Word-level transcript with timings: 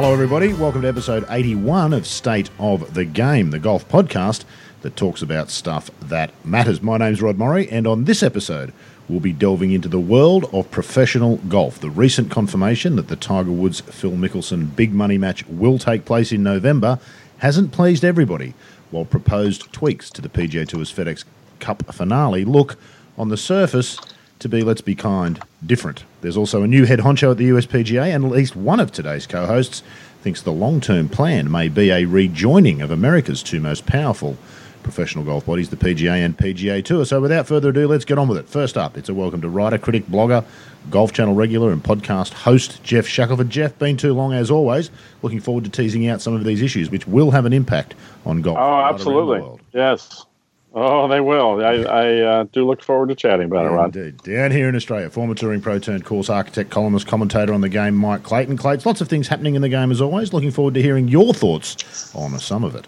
Hello, 0.00 0.14
everybody. 0.14 0.54
Welcome 0.54 0.80
to 0.80 0.88
episode 0.88 1.26
81 1.28 1.92
of 1.92 2.06
State 2.06 2.48
of 2.58 2.94
the 2.94 3.04
Game, 3.04 3.50
the 3.50 3.58
golf 3.58 3.86
podcast 3.86 4.44
that 4.80 4.96
talks 4.96 5.20
about 5.20 5.50
stuff 5.50 5.90
that 6.00 6.32
matters. 6.42 6.80
My 6.80 6.96
name's 6.96 7.20
Rod 7.20 7.36
Murray, 7.36 7.68
and 7.68 7.86
on 7.86 8.04
this 8.04 8.22
episode, 8.22 8.72
we'll 9.10 9.20
be 9.20 9.34
delving 9.34 9.72
into 9.72 9.90
the 9.90 10.00
world 10.00 10.48
of 10.54 10.70
professional 10.70 11.36
golf. 11.36 11.78
The 11.78 11.90
recent 11.90 12.30
confirmation 12.30 12.96
that 12.96 13.08
the 13.08 13.14
Tiger 13.14 13.50
Woods 13.52 13.82
Phil 13.82 14.12
Mickelson 14.12 14.74
big 14.74 14.94
money 14.94 15.18
match 15.18 15.46
will 15.48 15.78
take 15.78 16.06
place 16.06 16.32
in 16.32 16.42
November 16.42 16.98
hasn't 17.40 17.72
pleased 17.72 18.02
everybody, 18.02 18.54
while 18.90 19.04
proposed 19.04 19.70
tweaks 19.70 20.08
to 20.12 20.22
the 20.22 20.30
PGA 20.30 20.66
Tour's 20.66 20.90
FedEx 20.90 21.24
Cup 21.58 21.82
finale 21.92 22.46
look, 22.46 22.78
on 23.18 23.28
the 23.28 23.36
surface, 23.36 23.98
to 24.40 24.48
be, 24.48 24.62
let's 24.62 24.80
be 24.80 24.94
kind, 24.94 25.40
different. 25.64 26.04
There's 26.20 26.36
also 26.36 26.62
a 26.62 26.66
new 26.66 26.84
head 26.84 26.98
honcho 27.00 27.30
at 27.30 27.36
the 27.36 27.50
USPGA, 27.50 28.14
and 28.14 28.24
at 28.24 28.30
least 28.30 28.56
one 28.56 28.80
of 28.80 28.92
today's 28.92 29.26
co 29.26 29.46
hosts 29.46 29.82
thinks 30.22 30.42
the 30.42 30.52
long 30.52 30.80
term 30.80 31.08
plan 31.08 31.50
may 31.50 31.68
be 31.68 31.90
a 31.90 32.04
rejoining 32.04 32.82
of 32.82 32.90
America's 32.90 33.42
two 33.42 33.60
most 33.60 33.86
powerful 33.86 34.36
professional 34.82 35.24
golf 35.24 35.46
bodies, 35.46 35.68
the 35.68 35.76
PGA 35.76 36.24
and 36.24 36.36
PGA 36.36 36.84
Tour. 36.84 37.04
So 37.04 37.20
without 37.20 37.46
further 37.46 37.68
ado, 37.68 37.86
let's 37.86 38.04
get 38.04 38.18
on 38.18 38.28
with 38.28 38.38
it. 38.38 38.48
First 38.48 38.76
up, 38.76 38.96
it's 38.96 39.08
a 39.08 39.14
welcome 39.14 39.40
to 39.42 39.48
writer, 39.48 39.78
critic, 39.78 40.06
blogger, 40.06 40.44
Golf 40.88 41.12
Channel 41.12 41.34
regular, 41.34 41.70
and 41.70 41.82
podcast 41.82 42.32
host 42.32 42.82
Geoff 42.82 43.06
Shackelford. 43.06 43.50
Geoff, 43.50 43.78
been 43.78 43.96
too 43.96 44.14
long 44.14 44.32
as 44.32 44.50
always. 44.50 44.90
Looking 45.22 45.40
forward 45.40 45.64
to 45.64 45.70
teasing 45.70 46.08
out 46.08 46.22
some 46.22 46.34
of 46.34 46.44
these 46.44 46.62
issues, 46.62 46.90
which 46.90 47.06
will 47.06 47.30
have 47.30 47.44
an 47.44 47.52
impact 47.52 47.94
on 48.24 48.40
golf. 48.40 48.58
Oh, 48.58 48.80
absolutely. 48.80 49.60
Yes. 49.72 50.24
Oh, 50.72 51.08
they 51.08 51.20
will. 51.20 51.64
I, 51.64 51.82
I 51.82 52.20
uh, 52.20 52.44
do 52.52 52.64
look 52.64 52.82
forward 52.82 53.08
to 53.08 53.16
chatting 53.16 53.46
about 53.46 53.64
yeah, 53.64 53.70
it, 53.70 53.74
Rod. 53.74 53.96
Indeed. 53.96 54.22
Down 54.22 54.50
here 54.52 54.68
in 54.68 54.76
Australia, 54.76 55.10
former 55.10 55.34
touring 55.34 55.60
pro 55.60 55.80
turned 55.80 56.04
course 56.04 56.30
architect, 56.30 56.70
columnist, 56.70 57.08
commentator 57.08 57.52
on 57.52 57.60
the 57.60 57.68
game, 57.68 57.96
Mike 57.96 58.22
Clayton. 58.22 58.56
Clayton, 58.56 58.82
lots 58.86 59.00
of 59.00 59.08
things 59.08 59.26
happening 59.26 59.56
in 59.56 59.62
the 59.62 59.68
game 59.68 59.90
as 59.90 60.00
always. 60.00 60.32
Looking 60.32 60.52
forward 60.52 60.74
to 60.74 60.82
hearing 60.82 61.08
your 61.08 61.34
thoughts 61.34 62.14
on 62.14 62.38
some 62.38 62.62
of 62.62 62.76
it. 62.76 62.86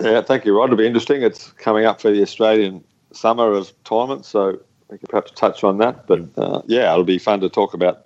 Yeah, 0.00 0.20
thank 0.22 0.44
you, 0.44 0.56
Rod. 0.56 0.66
It'll 0.66 0.76
be 0.76 0.86
interesting. 0.86 1.22
It's 1.22 1.50
coming 1.52 1.86
up 1.86 2.00
for 2.00 2.10
the 2.10 2.22
Australian 2.22 2.84
summer 3.12 3.52
of 3.52 3.72
tournament, 3.82 4.24
so 4.24 4.60
we 4.88 4.98
could 4.98 5.08
perhaps 5.08 5.32
touch 5.32 5.64
on 5.64 5.78
that. 5.78 6.06
But 6.06 6.20
uh, 6.36 6.62
yeah, 6.66 6.92
it'll 6.92 7.04
be 7.04 7.18
fun 7.18 7.40
to 7.40 7.48
talk 7.48 7.74
about 7.74 8.05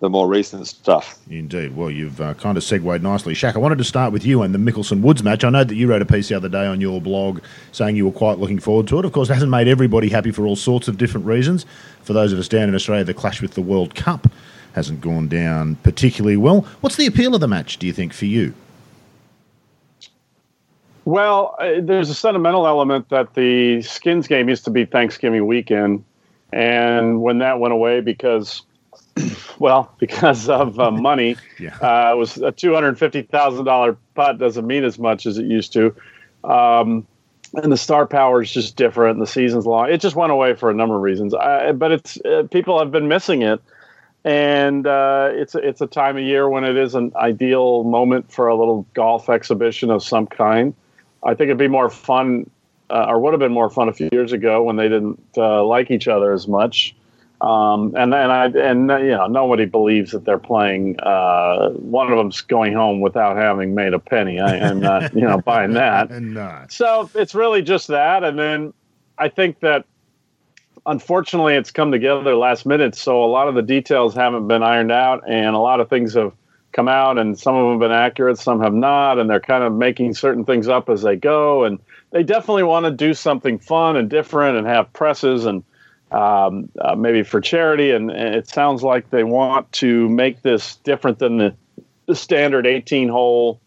the 0.00 0.08
more 0.08 0.26
recent 0.26 0.66
stuff. 0.66 1.18
Indeed. 1.30 1.76
Well, 1.76 1.90
you've 1.90 2.20
uh, 2.20 2.34
kind 2.34 2.56
of 2.56 2.64
segued 2.64 3.02
nicely. 3.02 3.34
Shaq, 3.34 3.54
I 3.54 3.58
wanted 3.58 3.78
to 3.78 3.84
start 3.84 4.12
with 4.12 4.24
you 4.24 4.42
and 4.42 4.54
the 4.54 4.58
Mickelson 4.58 5.02
Woods 5.02 5.22
match. 5.22 5.44
I 5.44 5.50
know 5.50 5.62
that 5.62 5.74
you 5.74 5.86
wrote 5.86 6.00
a 6.00 6.06
piece 6.06 6.28
the 6.28 6.36
other 6.36 6.48
day 6.48 6.66
on 6.66 6.80
your 6.80 7.00
blog 7.02 7.40
saying 7.70 7.96
you 7.96 8.06
were 8.06 8.12
quite 8.12 8.38
looking 8.38 8.58
forward 8.58 8.88
to 8.88 8.98
it. 8.98 9.04
Of 9.04 9.12
course, 9.12 9.28
it 9.28 9.34
hasn't 9.34 9.50
made 9.50 9.68
everybody 9.68 10.08
happy 10.08 10.30
for 10.30 10.46
all 10.46 10.56
sorts 10.56 10.88
of 10.88 10.96
different 10.96 11.26
reasons. 11.26 11.66
For 12.02 12.14
those 12.14 12.32
of 12.32 12.38
us 12.38 12.48
down 12.48 12.68
in 12.68 12.74
Australia, 12.74 13.04
the 13.04 13.14
clash 13.14 13.42
with 13.42 13.54
the 13.54 13.62
World 13.62 13.94
Cup 13.94 14.26
hasn't 14.72 15.02
gone 15.02 15.28
down 15.28 15.76
particularly 15.76 16.36
well. 16.36 16.62
What's 16.80 16.96
the 16.96 17.06
appeal 17.06 17.34
of 17.34 17.42
the 17.42 17.48
match, 17.48 17.78
do 17.78 17.86
you 17.86 17.92
think, 17.92 18.14
for 18.14 18.24
you? 18.24 18.54
Well, 21.04 21.56
uh, 21.58 21.80
there's 21.82 22.08
a 22.08 22.14
sentimental 22.14 22.66
element 22.66 23.08
that 23.10 23.34
the 23.34 23.82
Skins 23.82 24.28
game 24.28 24.48
used 24.48 24.64
to 24.64 24.70
be 24.70 24.86
Thanksgiving 24.86 25.46
weekend. 25.46 26.04
And 26.52 27.20
when 27.20 27.38
that 27.38 27.60
went 27.60 27.74
away 27.74 28.00
because 28.00 28.62
well, 29.58 29.94
because 29.98 30.48
of 30.48 30.78
uh, 30.78 30.90
money. 31.10 31.36
yeah. 31.58 31.76
uh, 31.80 32.12
it 32.12 32.16
was 32.16 32.38
a 32.38 32.52
two 32.52 32.74
hundred 32.74 32.98
fifty 32.98 33.22
thousand 33.22 33.64
dollar 33.64 33.96
putt 34.14 34.38
doesn't 34.38 34.66
mean 34.66 34.84
as 34.84 34.98
much 34.98 35.26
as 35.26 35.38
it 35.38 35.46
used 35.46 35.72
to, 35.72 35.94
um, 36.44 37.06
and 37.54 37.72
the 37.72 37.76
star 37.76 38.06
power 38.06 38.42
is 38.42 38.50
just 38.50 38.76
different. 38.76 39.16
And 39.16 39.22
the 39.22 39.30
season's 39.30 39.66
long. 39.66 39.90
It 39.90 40.00
just 40.00 40.16
went 40.16 40.32
away 40.32 40.54
for 40.54 40.70
a 40.70 40.74
number 40.74 40.96
of 40.96 41.02
reasons. 41.02 41.34
I, 41.34 41.72
but 41.72 41.92
it's 41.92 42.20
uh, 42.22 42.44
people 42.50 42.78
have 42.78 42.90
been 42.90 43.08
missing 43.08 43.42
it, 43.42 43.60
and 44.24 44.86
uh, 44.86 45.30
it's 45.32 45.54
it's 45.54 45.80
a 45.80 45.86
time 45.86 46.16
of 46.16 46.22
year 46.22 46.48
when 46.48 46.64
it 46.64 46.76
is 46.76 46.94
an 46.94 47.12
ideal 47.16 47.84
moment 47.84 48.30
for 48.30 48.48
a 48.48 48.56
little 48.56 48.86
golf 48.94 49.28
exhibition 49.28 49.90
of 49.90 50.02
some 50.02 50.26
kind. 50.26 50.74
I 51.22 51.34
think 51.34 51.48
it'd 51.48 51.58
be 51.58 51.68
more 51.68 51.90
fun, 51.90 52.48
uh, 52.88 53.06
or 53.08 53.20
would 53.20 53.32
have 53.32 53.40
been 53.40 53.52
more 53.52 53.68
fun 53.68 53.88
a 53.88 53.92
few 53.92 54.08
years 54.10 54.32
ago 54.32 54.62
when 54.62 54.76
they 54.76 54.88
didn't 54.88 55.20
uh, 55.36 55.62
like 55.64 55.90
each 55.90 56.08
other 56.08 56.32
as 56.32 56.48
much. 56.48 56.94
Um, 57.40 57.94
and 57.96 58.12
and 58.12 58.32
I 58.32 58.46
and 58.46 58.90
you 58.90 59.12
know 59.12 59.26
nobody 59.26 59.64
believes 59.64 60.12
that 60.12 60.24
they're 60.24 60.38
playing. 60.38 61.00
Uh, 61.00 61.70
one 61.70 62.12
of 62.12 62.18
them's 62.18 62.42
going 62.42 62.74
home 62.74 63.00
without 63.00 63.36
having 63.36 63.74
made 63.74 63.94
a 63.94 63.98
penny. 63.98 64.40
I 64.40 64.56
am 64.56 64.80
not 64.80 65.14
you 65.14 65.22
know 65.22 65.40
buying 65.40 65.72
that. 65.74 66.10
and 66.10 66.34
not. 66.34 66.70
So 66.70 67.08
it's 67.14 67.34
really 67.34 67.62
just 67.62 67.88
that, 67.88 68.24
and 68.24 68.38
then 68.38 68.74
I 69.16 69.28
think 69.28 69.60
that 69.60 69.86
unfortunately 70.84 71.54
it's 71.54 71.70
come 71.70 71.90
together 71.90 72.34
last 72.34 72.66
minute. 72.66 72.94
So 72.94 73.24
a 73.24 73.26
lot 73.26 73.48
of 73.48 73.54
the 73.54 73.62
details 73.62 74.14
haven't 74.14 74.46
been 74.46 74.62
ironed 74.62 74.92
out, 74.92 75.22
and 75.26 75.56
a 75.56 75.58
lot 75.60 75.80
of 75.80 75.88
things 75.88 76.12
have 76.14 76.34
come 76.72 76.88
out, 76.88 77.18
and 77.18 77.38
some 77.38 77.56
of 77.56 77.64
them 77.64 77.72
have 77.72 77.80
been 77.80 77.96
accurate, 77.96 78.38
some 78.38 78.60
have 78.60 78.74
not, 78.74 79.18
and 79.18 79.30
they're 79.30 79.40
kind 79.40 79.64
of 79.64 79.72
making 79.72 80.14
certain 80.14 80.44
things 80.44 80.68
up 80.68 80.90
as 80.90 81.02
they 81.02 81.16
go, 81.16 81.64
and 81.64 81.78
they 82.10 82.22
definitely 82.22 82.62
want 82.64 82.84
to 82.84 82.90
do 82.90 83.14
something 83.14 83.58
fun 83.58 83.96
and 83.96 84.10
different 84.10 84.58
and 84.58 84.66
have 84.66 84.92
presses 84.92 85.46
and 85.46 85.64
um, 86.10 86.68
uh, 86.80 86.94
maybe 86.94 87.22
for 87.22 87.40
charity, 87.40 87.90
and, 87.92 88.10
and, 88.10 88.34
it 88.34 88.48
sounds 88.48 88.82
like 88.82 89.10
they 89.10 89.24
want 89.24 89.70
to 89.72 90.08
make 90.08 90.42
this 90.42 90.76
different 90.76 91.18
than 91.18 91.36
the, 91.38 91.54
the 92.06 92.16
standard 92.16 92.66
18 92.66 93.08
hole 93.08 93.60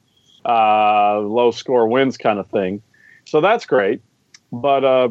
uh, 0.45 1.19
low 1.19 1.51
score 1.51 1.87
wins 1.87 2.17
kind 2.17 2.39
of 2.39 2.49
thing. 2.49 2.81
So 3.25 3.39
that's 3.39 3.65
great, 3.65 4.01
but 4.51 4.83
uh, 4.83 5.09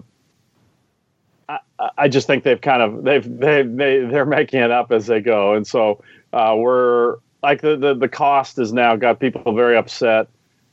I, 1.48 1.59
I, 1.97 2.09
just 2.09 2.26
think 2.26 2.44
they've 2.44 2.60
kind 2.60 2.82
of 2.82 3.03
they've 3.03 3.25
they 3.25 3.62
they 3.62 4.04
they're 4.04 4.26
making 4.26 4.60
it 4.60 4.70
up 4.70 4.93
as 4.93 5.06
they 5.06 5.20
go, 5.20 5.54
and 5.54 5.66
so 5.66 6.04
uh, 6.32 6.54
we're 6.56 7.16
like 7.43 7.62
the, 7.62 7.76
the 7.76 7.94
the 7.94 8.09
cost 8.09 8.56
has 8.56 8.72
now 8.72 8.97
got 8.97 9.20
people 9.20 9.54
very 9.54 9.76
upset. 9.76 10.28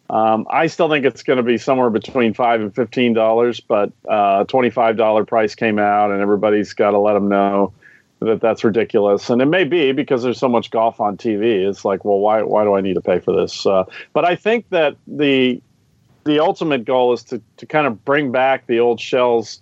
Um, 0.09 0.47
I 0.49 0.67
still 0.67 0.89
think 0.89 1.05
it's 1.05 1.21
going 1.21 1.37
to 1.37 1.43
be 1.43 1.57
somewhere 1.57 1.89
between 1.89 2.33
five 2.33 2.61
and 2.61 2.73
fifteen 2.73 3.13
dollars, 3.13 3.59
but 3.59 3.91
uh, 4.07 4.43
twenty-five 4.45 4.97
dollar 4.97 5.23
price 5.23 5.55
came 5.55 5.77
out, 5.77 6.11
and 6.11 6.21
everybody's 6.21 6.73
got 6.73 6.91
to 6.91 6.99
let 6.99 7.13
them 7.13 7.29
know 7.29 7.73
that 8.19 8.41
that's 8.41 8.63
ridiculous. 8.63 9.29
And 9.29 9.41
it 9.41 9.45
may 9.45 9.63
be 9.63 9.91
because 9.91 10.23
there's 10.23 10.39
so 10.39 10.49
much 10.49 10.71
golf 10.71 10.99
on 10.99 11.15
TV. 11.15 11.67
It's 11.67 11.85
like, 11.85 12.03
well, 12.05 12.19
why 12.19 12.41
why 12.41 12.63
do 12.63 12.73
I 12.73 12.81
need 12.81 12.95
to 12.95 13.01
pay 13.01 13.19
for 13.19 13.35
this? 13.35 13.65
Uh, 13.65 13.85
but 14.13 14.25
I 14.25 14.35
think 14.35 14.69
that 14.69 14.95
the 15.07 15.61
the 16.25 16.39
ultimate 16.39 16.85
goal 16.85 17.13
is 17.13 17.23
to 17.25 17.41
to 17.57 17.65
kind 17.65 17.85
of 17.85 18.03
bring 18.03 18.31
back 18.31 18.65
the 18.65 18.79
old 18.79 18.99
shells 18.99 19.61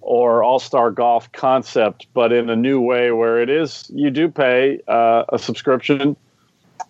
or 0.00 0.42
all 0.42 0.58
star 0.58 0.90
golf 0.90 1.30
concept, 1.30 2.08
but 2.12 2.32
in 2.32 2.50
a 2.50 2.56
new 2.56 2.80
way 2.80 3.12
where 3.12 3.40
it 3.40 3.48
is 3.48 3.88
you 3.94 4.10
do 4.10 4.28
pay 4.28 4.80
uh, 4.88 5.24
a 5.28 5.38
subscription 5.38 6.16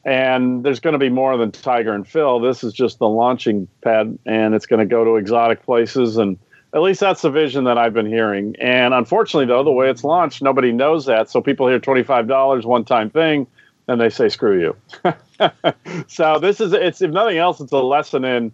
and 0.04 0.64
there's 0.64 0.80
going 0.80 0.92
to 0.92 0.98
be 0.98 1.08
more 1.08 1.36
than 1.36 1.50
Tiger 1.50 1.92
and 1.92 2.06
Phil. 2.06 2.40
This 2.40 2.62
is 2.62 2.72
just 2.72 2.98
the 2.98 3.08
launching 3.08 3.68
pad, 3.82 4.18
and 4.24 4.54
it's 4.54 4.66
going 4.66 4.80
to 4.80 4.86
go 4.86 5.04
to 5.04 5.16
exotic 5.16 5.64
places. 5.64 6.16
And 6.16 6.38
at 6.72 6.82
least 6.82 7.00
that's 7.00 7.22
the 7.22 7.30
vision 7.30 7.64
that 7.64 7.78
I've 7.78 7.94
been 7.94 8.06
hearing. 8.06 8.54
And 8.60 8.94
unfortunately, 8.94 9.46
though, 9.46 9.64
the 9.64 9.72
way 9.72 9.90
it's 9.90 10.04
launched, 10.04 10.42
nobody 10.42 10.72
knows 10.72 11.06
that. 11.06 11.30
So 11.30 11.40
people 11.40 11.68
hear 11.68 11.80
$25 11.80 12.64
one 12.64 12.84
time 12.84 13.10
thing, 13.10 13.46
and 13.88 14.00
they 14.00 14.08
say, 14.08 14.28
screw 14.28 14.60
you. 14.60 14.76
so 16.06 16.38
this 16.38 16.60
is, 16.60 16.72
it's 16.72 17.02
if 17.02 17.10
nothing 17.10 17.38
else, 17.38 17.60
it's 17.60 17.72
a 17.72 17.78
lesson 17.78 18.24
in 18.24 18.52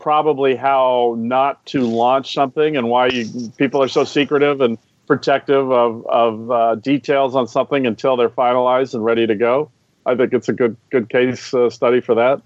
probably 0.00 0.56
how 0.56 1.14
not 1.18 1.64
to 1.66 1.82
launch 1.82 2.34
something 2.34 2.76
and 2.76 2.88
why 2.88 3.06
you, 3.08 3.52
people 3.58 3.82
are 3.82 3.88
so 3.88 4.02
secretive 4.02 4.60
and 4.60 4.78
protective 5.06 5.70
of, 5.70 6.06
of 6.06 6.50
uh, 6.50 6.74
details 6.76 7.36
on 7.36 7.46
something 7.46 7.86
until 7.86 8.16
they're 8.16 8.30
finalized 8.30 8.94
and 8.94 9.04
ready 9.04 9.26
to 9.26 9.34
go. 9.34 9.70
I 10.06 10.14
think 10.14 10.32
it's 10.32 10.48
a 10.48 10.52
good 10.52 10.76
good 10.90 11.08
case 11.08 11.52
uh, 11.54 11.70
study 11.70 12.00
for 12.00 12.14
that. 12.14 12.42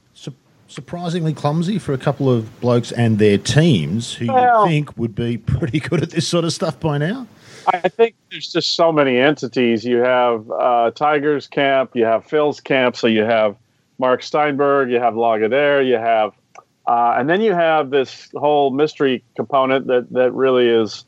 surprisingly 0.67 1.33
clumsy 1.33 1.79
for 1.79 1.93
a 1.93 1.99
couple 1.99 2.29
of 2.29 2.61
blokes 2.61 2.91
and 2.91 3.19
their 3.19 3.39
teams 3.39 4.15
who 4.15 4.27
well, 4.27 4.65
you 4.65 4.71
think 4.71 4.97
would 4.97 5.15
be 5.15 5.37
pretty 5.57 5.79
good 5.79 6.03
at 6.03 6.11
this 6.11 6.27
sort 6.27 6.45
of 6.45 6.53
stuff 6.53 6.81
by 6.81 6.99
now. 6.99 7.27
I 7.67 7.89
think 7.89 8.15
there's 8.31 8.53
just 8.53 8.75
so 8.75 8.93
many 8.93 9.19
entities. 9.19 9.85
You 9.85 9.99
have 9.99 10.51
uh, 10.51 10.91
Tiger's 10.95 11.47
camp, 11.47 11.93
you 11.95 12.05
have 12.05 12.27
Phil's 12.27 12.61
camp, 12.61 12.97
so 12.97 13.07
you 13.07 13.23
have 13.23 13.57
Mark 13.99 14.23
Steinberg, 14.23 14.91
you 14.91 15.01
have 15.01 15.15
Lagardère, 15.15 15.87
you 15.87 15.95
have, 15.95 16.33
uh, 16.87 17.15
and 17.17 17.29
then 17.29 17.41
you 17.41 17.55
have 17.55 17.91
this 17.91 18.29
whole 18.35 18.71
mystery 18.71 19.25
component 19.37 19.87
that 19.87 20.13
that 20.13 20.33
really 20.33 20.69
is 20.69 21.05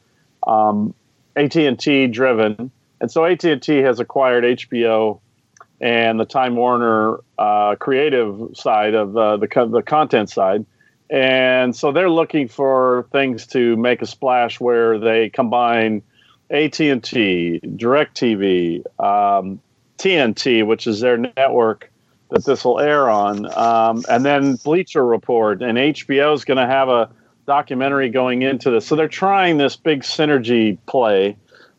um, 0.47 0.95
AT 1.35 1.57
and 1.57 1.79
T 1.79 2.07
driven, 2.07 2.71
and 3.01 3.11
so 3.11 3.25
AT 3.25 3.45
and 3.45 3.63
T 3.63 3.79
has 3.79 4.01
acquired 4.01 4.45
HBO 4.45 5.21
and 5.81 6.19
the 6.19 6.25
Time 6.25 6.57
Warner 6.57 7.19
uh, 7.39 7.77
creative 7.77 8.51
side 8.55 8.95
of 8.95 9.17
uh, 9.17 9.37
the 9.37 9.47
the 9.71 9.83
content 9.83 10.31
side, 10.31 10.65
and 11.11 11.75
so 11.75 11.93
they're 11.93 12.11
looking 12.11 12.49
for 12.49 13.07
things 13.13 13.47
to 13.49 13.77
make 13.77 14.03
a 14.03 14.07
splash 14.07 14.61
where 14.61 14.99
they 14.99 15.29
combine 15.29 16.03
AT 16.51 16.81
and 16.81 17.03
T, 17.03 17.61
DirecTV, 17.63 18.85
um, 19.01 19.61
TNT, 19.99 20.67
which 20.67 20.87
is 20.87 21.01
their 21.01 21.17
network 21.17 21.91
that 22.31 22.45
this 22.45 22.65
will 22.65 22.81
air 22.81 23.09
on, 23.09 23.47
um, 23.57 24.05
and 24.09 24.25
then 24.25 24.57
Bleacher 24.57 25.05
Report, 25.05 25.63
and 25.63 25.79
HBO 25.79 26.35
is 26.35 26.45
going 26.45 26.59
to 26.59 26.67
have 26.67 26.89
a 26.89 27.11
documentary 27.47 28.11
going 28.11 28.43
into 28.43 28.71
this. 28.71 28.87
So 28.87 28.97
they're 28.97 29.09
trying 29.09 29.59
this 29.59 29.77
big 29.77 30.03
synergy 30.03 30.79
play, 30.87 31.37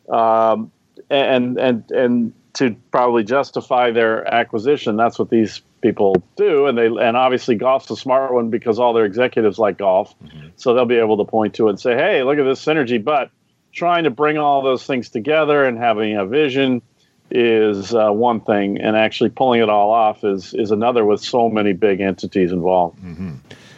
um, 0.09 0.71
and 1.09 1.57
and 1.57 1.91
and 1.91 2.33
to 2.57 2.75
probably 2.91 3.23
justify 3.23 3.91
their 3.91 4.27
acquisition. 4.33 4.97
That's 4.97 5.19
what 5.19 5.29
these 5.29 5.61
people 5.81 6.23
do, 6.35 6.65
and 6.65 6.77
they 6.77 6.87
and 6.87 7.15
obviously 7.15 7.55
golf's 7.55 7.89
a 7.91 7.95
smart 7.95 8.33
one 8.33 8.49
because 8.49 8.79
all 8.79 8.93
their 8.93 9.05
executives 9.05 9.59
like 9.59 9.77
golf, 9.77 10.15
mm-hmm. 10.19 10.49
so 10.55 10.73
they'll 10.73 10.85
be 10.85 10.95
able 10.95 11.17
to 11.17 11.23
point 11.23 11.53
to 11.55 11.67
it 11.67 11.71
and 11.71 11.79
say, 11.79 11.95
"Hey, 11.95 12.23
look 12.23 12.39
at 12.39 12.43
this 12.43 12.63
synergy." 12.63 13.03
But 13.03 13.29
trying 13.71 14.05
to 14.05 14.09
bring 14.09 14.37
all 14.37 14.63
those 14.63 14.85
things 14.85 15.09
together 15.09 15.63
and 15.65 15.77
having 15.77 16.17
a 16.17 16.25
vision 16.25 16.81
is 17.29 17.93
uh, 17.93 18.09
one 18.09 18.41
thing, 18.41 18.79
and 18.79 18.95
actually 18.95 19.29
pulling 19.29 19.61
it 19.61 19.69
all 19.69 19.91
off 19.91 20.23
is 20.23 20.53
is 20.55 20.71
another. 20.71 21.05
With 21.05 21.21
so 21.21 21.49
many 21.49 21.73
big 21.73 22.01
entities 22.01 22.51
involved. 22.51 22.97
Mm-hmm. 22.99 23.35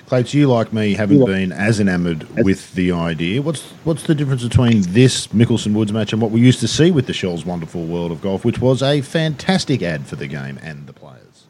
Clates, 0.09 0.33
you 0.33 0.47
like 0.47 0.73
me 0.73 0.95
haven't 0.95 1.23
been 1.23 1.51
as 1.51 1.79
enamoured 1.79 2.27
with 2.43 2.73
the 2.73 2.91
idea. 2.91 3.43
What's 3.43 3.61
what's 3.83 4.01
the 4.01 4.15
difference 4.15 4.41
between 4.41 4.81
this 4.81 5.27
Mickelson 5.27 5.73
Woods 5.73 5.93
match 5.93 6.13
and 6.13 6.19
what 6.19 6.31
we 6.31 6.41
used 6.41 6.59
to 6.61 6.67
see 6.67 6.89
with 6.89 7.05
the 7.05 7.13
Shell's 7.13 7.45
Wonderful 7.45 7.85
World 7.85 8.11
of 8.11 8.19
Golf, 8.19 8.43
which 8.43 8.57
was 8.57 8.81
a 8.81 9.01
fantastic 9.01 9.83
ad 9.83 10.07
for 10.07 10.15
the 10.15 10.25
game 10.25 10.59
and 10.63 10.87
the 10.87 10.93
players? 10.93 11.45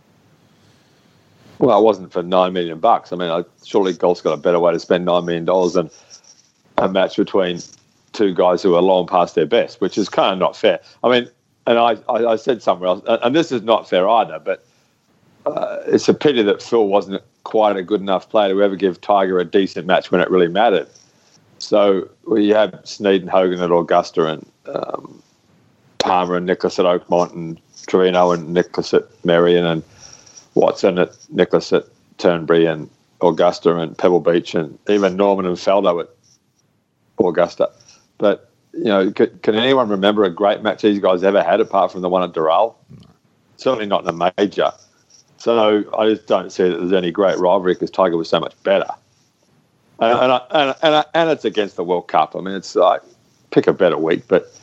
Well, 1.59 1.79
it 1.79 1.83
wasn't 1.83 2.11
for 2.11 2.21
nine 2.21 2.51
million 2.51 2.79
bucks. 2.81 3.13
I 3.13 3.15
mean, 3.15 3.29
I, 3.29 3.45
surely 3.63 3.93
golf's 3.93 4.19
got 4.19 4.33
a 4.33 4.37
better 4.37 4.59
way 4.59 4.73
to 4.73 4.79
spend 4.81 5.05
nine 5.05 5.23
million 5.23 5.45
dollars 5.45 5.73
than 5.73 5.89
a 6.77 6.89
match 6.89 7.15
between 7.15 7.61
two 8.11 8.33
guys 8.33 8.61
who 8.61 8.75
are 8.75 8.81
long 8.81 9.07
past 9.07 9.35
their 9.35 9.45
best, 9.45 9.79
which 9.79 9.97
is 9.97 10.09
kind 10.09 10.33
of 10.33 10.37
not 10.37 10.57
fair. 10.57 10.81
I 11.01 11.09
mean, 11.09 11.29
and 11.65 11.79
I, 11.79 11.95
I, 12.09 12.31
I 12.31 12.35
said 12.35 12.61
somewhere 12.61 12.89
else, 12.89 13.05
and 13.07 13.33
this 13.33 13.53
is 13.53 13.61
not 13.61 13.89
fair 13.89 14.09
either, 14.09 14.37
but 14.37 14.65
uh, 15.49 15.83
it's 15.87 16.07
a 16.09 16.13
pity 16.13 16.43
that 16.43 16.61
Phil 16.61 16.87
wasn't 16.87 17.21
quite 17.43 17.77
a 17.77 17.83
good 17.83 18.01
enough 18.01 18.29
player 18.29 18.53
to 18.53 18.63
ever 18.63 18.75
give 18.75 19.01
Tiger 19.01 19.39
a 19.39 19.45
decent 19.45 19.87
match 19.87 20.11
when 20.11 20.21
it 20.21 20.29
really 20.29 20.47
mattered. 20.47 20.87
So 21.59 22.09
we 22.27 22.49
had 22.49 22.87
Snead 22.87 23.21
and 23.21 23.29
Hogan 23.29 23.61
at 23.61 23.71
Augusta 23.71 24.25
and 24.27 24.45
um, 24.73 25.21
Palmer 25.97 26.35
and 26.35 26.45
Nicklaus 26.45 26.79
at 26.79 26.85
Oakmont 26.85 27.33
and 27.33 27.59
Trevino 27.87 28.31
and 28.31 28.53
Nicklaus 28.53 28.93
at 28.93 29.03
Merion 29.25 29.65
and 29.65 29.83
Watson 30.53 30.99
at 30.99 31.09
Nicklaus 31.29 31.73
at 31.73 31.85
Turnberry 32.17 32.65
and 32.65 32.89
Augusta 33.21 33.75
and 33.75 33.97
Pebble 33.97 34.21
Beach 34.21 34.55
and 34.55 34.77
even 34.87 35.15
Norman 35.15 35.45
and 35.45 35.57
Faldo 35.57 36.01
at 36.01 36.09
Augusta. 37.19 37.69
But, 38.17 38.49
you 38.73 38.85
know, 38.85 39.11
can, 39.11 39.37
can 39.39 39.55
anyone 39.55 39.89
remember 39.89 40.23
a 40.23 40.29
great 40.29 40.61
match 40.61 40.81
these 40.81 40.99
guys 40.99 41.23
ever 41.23 41.43
had 41.43 41.59
apart 41.59 41.91
from 41.91 42.01
the 42.01 42.09
one 42.09 42.23
at 42.23 42.33
Doral? 42.33 42.75
Certainly 43.57 43.87
not 43.87 44.03
in 44.03 44.09
a 44.09 44.31
major. 44.37 44.71
So 45.39 45.85
I 45.97 46.09
just 46.09 46.27
don't 46.27 46.51
see 46.51 46.69
that 46.69 46.77
there's 46.77 46.93
any 46.93 47.11
great 47.11 47.37
rivalry 47.37 47.73
because 47.73 47.89
Tiger 47.89 48.17
was 48.17 48.29
so 48.29 48.39
much 48.39 48.53
better. 48.63 48.87
And, 49.99 50.19
and, 50.19 50.31
I, 50.31 50.41
and, 50.51 50.75
and, 50.81 50.95
I, 50.95 51.05
and, 51.13 51.29
it's 51.29 51.45
against 51.45 51.75
the 51.75 51.83
World 51.83 52.07
Cup. 52.07 52.35
I 52.35 52.41
mean, 52.41 52.55
it's 52.55 52.75
like 52.75 53.01
pick 53.51 53.67
a 53.67 53.73
better 53.73 53.97
week, 53.97 54.23
but 54.27 54.53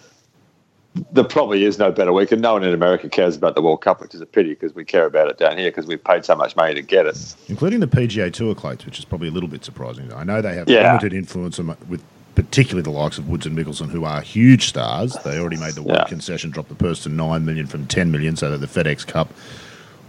there 1.12 1.24
probably 1.24 1.64
is 1.64 1.78
no 1.78 1.90
better 1.92 2.12
week, 2.12 2.32
and 2.32 2.40
no 2.40 2.54
one 2.54 2.64
in 2.64 2.72
America 2.72 3.08
cares 3.08 3.36
about 3.36 3.54
the 3.54 3.62
World 3.62 3.82
Cup, 3.82 4.00
which 4.00 4.14
is 4.14 4.20
a 4.20 4.26
pity 4.26 4.50
because 4.50 4.74
we 4.74 4.84
care 4.84 5.06
about 5.06 5.28
it 5.28 5.38
down 5.38 5.58
here 5.58 5.70
because 5.70 5.86
we've 5.86 6.02
paid 6.02 6.24
so 6.24 6.34
much 6.34 6.56
money 6.56 6.74
to 6.74 6.82
get 6.82 7.06
it. 7.06 7.34
Including 7.48 7.80
the 7.80 7.86
PGA 7.86 8.32
Tour 8.32 8.54
Clates, 8.54 8.86
which 8.86 8.98
is 8.98 9.04
probably 9.04 9.28
a 9.28 9.30
little 9.30 9.48
bit 9.48 9.64
surprising. 9.64 10.12
I 10.12 10.24
know 10.24 10.40
they 10.40 10.54
have 10.54 10.68
yeah. 10.68 10.92
limited 10.92 11.12
influence 11.12 11.58
with 11.58 12.02
particularly 12.34 12.82
the 12.82 12.90
likes 12.90 13.16
of 13.16 13.28
Woods 13.28 13.46
and 13.46 13.56
Mickelson, 13.56 13.88
who 13.88 14.04
are 14.04 14.20
huge 14.20 14.68
stars. 14.68 15.16
They 15.24 15.38
already 15.38 15.56
made 15.56 15.72
the 15.72 15.82
yeah. 15.82 16.04
concession, 16.04 16.50
dropped 16.50 16.68
the 16.68 16.74
purse 16.74 17.02
to 17.04 17.08
nine 17.08 17.44
million 17.44 17.66
from 17.66 17.86
ten 17.86 18.10
million, 18.10 18.36
so 18.36 18.50
that 18.50 18.58
the 18.58 18.66
FedEx 18.66 19.06
Cup 19.06 19.32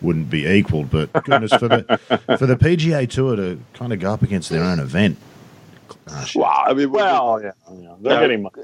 wouldn't 0.02 0.30
be 0.30 0.46
equalled. 0.46 0.90
But 0.90 1.12
goodness, 1.24 1.54
for 1.54 1.68
the 1.68 2.00
for 2.38 2.46
the 2.46 2.56
PGA 2.56 3.10
Tour 3.10 3.36
to 3.36 3.60
kind 3.74 3.94
of 3.94 4.00
go 4.00 4.14
up 4.14 4.22
against 4.22 4.50
their 4.50 4.64
own 4.64 4.80
event. 4.80 5.18
Oh, 6.10 6.26
wow, 6.36 6.64
I 6.68 6.74
mean, 6.74 6.92
well, 6.92 7.42
yeah, 7.42 7.52
yeah. 7.72 7.96
they're 8.00 8.20
getting 8.20 8.44
money. 8.44 8.64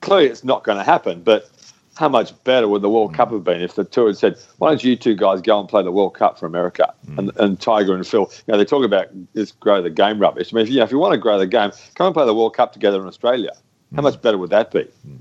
Clearly, 0.00 0.26
it's 0.26 0.44
not 0.44 0.64
going 0.64 0.78
to 0.78 0.84
happen. 0.84 1.22
But 1.22 1.50
how 1.98 2.08
much 2.08 2.32
better 2.44 2.68
would 2.68 2.82
the 2.82 2.88
World 2.88 3.12
mm. 3.12 3.16
Cup 3.16 3.32
have 3.32 3.42
been 3.42 3.60
if 3.60 3.74
the 3.74 3.84
tour 3.84 4.06
had 4.06 4.16
said, 4.16 4.38
"Why 4.58 4.68
don't 4.68 4.84
you 4.84 4.96
two 4.96 5.14
guys 5.14 5.40
go 5.40 5.58
and 5.58 5.68
play 5.68 5.82
the 5.82 5.90
World 5.90 6.14
Cup 6.14 6.38
for 6.38 6.46
America?" 6.46 6.94
Mm. 7.06 7.18
And, 7.18 7.36
and 7.36 7.60
Tiger 7.60 7.94
and 7.94 8.06
Phil, 8.06 8.30
you 8.46 8.52
know, 8.52 8.58
they 8.58 8.64
talk 8.64 8.84
about 8.84 9.08
this 9.34 9.52
grow 9.52 9.82
the 9.82 9.90
game 9.90 10.18
rubbish. 10.18 10.52
I 10.52 10.56
mean, 10.56 10.62
if 10.62 10.70
you, 10.70 10.78
know, 10.78 10.84
if 10.84 10.92
you 10.92 10.98
want 10.98 11.12
to 11.12 11.18
grow 11.18 11.38
the 11.38 11.46
game, 11.46 11.72
come 11.94 12.06
and 12.06 12.14
play 12.14 12.24
the 12.24 12.34
World 12.34 12.54
Cup 12.54 12.72
together 12.72 13.00
in 13.00 13.06
Australia. 13.06 13.52
How 13.94 14.00
mm. 14.00 14.04
much 14.04 14.22
better 14.22 14.38
would 14.38 14.50
that 14.50 14.70
be? 14.70 14.80
Mm. 15.06 15.18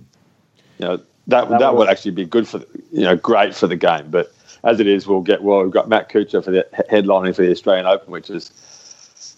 You 0.77 0.85
know, 0.85 0.97
that 1.27 1.49
that, 1.49 1.59
that 1.59 1.75
would 1.75 1.89
actually 1.89 2.11
be 2.11 2.25
good 2.25 2.47
for 2.47 2.59
you 2.91 3.01
know 3.01 3.15
great 3.15 3.55
for 3.55 3.67
the 3.67 3.75
game, 3.75 4.09
but 4.09 4.31
as 4.63 4.79
it 4.79 4.87
is, 4.87 5.07
we'll 5.07 5.21
get 5.21 5.43
well. 5.43 5.63
We've 5.63 5.71
got 5.71 5.89
Matt 5.89 6.09
Kuchar 6.09 6.43
for 6.43 6.51
the 6.51 6.67
headlining 6.89 7.35
for 7.35 7.41
the 7.43 7.51
Australian 7.51 7.85
Open, 7.85 8.11
which 8.11 8.29
is 8.29 8.51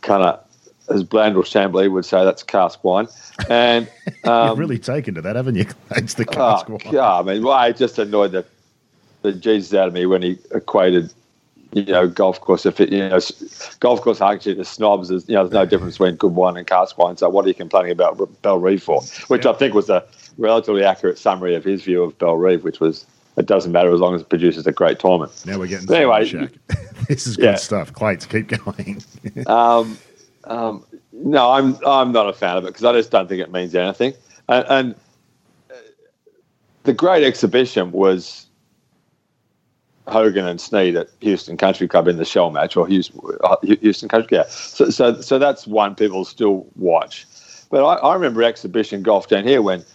kind 0.01 0.23
of 0.23 0.43
as 0.89 1.03
Brandel 1.03 1.43
Chamblee 1.43 1.91
would 1.91 2.05
say, 2.05 2.23
that's 2.23 2.43
cask 2.43 2.83
wine. 2.83 3.07
And 3.49 3.89
um, 4.23 4.49
you've 4.49 4.59
really 4.59 4.79
taken 4.79 5.15
to 5.15 5.21
that, 5.21 5.35
haven't 5.35 5.55
you? 5.55 5.65
It's 5.91 6.15
the 6.15 6.25
cask 6.25 6.69
oh, 6.69 6.73
wine. 6.73 6.93
Yeah, 6.93 7.13
I 7.13 7.21
mean, 7.21 7.43
well, 7.43 7.53
I 7.53 7.71
just 7.71 7.97
annoyed 7.99 8.31
the 8.31 8.45
the 9.21 9.33
Jesus 9.33 9.73
out 9.73 9.89
of 9.89 9.93
me 9.93 10.05
when 10.05 10.21
he 10.21 10.37
equated, 10.51 11.13
you 11.73 11.83
know, 11.83 12.07
golf 12.07 12.39
course. 12.39 12.65
If 12.65 12.79
it, 12.79 12.89
you 12.89 12.99
know, 12.99 13.19
golf 13.81 14.01
course 14.01 14.21
actually 14.21 14.53
the 14.53 14.63
snobs 14.63 15.11
is, 15.11 15.27
you 15.27 15.35
know, 15.35 15.43
there's 15.43 15.53
no 15.53 15.65
difference 15.65 15.97
between 15.97 16.15
good 16.15 16.33
wine 16.33 16.55
and 16.55 16.65
cask 16.65 16.97
wine. 16.97 17.17
So 17.17 17.27
what 17.27 17.43
are 17.43 17.49
you 17.49 17.53
complaining 17.53 17.91
about 17.91 18.17
Bellerive 18.41 18.81
for? 18.81 19.01
Which 19.27 19.43
yeah. 19.43 19.51
I 19.51 19.53
think 19.55 19.73
was 19.73 19.89
a 19.89 20.05
relatively 20.37 20.85
accurate 20.85 21.17
summary 21.17 21.53
of 21.53 21.65
his 21.65 21.83
view 21.83 22.01
of 22.01 22.17
Bellerive, 22.17 22.63
which 22.63 22.79
was 22.79 23.05
it 23.39 23.45
doesn't 23.45 23.71
matter 23.71 23.91
as 23.93 24.01
long 24.01 24.13
as 24.15 24.21
it 24.21 24.29
produces 24.29 24.67
a 24.67 24.71
great 24.71 24.99
tournament. 24.99 25.31
Now 25.45 25.57
we're 25.57 25.67
getting 25.67 25.91
anyway. 25.93 26.25
this 27.07 27.25
is 27.25 27.37
good 27.37 27.45
yeah. 27.45 27.55
stuff. 27.55 27.93
Clates, 27.93 28.25
keep 28.25 28.49
going. 28.49 29.01
um, 29.47 29.97
um, 30.43 30.85
no, 31.13 31.51
I'm 31.51 31.77
I'm 31.85 32.11
not 32.11 32.27
a 32.27 32.33
fan 32.33 32.57
of 32.57 32.65
it 32.65 32.67
because 32.67 32.83
I 32.83 32.91
just 32.91 33.11
don't 33.11 33.29
think 33.29 33.41
it 33.41 33.51
means 33.51 33.73
anything. 33.73 34.13
And, 34.49 34.65
and 34.69 34.95
uh, 35.71 35.75
the 36.83 36.93
great 36.93 37.23
exhibition 37.23 37.93
was 37.93 38.45
Hogan 40.07 40.45
and 40.45 40.59
Snead 40.59 40.97
at 40.97 41.07
Houston 41.21 41.55
Country 41.55 41.87
Club 41.87 42.09
in 42.09 42.17
the 42.17 42.25
Shell 42.25 42.51
match, 42.51 42.75
or 42.75 42.87
Houston, 42.87 43.21
uh, 43.41 43.55
Houston 43.63 44.09
Country. 44.09 44.37
Yeah, 44.37 44.47
so, 44.49 44.89
so 44.89 45.21
so 45.21 45.39
that's 45.39 45.65
one 45.65 45.95
people 45.95 46.25
still 46.25 46.67
watch. 46.75 47.25
But 47.69 47.85
I, 47.85 47.95
I 47.95 48.13
remember 48.15 48.43
exhibition 48.43 49.01
golf 49.01 49.29
down 49.29 49.47
here 49.47 49.61
when 49.61 49.85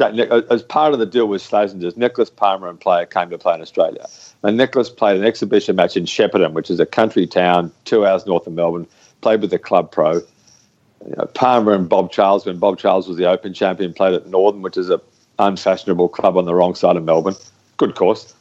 as 0.00 0.62
part 0.62 0.92
of 0.92 0.98
the 0.98 1.06
deal 1.06 1.26
with 1.26 1.42
Slazenger's, 1.42 1.96
Nicklaus 1.96 2.30
Palmer 2.30 2.68
and 2.68 2.80
player 2.80 3.06
came 3.06 3.30
to 3.30 3.38
play 3.38 3.54
in 3.54 3.60
Australia. 3.60 4.06
And 4.42 4.56
Nicklaus 4.56 4.90
played 4.90 5.16
an 5.16 5.24
exhibition 5.24 5.76
match 5.76 5.96
in 5.96 6.04
Shepparton, 6.04 6.52
which 6.52 6.70
is 6.70 6.80
a 6.80 6.86
country 6.86 7.26
town 7.26 7.72
two 7.84 8.06
hours 8.06 8.26
north 8.26 8.46
of 8.46 8.52
Melbourne, 8.52 8.86
played 9.20 9.40
with 9.40 9.50
the 9.50 9.58
club 9.58 9.90
pro. 9.90 10.14
You 10.14 11.14
know, 11.16 11.26
Palmer 11.26 11.74
and 11.74 11.88
Bob 11.88 12.12
Charles, 12.12 12.46
when 12.46 12.58
Bob 12.58 12.78
Charles 12.78 13.08
was 13.08 13.16
the 13.16 13.26
Open 13.26 13.54
champion, 13.54 13.92
played 13.92 14.14
at 14.14 14.26
Northern, 14.26 14.62
which 14.62 14.76
is 14.76 14.90
a 14.90 15.00
unfashionable 15.38 16.08
club 16.08 16.36
on 16.36 16.44
the 16.44 16.54
wrong 16.54 16.74
side 16.74 16.96
of 16.96 17.04
Melbourne. 17.04 17.36
Good 17.76 17.94
course. 17.94 18.34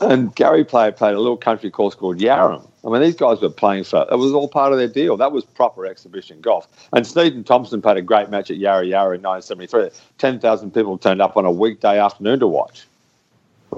And 0.00 0.34
Gary 0.34 0.64
Player 0.64 0.92
played 0.92 1.14
a 1.14 1.20
little 1.20 1.36
country 1.36 1.70
course 1.70 1.94
called 1.94 2.18
Yarram. 2.18 2.66
I 2.84 2.88
mean, 2.88 3.02
these 3.02 3.16
guys 3.16 3.40
were 3.40 3.50
playing 3.50 3.84
for 3.84 4.06
it 4.10 4.16
was 4.16 4.32
all 4.32 4.48
part 4.48 4.72
of 4.72 4.78
their 4.78 4.88
deal. 4.88 5.16
That 5.16 5.32
was 5.32 5.44
proper 5.44 5.86
exhibition 5.86 6.40
golf. 6.40 6.66
And 6.92 7.06
Stephen 7.06 7.44
Thompson 7.44 7.82
played 7.82 7.98
a 7.98 8.02
great 8.02 8.30
match 8.30 8.50
at 8.50 8.56
Yarra 8.56 8.86
Yarra 8.86 9.16
in 9.16 9.22
1973. 9.22 9.90
10,000 10.18 10.72
people 10.72 10.96
turned 10.96 11.20
up 11.20 11.36
on 11.36 11.44
a 11.44 11.50
weekday 11.50 11.98
afternoon 11.98 12.40
to 12.40 12.46
watch. 12.46 12.86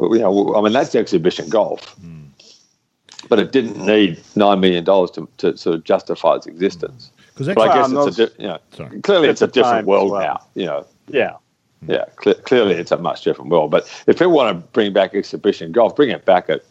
You 0.00 0.18
know, 0.20 0.54
I 0.54 0.62
mean, 0.62 0.72
that's 0.72 0.94
exhibition 0.94 1.48
golf. 1.48 1.96
Mm. 2.00 2.28
But 3.28 3.38
it 3.38 3.52
didn't 3.52 3.84
need 3.84 4.18
$9 4.18 4.60
million 4.60 4.84
to, 4.84 5.28
to 5.38 5.56
sort 5.56 5.76
of 5.76 5.84
justify 5.84 6.36
its 6.36 6.46
existence. 6.46 7.10
Because 7.34 7.48
mm. 7.48 7.60
I 7.60 7.74
guess 7.74 8.08
it's 8.08 8.18
a, 8.18 8.26
di- 8.26 8.42
you 8.42 8.48
know, 8.48 9.00
clearly 9.02 9.28
it's, 9.28 9.42
it's 9.42 9.50
a 9.50 9.52
different 9.52 9.86
world 9.86 10.12
well. 10.12 10.22
now, 10.22 10.46
you 10.54 10.66
know. 10.66 10.86
Yeah. 11.08 11.36
Yeah, 11.88 12.04
cl- 12.22 12.36
clearly 12.36 12.74
it's 12.74 12.92
a 12.92 12.96
much 12.96 13.22
different 13.22 13.50
world. 13.50 13.72
But 13.72 13.84
if 14.06 14.18
people 14.18 14.32
want 14.32 14.56
to 14.56 14.66
bring 14.68 14.92
back 14.92 15.14
exhibition 15.14 15.72
golf, 15.72 15.96
bring 15.96 16.10
it 16.10 16.24
back 16.24 16.48
at, 16.48 16.62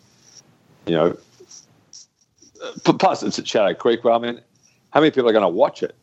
you 0.85 0.95
know, 0.95 1.17
plus 2.83 3.23
it's 3.23 3.39
at 3.39 3.47
Shadow 3.47 3.73
Creek. 3.73 4.03
Well, 4.03 4.15
I 4.15 4.19
mean, 4.19 4.41
how 4.91 4.99
many 4.99 5.11
people 5.11 5.29
are 5.29 5.33
going 5.33 5.43
to 5.43 5.49
watch 5.49 5.83
it? 5.83 5.95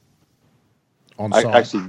On 1.18 1.32
site. 1.32 1.46
Actually, 1.46 1.88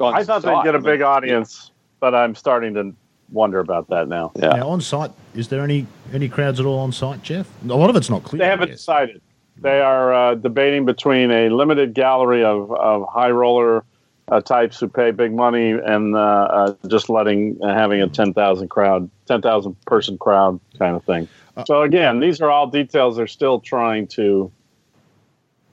on 0.00 0.14
I 0.14 0.24
thought 0.24 0.42
site. 0.42 0.64
they'd 0.64 0.68
get 0.68 0.74
a 0.74 0.78
big 0.78 1.02
audience, 1.02 1.70
but 2.00 2.14
I'm 2.14 2.34
starting 2.34 2.74
to 2.74 2.94
wonder 3.30 3.58
about 3.58 3.88
that 3.88 4.08
now. 4.08 4.32
Yeah. 4.36 4.48
Now, 4.48 4.68
on 4.68 4.80
site, 4.80 5.10
is 5.34 5.48
there 5.48 5.62
any 5.62 5.86
any 6.12 6.28
crowds 6.28 6.60
at 6.60 6.66
all 6.66 6.78
on 6.78 6.92
site, 6.92 7.22
Geoff? 7.22 7.48
A 7.64 7.74
lot 7.74 7.90
of 7.90 7.96
it's 7.96 8.10
not 8.10 8.24
clear. 8.24 8.38
They 8.38 8.46
haven't 8.46 8.70
decided. 8.70 9.20
They 9.58 9.80
are 9.80 10.12
uh, 10.12 10.34
debating 10.34 10.84
between 10.86 11.30
a 11.30 11.50
limited 11.50 11.94
gallery 11.94 12.42
of, 12.42 12.72
of 12.72 13.06
high 13.08 13.30
roller 13.30 13.84
uh, 14.28 14.40
types 14.40 14.80
who 14.80 14.88
pay 14.88 15.10
big 15.10 15.34
money 15.34 15.72
and 15.72 16.16
uh, 16.16 16.18
uh 16.18 16.74
just 16.88 17.10
letting 17.10 17.58
uh, 17.62 17.74
having 17.74 18.00
a 18.00 18.08
ten 18.08 18.32
thousand 18.32 18.68
crowd, 18.68 19.10
ten 19.26 19.42
thousand 19.42 19.80
person 19.84 20.16
crowd 20.18 20.58
kind 20.78 20.96
of 20.96 21.04
thing. 21.04 21.28
Uh, 21.56 21.64
so 21.64 21.82
again, 21.82 22.20
these 22.20 22.40
are 22.40 22.50
all 22.50 22.66
details 22.66 23.16
they're 23.16 23.26
still 23.26 23.60
trying 23.60 24.06
to 24.08 24.50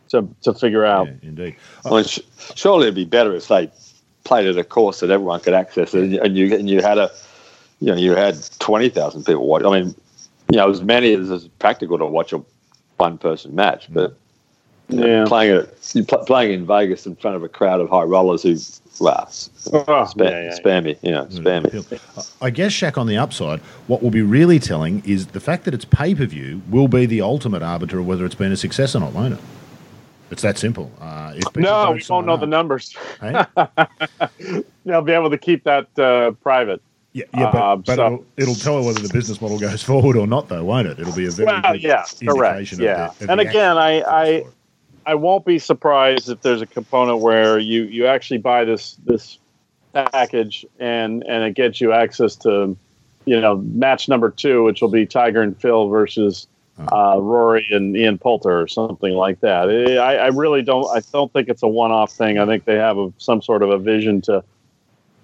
to 0.09 0.27
to 0.41 0.53
figure 0.53 0.85
out. 0.85 1.07
Yeah, 1.07 1.13
indeed. 1.29 1.55
Well, 1.85 2.03
sh- 2.03 2.19
surely 2.55 2.83
it'd 2.83 2.95
be 2.95 3.05
better 3.05 3.33
if 3.35 3.47
they 3.47 3.71
played 4.23 4.47
at 4.47 4.57
a 4.57 4.63
course 4.63 4.99
that 4.99 5.09
everyone 5.09 5.39
could 5.39 5.53
access, 5.53 5.93
and, 5.93 6.15
and 6.15 6.37
you 6.37 6.53
and 6.55 6.69
you 6.69 6.81
had 6.81 6.97
a 6.97 7.11
you 7.79 7.87
know 7.87 7.95
you 7.95 8.15
had 8.15 8.37
twenty 8.59 8.89
thousand 8.89 9.23
people 9.25 9.45
watch. 9.47 9.63
I 9.63 9.79
mean, 9.79 9.95
you 10.51 10.57
know, 10.57 10.69
as 10.69 10.81
many 10.81 11.13
as 11.13 11.29
is 11.29 11.47
practical 11.59 11.97
to 11.97 12.05
watch 12.05 12.33
a 12.33 12.41
one 12.97 13.17
person 13.17 13.55
match, 13.55 13.87
but 13.93 14.17
Yeah. 14.89 15.23
playing 15.25 15.55
it, 15.55 16.07
pl- 16.07 16.25
playing 16.25 16.51
in 16.53 16.65
Vegas 16.65 17.05
in 17.05 17.15
front 17.15 17.37
of 17.37 17.43
a 17.43 17.49
crowd 17.49 17.79
of 17.79 17.89
high 17.89 18.03
rollers 18.03 18.43
who, 18.43 18.57
well, 18.99 19.25
spam, 19.29 19.83
Oh, 19.87 20.23
yeah, 20.23 20.29
yeah, 20.43 20.59
spam 20.59 20.83
me, 20.83 20.95
you 21.01 21.11
know, 21.11 21.25
spam 21.25 21.71
me. 21.91 21.99
I 22.41 22.49
guess, 22.49 22.71
Shaq, 22.71 22.97
on 22.97 23.07
the 23.07 23.17
upside, 23.17 23.59
what 23.87 24.01
will 24.03 24.09
be 24.11 24.21
really 24.21 24.59
telling 24.59 25.01
is 25.05 25.27
the 25.27 25.39
fact 25.39 25.65
that 25.65 25.73
it's 25.73 25.85
pay 25.85 26.13
per 26.15 26.25
view 26.25 26.61
will 26.69 26.87
be 26.87 27.05
the 27.05 27.21
ultimate 27.21 27.61
arbiter 27.61 27.99
of 27.99 28.07
whether 28.07 28.25
it's 28.25 28.35
been 28.35 28.51
a 28.51 28.57
success 28.57 28.95
or 28.95 28.99
not, 28.99 29.13
won't 29.13 29.33
it? 29.35 29.39
It's 30.31 30.43
that 30.43 30.57
simple. 30.59 30.91
Uh, 31.01 31.33
if 31.35 31.43
people 31.45 31.63
No, 31.63 31.85
don't 31.85 31.95
we 31.95 32.01
sign 32.01 32.15
won't 32.17 32.27
know 32.27 32.33
up- 32.33 32.39
the 32.41 32.45
numbers. 32.47 32.95
Hey? 33.19 33.43
They'll 34.85 35.01
be 35.01 35.11
able 35.13 35.29
to 35.31 35.37
keep 35.37 35.63
that 35.63 35.87
uh, 35.97 36.31
private. 36.43 36.81
Yeah, 37.13 37.25
yeah, 37.33 37.51
but, 37.51 37.61
Um, 37.63 37.81
but 37.81 37.95
so- 37.95 38.05
it'll, 38.05 38.25
it'll 38.37 38.55
tell 38.55 38.83
whether 38.85 38.99
the 39.01 39.11
business 39.11 39.41
model 39.41 39.57
goes 39.57 39.81
forward 39.91 40.15
or 40.15 40.27
not, 40.27 40.47
though, 40.49 40.63
won't 40.63 40.87
it? 40.87 40.99
It'll 40.99 41.15
be 41.15 41.25
a 41.25 41.31
very 41.31 41.47
Well, 41.47 41.61
good 41.71 41.81
yeah, 41.81 42.05
correct. 42.27 42.73
Yeah, 42.73 43.07
of 43.07 43.17
the, 43.17 43.23
of 43.25 43.29
and 43.31 43.39
the 43.39 43.49
again, 43.49 43.77
I, 43.77 44.01
I, 44.01 44.41
for 44.43 44.47
it. 44.49 44.53
I 45.09 45.15
won't 45.15 45.43
be 45.43 45.57
surprised 45.57 46.29
if 46.29 46.41
there's 46.41 46.61
a 46.61 46.67
component 46.67 47.17
where 47.17 47.57
you 47.57 47.85
you 47.85 48.05
actually 48.05 48.37
buy 48.37 48.63
this 48.63 48.95
this 49.05 49.39
package 49.91 50.67
and 50.79 51.23
and 51.27 51.43
it 51.43 51.55
gets 51.55 51.81
you 51.81 51.93
access 51.93 52.35
to, 52.35 52.77
you 53.25 53.41
know, 53.41 53.57
match 53.57 54.07
number 54.07 54.29
two, 54.29 54.63
which 54.63 54.83
will 54.83 54.91
be 54.91 55.07
Tiger 55.07 55.41
and 55.41 55.59
Phil 55.59 55.87
versus 55.87 56.47
uh, 56.93 57.17
Rory 57.19 57.65
and 57.71 57.97
Ian 57.97 58.19
Poulter 58.19 58.61
or 58.61 58.67
something 58.67 59.13
like 59.15 59.39
that. 59.39 59.67
I, 59.99 60.17
I 60.17 60.27
really 60.27 60.61
don't. 60.61 60.85
I 60.95 61.01
don't 61.11 61.33
think 61.33 61.49
it's 61.49 61.63
a 61.63 61.67
one-off 61.67 62.11
thing. 62.11 62.37
I 62.37 62.45
think 62.45 62.65
they 62.65 62.75
have 62.75 62.99
a, 62.99 63.11
some 63.17 63.41
sort 63.41 63.63
of 63.63 63.71
a 63.71 63.79
vision 63.79 64.21
to 64.21 64.43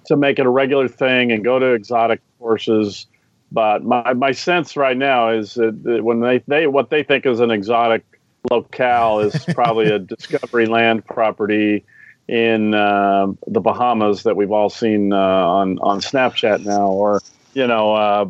to 0.06 0.16
make 0.16 0.40
it 0.40 0.48
a 0.48 0.50
regular 0.50 0.88
thing 0.88 1.32
and 1.32 1.44
go 1.44 1.60
to 1.60 1.74
exotic 1.74 2.22
courses. 2.40 3.06
But 3.52 3.84
my, 3.84 4.14
my 4.14 4.32
sense 4.32 4.76
right 4.76 4.98
now 4.98 5.30
is 5.30 5.54
that 5.54 5.84
that 5.84 6.04
when 6.04 6.22
they, 6.22 6.40
they 6.48 6.66
what 6.66 6.90
they 6.90 7.04
think 7.04 7.28
is 7.28 7.40
an 7.40 7.52
exotic 7.52 8.04
locale 8.52 9.20
is 9.22 9.46
probably 9.54 9.88
a 9.90 10.00
discovery 10.00 10.68
land 10.68 11.06
property 11.06 11.86
in 12.28 12.74
uh, 12.74 13.28
the 13.48 13.62
Bahamas 13.62 14.24
that 14.24 14.36
we've 14.36 14.52
all 14.52 14.70
seen 14.70 15.14
uh, 15.14 15.18
on 15.18 15.80
on 15.80 16.00
Snapchat 16.02 16.62
now, 16.66 16.88
or 16.88 17.22
you 17.54 17.68
know 17.68 17.94
uh, 17.96 18.26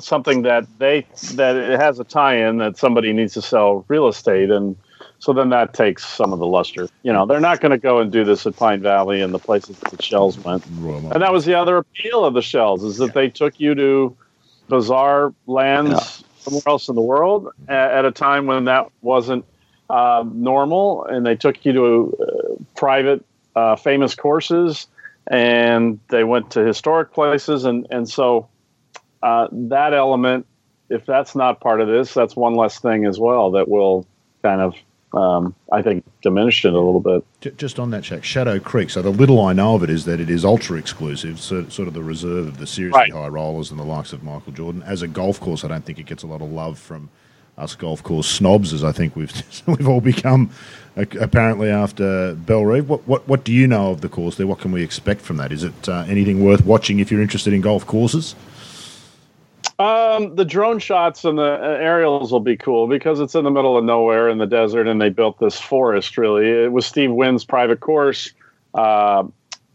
something 0.00 0.42
that 0.42 0.66
they 0.78 1.06
that 1.34 1.56
it 1.56 1.80
has 1.80 1.98
a 2.00 2.04
tie-in 2.04 2.58
that 2.58 2.76
somebody 2.78 3.12
needs 3.12 3.34
to 3.34 3.42
sell 3.42 3.84
real 3.88 4.08
estate 4.08 4.50
and. 4.50 4.76
So 5.20 5.32
then 5.32 5.50
that 5.50 5.74
takes 5.74 6.06
some 6.06 6.32
of 6.32 6.38
the 6.38 6.46
luster. 6.46 6.88
You 7.02 7.12
know, 7.12 7.26
they're 7.26 7.40
not 7.40 7.60
going 7.60 7.72
to 7.72 7.78
go 7.78 7.98
and 7.98 8.12
do 8.12 8.24
this 8.24 8.46
at 8.46 8.54
Pine 8.56 8.80
Valley 8.82 9.20
and 9.20 9.34
the 9.34 9.40
places 9.40 9.76
that 9.80 9.90
the 9.90 10.00
shells 10.02 10.38
went. 10.38 10.64
And 11.12 11.22
that 11.22 11.32
was 11.32 11.44
the 11.44 11.54
other 11.54 11.78
appeal 11.78 12.24
of 12.24 12.34
the 12.34 12.42
shells 12.42 12.84
is 12.84 12.98
that 12.98 13.14
they 13.14 13.28
took 13.28 13.58
you 13.58 13.74
to 13.74 14.16
bizarre 14.68 15.34
lands 15.46 15.90
Yeah. 15.90 16.00
somewhere 16.38 16.62
else 16.68 16.88
in 16.88 16.94
the 16.94 17.02
world 17.02 17.48
at, 17.68 17.90
at 17.92 18.04
a 18.04 18.12
time 18.12 18.46
when 18.46 18.66
that 18.66 18.86
wasn't 19.02 19.44
um, 19.90 20.42
normal, 20.42 21.04
and 21.04 21.24
they 21.24 21.36
took 21.36 21.64
you 21.64 21.72
to 21.72 22.18
uh, 22.22 22.54
private, 22.76 23.24
uh, 23.56 23.76
famous 23.76 24.14
courses, 24.14 24.86
and 25.26 25.98
they 26.08 26.24
went 26.24 26.50
to 26.52 26.64
historic 26.64 27.12
places, 27.12 27.64
and 27.64 27.86
and 27.90 28.08
so 28.08 28.48
uh, 29.22 29.48
that 29.52 29.94
element, 29.94 30.46
if 30.90 31.04
that's 31.06 31.34
not 31.34 31.60
part 31.60 31.80
of 31.80 31.88
this, 31.88 32.14
that's 32.14 32.36
one 32.36 32.54
less 32.54 32.78
thing 32.80 33.06
as 33.06 33.18
well 33.18 33.50
that 33.52 33.68
will 33.68 34.06
kind 34.42 34.60
of. 34.60 34.74
Um, 35.14 35.54
I 35.72 35.80
think 35.80 36.04
diminish 36.20 36.66
it 36.66 36.74
a 36.74 36.78
little 36.78 37.00
bit. 37.00 37.56
Just 37.56 37.78
on 37.78 37.90
that, 37.92 38.02
Shaq, 38.02 38.22
Shadow 38.24 38.60
Creek. 38.60 38.90
So 38.90 39.00
the 39.00 39.08
little 39.08 39.40
I 39.40 39.54
know 39.54 39.74
of 39.74 39.82
it 39.82 39.88
is 39.88 40.04
that 40.04 40.20
it 40.20 40.28
is 40.28 40.44
ultra 40.44 40.76
exclusive, 40.78 41.40
so, 41.40 41.66
sort 41.70 41.88
of 41.88 41.94
the 41.94 42.02
reserve 42.02 42.46
of 42.48 42.58
the 42.58 42.66
seriously 42.66 42.98
Right. 43.00 43.12
high 43.12 43.28
rollers 43.28 43.70
and 43.70 43.80
the 43.80 43.84
likes 43.84 44.12
of 44.12 44.22
Michael 44.22 44.52
Jordan. 44.52 44.82
As 44.82 45.00
a 45.00 45.08
golf 45.08 45.40
course, 45.40 45.64
I 45.64 45.68
don't 45.68 45.82
think 45.82 45.98
it 45.98 46.04
gets 46.04 46.24
a 46.24 46.26
lot 46.26 46.42
of 46.42 46.52
love 46.52 46.78
from 46.78 47.08
us 47.58 47.74
golf 47.74 48.02
course 48.02 48.28
snobs, 48.28 48.72
as 48.72 48.84
I 48.84 48.92
think 48.92 49.16
we've 49.16 49.32
we've 49.66 49.88
all 49.88 50.00
become 50.00 50.50
apparently 50.96 51.70
after 51.70 52.34
Bellerive. 52.34 52.88
What 52.88 53.06
what 53.06 53.26
what 53.28 53.44
do 53.44 53.52
you 53.52 53.66
know 53.66 53.90
of 53.90 54.00
the 54.00 54.08
course 54.08 54.36
there? 54.36 54.46
What 54.46 54.60
can 54.60 54.72
we 54.72 54.82
expect 54.82 55.20
from 55.20 55.36
that? 55.36 55.52
Is 55.52 55.64
it 55.64 55.88
uh, 55.88 56.04
anything 56.08 56.44
worth 56.44 56.64
watching 56.64 57.00
if 57.00 57.10
you're 57.10 57.22
interested 57.22 57.52
in 57.52 57.60
golf 57.60 57.86
courses? 57.86 58.34
Um, 59.80 60.34
the 60.34 60.44
drone 60.44 60.80
shots 60.80 61.24
and 61.24 61.38
the 61.38 61.54
uh, 61.54 61.78
aerials 61.80 62.32
will 62.32 62.40
be 62.40 62.56
cool 62.56 62.88
because 62.88 63.20
it's 63.20 63.36
in 63.36 63.44
the 63.44 63.50
middle 63.50 63.76
of 63.76 63.84
nowhere 63.84 64.28
in 64.28 64.38
the 64.38 64.46
desert, 64.46 64.88
and 64.88 65.00
they 65.00 65.08
built 65.08 65.38
this 65.38 65.58
forest. 65.58 66.18
Really, 66.18 66.48
it 66.48 66.72
was 66.72 66.84
Steve 66.84 67.12
Wynn's 67.12 67.44
private 67.44 67.78
course, 67.78 68.32
uh, 68.74 69.22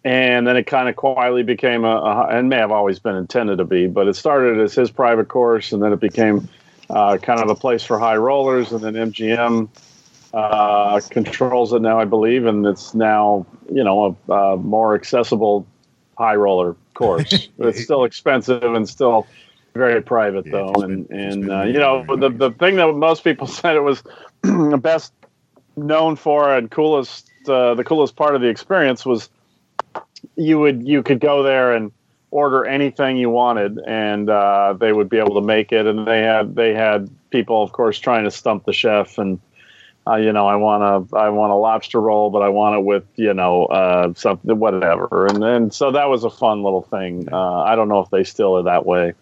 and 0.03 0.45
then 0.45 0.57
it 0.57 0.65
kind 0.65 0.89
of 0.89 0.97
quietly 0.97 1.43
became 1.43 1.85
a, 1.85 1.95
a, 1.95 2.27
and 2.27 2.49
may 2.49 2.57
have 2.57 2.71
always 2.71 2.99
been 2.99 3.15
intended 3.15 3.59
to 3.59 3.65
be, 3.65 3.87
but 3.87 4.09
it 4.09 4.15
started 4.17 4.59
as 4.59 4.73
his 4.73 4.91
private 4.91 5.29
course, 5.29 5.71
and 5.71 5.81
then 5.81 5.93
it 5.93 6.01
became 6.01 6.49
uh, 6.93 7.17
kind 7.17 7.41
of 7.41 7.49
a 7.49 7.55
place 7.55 7.83
for 7.83 7.97
high 7.97 8.15
rollers, 8.15 8.71
and 8.71 8.81
then 8.81 8.93
MGM 8.93 9.67
uh, 10.33 11.01
controls 11.09 11.73
it 11.73 11.81
now, 11.81 11.99
I 11.99 12.05
believe, 12.05 12.45
and 12.45 12.65
it's 12.65 12.93
now 12.93 13.45
you 13.71 13.83
know 13.83 14.17
a, 14.29 14.33
a 14.33 14.57
more 14.57 14.95
accessible 14.95 15.65
high 16.17 16.35
roller 16.35 16.75
course. 16.93 17.49
it's 17.57 17.83
still 17.83 18.03
expensive 18.03 18.63
and 18.63 18.87
still 18.87 19.27
very 19.73 20.01
private 20.01 20.45
Yeah, 20.45 20.51
though, 20.51 20.73
you 20.77 20.83
and 20.83 21.09
you 21.09 21.17
and 21.17 21.51
uh, 21.51 21.63
you 21.63 21.79
know 21.79 22.05
the 22.15 22.29
the 22.29 22.51
thing 22.51 22.75
that 22.75 22.93
most 22.93 23.23
people 23.23 23.47
said 23.59 23.75
it 23.75 23.81
was 23.81 24.03
the 24.43 24.77
best 24.81 25.13
known 25.75 26.15
for 26.15 26.55
and 26.55 26.69
coolest 26.69 27.27
uh, 27.47 27.73
the 27.73 27.83
coolest 27.83 28.15
part 28.15 28.35
of 28.35 28.41
the 28.41 28.47
experience 28.47 29.05
was 29.05 29.29
you 30.35 30.59
would 30.59 30.87
you 30.87 31.01
could 31.01 31.19
go 31.19 31.41
there 31.41 31.73
and 31.73 31.91
order 32.33 32.65
anything 32.65 33.15
you 33.15 33.29
wanted 33.29 33.79
and 33.85 34.27
uh, 34.27 34.73
they 34.79 34.91
would 34.91 35.07
be 35.07 35.19
able 35.19 35.35
to 35.35 35.45
make 35.45 35.71
it. 35.71 35.85
And 35.85 36.07
they 36.07 36.21
had 36.21 36.55
they 36.55 36.73
had 36.73 37.09
people 37.29 37.61
of 37.61 37.71
course 37.71 37.99
trying 37.99 38.23
to 38.23 38.31
stump 38.31 38.65
the 38.65 38.73
chef 38.73 39.19
and 39.19 39.39
uh, 40.07 40.15
you 40.15 40.33
know 40.33 40.47
I 40.47 40.55
want 40.55 40.83
a 40.83 41.15
I 41.15 41.29
want 41.29 41.51
a 41.51 41.55
lobster 41.55 42.01
roll 42.01 42.31
but 42.31 42.41
I 42.41 42.49
want 42.49 42.75
it 42.75 42.83
with 42.83 43.05
you 43.15 43.33
know 43.35 43.65
uh, 43.65 44.13
something 44.15 44.57
whatever. 44.57 45.27
And 45.27 45.43
then 45.43 45.69
so 45.69 45.91
that 45.91 46.09
was 46.09 46.23
a 46.23 46.29
fun 46.29 46.63
little 46.63 46.81
thing. 46.81 47.29
Uh, 47.31 47.61
I 47.61 47.75
don't 47.75 47.87
know 47.87 47.99
if 47.99 48.09
they 48.09 48.23
still 48.23 48.57
are 48.57 48.63
that 48.63 48.85
way. 48.85 49.13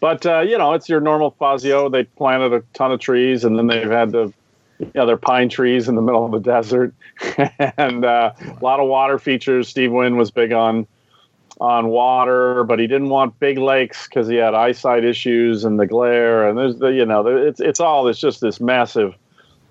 But 0.00 0.26
uh, 0.26 0.40
you 0.40 0.58
know 0.58 0.72
it's 0.72 0.88
your 0.88 1.00
normal 1.00 1.30
Fazio. 1.38 1.88
They 1.88 2.04
planted 2.04 2.52
a 2.52 2.62
ton 2.74 2.90
of 2.90 2.98
trees 2.98 3.44
and 3.44 3.56
then 3.56 3.68
they've 3.68 3.90
had 3.90 4.10
the 4.10 4.32
you 4.80 4.90
know, 4.94 5.06
they're 5.06 5.16
pine 5.16 5.48
trees 5.48 5.88
in 5.88 5.96
the 5.96 6.02
middle 6.02 6.24
of 6.24 6.30
the 6.30 6.38
desert, 6.52 6.94
and 7.76 8.04
uh, 8.04 8.32
a 8.38 8.64
lot 8.64 8.78
of 8.78 8.86
water 8.86 9.18
features. 9.18 9.68
Steve 9.68 9.90
Wynn 9.90 10.16
was 10.16 10.30
big 10.30 10.52
on 10.52 10.86
on 11.60 11.88
water, 11.88 12.64
but 12.64 12.78
he 12.78 12.86
didn't 12.86 13.08
want 13.08 13.38
big 13.40 13.58
lakes 13.58 14.06
because 14.06 14.28
he 14.28 14.36
had 14.36 14.54
eyesight 14.54 15.04
issues 15.04 15.64
and 15.64 15.78
the 15.78 15.86
glare. 15.86 16.48
And 16.48 16.56
there's 16.56 16.76
the 16.76 16.88
you 16.88 17.04
know 17.04 17.26
it's 17.26 17.60
it's 17.60 17.80
all 17.80 18.08
it's 18.08 18.20
just 18.20 18.40
this 18.40 18.60
massive 18.60 19.14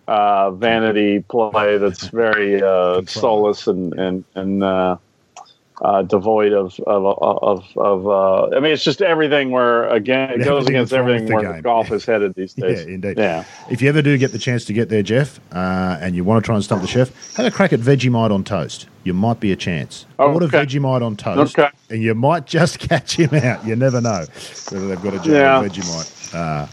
uh, 0.08 0.51
vanity 0.51 1.20
play 1.29 1.77
that's 1.77 2.08
very 2.08 2.62
uh, 2.62 3.01
soulless 3.06 3.67
and 3.67 3.94
and 3.94 4.24
and 4.36 4.63
uh, 4.63 4.98
uh, 5.81 6.01
devoid 6.01 6.53
of 6.53 6.79
of 6.88 7.05
of, 7.22 7.77
of 7.77 8.07
uh, 8.07 8.55
I 8.55 8.60
mean 8.60 8.72
it's 8.74 8.84
just 8.84 9.01
everything 9.01 9.51
where 9.51 9.88
again 9.89 10.41
it 10.41 10.43
goes 10.46 10.67
against 10.67 10.91
that's 10.91 11.00
wrong 11.00 11.05
with 11.07 11.15
everything 11.22 11.36
where 11.36 11.53
game. 11.53 11.62
golf 11.62 11.91
is 11.91 12.05
headed 12.05 12.34
these 12.36 12.53
days. 12.55 12.86
Yeah, 12.86 12.93
indeed. 12.93 13.17
Yeah. 13.17 13.43
If 13.69 13.81
you 13.81 13.89
ever 13.89 14.01
do 14.01 14.17
get 14.17 14.31
the 14.31 14.39
chance 14.39 14.65
to 14.65 14.74
get 14.74 14.89
there, 14.89 15.03
Geoff, 15.03 15.39
uh, 15.51 15.98
and 16.01 16.15
you 16.15 16.24
want 16.24 16.43
to 16.43 16.46
try 16.46 16.55
and 16.55 16.63
stump 16.63 16.81
the 16.81 16.88
chef, 16.88 17.36
have 17.36 17.46
a 17.46 17.51
crack 17.51 17.74
at 17.74 17.79
Vegemite 17.79 18.31
on 18.31 18.43
toast. 18.43 18.88
You 19.03 19.13
might 19.13 19.39
be 19.39 19.51
a 19.51 19.55
chance. 19.55 20.05
Oh, 20.19 20.34
Order 20.34 20.48
Okay. 20.48 20.65
Vegemite 20.65 21.01
on 21.01 21.15
toast, 21.15 21.57
Okay. 21.57 21.69
and 21.89 22.01
you 22.01 22.13
might 22.15 22.46
just 22.46 22.79
catch 22.89 23.17
him 23.17 23.34
out. 23.36 23.65
You 23.65 23.75
never 23.75 24.01
know 24.01 24.25
whether 24.72 24.88
they've 24.88 25.01
got 25.01 25.13
a 25.13 25.19
jar 25.19 25.34
Yeah. 25.34 25.63
Vegemite 25.63 26.36
uh, 26.36 26.67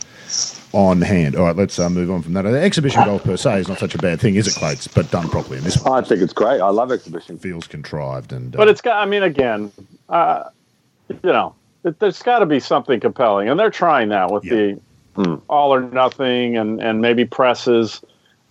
on 0.75 1.01
hand. 1.01 1.37
All 1.37 1.45
right, 1.45 1.57
let's 1.57 1.79
uh, 1.79 1.89
move 1.89 2.11
on 2.11 2.23
from 2.23 2.33
that. 2.35 2.45
Exhibition 2.47 3.05
golf 3.05 3.23
per 3.25 3.37
se 3.37 3.61
is 3.61 3.69
not 3.69 3.79
such 3.79 3.95
a 3.95 3.99
bad 3.99 4.21
thing, 4.21 4.35
is 4.35 4.47
it, 4.49 4.55
Clates? 4.59 4.89
But 4.89 5.11
done 5.11 5.29
properly, 5.29 5.59
in 5.59 5.65
this 5.65 5.81
one 5.83 6.03
I 6.03 6.07
think 6.07 6.21
it's 6.21 6.33
great. 6.33 6.61
I 6.61 6.69
love 6.71 6.91
exhibition. 6.93 7.39
feels 7.39 7.67
contrived. 7.67 8.33
And 8.33 8.55
uh, 8.55 8.59
But 8.59 8.69
it's 8.69 8.81
got. 8.81 8.97
I 9.03 9.07
mean, 9.09 9.23
again, 9.23 9.71
uh, 10.09 10.45
you 11.09 11.19
know, 11.23 11.55
it, 11.85 11.99
there's 12.01 12.21
got 12.23 12.41
to 12.41 12.47
be 12.47 12.61
something 12.61 12.99
compelling, 13.01 13.49
and 13.49 13.59
they're 13.59 13.71
trying 13.71 14.09
that 14.11 14.31
with 14.31 14.45
Yeah. 14.45 14.55
the 14.55 14.81
Hmm. 15.17 15.35
all 15.49 15.73
or 15.73 15.81
nothing, 15.81 16.57
and 16.57 16.83
and 16.83 17.01
maybe 17.01 17.25
presses. 17.25 18.01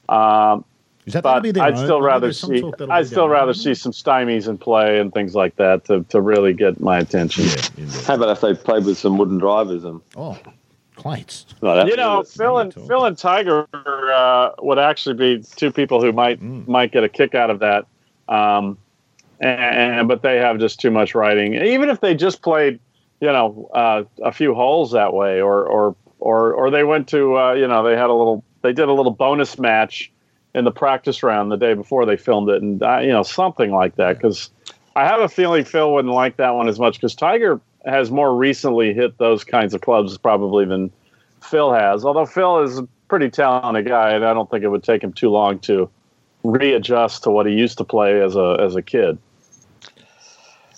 Um, 0.07 0.63
is 1.05 1.11
that 1.11 1.23
but 1.23 1.41
be 1.43 1.49
I'd 1.59 1.77
still 1.77 1.97
I 2.01 2.05
rather 2.05 2.31
see. 2.31 2.63
I'd 2.89 3.05
still 3.07 3.23
their 3.27 3.33
rather 3.33 3.49
own. 3.49 3.53
see 3.53 3.73
some 3.73 3.91
stymies 3.91 4.47
in 4.47 4.57
play 4.57 4.97
and 4.99 5.13
things 5.13 5.35
like 5.35 5.57
that 5.57 5.83
to 5.85 6.03
to 6.07 6.21
really 6.21 6.53
get 6.53 6.79
my 6.79 6.99
attention. 6.99 7.43
Yeah. 7.77 7.87
How 8.07 8.15
about 8.15 8.29
if 8.29 8.39
they 8.39 8.53
played 8.53 8.85
with 8.85 8.97
some 8.97 9.17
wooden 9.17 9.39
drivers 9.39 9.83
and 9.83 9.99
Oh, 10.15 10.37
Clates. 10.95 11.45
no, 11.61 11.75
that, 11.75 11.87
You 11.87 11.95
know, 11.95 12.23
Phil 12.23 12.59
and. 12.59 12.73
Phil 12.73 13.05
and 13.05 13.17
Tiger 13.17 13.67
uh, 13.73 14.51
would 14.61 14.79
actually 14.79 15.15
be 15.15 15.43
two 15.55 15.71
people 15.71 16.01
who 16.01 16.11
might 16.11 16.41
Mm. 16.41 16.67
might 16.67 16.91
get 16.91 17.03
a 17.03 17.09
kick 17.09 17.35
out 17.35 17.49
of 17.49 17.59
that. 17.59 17.85
Um, 18.27 18.77
and 19.39 20.07
but 20.07 20.21
they 20.21 20.37
have 20.37 20.59
just 20.59 20.79
too 20.79 20.91
much 20.91 21.15
writing. 21.15 21.55
Even 21.55 21.89
if 21.89 21.99
they 21.99 22.15
just 22.15 22.41
played, 22.41 22.79
you 23.19 23.27
know, 23.27 23.69
uh, 23.73 24.03
a 24.23 24.31
few 24.31 24.53
holes 24.53 24.91
that 24.91 25.13
way, 25.13 25.41
or 25.41 25.65
or 25.65 25.95
or 26.19 26.53
or 26.53 26.71
they 26.71 26.83
went 26.83 27.07
to, 27.09 27.37
uh, 27.37 27.53
you 27.53 27.67
know, 27.67 27.83
they 27.83 27.97
had 27.97 28.09
a 28.09 28.13
little, 28.13 28.43
they 28.61 28.71
did 28.71 28.87
a 28.87 28.93
little 28.93 29.11
bonus 29.11 29.59
match 29.59 30.11
in 30.55 30.63
the 30.63 30.71
practice 30.71 31.23
round 31.23 31.51
the 31.51 31.57
day 31.57 31.73
before 31.73 32.05
they 32.05 32.15
filmed 32.15 32.49
it, 32.49 32.61
and 32.61 32.81
uh, 32.83 32.99
you 32.99 33.09
know, 33.09 33.23
something 33.23 33.71
like 33.71 33.95
that. 33.95 34.17
Because 34.17 34.49
I 34.95 35.05
have 35.05 35.19
a 35.19 35.27
feeling 35.29 35.65
Phil 35.65 35.93
wouldn't 35.93 36.13
like 36.13 36.37
that 36.37 36.51
one 36.51 36.69
as 36.69 36.79
much 36.79 36.95
because 36.95 37.15
Tiger 37.15 37.59
has 37.85 38.11
more 38.11 38.35
recently 38.35 38.93
hit 38.93 39.17
those 39.17 39.43
kinds 39.43 39.73
of 39.73 39.81
clubs 39.81 40.17
probably 40.17 40.65
than 40.65 40.91
Phil 41.41 41.73
has. 41.73 42.05
Although 42.05 42.25
Phil 42.25 42.59
is 42.59 42.79
a 42.79 42.87
pretty 43.07 43.29
talented 43.29 43.87
guy, 43.87 44.11
and 44.11 44.25
I 44.25 44.33
don't 44.33 44.49
think 44.49 44.63
it 44.63 44.69
would 44.69 44.83
take 44.83 45.03
him 45.03 45.13
too 45.13 45.29
long 45.29 45.59
to 45.59 45.89
readjust 46.43 47.23
to 47.23 47.31
what 47.31 47.45
he 47.45 47.53
used 47.53 47.77
to 47.77 47.83
play 47.83 48.21
as 48.21 48.35
a 48.35 48.57
as 48.59 48.75
a 48.75 48.81
kid. 48.81 49.17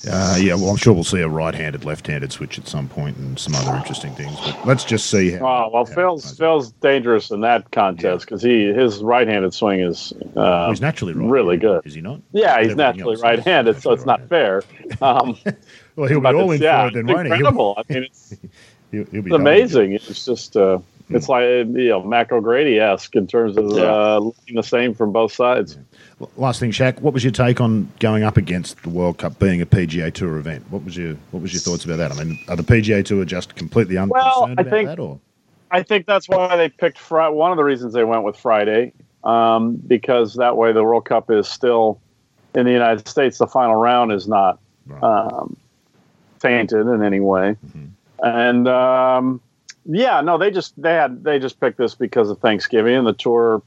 Uh, 0.07 0.37
yeah, 0.39 0.53
well, 0.55 0.69
I'm 0.69 0.75
sure 0.75 0.93
we'll 0.93 1.03
see 1.03 1.21
a 1.21 1.27
right-handed, 1.27 1.85
left-handed 1.85 2.31
switch 2.31 2.59
at 2.59 2.67
some 2.67 2.87
point, 2.87 3.17
and 3.17 3.39
some 3.39 3.55
other 3.55 3.75
interesting 3.75 4.13
things. 4.13 4.37
But 4.41 4.65
let's 4.65 4.83
just 4.83 5.09
see 5.09 5.31
how. 5.31 5.45
Oh 5.45 5.69
well, 5.73 5.85
how 5.85 5.93
Phil's 5.93 6.37
Phil's 6.37 6.71
dangerous 6.73 7.31
in 7.31 7.41
that 7.41 7.71
contest 7.71 8.25
because 8.25 8.41
he 8.41 8.65
his 8.73 9.01
right-handed 9.01 9.53
swing 9.53 9.79
is 9.79 10.13
uh, 10.35 10.69
he's 10.69 10.81
naturally 10.81 11.13
right 11.13 11.29
really 11.29 11.57
good. 11.57 11.85
Is 11.85 11.93
he 11.93 12.01
not? 12.01 12.21
Yeah, 12.33 12.61
he's 12.61 12.75
naturally 12.75 13.15
right-handed, 13.21 13.81
so 13.81 13.91
it's 13.91 14.05
not 14.05 14.27
fair. 14.29 14.63
Um, 15.01 15.37
well, 15.95 16.07
he'll 16.07 16.21
be 16.21 16.27
all 16.27 16.51
in 16.51 16.61
yeah, 16.61 16.83
for 16.83 16.87
it 16.89 16.93
then, 16.93 17.07
won't 17.07 17.27
he? 17.27 17.33
Incredible. 17.33 17.75
I 17.77 17.93
mean, 17.93 18.03
it's, 18.03 18.35
He'll, 18.91 19.05
he'll 19.05 19.21
be 19.21 19.29
it's 19.29 19.35
amazing. 19.35 19.93
It's 19.93 20.25
just 20.25 20.55
uh. 20.55 20.79
It's 21.09 21.29
like 21.29 21.43
you 21.43 21.89
know 21.89 22.03
Mac 22.03 22.31
O'Grady 22.31 22.79
esque 22.79 23.15
in 23.15 23.27
terms 23.27 23.57
of 23.57 23.65
uh, 23.71 24.17
looking 24.19 24.55
the 24.55 24.63
same 24.63 24.93
from 24.93 25.11
both 25.11 25.31
sides. 25.31 25.77
Last 26.37 26.59
thing, 26.59 26.71
Shaq. 26.71 26.99
What 27.01 27.13
was 27.13 27.23
your 27.23 27.31
take 27.31 27.59
on 27.61 27.91
going 27.99 28.23
up 28.23 28.37
against 28.37 28.81
the 28.83 28.89
World 28.89 29.17
Cup 29.17 29.37
being 29.37 29.61
a 29.61 29.65
PGA 29.65 30.13
Tour 30.13 30.37
event? 30.37 30.63
What 30.71 30.83
was 30.83 30.95
your 30.97 31.15
What 31.31 31.41
was 31.43 31.53
your 31.53 31.59
thoughts 31.61 31.85
about 31.85 31.97
that? 31.97 32.11
I 32.11 32.23
mean, 32.23 32.39
are 32.47 32.55
the 32.55 32.63
PGA 32.63 33.03
Tour 33.03 33.25
just 33.25 33.55
completely 33.55 33.97
unconcerned 33.97 34.33
Well, 34.35 34.45
I 34.49 34.51
about 34.61 34.69
think- 34.69 34.89
that, 34.89 34.99
or 34.99 35.19
I 35.71 35.83
think 35.83 36.05
that's 36.05 36.29
why 36.29 36.55
they 36.55 36.69
picked 36.69 36.97
Friday. 36.97 37.35
One 37.35 37.51
of 37.51 37.57
the 37.57 37.63
reasons 37.63 37.93
they 37.93 38.03
went 38.05 38.23
with 38.23 38.37
Friday, 38.37 38.93
um, 39.23 39.75
because 39.75 40.35
that 40.35 40.55
way 40.57 40.71
the 40.71 40.83
World 40.83 41.05
Cup 41.05 41.29
is 41.29 41.47
still 41.47 41.99
in 42.53 42.65
the 42.65 42.71
United 42.71 43.07
States. 43.07 43.37
The 43.39 43.47
final 43.47 43.75
round 43.75 44.11
is 44.13 44.27
not 44.27 44.59
Right. 44.87 45.03
um, 45.03 45.57
tainted 46.39 46.87
in 46.87 47.03
any 47.03 47.19
way, 47.19 47.57
Mhm. 47.67 47.89
and 48.23 48.67
um, 48.67 49.41
yeah, 49.85 50.21
no, 50.21 50.37
they 50.37 50.51
just 50.51 50.79
they 50.81 50.93
had 50.93 51.23
they 51.23 51.39
just 51.39 51.59
picked 51.59 51.77
this 51.77 51.95
because 51.95 52.29
of 52.29 52.39
Thanksgiving, 52.39 52.95
and 52.95 53.07
the 53.07 53.13
tour 53.13 53.61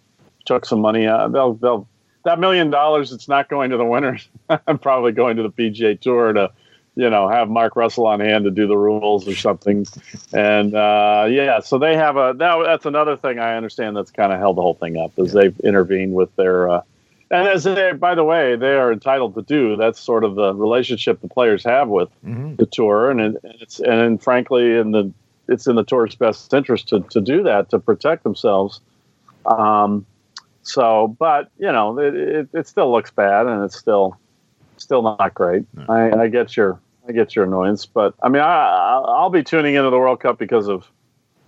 took 0.44 0.64
some 0.66 0.80
money. 0.80 1.06
out. 1.06 1.32
they'll 1.32 1.54
they'll 1.54 1.88
that 2.24 2.38
million 2.40 2.70
dollars. 2.70 3.12
It's 3.12 3.28
not 3.28 3.48
going 3.48 3.70
to 3.70 3.76
the 3.76 3.84
winners. 3.84 4.28
I'm 4.66 4.78
probably 4.78 5.12
going 5.12 5.36
to 5.36 5.42
the 5.42 5.50
PGA 5.50 5.98
Tour 6.00 6.32
to. 6.34 6.50
You 6.96 7.08
know, 7.10 7.28
have 7.28 7.48
Mark 7.48 7.76
Russell 7.76 8.08
on 8.08 8.18
hand 8.18 8.42
to 8.42 8.50
do 8.50 8.66
the 8.66 8.76
rules 8.76 9.28
or 9.28 9.36
something, 9.36 9.86
and 10.32 10.74
uh, 10.74 11.28
yeah, 11.30 11.60
so 11.60 11.78
they 11.78 11.94
have 11.94 12.16
a 12.16 12.34
that, 12.38 12.56
that's 12.64 12.86
another 12.86 13.16
thing 13.16 13.38
I 13.38 13.56
understand 13.56 13.96
that's 13.96 14.10
kind 14.10 14.32
of 14.32 14.40
held 14.40 14.56
the 14.56 14.62
whole 14.62 14.74
thing 14.74 14.96
up 14.96 15.12
is 15.16 15.32
they've 15.32 15.56
intervened 15.60 16.14
with 16.14 16.34
their 16.34 16.68
uh, 16.68 16.82
and 17.30 17.46
as 17.46 17.62
they 17.62 17.92
by 17.92 18.16
the 18.16 18.24
way 18.24 18.56
they 18.56 18.74
are 18.74 18.92
entitled 18.92 19.36
to 19.36 19.42
do 19.42 19.76
that's 19.76 20.00
sort 20.00 20.24
of 20.24 20.34
the 20.34 20.52
relationship 20.52 21.20
the 21.20 21.28
players 21.28 21.62
have 21.62 21.86
with 21.88 22.08
Mhm. 22.26 22.56
the 22.56 22.66
tour 22.66 23.12
and, 23.12 23.20
it, 23.20 23.36
and 23.44 23.54
it's 23.60 23.78
and 23.78 24.20
frankly 24.20 24.76
in 24.76 24.90
the 24.90 25.12
it's 25.48 25.66
in 25.66 25.76
the 25.76 25.84
tourist's 25.84 26.18
best 26.18 26.52
interest 26.52 26.88
to, 26.88 27.00
to 27.00 27.20
do 27.20 27.42
that 27.42 27.70
to 27.70 27.78
protect 27.78 28.22
themselves. 28.22 28.80
Um, 29.46 30.06
so 30.62 31.16
but 31.18 31.50
you 31.58 31.72
know 31.72 31.98
it, 31.98 32.14
it, 32.14 32.48
it 32.52 32.68
still 32.68 32.92
looks 32.92 33.10
bad 33.10 33.46
and 33.46 33.64
it's 33.64 33.76
still 33.76 34.18
still 34.76 35.02
not 35.02 35.34
great. 35.34 35.64
No. 35.74 35.86
I, 35.88 36.22
I 36.22 36.28
get 36.28 36.56
your 36.56 36.78
I 37.08 37.12
get 37.12 37.34
your 37.34 37.46
annoyance 37.46 37.86
but 37.86 38.14
I 38.22 38.28
mean 38.28 38.42
I 38.42 39.02
I'll 39.06 39.30
be 39.30 39.42
tuning 39.42 39.74
into 39.74 39.90
the 39.90 39.98
World 39.98 40.20
Cup 40.20 40.38
because 40.38 40.68
of 40.68 40.86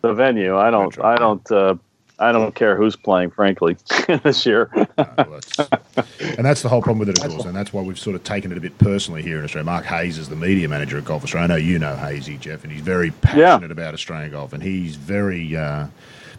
the 0.03 0.15
venue. 0.15 0.57
I 0.57 0.71
don't 0.71 0.99
I 1.01 1.17
don't 1.17 1.51
uh, 1.53 1.75
I 2.21 2.33
don't 2.33 2.55
care 2.55 2.77
who's 2.77 2.97
playing 2.97 3.31
frankly 3.31 3.77
this 4.23 4.45
year 4.47 4.71
No, 4.77 4.85
that's- 4.97 5.69
and 6.37 6.45
that's 6.47 6.63
the 6.63 6.69
whole 6.69 6.83
problem 6.83 6.99
with 7.01 7.09
it, 7.09 7.19
of 7.25 7.31
course, 7.31 7.45
and 7.45 7.55
that's 7.57 7.73
why 7.73 7.83
we've 7.83 7.99
sort 7.99 8.15
of 8.17 8.23
taken 8.25 8.53
it 8.53 8.59
a 8.59 8.61
bit 8.61 8.77
personally 8.79 9.23
here 9.23 9.39
in 9.39 9.45
Australia. 9.45 9.65
Mark 9.65 9.85
Hayes 9.87 10.19
is 10.19 10.29
the 10.29 10.37
media 10.37 10.69
manager 10.69 10.99
at 10.99 11.05
Golf 11.05 11.25
Australia. 11.25 11.45
I 11.45 11.47
know 11.49 11.57
you 11.57 11.79
know 11.79 11.97
Hazy, 11.97 12.37
Geoff, 12.37 12.63
and 12.63 12.73
he's 12.73 12.83
very 12.83 13.11
passionate 13.11 13.71
about 13.73 13.95
Australian 13.95 14.31
golf, 14.33 14.53
and 14.53 14.63
he's 14.63 14.97
very 14.97 15.57
uh, 15.57 15.87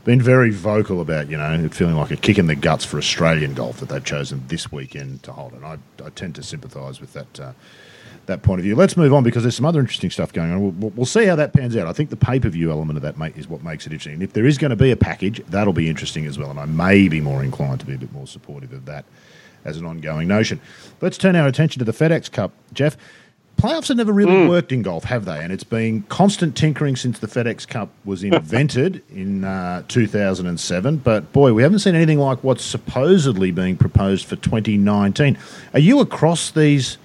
been 0.05 0.21
very 0.21 0.49
vocal 0.51 1.01
about 1.01 1.29
you 1.29 1.37
know 1.37 1.67
feeling 1.69 1.95
like 1.95 2.11
a 2.11 2.15
kick 2.17 2.37
in 2.39 2.47
the 2.47 2.55
guts 2.55 2.85
for 2.85 2.97
Australian 2.97 3.53
golf 3.53 3.79
that 3.79 3.89
they've 3.89 4.03
chosen 4.03 4.43
this 4.47 4.71
weekend 4.71 5.23
to 5.23 5.31
hold, 5.33 5.53
and 5.53 5.65
I, 5.65 5.77
I 6.03 6.09
tend 6.11 6.35
to 6.35 6.43
sympathise 6.43 7.01
with 7.01 7.13
that. 7.13 7.39
Uh, 7.39 7.51
that 8.31 8.41
point 8.43 8.59
of 8.59 8.63
view. 8.63 8.75
Let's 8.75 8.97
move 8.97 9.13
on 9.13 9.23
because 9.23 9.43
there's 9.43 9.55
some 9.55 9.65
other 9.65 9.79
interesting 9.79 10.09
stuff 10.09 10.33
going 10.33 10.51
on. 10.51 10.79
We'll, 10.79 10.89
we'll, 10.91 11.05
see 11.05 11.25
how 11.25 11.35
that 11.35 11.53
pans 11.53 11.75
out. 11.75 11.87
I 11.87 11.93
think 11.93 12.09
the 12.09 12.15
pay 12.15 12.39
per 12.39 12.49
view 12.49 12.71
element 12.71 12.97
of 12.97 13.03
that 13.03 13.17
mate, 13.17 13.37
is 13.37 13.47
what 13.47 13.63
makes 13.63 13.85
it 13.85 13.91
interesting. 13.91 14.15
And 14.15 14.23
if 14.23 14.33
there 14.33 14.45
is 14.45 14.57
going 14.57 14.71
to 14.71 14.75
be 14.75 14.91
a 14.91 14.95
package, 14.95 15.43
that'll 15.47 15.73
be 15.73 15.89
interesting 15.89 16.25
as 16.25 16.37
well. 16.37 16.49
And 16.49 16.59
I 16.59 16.65
may 16.65 17.07
be 17.07 17.21
more 17.21 17.43
inclined 17.43 17.79
to 17.81 17.85
be 17.85 17.93
a 17.93 17.97
bit 17.97 18.11
more 18.11 18.27
supportive 18.27 18.73
of 18.73 18.85
that 18.85 19.05
as 19.65 19.77
an 19.77 19.85
ongoing 19.85 20.27
notion. 20.27 20.59
Let's 21.01 21.17
turn 21.17 21.35
our 21.35 21.47
attention 21.47 21.79
to 21.79 21.85
the 21.85 21.91
FedEx 21.91 22.31
Cup, 22.31 22.51
Geoff. 22.73 22.97
Playoffs 23.57 23.89
have 23.89 23.97
never 23.97 24.11
really 24.11 24.47
worked 24.47 24.71
in 24.71 24.81
golf, 24.81 25.03
have 25.03 25.25
they? 25.25 25.37
And 25.37 25.53
it's 25.53 25.63
been 25.63 26.01
constant 26.03 26.57
tinkering 26.57 26.95
since 26.95 27.19
the 27.19 27.27
FedEx 27.27 27.67
Cup 27.67 27.89
was 28.05 28.23
invented 28.23 29.03
in 29.13 29.43
uh, 29.43 29.83
2007. 29.87 30.97
But 30.97 31.31
boy, 31.31 31.53
we 31.53 31.61
haven't 31.61 31.79
seen 31.79 31.93
anything 31.93 32.17
like 32.17 32.43
what's 32.43 32.63
supposedly 32.63 33.51
being 33.51 33.77
proposed 33.77 34.25
for 34.25 34.35
2019. 34.37 35.37
Are 35.73 35.79
you 35.79 35.99
across 35.99 36.49
these 36.49 36.97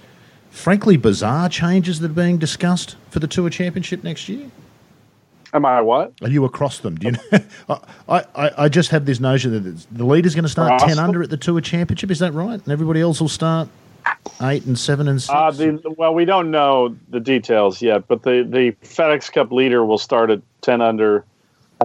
frankly 0.57 0.97
bizarre 0.97 1.49
changes 1.49 1.99
that 1.99 2.11
are 2.11 2.13
being 2.13 2.37
discussed 2.37 2.95
for 3.09 3.19
the 3.19 3.27
Tour 3.27 3.49
Championship 3.49 4.03
next 4.03 4.27
year? 4.27 4.49
am 5.53 5.65
I 5.65 5.81
what 5.81 6.13
Are 6.21 6.29
you 6.29 6.45
across 6.45 6.79
them? 6.79 6.95
Do 6.95 7.07
you 7.07 7.11
know? 7.11 7.79
I, 8.09 8.23
I, 8.35 8.51
I 8.57 8.69
just 8.69 8.89
have 8.91 9.05
this 9.05 9.19
notion 9.19 9.51
that 9.51 9.87
the 9.91 10.05
leader's 10.05 10.35
going 10.35 10.43
to 10.43 10.49
start 10.49 10.73
Across 10.73 10.87
10 10.89 10.95
them? 10.97 11.05
under 11.05 11.23
at 11.23 11.29
the 11.29 11.37
Tour 11.37 11.61
Championship. 11.61 12.11
Is 12.11 12.19
that 12.19 12.33
right? 12.33 12.61
And 12.61 12.69
everybody 12.69 13.01
else 13.01 13.19
will 13.19 13.29
start 13.29 13.67
8 14.41 14.65
and 14.65 14.77
7 14.77 15.07
and 15.07 15.21
6? 15.21 15.29
Uh, 15.33 15.51
the, 15.51 15.95
well, 15.97 16.13
we 16.13 16.25
don't 16.25 16.51
know 16.51 16.95
the 17.09 17.19
details 17.19 17.81
yet, 17.81 18.07
but 18.07 18.23
the, 18.23 18.47
the 18.47 18.71
FedEx 18.85 19.31
Cup 19.31 19.51
leader 19.51 19.83
will 19.85 19.97
start 19.97 20.29
at 20.29 20.41
10 20.61 20.81
under, 20.81 21.25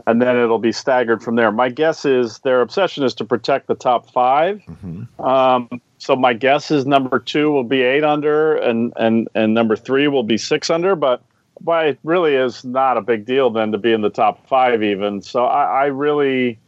and 0.07 0.21
then 0.23 0.37
it'll 0.37 0.59
be 0.59 0.73
staggered 0.73 1.23
from 1.23 1.37
there. 1.37 1.53
My 1.53 1.69
guess 1.69 2.05
is 2.05 2.39
their 2.41 2.61
obsession 2.61 3.05
is 3.05 3.15
to 3.15 3.25
protect 3.25 3.67
the 3.67 3.75
top 3.75 4.11
5 4.11 4.61
Mhm. 4.69 5.21
Um, 5.21 5.81
so 5.99 6.17
my 6.17 6.33
guess 6.33 6.71
is 6.71 6.85
number 6.85 7.19
two 7.21 7.53
will 7.53 7.63
be 7.65 7.83
eight 7.83 8.03
under, 8.03 8.57
and, 8.57 8.93
and, 8.97 9.29
and 9.35 9.55
number 9.55 9.77
three 9.77 10.09
will 10.09 10.25
be 10.25 10.37
six 10.37 10.69
under, 10.71 10.97
but 10.97 11.23
but 11.61 11.87
it 11.87 11.99
really 12.03 12.35
is 12.35 12.65
not 12.65 12.97
a 12.97 13.01
big 13.01 13.25
deal 13.25 13.49
then 13.51 13.71
to 13.71 13.79
be 13.79 13.93
in 13.93 14.01
the 14.01 14.11
top 14.11 14.45
five 14.49 14.83
even. 14.83 15.23
So 15.23 15.45
I, 15.45 15.83
I 15.83 15.85
really. 15.87 16.59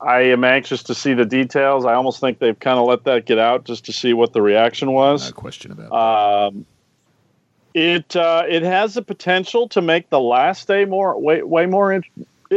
I 0.00 0.20
am 0.22 0.44
anxious 0.44 0.82
to 0.84 0.94
see 0.94 1.14
the 1.14 1.24
details. 1.24 1.86
I 1.86 1.94
almost 1.94 2.20
think 2.20 2.38
they've 2.38 2.58
kind 2.58 2.78
of 2.78 2.86
let 2.86 3.04
that 3.04 3.24
get 3.24 3.38
out 3.38 3.64
just 3.64 3.86
to 3.86 3.92
see 3.92 4.12
what 4.12 4.34
the 4.34 4.42
reaction 4.42 4.92
was. 4.92 5.30
no 5.30 5.32
question 5.32 5.70
about. 5.72 5.92
Um, 6.52 6.66
it 7.74 8.14
uh, 8.14 8.44
it 8.48 8.62
has 8.62 8.94
the 8.94 9.02
potential 9.02 9.68
to 9.70 9.80
make 9.80 10.10
the 10.10 10.20
last 10.20 10.68
day 10.68 10.84
more 10.84 11.18
way 11.18 11.42
way 11.42 11.66
more 11.66 11.92
in- 11.92 12.04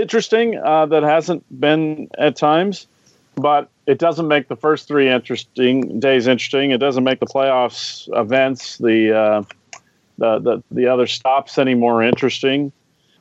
interesting. 0.02 0.58
Uh, 0.58 0.86
that 0.88 1.04
hasn't 1.04 1.44
been 1.60 2.10
at 2.18 2.36
times, 2.36 2.88
but 3.36 3.70
it 3.86 4.00
doesn't 4.00 4.28
make 4.28 4.48
the 4.48 4.56
first 4.56 4.88
three 4.88 5.10
interesting 5.10 6.00
days 6.00 6.28
interesting. 6.28 6.72
It 6.72 6.80
doesn't 6.80 7.04
make 7.04 7.20
the 7.20 7.26
playoffs 7.26 8.08
events 8.18 8.78
the 8.78 9.18
uh, 9.18 9.44
the, 10.18 10.40
the 10.40 10.64
the 10.72 10.88
other 10.88 11.08
stops 11.08 11.58
any 11.58 11.76
more 11.76 12.04
interesting. 12.04 12.72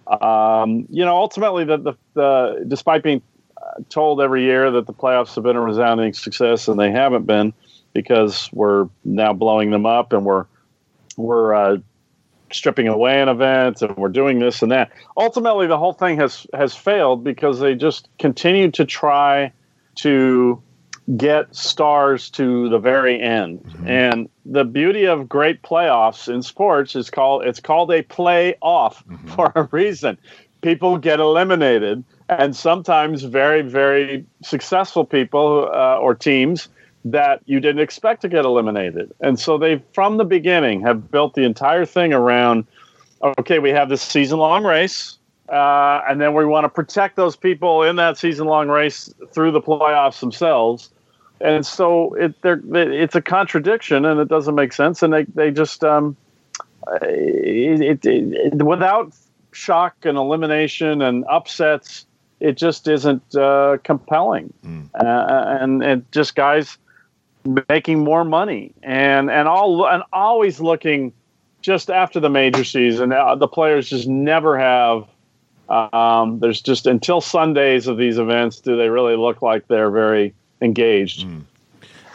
Um, 0.07 0.87
you 0.89 1.05
know, 1.05 1.17
ultimately, 1.17 1.65
the, 1.65 1.79
the, 1.79 1.95
the 2.15 2.65
despite 2.69 3.03
being 3.03 3.23
uh, 3.57 3.83
told 3.89 4.21
every 4.21 4.45
year 4.45 4.71
that 4.71 4.87
the 4.87 4.93
playoffs 4.93 5.35
have 5.35 5.45
been 5.45 5.57
a 5.57 5.61
resounding 5.61 6.13
success, 6.13 6.69
and 6.69 6.79
they 6.79 6.91
haven't 6.91 7.27
been 7.27 7.53
because 7.93 8.51
we're 8.53 8.89
now 9.05 9.33
blowing 9.33 9.71
them 9.71 9.87
up 9.87 10.13
and 10.13 10.25
we're 10.25 10.45
we're 11.17 11.55
uh, 11.55 11.79
stripping 12.53 12.89
away 12.89 13.21
an 13.21 13.29
event 13.29 13.83
and 13.83 13.97
we're 13.97 14.09
doing 14.09 14.39
this 14.39 14.63
and 14.63 14.73
that. 14.73 14.91
Ultimately, 15.17 15.67
the 15.67 15.79
whole 15.79 15.93
thing 15.93 16.19
has 16.19 16.47
has 16.55 16.75
failed 16.75 17.25
because 17.25 17.61
they 17.61 17.75
just 17.75 18.09
continue 18.19 18.71
to 18.73 18.85
try 18.85 19.53
to 19.97 20.63
get 21.17 21.55
stars 21.55 22.31
to 22.31 22.69
the 22.69 22.79
very 22.79 23.21
end. 23.21 23.65
And 23.87 24.29
the 24.45 24.65
beauty 24.65 25.05
of 25.05 25.29
great 25.29 25.63
playoffs 25.63 26.33
in 26.33 26.43
sports 26.43 26.97
is 26.97 27.11
called 27.11 27.45
it's 27.45 27.61
called 27.61 27.93
a 27.93 28.03
play-off 28.03 29.05
for 29.27 29.53
a 29.55 29.65
reason. 29.65 30.19
People 30.63 30.99
get 30.99 31.21
eliminated, 31.21 32.03
and 32.29 32.57
sometimes 32.57 33.23
very 33.23 33.63
very 33.63 34.25
successful 34.43 35.05
people 35.05 35.71
uh, 35.73 35.99
or 35.99 36.15
teams 36.15 36.69
that 37.11 37.41
you 37.47 37.61
didn't 37.61 37.83
expect 37.83 38.23
to 38.23 38.29
get 38.29 38.45
eliminated. 38.45 39.13
And 39.21 39.39
so 39.39 39.59
they, 39.59 39.83
from 39.93 40.17
the 40.17 40.25
beginning, 40.25 40.81
have 40.83 41.11
built 41.11 41.35
the 41.35 41.43
entire 41.43 41.87
thing 41.87 42.13
around 42.13 42.67
okay, 43.39 43.59
we 43.59 43.71
have 43.71 43.89
this 43.89 44.03
season 44.03 44.39
long 44.39 44.65
race, 44.65 45.19
uh, 45.49 46.03
and 46.09 46.21
then 46.21 46.35
we 46.35 46.45
want 46.45 46.65
to 46.65 46.69
protect 46.69 47.17
those 47.17 47.37
people 47.37 47.83
in 47.83 47.97
that 47.97 48.19
season 48.19 48.47
long 48.47 48.69
race 48.69 49.13
through 49.33 49.53
the 49.53 49.61
playoffs 49.61 50.21
themselves. 50.21 50.91
And 51.41 51.67
so 51.67 52.15
it, 52.15 52.41
they're, 52.43 52.61
it's 52.75 53.15
a 53.15 53.23
contradiction 53.23 54.05
and 54.05 54.19
it 54.21 54.29
doesn't 54.29 54.55
make 54.55 54.73
sense. 54.73 55.03
And 55.03 55.13
they, 55.13 55.25
they 55.25 55.51
just, 55.51 55.85
um, 55.85 56.17
it, 57.03 58.05
it, 58.05 58.07
it, 58.07 58.63
without 58.63 59.13
shock 59.53 59.95
and 60.05 60.17
elimination 60.17 61.03
and 61.03 61.25
upsets, 61.29 62.07
it 62.41 62.57
just 62.57 62.89
isn't 62.89 63.35
uh, 63.35 63.77
compelling. 63.85 64.53
Mm. 64.65 64.91
Uh, 64.95 65.59
and, 65.61 65.83
and 65.83 66.13
just 66.13 66.35
guys 66.35 66.79
making 67.69 68.03
more 68.03 68.25
money 68.25 68.73
and 68.83 69.31
and 69.31 69.49
all 69.49 69.87
and 69.87 70.03
always 70.13 70.61
looking 70.61 71.13
just 71.63 71.91
after 71.91 72.21
the 72.21 72.31
major 72.31 72.65
season 72.65 73.13
uh, 73.13 73.35
the 73.35 73.49
players 73.49 73.89
just 73.89 74.09
never 74.09 74.59
have 74.59 75.07
um, 75.69 76.39
there's 76.39 76.61
just 76.61 76.87
until 76.87 77.21
sundays 77.21 77.87
of 77.87 77.97
these 77.97 78.19
events 78.19 78.61
do 78.61 78.77
they 78.77 78.89
really 78.89 79.17
look 79.17 79.43
like 79.43 79.67
they're 79.69 79.91
very 79.91 80.35
engaged 80.61 81.27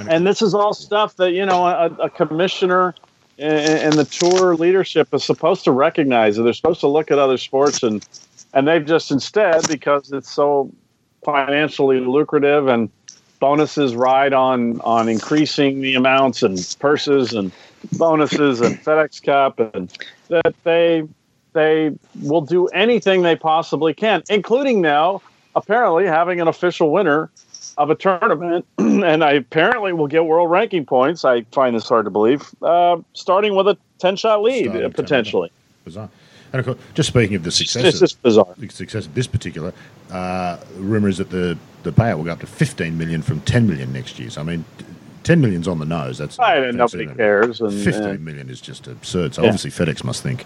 And 0.10 0.26
this 0.26 0.42
is 0.42 0.54
all 0.54 0.74
stuff 0.74 1.18
that 1.18 1.32
you 1.32 1.46
know 1.46 1.66
a, 1.66 1.86
a 2.00 2.10
commissioner 2.10 2.96
and 3.38 3.94
the 3.94 4.06
tour 4.06 4.56
leadership 4.56 5.14
is 5.14 5.24
supposed 5.24 5.64
to 5.64 5.72
recognize. 5.72 6.38
They're 6.38 6.54
supposed 6.54 6.80
to 6.82 6.88
look 6.88 7.12
at 7.12 7.20
other 7.20 7.38
sports 7.38 7.84
and 7.84 8.06
and 8.54 8.68
they've 8.68 8.86
just 8.86 9.12
instead 9.12 9.68
because 9.68 10.12
it's 10.12 10.32
so 10.32 10.72
financially 11.24 12.00
lucrative 12.00 12.68
and 12.68 12.90
bonuses 13.42 13.96
ride 13.96 14.32
on 14.32 14.80
on 14.82 15.10
increasing 15.10 15.82
the 15.82 15.96
amounts 15.96 16.44
and 16.44 16.76
purses 16.80 17.34
and 17.34 17.52
bonuses 17.94 18.62
and 18.62 18.78
FedEx 18.78 19.22
Cup 19.22 19.60
and 19.60 19.92
that 20.30 20.56
they 20.64 21.04
they 21.52 21.92
will 22.22 22.40
do 22.40 22.68
anything 22.68 23.24
they 23.24 23.36
possibly 23.36 23.94
can, 23.94 24.24
including 24.30 24.80
now 24.80 25.22
apparently 25.56 26.06
having 26.06 26.40
an 26.40 26.48
official 26.48 26.92
winner 26.92 27.30
of 27.78 27.90
a 27.90 27.96
tournament, 27.96 28.66
and 28.78 29.24
I 29.24 29.34
apparently 29.34 29.92
will 29.92 30.08
get 30.08 30.26
world 30.26 30.50
ranking 30.50 30.86
points. 30.86 31.26
I 31.26 31.42
find 31.52 31.76
this 31.76 31.90
hard 31.90 32.06
to 32.06 32.12
believe. 32.12 32.44
Uh, 32.62 32.98
starting 33.14 33.56
with 33.56 33.68
a 33.68 33.78
ten 33.98 34.16
shot 34.16 34.42
lead 34.44 34.70
starting 34.70 34.94
potentially. 34.94 35.52
Bizarre. 35.84 36.10
And 36.54 36.60
of 36.60 36.66
course, 36.66 36.78
just 36.94 37.08
speaking 37.08 37.36
of 37.36 37.44
the 37.44 37.52
success, 37.52 37.84
this 37.84 38.02
is 38.02 38.14
bizarre. 38.14 38.54
The 38.58 38.68
success 38.70 39.06
of 39.06 39.14
this 39.14 39.28
particular 39.28 39.74
uh, 40.12 40.58
rumor 40.76 41.08
is 41.08 41.18
that 41.18 41.30
the 41.30 41.58
the 41.84 41.92
payout 41.92 42.18
will 42.18 42.26
go 42.26 42.32
up 42.32 42.40
to 42.42 42.48
fifteen 42.48 42.98
million 42.98 43.22
from 43.22 43.40
ten 43.42 43.68
million 43.68 43.94
next 43.94 44.20
year. 44.20 44.30
So 44.30 44.42
I 44.42 44.44
mean, 44.44 44.66
ten 45.24 45.40
million's 45.40 45.68
on 45.68 45.80
the 45.80 45.86
nose. 45.86 46.18
That's 46.18 46.38
right, 46.38 46.64
and 46.64 46.78
nobody 46.78 47.08
cares. 47.08 47.62
And, 47.62 47.74
Fifteen 47.74 48.04
and, 48.04 48.26
million 48.26 48.50
is 48.50 48.60
just 48.60 48.88
absurd. 48.88 49.34
So 49.34 49.42
yeah. 49.42 49.50
obviously 49.50 49.72
FedEx 49.72 50.04
must 50.04 50.24
think, 50.24 50.44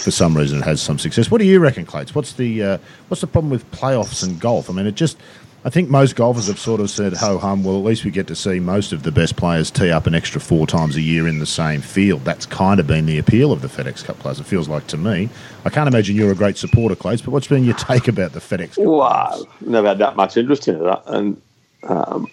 for 0.00 0.10
some 0.10 0.36
reason, 0.36 0.58
it 0.58 0.64
has 0.64 0.82
some 0.82 0.98
success. 0.98 1.30
What 1.30 1.38
do 1.38 1.44
you 1.44 1.60
reckon, 1.60 1.86
Clates? 1.86 2.14
What's 2.14 2.32
the 2.32 2.62
uh, 2.62 2.78
what's 3.08 3.20
the 3.20 3.26
problem 3.26 3.50
with 3.50 3.70
playoffs 3.70 4.24
and 4.24 4.40
golf? 4.40 4.68
I 4.68 4.72
mean, 4.72 4.86
it 4.86 4.94
just 4.94 5.18
I 5.66 5.70
think 5.70 5.88
most 5.88 6.14
golfers 6.14 6.48
have 6.48 6.58
sort 6.58 6.82
of 6.82 6.90
said, 6.90 7.14
ho 7.14 7.38
hum, 7.38 7.64
well, 7.64 7.78
at 7.78 7.84
least 7.84 8.04
we 8.04 8.10
get 8.10 8.26
to 8.26 8.36
see 8.36 8.60
most 8.60 8.92
of 8.92 9.02
the 9.02 9.10
best 9.10 9.36
players 9.36 9.70
tee 9.70 9.90
up 9.90 10.06
an 10.06 10.14
extra 10.14 10.38
four 10.38 10.66
times 10.66 10.94
a 10.96 11.00
year 11.00 11.26
in 11.26 11.38
the 11.38 11.46
same 11.46 11.80
field. 11.80 12.22
That's 12.22 12.44
kind 12.44 12.78
of 12.78 12.86
been 12.86 13.06
the 13.06 13.16
appeal 13.16 13.50
of 13.50 13.62
the 13.62 13.68
FedEx 13.68 14.04
Cup 14.04 14.18
players, 14.18 14.38
it 14.38 14.44
feels 14.44 14.68
like 14.68 14.86
to 14.88 14.98
me. 14.98 15.30
I 15.64 15.70
can't 15.70 15.88
imagine 15.88 16.16
you're 16.16 16.32
a 16.32 16.34
great 16.34 16.58
supporter, 16.58 16.94
Clates, 16.94 17.22
but 17.22 17.30
what's 17.30 17.48
been 17.48 17.64
your 17.64 17.76
take 17.76 18.08
about 18.08 18.32
the 18.32 18.40
FedEx 18.40 18.76
Cup? 18.76 18.84
Well, 18.84 19.02
I've 19.02 19.66
never 19.66 19.88
had 19.88 19.98
that 19.98 20.16
much 20.16 20.36
interest 20.36 20.68
in 20.68 20.86
it. 20.86 21.02
And 21.06 21.40
um, 21.84 22.26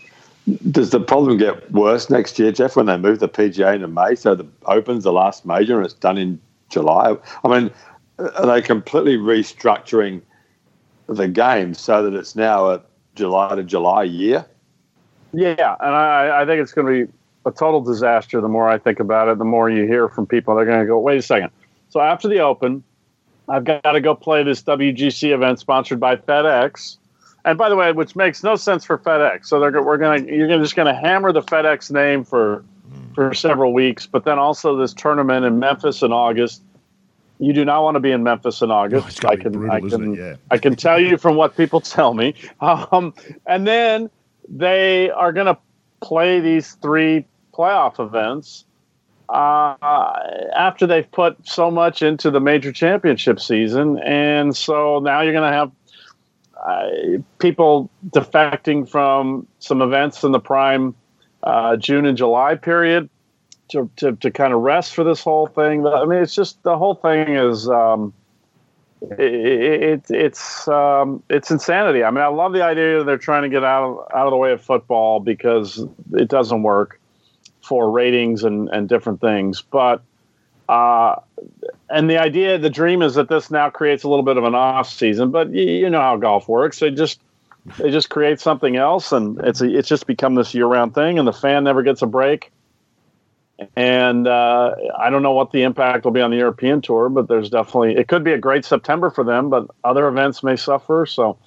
does 0.70 0.90
the 0.90 1.00
problem 1.00 1.38
get 1.38 1.72
worse 1.72 2.10
next 2.10 2.38
year, 2.38 2.52
Geoff, 2.52 2.76
when 2.76 2.88
they 2.88 2.98
move 2.98 3.20
the 3.20 3.30
PGA 3.30 3.76
into 3.76 3.88
May? 3.88 4.16
So 4.16 4.36
the 4.36 4.46
Open's 4.66 5.06
the 5.06 5.14
last 5.14 5.46
major 5.46 5.78
and 5.78 5.86
it's 5.86 5.94
done 5.94 6.18
in 6.18 6.38
July? 6.68 7.16
I 7.46 7.48
mean, 7.48 7.72
are 8.20 8.46
they 8.46 8.62
completely 8.62 9.16
restructuring 9.16 10.22
the 11.08 11.30
game 11.30 11.74
so 11.74 12.04
that 12.04 12.14
it's 12.14 12.36
now 12.36 12.72
a 12.72 12.82
July 13.22 13.56
to 13.56 13.64
July 13.64 14.04
year? 14.04 14.46
Yeah, 15.32 15.76
and 15.80 15.96
I, 15.96 16.42
I 16.42 16.46
think 16.46 16.60
it's 16.60 16.74
going 16.74 16.88
to 16.88 17.06
be 17.06 17.14
a 17.46 17.52
total 17.52 17.80
disaster. 17.82 18.42
The 18.42 18.48
more 18.48 18.68
I 18.68 18.80
think 18.80 19.00
about 19.00 19.28
it, 19.28 19.38
the 19.38 19.46
more 19.46 19.70
you 19.70 19.86
hear 19.86 20.10
from 20.10 20.26
people. 20.26 20.56
They're 20.56 20.66
going 20.66 20.80
to 20.80 20.88
go, 20.88 20.98
wait 20.98 21.20
a 21.20 21.22
second. 21.22 21.52
So 21.90 22.02
after 22.02 22.28
the 22.28 22.40
Open, 22.40 22.84
I've 23.48 23.64
got 23.64 23.84
to 23.84 24.02
go 24.02 24.16
play 24.16 24.44
this 24.44 24.64
WGC 24.64 25.32
event 25.32 25.60
sponsored 25.60 26.00
by 26.00 26.16
FedEx. 26.16 26.98
And 27.46 27.60
by 27.60 27.70
the 27.70 27.76
way, 27.76 27.92
which 27.92 28.16
makes 28.16 28.44
no 28.44 28.56
sense 28.56 28.86
for 28.86 28.98
FedEx. 28.98 29.46
So 29.46 29.60
they're 29.60 29.84
we're 29.84 29.98
going 29.98 30.26
to 30.26 30.36
you're 30.36 30.48
gonna, 30.48 30.64
just 30.64 30.76
going 30.76 30.94
to 30.94 31.00
hammer 31.00 31.32
the 31.32 31.44
FedEx 31.44 31.92
name 31.92 32.24
for 32.24 32.66
hmm. 32.92 33.14
for 33.14 33.34
several 33.36 33.72
weeks, 33.72 34.08
but 34.08 34.26
then 34.26 34.40
also 34.40 34.76
this 34.78 34.94
tournament 34.94 35.46
in 35.46 35.60
Memphis 35.60 36.02
in 36.02 36.12
August 36.12 36.64
you 37.42 37.54
do 37.54 37.66
not 37.66 37.82
want 37.84 37.96
to 37.96 38.00
be 38.00 38.12
in 38.12 38.24
Memphis 38.24 38.62
in 38.62 38.70
August. 38.70 39.26
Oh, 39.26 39.30
I 39.30 39.36
can, 39.36 39.52
brutal, 39.52 39.72
I 39.72 39.82
can, 39.82 40.14
yeah. 40.14 40.36
I 40.52 40.60
can 40.60 40.76
tell 40.76 41.00
you 41.00 41.18
from 41.18 41.36
what 41.36 41.58
people 41.58 41.82
tell 41.82 42.14
me. 42.14 42.36
Um, 42.60 43.14
and 43.48 43.68
then 43.68 44.12
they 44.48 45.10
are 45.10 45.34
going 45.34 45.48
to 45.48 45.58
play 46.02 46.40
these 46.40 46.74
three 46.84 47.26
playoff 47.52 48.00
events 48.00 48.66
uh, 49.30 49.76
after 50.56 50.86
they've 50.86 51.12
put 51.12 51.36
so 51.48 51.72
much 51.72 52.04
into 52.04 52.30
the 52.30 52.40
major 52.40 52.72
championship 52.72 53.40
season, 53.40 53.98
and 54.00 54.56
so 54.56 55.00
now 55.00 55.22
you're 55.22 55.34
going 55.34 55.50
to 55.50 55.58
have 55.58 55.72
uh, 56.64 57.22
people 57.40 57.90
defecting 58.10 58.88
from 58.88 59.48
some 59.60 59.82
events 59.82 60.24
in 60.24 60.32
the 60.32 60.40
prime 60.40 60.94
uh, 61.44 61.76
June 61.78 62.06
and 62.06 62.18
July 62.18 62.56
period 62.56 63.10
to, 63.72 63.90
to, 63.98 64.14
to 64.14 64.32
kind 64.32 64.54
of 64.54 64.62
rest 64.62 64.94
for 64.94 65.04
this 65.04 65.22
whole 65.22 65.48
thing. 65.48 65.84
But 65.84 65.96
I 65.96 66.06
mean, 66.06 66.22
it's 66.22 66.36
just 66.36 66.62
the 66.64 66.78
whole 66.78 66.96
thing 66.96 67.36
is 67.36 67.68
um, 67.70 68.14
it, 69.02 69.20
it, 69.20 70.06
it's 70.10 70.68
um, 70.68 71.24
it's 71.30 71.50
insanity. 71.50 72.04
I 72.04 72.12
mean, 72.12 72.24
I 72.24 72.28
love 72.28 72.54
the 72.54 72.64
idea 72.64 73.00
that 73.00 73.06
they're 73.06 73.18
trying 73.18 73.44
to 73.44 73.50
get 73.50 73.64
out 73.64 73.84
of, 73.84 73.98
out 74.14 74.28
of 74.28 74.32
the 74.32 74.38
way 74.38 74.52
of 74.52 74.62
football 74.62 75.20
because 75.20 75.84
it 76.14 76.28
doesn't 76.28 76.64
work 76.64 77.00
for 77.62 77.90
ratings 77.90 78.44
and, 78.44 78.70
and 78.70 78.88
different 78.88 79.22
things. 79.22 79.62
But 79.62 80.04
uh, 80.70 81.16
and 81.90 82.10
the 82.10 82.18
idea, 82.18 82.58
the 82.58 82.70
dream 82.70 83.02
is 83.02 83.16
that 83.16 83.30
this 83.30 83.52
now 83.52 83.70
creates 83.70 84.04
a 84.04 84.10
little 84.10 84.24
bit 84.24 84.38
of 84.38 84.44
an 84.44 84.56
off 84.56 84.90
season. 84.90 85.32
But 85.32 85.52
you, 85.52 85.64
you 85.64 85.90
know 85.90 86.02
how 86.02 86.18
golf 86.18 86.48
works. 86.48 86.80
They 86.80 86.92
just 86.92 87.22
they 87.78 87.92
just 87.92 88.10
create 88.10 88.40
something 88.40 88.76
else, 88.76 89.12
and 89.12 89.40
it's 89.42 89.62
a, 89.62 89.70
it's 89.70 89.88
just 89.88 90.08
become 90.08 90.36
this 90.36 90.54
year 90.54 90.66
round 90.66 90.94
thing, 90.94 91.18
and 91.18 91.28
the 91.28 91.34
fan 91.34 91.64
never 91.64 91.84
gets 91.84 92.02
a 92.02 92.08
break 92.08 92.52
and 93.76 94.28
uh, 94.28 94.76
I 94.98 95.10
don't 95.10 95.24
know 95.24 95.34
what 95.34 95.52
the 95.52 95.64
impact 95.64 96.06
will 96.06 96.12
be 96.12 96.22
on 96.22 96.32
the 96.32 96.38
European 96.38 96.82
tour, 96.82 97.10
but 97.10 97.28
there's 97.28 97.50
definitely 97.50 97.96
it 97.96 98.08
could 98.08 98.24
be 98.24 98.34
a 98.34 98.38
great 98.38 98.66
September 98.66 99.10
for 99.10 99.24
them, 99.24 99.50
but 99.50 99.68
other 99.84 100.08
events 100.08 100.44
may 100.44 100.56
suffer. 100.56 101.06
So 101.06 101.38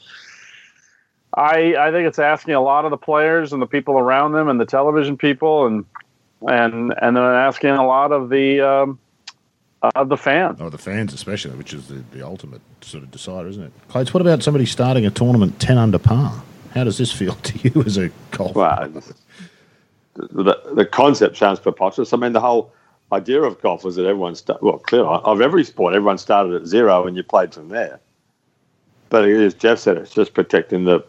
I 1.35 1.77
I 1.77 1.91
think 1.91 2.07
it's 2.07 2.19
asking 2.19 2.55
a 2.55 2.61
lot 2.61 2.85
of 2.85 2.91
the 2.91 2.97
players 2.97 3.53
and 3.53 3.61
the 3.61 3.67
people 3.67 3.99
around 3.99 4.33
them 4.33 4.49
and 4.49 4.61
the 4.61 4.67
television 4.67 5.17
people 5.17 5.67
and 5.67 5.85
and 6.47 6.95
and 7.01 7.17
then 7.17 7.23
asking 7.23 7.71
a 7.71 7.87
lot 7.87 8.13
of 8.13 8.29
the 8.29 8.61
um, 8.61 8.99
of 9.95 10.09
the 10.09 10.17
fans. 10.17 10.59
Oh, 10.61 10.71
the 10.71 10.79
fans 10.79 11.13
especially, 11.13 11.57
which 11.57 11.75
is 11.75 11.89
the, 11.89 12.03
the 12.13 12.25
ultimate 12.25 12.63
sort 12.81 13.03
of 13.03 13.11
decider, 13.11 13.49
isn't 13.49 13.63
it? 13.63 13.73
Clates, 13.89 14.15
what 14.15 14.21
about 14.21 14.43
somebody 14.43 14.67
starting 14.67 15.07
a 15.07 15.11
tournament 15.11 15.61
ten 15.61 15.79
under 15.79 15.99
par? 15.99 16.43
How 16.73 16.85
does 16.85 16.99
this 16.99 17.13
feel 17.13 17.35
to 17.43 17.69
you 17.69 17.83
as 17.83 17.97
a 17.97 18.11
golfer? 18.31 18.59
Well, 18.59 19.03
the, 20.15 20.61
the 20.75 20.87
concept 20.87 21.37
sounds 21.37 21.61
preposterous. 21.61 22.13
I 22.13 22.17
mean, 22.17 22.33
the 22.33 22.41
whole 22.41 22.73
idea 23.13 23.43
of 23.43 23.61
golf 23.61 23.85
was 23.85 23.97
that 23.97 24.07
everyone, 24.07 24.35
sta- 24.35 24.59
well, 24.61 24.79
clearly, 24.79 25.09
of 25.09 25.41
every 25.41 25.65
sport, 25.65 25.95
everyone 25.95 26.19
started 26.19 26.55
at 26.55 26.67
zero 26.67 27.07
and 27.07 27.17
you 27.17 27.23
played 27.23 27.55
from 27.55 27.69
there. 27.69 28.01
But 29.11 29.29
as 29.29 29.55
Geoff 29.55 29.79
said, 29.79 29.97
it's 29.97 30.13
just 30.13 30.35
protecting 30.35 30.85
the, 30.85 31.05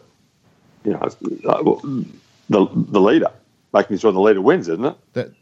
you 0.84 0.92
know, 0.92 2.04
the 2.48 2.68
the 2.72 3.00
leader, 3.00 3.32
making 3.72 3.98
sure 3.98 4.12
the 4.12 4.20
leader 4.20 4.40
wins, 4.40 4.68
isn't 4.68 4.84
it? 4.84 4.96
That, 5.14 5.32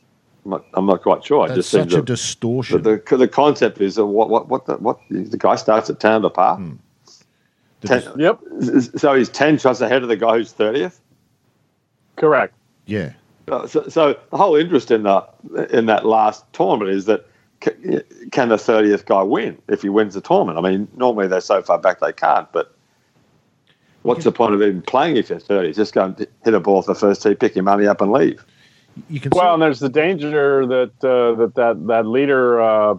I'm 0.45 0.51
not, 0.51 0.65
I'm 0.75 0.87
not 0.87 1.03
quite 1.03 1.25
sure. 1.25 1.47
That's 1.47 1.57
just 1.59 1.71
such 1.71 1.93
a 1.93 2.03
distortion. 2.03 2.83
The, 2.83 3.03
the, 3.07 3.17
the, 3.17 3.29
concept 3.29 3.81
is 3.81 3.97
that 3.97 4.07
what 4.07 4.31
what 4.31 4.49
what 4.49 4.67
the, 4.67 4.77
what 4.77 4.99
the 5.11 5.37
guy 5.37 5.57
starts 5.57 5.91
at 5.91 6.01
ten 6.01 6.13
under 6.13 6.31
par. 6.31 6.57
Hmm. 6.57 6.75
Ten, 7.83 8.03
yep. 8.17 8.41
So 8.97 9.15
he's 9.15 9.29
ten 9.29 9.59
shots 9.59 9.83
ahead 9.83 10.03
of 10.03 10.09
the 10.09 10.17
guy 10.17 10.39
who's 10.39 10.53
thirtieth. 10.53 11.01
Correct. 12.17 12.55
Yeah. 12.87 13.13
Uh, 13.49 13.67
so, 13.67 13.87
so, 13.89 14.19
the 14.31 14.37
whole 14.37 14.57
interest 14.57 14.91
in 14.91 15.03
that 15.03 15.35
in 15.71 15.87
that 15.87 16.07
last 16.07 16.45
tournament 16.53 16.91
is 16.91 17.05
that 17.05 17.27
can 17.61 18.49
the 18.49 18.59
thirtieth 18.59 19.07
guy 19.07 19.23
win 19.23 19.61
if 19.69 19.83
he 19.83 19.89
wins 19.89 20.15
the 20.15 20.21
tournament? 20.21 20.59
I 20.59 20.63
mean, 20.63 20.89
normally 20.97 21.27
they're 21.27 21.41
so 21.41 21.63
far 21.63 21.79
back 21.79 22.01
they 22.01 22.13
can't. 22.13 22.51
But 22.53 22.75
what's 24.03 24.25
the 24.25 24.33
point 24.33 24.55
of 24.55 24.63
even 24.63 24.83
playing 24.83 25.17
if 25.17 25.29
you're 25.29 25.39
thirty? 25.39 25.73
Just 25.73 25.93
go 25.93 26.05
and 26.07 26.27
hit 26.45 26.55
a 26.55 26.61
ball 26.61 26.79
off 26.79 26.87
the 26.87 26.95
first 26.95 27.23
tee, 27.23 27.35
pick 27.35 27.55
your 27.55 27.65
money 27.65 27.87
up, 27.87 28.01
and 28.01 28.13
leave. 28.13 28.45
You 29.11 29.21
can 29.21 29.31
well, 29.35 29.55
and 29.55 29.63
there's 29.63 29.81
the 29.81 29.89
danger 29.89 30.67
that 30.67 31.05
uh, 31.05 31.35
that 31.35 31.55
that 31.57 31.87
that 31.87 32.07
leader. 32.07 32.63
Uh, 32.63 32.97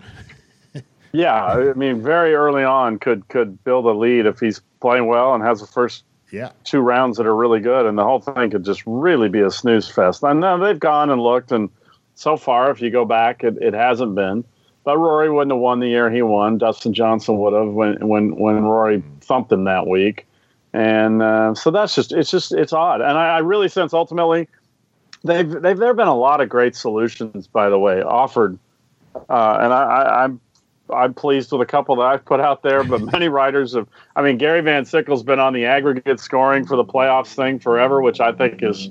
yeah, 1.11 1.43
I 1.43 1.73
mean, 1.73 2.03
very 2.03 2.35
early 2.35 2.63
on 2.63 2.99
could 2.99 3.27
could 3.29 3.63
build 3.63 3.85
a 3.85 3.93
lead 3.93 4.25
if 4.25 4.39
he's 4.39 4.61
playing 4.79 5.07
well 5.07 5.33
and 5.33 5.43
has 5.43 5.61
the 5.61 5.67
first 5.67 6.03
yeah. 6.31 6.51
two 6.63 6.79
rounds 6.79 7.17
that 7.17 7.25
are 7.25 7.35
really 7.35 7.59
good, 7.59 7.85
and 7.85 7.97
the 7.97 8.03
whole 8.03 8.19
thing 8.19 8.49
could 8.49 8.65
just 8.65 8.83
really 8.85 9.29
be 9.29 9.41
a 9.41 9.51
snooze 9.51 9.89
fest. 9.89 10.23
I 10.23 10.33
know 10.33 10.57
they've 10.59 10.79
gone 10.79 11.09
and 11.09 11.21
looked, 11.21 11.51
and 11.51 11.69
so 12.15 12.37
far, 12.37 12.71
if 12.71 12.81
you 12.81 12.89
go 12.89 13.05
back, 13.05 13.43
it, 13.43 13.57
it 13.61 13.73
hasn't 13.73 14.15
been. 14.15 14.43
But 14.83 14.97
Rory 14.97 15.31
wouldn't 15.31 15.51
have 15.51 15.59
won 15.59 15.79
the 15.79 15.87
year 15.87 16.11
he 16.11 16.21
won. 16.21 16.59
Dustin 16.59 16.93
Johnson 16.93 17.37
would 17.39 17.53
have 17.53 17.73
when 17.73 18.07
when 18.07 18.35
when 18.35 18.63
Rory 18.63 19.03
thumped 19.21 19.51
him 19.51 19.63
that 19.63 19.87
week, 19.87 20.27
and 20.73 21.23
uh, 21.23 21.55
so 21.55 21.71
that's 21.71 21.95
just 21.95 22.11
it's 22.11 22.29
just 22.29 22.53
it's 22.53 22.71
odd. 22.71 23.01
And 23.01 23.17
I, 23.17 23.35
I 23.35 23.37
really 23.39 23.67
sense 23.67 23.93
ultimately 23.93 24.47
they've 25.23 25.49
they've 25.49 25.77
there 25.77 25.87
have 25.87 25.97
been 25.97 26.07
a 26.07 26.15
lot 26.15 26.39
of 26.39 26.49
great 26.49 26.75
solutions, 26.75 27.47
by 27.47 27.69
the 27.69 27.79
way, 27.79 28.01
offered. 28.01 28.57
Uh, 29.29 29.57
and 29.61 29.73
I, 29.73 29.83
I, 29.83 30.23
I'm 30.23 30.39
I'm 30.93 31.13
pleased 31.13 31.51
with 31.51 31.61
a 31.61 31.65
couple 31.65 31.95
that 31.97 32.03
I've 32.03 32.25
put 32.25 32.39
out 32.39 32.63
there, 32.63 32.83
but 32.83 33.01
many 33.11 33.27
writers 33.27 33.73
have. 33.75 33.87
I 34.15 34.21
mean, 34.21 34.37
Gary 34.37 34.61
Van 34.61 34.85
Sickle's 34.85 35.23
been 35.23 35.39
on 35.39 35.53
the 35.53 35.65
aggregate 35.65 36.19
scoring 36.19 36.65
for 36.65 36.75
the 36.75 36.85
playoffs 36.85 37.33
thing 37.35 37.59
forever, 37.59 38.01
which 38.01 38.19
I 38.19 38.31
think 38.31 38.61
is 38.61 38.89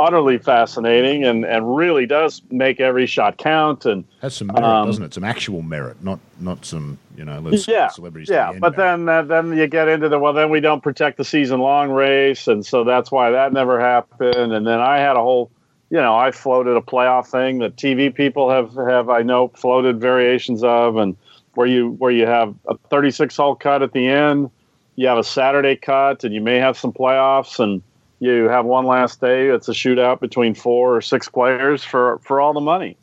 utterly 0.00 0.38
fascinating 0.38 1.24
and, 1.24 1.44
and 1.44 1.76
really 1.76 2.06
does 2.06 2.42
make 2.50 2.80
every 2.80 3.06
shot 3.06 3.36
count 3.38 3.86
and 3.86 4.04
has 4.20 4.34
some 4.34 4.48
merit, 4.48 4.64
um, 4.64 4.86
doesn't 4.86 5.04
it? 5.04 5.14
Some 5.14 5.24
actual 5.24 5.62
merit, 5.62 6.02
not 6.02 6.18
not 6.40 6.64
some 6.64 6.98
you 7.16 7.24
know 7.24 7.40
yeah, 7.68 7.88
celebrities. 7.88 8.28
Yeah, 8.28 8.52
but 8.58 8.76
then 8.76 9.08
uh, 9.08 9.22
then 9.22 9.56
you 9.56 9.66
get 9.66 9.88
into 9.88 10.08
the 10.08 10.18
well, 10.18 10.32
then 10.32 10.50
we 10.50 10.60
don't 10.60 10.82
protect 10.82 11.16
the 11.16 11.24
season 11.24 11.60
long 11.60 11.90
race, 11.90 12.48
and 12.48 12.64
so 12.64 12.84
that's 12.84 13.10
why 13.10 13.30
that 13.30 13.52
never 13.52 13.80
happened. 13.80 14.52
And 14.52 14.66
then 14.66 14.80
I 14.80 14.98
had 14.98 15.16
a 15.16 15.20
whole 15.20 15.50
you 15.90 15.96
know, 15.96 16.16
I 16.16 16.32
floated 16.32 16.76
a 16.76 16.80
playoff 16.80 17.28
thing 17.28 17.58
that 17.58 17.76
TV 17.76 18.14
people 18.14 18.50
have 18.50 18.74
have 18.74 19.08
I 19.08 19.22
know 19.22 19.48
floated 19.48 20.00
variations 20.00 20.62
of, 20.62 20.96
and 20.96 21.16
where 21.58 21.66
you 21.66 21.90
where 21.98 22.12
you 22.12 22.24
have 22.24 22.54
a 22.68 22.78
36 22.88 23.36
hole 23.36 23.56
cut 23.56 23.82
at 23.82 23.92
the 23.92 24.06
end, 24.06 24.48
you 24.94 25.08
have 25.08 25.18
a 25.18 25.24
Saturday 25.24 25.74
cut, 25.74 26.22
and 26.22 26.32
you 26.32 26.40
may 26.40 26.58
have 26.58 26.78
some 26.78 26.92
playoffs, 26.92 27.58
and 27.58 27.82
you 28.20 28.44
have 28.44 28.64
one 28.64 28.86
last 28.86 29.20
day. 29.20 29.48
It's 29.48 29.68
a 29.68 29.72
shootout 29.72 30.20
between 30.20 30.54
four 30.54 30.94
or 30.94 31.00
six 31.00 31.28
players 31.28 31.82
for 31.82 32.18
for 32.18 32.40
all 32.40 32.52
the 32.52 32.60
money, 32.60 32.96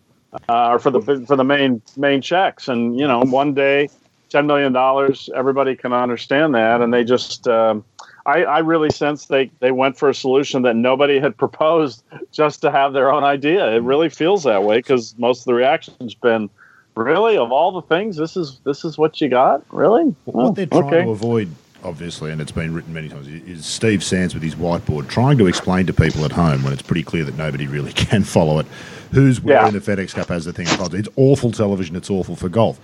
uh, 0.47 0.69
or 0.69 0.79
for 0.79 0.89
the 0.89 1.01
for 1.27 1.35
the 1.35 1.43
main 1.43 1.81
main 1.97 2.21
checks, 2.21 2.69
and 2.69 2.97
you 2.97 3.05
know, 3.05 3.23
one 3.23 3.53
day, 3.53 3.89
ten 4.29 4.47
million 4.47 4.71
dollars. 4.71 5.29
Everybody 5.35 5.75
can 5.75 5.91
understand 5.91 6.55
that, 6.55 6.79
and 6.79 6.93
they 6.93 7.03
just. 7.03 7.49
Um, 7.49 7.83
I, 8.27 8.43
I 8.43 8.59
really 8.59 8.89
sense 8.89 9.27
they, 9.27 9.51
they 9.59 9.71
went 9.71 9.99
for 9.99 10.09
a 10.09 10.15
solution 10.15 10.63
that 10.63 10.75
nobody 10.75 11.19
had 11.19 11.37
proposed 11.45 12.03
just 12.31 12.61
to 12.61 12.71
have 12.71 12.93
their 12.93 13.11
own 13.11 13.23
idea. 13.23 13.75
It 13.75 13.83
really 13.83 14.09
feels 14.09 14.45
that 14.45 14.63
way 14.63 14.77
because 14.77 15.13
most 15.19 15.41
of 15.41 15.45
the 15.45 15.53
reaction's 15.53 16.15
been, 16.15 16.49
really, 16.95 17.37
of 17.37 17.51
all 17.51 17.71
the 17.71 17.81
things, 17.81 18.17
this 18.17 18.37
is 18.37 18.59
this 18.63 18.85
is 18.85 18.97
what 18.97 19.19
you 19.21 19.29
got, 19.29 19.63
really. 19.71 20.15
Well, 20.25 20.47
what 20.47 20.55
they're 20.55 20.65
trying 20.65 20.85
okay. 20.85 21.03
to 21.03 21.11
avoid, 21.11 21.49
obviously, 21.83 22.31
and 22.31 22.41
it's 22.41 22.51
been 22.51 22.73
written 22.73 22.93
many 22.93 23.09
times, 23.09 23.27
is 23.27 23.65
Steve 23.65 24.03
Sands 24.03 24.33
with 24.33 24.43
his 24.43 24.55
whiteboard 24.55 25.07
trying 25.07 25.37
to 25.37 25.47
explain 25.47 25.85
to 25.87 25.93
people 25.93 26.25
at 26.25 26.31
home 26.31 26.63
when 26.63 26.73
it's 26.73 26.81
pretty 26.81 27.03
clear 27.03 27.23
that 27.23 27.35
nobody 27.37 27.67
really 27.67 27.93
can 27.93 28.23
follow 28.23 28.59
it. 28.59 28.65
Who's 29.11 29.39
winning 29.39 29.73
yeah. 29.73 29.79
the 29.79 29.79
FedEx 29.79 30.13
Cup 30.13 30.31
as 30.31 30.45
the 30.45 30.53
thing? 30.53 30.67
It's 30.69 31.09
awful 31.15 31.51
television. 31.51 31.95
It's 31.95 32.09
awful 32.09 32.35
for 32.35 32.49
golf. 32.49 32.79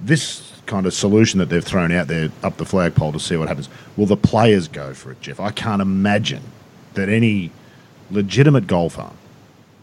This 0.00 0.52
kind 0.66 0.86
of 0.86 0.94
solution 0.94 1.38
that 1.38 1.48
they've 1.48 1.64
thrown 1.64 1.92
out 1.92 2.08
there 2.08 2.30
up 2.42 2.56
the 2.56 2.64
flagpole 2.64 3.12
to 3.12 3.20
see 3.20 3.36
what 3.36 3.48
happens. 3.48 3.68
Will 3.96 4.06
the 4.06 4.16
players 4.16 4.68
go 4.68 4.94
for 4.94 5.12
it, 5.12 5.20
Geoff? 5.20 5.40
I 5.40 5.50
can't 5.50 5.82
imagine 5.82 6.42
that 6.94 7.08
any 7.08 7.50
legitimate 8.10 8.66
golfer 8.66 9.10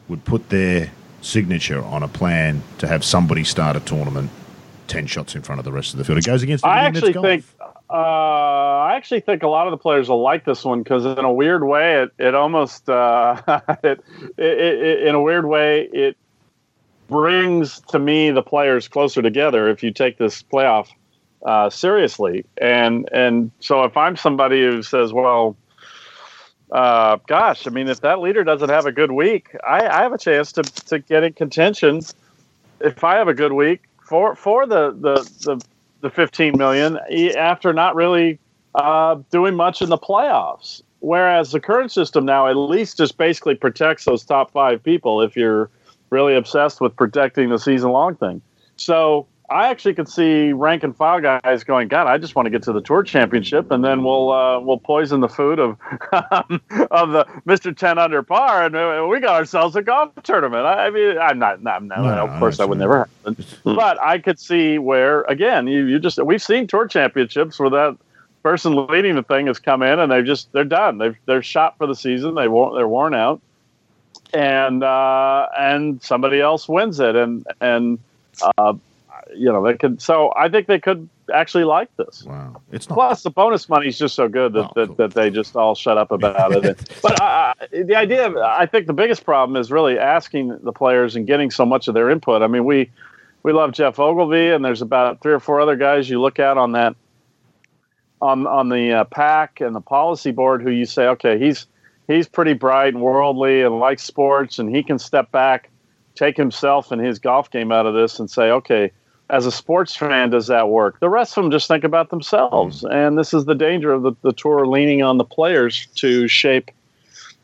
would 0.08 0.24
put 0.26 0.50
their 0.50 0.92
signature 1.22 1.84
on 1.84 2.04
a 2.04 2.08
plan 2.08 2.62
to 2.78 2.88
have 2.88 3.04
somebody 3.04 3.44
start 3.44 3.76
a 3.76 3.80
tournament 3.80 4.30
ten 4.88 5.06
shots 5.06 5.36
in 5.36 5.42
front 5.42 5.60
of 5.60 5.66
the 5.66 5.72
rest 5.72 5.94
of 5.94 5.98
the 5.98 6.04
field. 6.04 6.18
It 6.18 6.26
goes 6.26 6.44
against. 6.44 6.66
I 6.66 6.80
actually 6.80 7.14
think. 7.14 7.46
Uh, 7.92 7.94
I 7.94 8.94
actually 8.96 9.22
think 9.22 9.42
a 9.42 9.48
lot 9.48 9.66
of 9.66 9.72
the 9.72 9.78
players 9.78 10.10
will 10.10 10.22
like 10.22 10.46
this 10.46 10.64
one 10.64 10.84
because, 10.84 11.06
in 11.06 11.26
a 11.26 11.32
weird 11.32 11.64
way, 11.64 12.04
it 12.04 12.12
it 12.20 12.36
almost 12.36 12.90
uh, 12.90 13.42
it, 13.84 14.04
it, 14.38 14.44
it, 14.60 15.08
in 15.08 15.16
a 15.16 15.22
weird 15.22 15.46
way 15.46 15.90
it 15.94 16.18
brings 17.08 17.80
to 17.80 17.98
me 17.98 18.30
the 18.30 18.44
players 18.44 18.88
closer 18.88 19.22
together 19.22 19.68
if 19.70 19.82
you 19.82 19.92
take 19.92 20.18
this 20.18 20.44
playoff 20.44 20.90
uh, 21.46 21.70
seriously. 21.70 22.46
And 22.58 23.10
and 23.12 23.52
so 23.60 23.84
if 23.84 23.98
I'm 23.98 24.16
somebody 24.16 24.62
who 24.62 24.84
says, 24.84 25.14
well, 25.14 25.56
uh, 26.72 27.18
gosh, 27.28 27.66
I 27.66 27.72
mean, 27.72 27.88
if 27.88 28.02
that 28.02 28.20
leader 28.20 28.44
doesn't 28.44 28.70
have 28.70 28.86
a 28.86 28.92
good 28.92 29.12
week, 29.12 29.56
I, 29.68 29.88
I, 29.88 30.02
have 30.04 30.14
a 30.14 30.18
chance 30.18 30.52
to, 30.54 30.64
to 30.64 31.00
get 31.00 31.24
in 31.24 31.34
contention. 31.34 32.02
If 32.80 33.04
I 33.04 33.16
have 33.16 33.28
a 33.28 33.34
good 33.34 33.54
week 33.54 33.84
for 34.06 34.36
for 34.36 34.68
the 34.68 34.92
the 34.92 35.16
the, 35.46 35.66
the 36.02 36.10
15 36.10 36.58
million 36.58 37.00
after 37.36 37.74
not 37.74 37.96
really 37.96 38.40
uh, 38.76 39.16
doing 39.32 39.56
much 39.56 39.82
in 39.82 39.90
the 39.90 39.98
playoffs. 39.98 40.82
Whereas 41.00 41.52
the 41.52 41.60
current 41.60 41.92
system 41.92 42.26
now 42.26 42.48
at 42.48 42.56
least 42.56 42.98
just 42.98 43.18
basically 43.18 43.56
protects 43.56 44.06
those 44.06 44.24
top 44.24 44.52
five 44.52 44.84
people 44.84 45.22
if 45.22 45.36
you're 45.36 45.70
really 46.10 46.36
obsessed 46.36 46.82
with 46.82 46.96
protecting 46.96 47.50
the 47.50 47.58
season 47.58 47.92
long 47.92 48.16
thing. 48.16 48.42
So 48.76 49.28
I 49.52 49.70
actually 49.70 49.96
could 49.96 50.08
see 50.08 50.54
rank 50.54 50.84
and 50.84 50.96
file 50.96 51.20
guys 51.22 51.64
going, 51.64 51.88
God, 51.88 52.08
I 52.08 52.18
just 52.18 52.36
want 52.36 52.46
to 52.46 52.50
get 52.50 52.62
to 52.64 52.74
the 52.74 52.82
tour 52.82 53.04
championship, 53.04 53.72
and 53.72 53.84
then 53.84 54.04
we'll 54.04 54.32
uh, 54.32 54.60
we'll 54.60 54.78
poison 54.78 55.22
the 55.22 55.30
food 55.30 55.60
of 55.60 55.78
of 56.92 57.12
the 57.12 57.26
Mister 57.46 57.72
Ten 57.72 57.98
Under 57.98 58.22
Par, 58.22 58.66
and 58.66 59.10
we 59.10 59.20
got 59.20 59.36
ourselves 59.36 59.76
a 59.76 59.82
golf 59.82 60.12
tournament. 60.24 60.66
I, 60.66 60.90
mean, 60.90 61.18
I'm 61.18 61.40
not, 61.40 61.64
not 61.64 61.84
no, 61.84 61.96
of 61.96 62.40
course 62.40 62.58
that 62.58 62.70
would 62.70 62.78
never 62.78 63.10
happen, 63.26 63.44
but 63.64 64.02
I 64.02 64.20
could 64.20 64.40
see 64.40 64.78
where 64.78 65.22
again, 65.24 65.68
you 65.68 65.86
you 65.86 66.00
just 66.00 66.24
we've 66.24 66.42
seen 66.42 66.68
tour 66.68 66.88
championships 66.88 67.60
where 67.60 67.70
that 67.72 67.98
person 68.44 68.88
leading 68.88 69.16
the 69.16 69.24
thing 69.24 69.48
has 69.48 69.60
come 69.60 69.82
in 69.82 70.00
and 70.00 70.12
they've 70.12 70.26
just 70.26 70.52
they're 70.52 70.64
done, 70.64 71.00
they've 71.00 71.18
they're 71.26 71.44
shot 71.44 71.78
for 71.78 71.88
the 71.88 71.96
season, 71.96 72.36
they 72.36 72.48
won't 72.48 72.76
they're 72.76 72.88
worn 72.88 73.16
out, 73.16 73.42
and 74.32 74.84
uh, 74.84 75.48
and 75.58 76.02
somebody 76.04 76.40
else 76.40 76.70
wins 76.70 77.00
it, 77.00 77.16
and 77.16 77.48
and 77.62 78.00
uh, 78.58 78.74
you 79.36 79.52
know 79.52 79.64
they 79.64 79.76
could. 79.76 80.02
So 80.02 80.34
I 80.36 80.50
think 80.50 80.68
they 80.68 80.80
could 80.80 81.08
actually 81.34 81.64
like 81.64 81.96
this. 81.98 82.24
Wow, 82.24 82.62
it's 82.72 82.90
not, 82.90 82.96
plus 82.96 83.24
the 83.24 83.30
bonus 83.30 83.70
money 83.70 83.88
is 83.88 83.98
just 83.98 84.16
so 84.16 84.28
good 84.28 84.54
that, 84.54 84.66
oh, 84.66 84.72
that, 84.76 84.88
cool. 84.88 84.96
that, 84.96 85.14
they 85.14 85.30
just 85.30 85.56
all 85.56 85.76
shut 85.76 85.98
up 85.98 86.12
about 86.12 86.54
it. 86.66 86.98
but 87.02 87.22
uh, 87.22 87.54
the 87.72 87.96
idea, 87.96 88.28
of, 88.28 88.38
I 88.38 88.66
think 88.66 88.88
the 88.88 88.94
biggest 88.94 89.26
problem 89.26 89.60
is 89.60 89.72
really 89.72 89.98
asking 89.98 90.60
the 90.64 90.74
players 90.74 91.16
and 91.16 91.28
getting 91.28 91.52
so 91.52 91.66
much 91.66 91.88
of 91.88 91.94
their 91.94 92.10
input. 92.10 92.42
I 92.42 92.48
mean, 92.48 92.66
we 92.66 92.92
we 93.44 93.54
love 93.54 93.72
Geoff 93.72 94.00
Ogilvy, 94.00 94.50
and 94.50 94.64
there's 94.64 94.82
about 94.82 95.22
three 95.22 95.34
or 95.34 95.40
four 95.40 95.62
other 95.62 95.76
guys 95.76 96.10
you 96.10 96.22
look 96.22 96.40
at 96.40 96.58
on 96.58 96.74
that 96.74 96.96
on 98.22 98.48
on 98.48 98.70
the 98.70 98.94
uh, 98.94 99.04
PAC 99.06 99.62
and 99.62 99.76
the 99.76 99.82
policy 99.82 100.32
board 100.32 100.62
who 100.62 100.72
you 100.72 100.86
say, 100.86 101.08
okay, 101.08 101.40
he's 101.40 101.68
he's 102.08 102.28
pretty 102.28 102.54
bright 102.54 102.94
and 102.94 103.02
worldly 103.02 103.62
and 103.62 103.80
likes 103.80 104.04
sports, 104.04 104.60
and 104.60 104.76
he 104.76 104.84
can 104.84 105.00
step 105.00 105.32
back, 105.32 105.70
take 106.16 106.36
himself 106.36 106.92
and 106.92 107.02
his 107.02 107.20
golf 107.20 107.50
game 107.52 107.72
out 107.72 107.86
of 107.86 107.94
this, 107.94 108.20
and 108.20 108.30
say, 108.30 108.52
okay, 108.52 108.92
as 109.30 109.46
a 109.46 109.52
sports 109.52 109.96
fan, 109.96 110.32
does 110.32 110.48
that 110.48 110.70
work? 110.70 111.00
The 111.00 111.10
rest 111.10 111.38
of 111.38 111.44
them 111.44 111.52
just 111.52 111.68
think 111.68 111.84
about 111.84 112.10
themselves, 112.10 112.84
mm. 112.84 112.94
and 112.94 113.18
this 113.18 113.34
is 113.34 113.46
the 113.46 113.56
danger 113.56 113.92
of 113.92 114.04
the, 114.04 114.14
the 114.22 114.34
tour 114.34 114.66
leaning 114.68 115.04
on 115.04 115.18
the 115.18 115.24
players 115.24 115.88
to 115.96 116.28
shape 116.28 116.72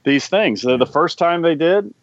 these 0.03 0.27
things. 0.27 0.61
They're 0.61 0.77
the 0.77 0.85
first 0.85 1.17
time 1.17 1.41
they 1.41 1.55
did, 1.55 1.93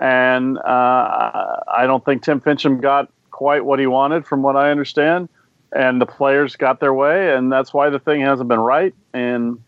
and 0.00 0.58
uh, 0.58 1.60
I 1.68 1.84
don't 1.86 2.04
think 2.04 2.22
Tim 2.22 2.40
Finchem 2.40 2.80
got 2.80 3.10
quite 3.30 3.64
what 3.64 3.78
he 3.78 3.86
wanted, 3.86 4.26
from 4.26 4.42
what 4.42 4.56
I 4.56 4.70
understand. 4.70 5.28
And 5.72 6.00
the 6.00 6.06
players 6.06 6.56
got 6.56 6.80
their 6.80 6.94
way, 6.94 7.34
and 7.34 7.52
that's 7.52 7.74
why 7.74 7.90
the 7.90 7.98
thing 7.98 8.22
hasn't 8.22 8.48
been 8.48 8.60
right. 8.60 8.94
And 9.12 9.60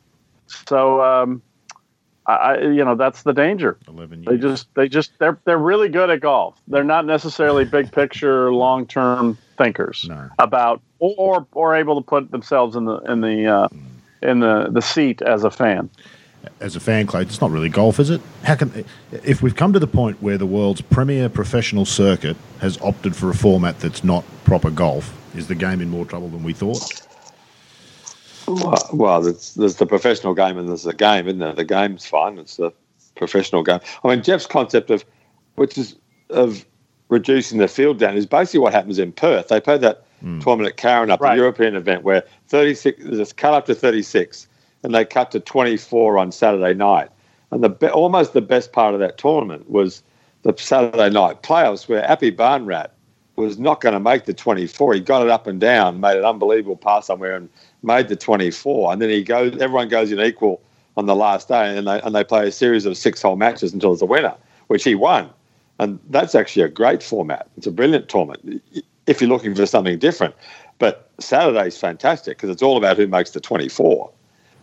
so, 0.46 1.02
um, 1.02 1.42
I, 2.26 2.58
you 2.60 2.84
know, 2.84 2.94
that's 2.94 3.24
the 3.24 3.34
danger. 3.34 3.76
They 4.30 4.38
just, 4.38 4.72
they 4.74 4.88
just, 4.88 5.18
they're 5.18 5.38
they're 5.44 5.58
really 5.58 5.88
good 5.88 6.08
at 6.08 6.20
golf. 6.20 6.58
They're 6.68 6.84
not 6.84 7.04
necessarily 7.04 7.64
big 7.64 7.92
picture, 8.00 8.52
long 8.52 8.86
term 8.86 9.36
thinkers 9.58 10.06
no. 10.08 10.30
about, 10.38 10.80
or 11.00 11.46
or 11.52 11.74
able 11.74 12.00
to 12.00 12.06
put 12.06 12.30
themselves 12.30 12.76
in 12.76 12.84
the 12.86 12.96
in 13.00 13.20
the 13.20 13.46
uh, 13.46 13.68
in 14.22 14.40
the 14.40 14.68
the 14.70 14.80
seat 14.80 15.20
as 15.22 15.44
a 15.44 15.50
fan. 15.50 15.90
As 16.60 16.76
a 16.76 16.80
fan, 16.80 17.06
Clay, 17.06 17.22
it's 17.22 17.40
not 17.40 17.50
really 17.50 17.68
golf, 17.68 17.98
is 17.98 18.10
it? 18.10 18.20
How 18.44 18.54
can 18.54 18.84
if 19.24 19.42
we've 19.42 19.56
come 19.56 19.72
to 19.72 19.78
the 19.78 19.88
point 19.88 20.22
where 20.22 20.38
the 20.38 20.46
world's 20.46 20.80
premier 20.80 21.28
professional 21.28 21.84
circuit 21.84 22.36
has 22.60 22.80
opted 22.80 23.14
for 23.16 23.28
a 23.28 23.34
format 23.34 23.80
that's 23.80 24.04
not 24.04 24.24
proper 24.44 24.70
golf, 24.70 25.12
is 25.36 25.48
the 25.48 25.54
game 25.54 25.80
in 25.80 25.90
more 25.90 26.06
trouble 26.06 26.28
than 26.28 26.44
we 26.44 26.52
thought? 26.52 27.04
Well, 28.46 28.88
well 28.92 29.20
there's, 29.20 29.54
there's, 29.54 29.76
the 29.76 29.84
professional 29.84 30.32
game 30.32 30.56
and 30.56 30.68
there's 30.68 30.84
the 30.84 30.94
game, 30.94 31.26
isn't 31.26 31.38
there? 31.38 31.52
The 31.52 31.64
game's 31.64 32.06
fine. 32.06 32.38
It's 32.38 32.56
the 32.56 32.72
professional 33.14 33.62
game. 33.62 33.80
I 34.02 34.08
mean, 34.08 34.22
Geoff's 34.22 34.46
concept 34.46 34.90
of, 34.90 35.04
which 35.56 35.76
is 35.76 35.96
of 36.30 36.64
reducing 37.08 37.58
the 37.58 37.68
field 37.68 37.98
down, 37.98 38.16
is 38.16 38.26
basically 38.26 38.60
what 38.60 38.72
happens 38.72 38.98
in 38.98 39.12
Perth. 39.12 39.48
They 39.48 39.60
play 39.60 39.78
that 39.78 40.04
mm. 40.22 40.42
tournament 40.42 40.72
at 40.72 40.76
Karrinyup, 40.76 41.20
right. 41.20 41.34
the 41.34 41.40
European 41.40 41.74
event, 41.76 42.02
where 42.02 42.22
36, 42.48 43.02
it's 43.04 43.32
cut 43.32 43.54
up 43.54 43.66
to 43.66 43.74
36, 43.74 44.46
and 44.82 44.94
they 44.94 45.04
cut 45.04 45.30
to 45.32 45.40
24 45.40 46.18
on 46.18 46.32
Saturday 46.32 46.74
night. 46.74 47.08
And 47.50 47.64
the 47.64 47.92
almost 47.92 48.34
the 48.34 48.42
best 48.42 48.72
part 48.72 48.94
of 48.94 49.00
that 49.00 49.16
tournament 49.16 49.70
was 49.70 50.02
the 50.42 50.54
Saturday 50.56 51.10
night 51.10 51.42
playoffs, 51.42 51.88
where 51.88 52.02
Aphibarnrat 52.02 52.90
was 53.36 53.58
not 53.58 53.80
going 53.80 53.94
to 53.94 54.00
make 54.00 54.24
the 54.24 54.34
24. 54.34 54.94
He 54.94 55.00
got 55.00 55.22
it 55.22 55.30
up 55.30 55.46
and 55.46 55.60
down, 55.60 56.00
made 56.00 56.18
an 56.18 56.24
unbelievable 56.24 56.76
pass 56.76 57.06
somewhere, 57.06 57.36
and 57.36 57.48
made 57.82 58.08
the 58.08 58.16
24, 58.16 58.92
and 58.92 59.00
then 59.00 59.08
he 59.08 59.22
goes. 59.22 59.56
Everyone 59.60 59.88
goes 59.88 60.12
in 60.12 60.20
equal 60.20 60.60
on 60.96 61.06
the 61.06 61.16
last 61.16 61.48
day, 61.48 61.76
and 61.76 61.86
they 61.86 62.00
and 62.02 62.14
they 62.14 62.24
play 62.24 62.48
a 62.48 62.52
series 62.52 62.84
of 62.84 62.96
six 62.96 63.22
hole 63.22 63.36
matches 63.36 63.72
until 63.72 63.90
there's 63.90 64.02
a 64.02 64.06
winner, 64.06 64.34
which 64.66 64.84
he 64.84 64.94
won, 64.94 65.30
and 65.78 65.98
that's 66.10 66.34
actually 66.34 66.62
a 66.62 66.68
great 66.68 67.02
format. 67.02 67.48
It's 67.56 67.66
a 67.66 67.70
brilliant 67.70 68.08
tournament 68.08 68.62
if 69.06 69.20
you're 69.20 69.30
looking 69.30 69.54
for 69.54 69.66
something 69.66 69.98
different. 69.98 70.34
But 70.78 71.10
Saturday's 71.18 71.76
fantastic 71.78 72.36
because 72.36 72.50
it's 72.50 72.62
all 72.62 72.76
about 72.76 72.96
who 72.96 73.06
makes 73.06 73.32
the 73.32 73.40
24, 73.40 74.10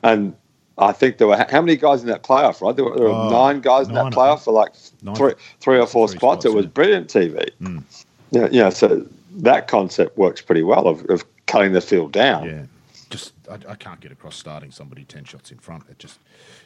and 0.03 0.35
I 0.77 0.91
think 0.91 1.17
there 1.17 1.27
were 1.27 1.45
how 1.49 1.61
many 1.61 1.77
guys 1.77 2.01
in 2.01 2.07
that 2.07 2.23
playoff? 2.23 2.61
Right, 2.61 2.75
there 2.75 2.85
were, 2.85 2.95
there 2.95 3.05
were 3.05 3.13
oh, 3.13 3.29
nine 3.29 3.61
guys 3.61 3.87
nine, 3.87 3.97
in 3.97 4.09
that 4.09 4.17
playoff 4.17 4.43
for 4.43 4.53
like 4.53 4.73
nine, 5.01 5.15
three, 5.15 5.33
three 5.59 5.79
or 5.79 5.87
four 5.87 6.07
spots. 6.07 6.19
spots. 6.19 6.45
It 6.45 6.53
was 6.53 6.65
brilliant 6.65 7.07
TV. 7.07 7.49
Mm. 7.61 7.83
Yeah, 8.31 8.47
yeah. 8.51 8.69
So 8.69 9.05
that 9.37 9.67
concept 9.67 10.17
works 10.17 10.41
pretty 10.41 10.63
well 10.63 10.87
of, 10.87 11.05
of 11.09 11.23
cutting 11.45 11.73
the 11.73 11.81
field 11.81 12.11
down. 12.11 12.45
Yeah. 12.45 12.65
Just 13.09 13.33
I, 13.49 13.59
I, 13.69 13.75
can't 13.75 13.99
get 13.99 14.11
across 14.11 14.35
starting 14.35 14.71
somebody 14.71 15.03
ten 15.03 15.23
shots 15.23 15.51
in 15.51 15.57
front. 15.59 15.83
It 15.89 15.99
just 15.99 16.19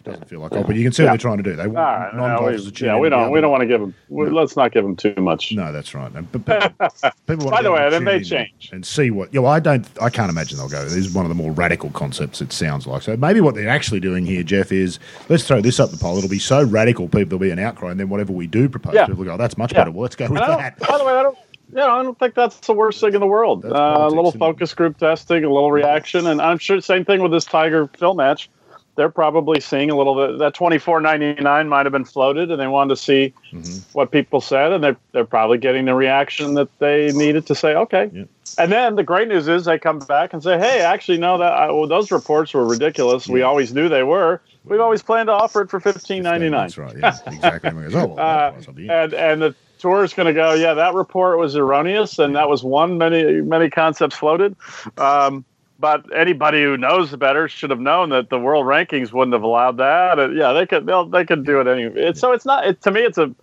doesn't 0.04 0.28
feel 0.28 0.40
like. 0.40 0.54
Oh, 0.54 0.64
but 0.64 0.76
you 0.76 0.84
can 0.84 0.94
see 0.94 1.04
yeah. 1.04 1.10
what 1.10 1.12
they're 1.14 1.30
trying 1.30 1.38
to 1.38 1.44
do. 1.44 1.56
They 1.56 1.68
want 1.68 1.78
right, 1.78 2.16
non-golfers 2.16 2.66
no, 2.66 2.72
we, 2.72 2.88
Yeah, 2.88 2.98
we 3.00 3.10
don't. 3.10 3.32
We 3.32 3.42
don't 3.42 3.52
want 3.52 3.62
to 3.62 3.68
give 3.68 3.82
them. 3.82 3.94
No. 4.10 4.24
Let's 4.24 4.56
not 4.56 4.72
give 4.72 4.84
them 4.84 4.96
too 4.96 5.14
much. 5.18 5.52
No, 5.52 5.72
that's 5.72 5.94
right. 5.94 6.12
But 6.14 6.46
people, 6.80 7.12
people 7.28 7.52
By 7.52 7.62
the 7.62 7.72
way, 7.72 7.90
then 7.90 8.06
they 8.06 8.22
change 8.22 8.70
and 8.72 8.86
see 8.86 9.12
what. 9.12 9.34
You 9.34 9.42
know, 9.42 9.48
I 9.48 9.60
don't. 9.60 9.88
I 10.02 10.10
can't 10.10 10.30
imagine 10.30 10.58
they'll 10.58 10.70
go. 10.70 10.84
This 10.84 10.94
is 10.94 11.14
one 11.14 11.26
of 11.26 11.30
the 11.30 11.36
more 11.36 11.52
radical 11.52 11.90
concepts. 11.92 12.42
It 12.42 12.54
sounds 12.54 12.88
like. 12.88 13.02
So 13.02 13.18
maybe 13.18 13.42
what 13.42 13.56
they're 13.56 13.70
actually 13.70 14.00
doing 14.00 14.26
here, 14.26 14.44
Geoff, 14.44 14.72
is 14.72 15.00
let's 15.28 15.46
throw 15.46 15.62
this 15.62 15.80
up 15.80 15.92
the 15.92 15.98
pole. 15.98 16.18
It'll 16.18 16.30
be 16.30 16.40
so 16.40 16.64
radical, 16.64 17.08
people 17.08 17.26
there'll 17.26 17.40
be 17.40 17.52
an 17.52 17.60
outcry, 17.60 17.92
and 17.92 18.00
then 18.00 18.10
whatever 18.10 18.32
we 18.32 18.48
do 18.48 18.70
propose, 18.70 18.94
yeah. 18.94 19.06
people 19.06 19.26
go, 19.26 19.34
oh, 19.34 19.38
"That's 19.38 19.58
much 19.58 19.74
yeah. 19.74 19.80
better." 19.80 19.92
Well, 19.92 20.04
let's 20.04 20.16
go 20.16 20.28
with 20.30 20.40
that. 20.40 20.80
By 20.80 20.98
the 20.98 21.06
way, 21.06 21.14
I 21.14 21.24
don't 21.24 21.38
yeah, 21.74 21.86
I 21.86 22.04
don't 22.04 22.18
think 22.18 22.36
that's 22.36 22.60
the 22.62 22.74
worst 22.74 23.00
thing 23.00 23.14
in 23.14 23.20
the 23.20 23.28
world. 23.28 23.66
Uh, 23.66 23.98
a 24.02 24.10
little 24.10 24.32
focus 24.32 24.74
group 24.74 24.98
testing, 24.98 25.44
a 25.44 25.50
little 25.50 25.72
reaction, 25.72 26.26
and 26.28 26.42
I'm 26.42 26.58
sure 26.58 26.82
same 26.82 27.06
thing 27.06 27.22
with 27.22 27.32
this 27.32 27.46
Tiger 27.46 27.88
film 27.88 28.18
match. 28.18 28.50
They're 28.96 29.10
probably 29.10 29.62
seeing 29.62 29.90
a 29.90 29.96
little 29.96 30.16
bit 30.16 30.40
that 30.40 30.54
twenty 30.54 30.78
four 30.78 31.00
ninety 31.00 31.36
nine 31.36 31.70
might 31.70 31.86
have 31.86 31.94
been 31.94 32.06
floated, 32.06 32.52
and 32.52 32.60
they 32.60 32.68
wanted 32.68 32.96
to 32.96 33.02
see 33.02 33.34
mm-hmm. 33.54 33.98
what 33.98 34.12
people 34.12 34.42
said, 34.42 34.74
and 34.74 34.84
they're 34.84 34.98
they're 35.14 35.26
probably 35.26 35.58
getting 35.58 35.86
the 35.86 35.94
reaction 35.94 36.56
that 36.56 36.68
they 36.80 37.12
needed 37.14 37.46
to 37.46 37.56
say, 37.56 37.76
okay. 37.76 38.10
Yeah. 38.12 38.24
And 38.58 38.72
then 38.72 38.96
the 38.96 39.04
great 39.04 39.28
news 39.28 39.48
is 39.48 39.66
they 39.66 39.78
come 39.78 40.00
back 40.00 40.34
and 40.34 40.44
say, 40.44 40.58
hey, 40.58 40.82
actually, 40.82 41.20
no, 41.20 41.38
that 41.38 41.54
I, 41.54 41.72
well, 41.72 41.88
those 41.88 42.12
reports 42.12 42.54
were 42.54 42.66
ridiculous. 42.66 43.28
Yeah. 43.28 43.36
We 43.36 43.42
always 43.44 43.74
knew 43.74 43.88
they 43.88 44.04
were. 44.04 44.42
We've 44.66 44.82
always 44.82 45.02
planned 45.02 45.28
to 45.28 45.34
offer 45.34 45.62
it 45.62 45.70
for 45.70 45.80
fifteen 45.80 46.24
ninety 46.24 46.50
nine. 46.50 46.64
That's 46.64 46.78
right. 46.78 46.98
Yeah, 46.98 47.18
exactly. 47.28 47.72
oh, 47.96 48.08
well, 48.08 48.20
uh, 48.20 48.54
and 48.90 49.14
and 49.14 49.42
the 49.42 49.56
tour 49.80 50.04
is 50.04 50.14
going 50.14 50.28
to 50.28 50.34
go, 50.34 50.54
yeah, 50.54 50.74
that 50.76 50.94
report 50.94 51.40
was 51.40 51.56
erroneous, 51.56 52.20
and 52.20 52.36
that 52.36 52.50
was 52.50 52.64
one 52.64 52.98
many 52.98 53.42
many 53.42 53.70
concepts 53.70 54.16
floated. 54.16 54.56
Um, 54.98 55.46
but 55.80 56.06
anybody 56.14 56.62
who 56.62 56.78
knows 56.78 57.16
better 57.16 57.48
should 57.48 57.70
have 57.70 57.80
known 57.80 58.10
that 58.10 58.30
the 58.30 58.38
world 58.38 58.66
rankings 58.66 59.14
wouldn't 59.14 59.34
have 59.34 59.44
allowed 59.44 59.78
that. 59.78 60.20
And 60.20 60.38
yeah, 60.38 60.52
they 60.52 60.66
could 60.66 60.86
they'll, 60.86 61.06
they 61.06 61.26
could 61.26 61.46
do 61.46 61.62
it 61.62 61.68
anyway. 61.68 62.02
It's, 62.02 62.20
so 62.20 62.34
it's 62.34 62.46
not 62.46 62.68
it, 62.68 62.82
to 62.82 62.92
me. 62.92 63.02
It's 63.02 63.18
a 63.18 63.34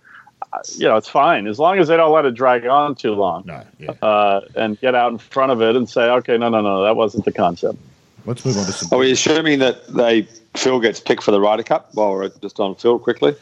you 0.75 0.87
know 0.87 0.95
it's 0.95 1.09
fine 1.09 1.47
as 1.47 1.59
long 1.59 1.79
as 1.79 1.87
they 1.87 1.97
don't 1.97 2.13
let 2.13 2.25
it 2.25 2.35
drag 2.35 2.65
on 2.65 2.95
too 2.95 3.13
long. 3.13 3.43
No, 3.45 3.63
yeah. 3.79 3.91
uh, 4.01 4.41
and 4.55 4.79
get 4.79 4.95
out 4.95 5.11
in 5.11 5.17
front 5.17 5.51
of 5.51 5.61
it 5.61 5.75
and 5.75 5.89
say, 5.89 6.09
okay, 6.09 6.37
no, 6.37 6.49
no, 6.49 6.61
no, 6.61 6.83
that 6.83 6.95
wasn't 6.95 7.25
the 7.25 7.31
concept. 7.31 7.79
Let's 8.25 8.45
move 8.45 8.57
on 8.57 8.65
to 8.65 8.71
some. 8.71 8.89
Are 8.91 8.99
we 8.99 9.11
assuming 9.11 9.59
that 9.59 9.87
they 9.87 10.27
Phil 10.55 10.79
gets 10.79 10.99
picked 10.99 11.23
for 11.23 11.31
the 11.31 11.41
Ryder 11.41 11.63
Cup 11.63 11.89
while 11.93 12.11
we're 12.11 12.29
just 12.29 12.59
on 12.59 12.75
Phil 12.75 12.99
quickly? 12.99 13.35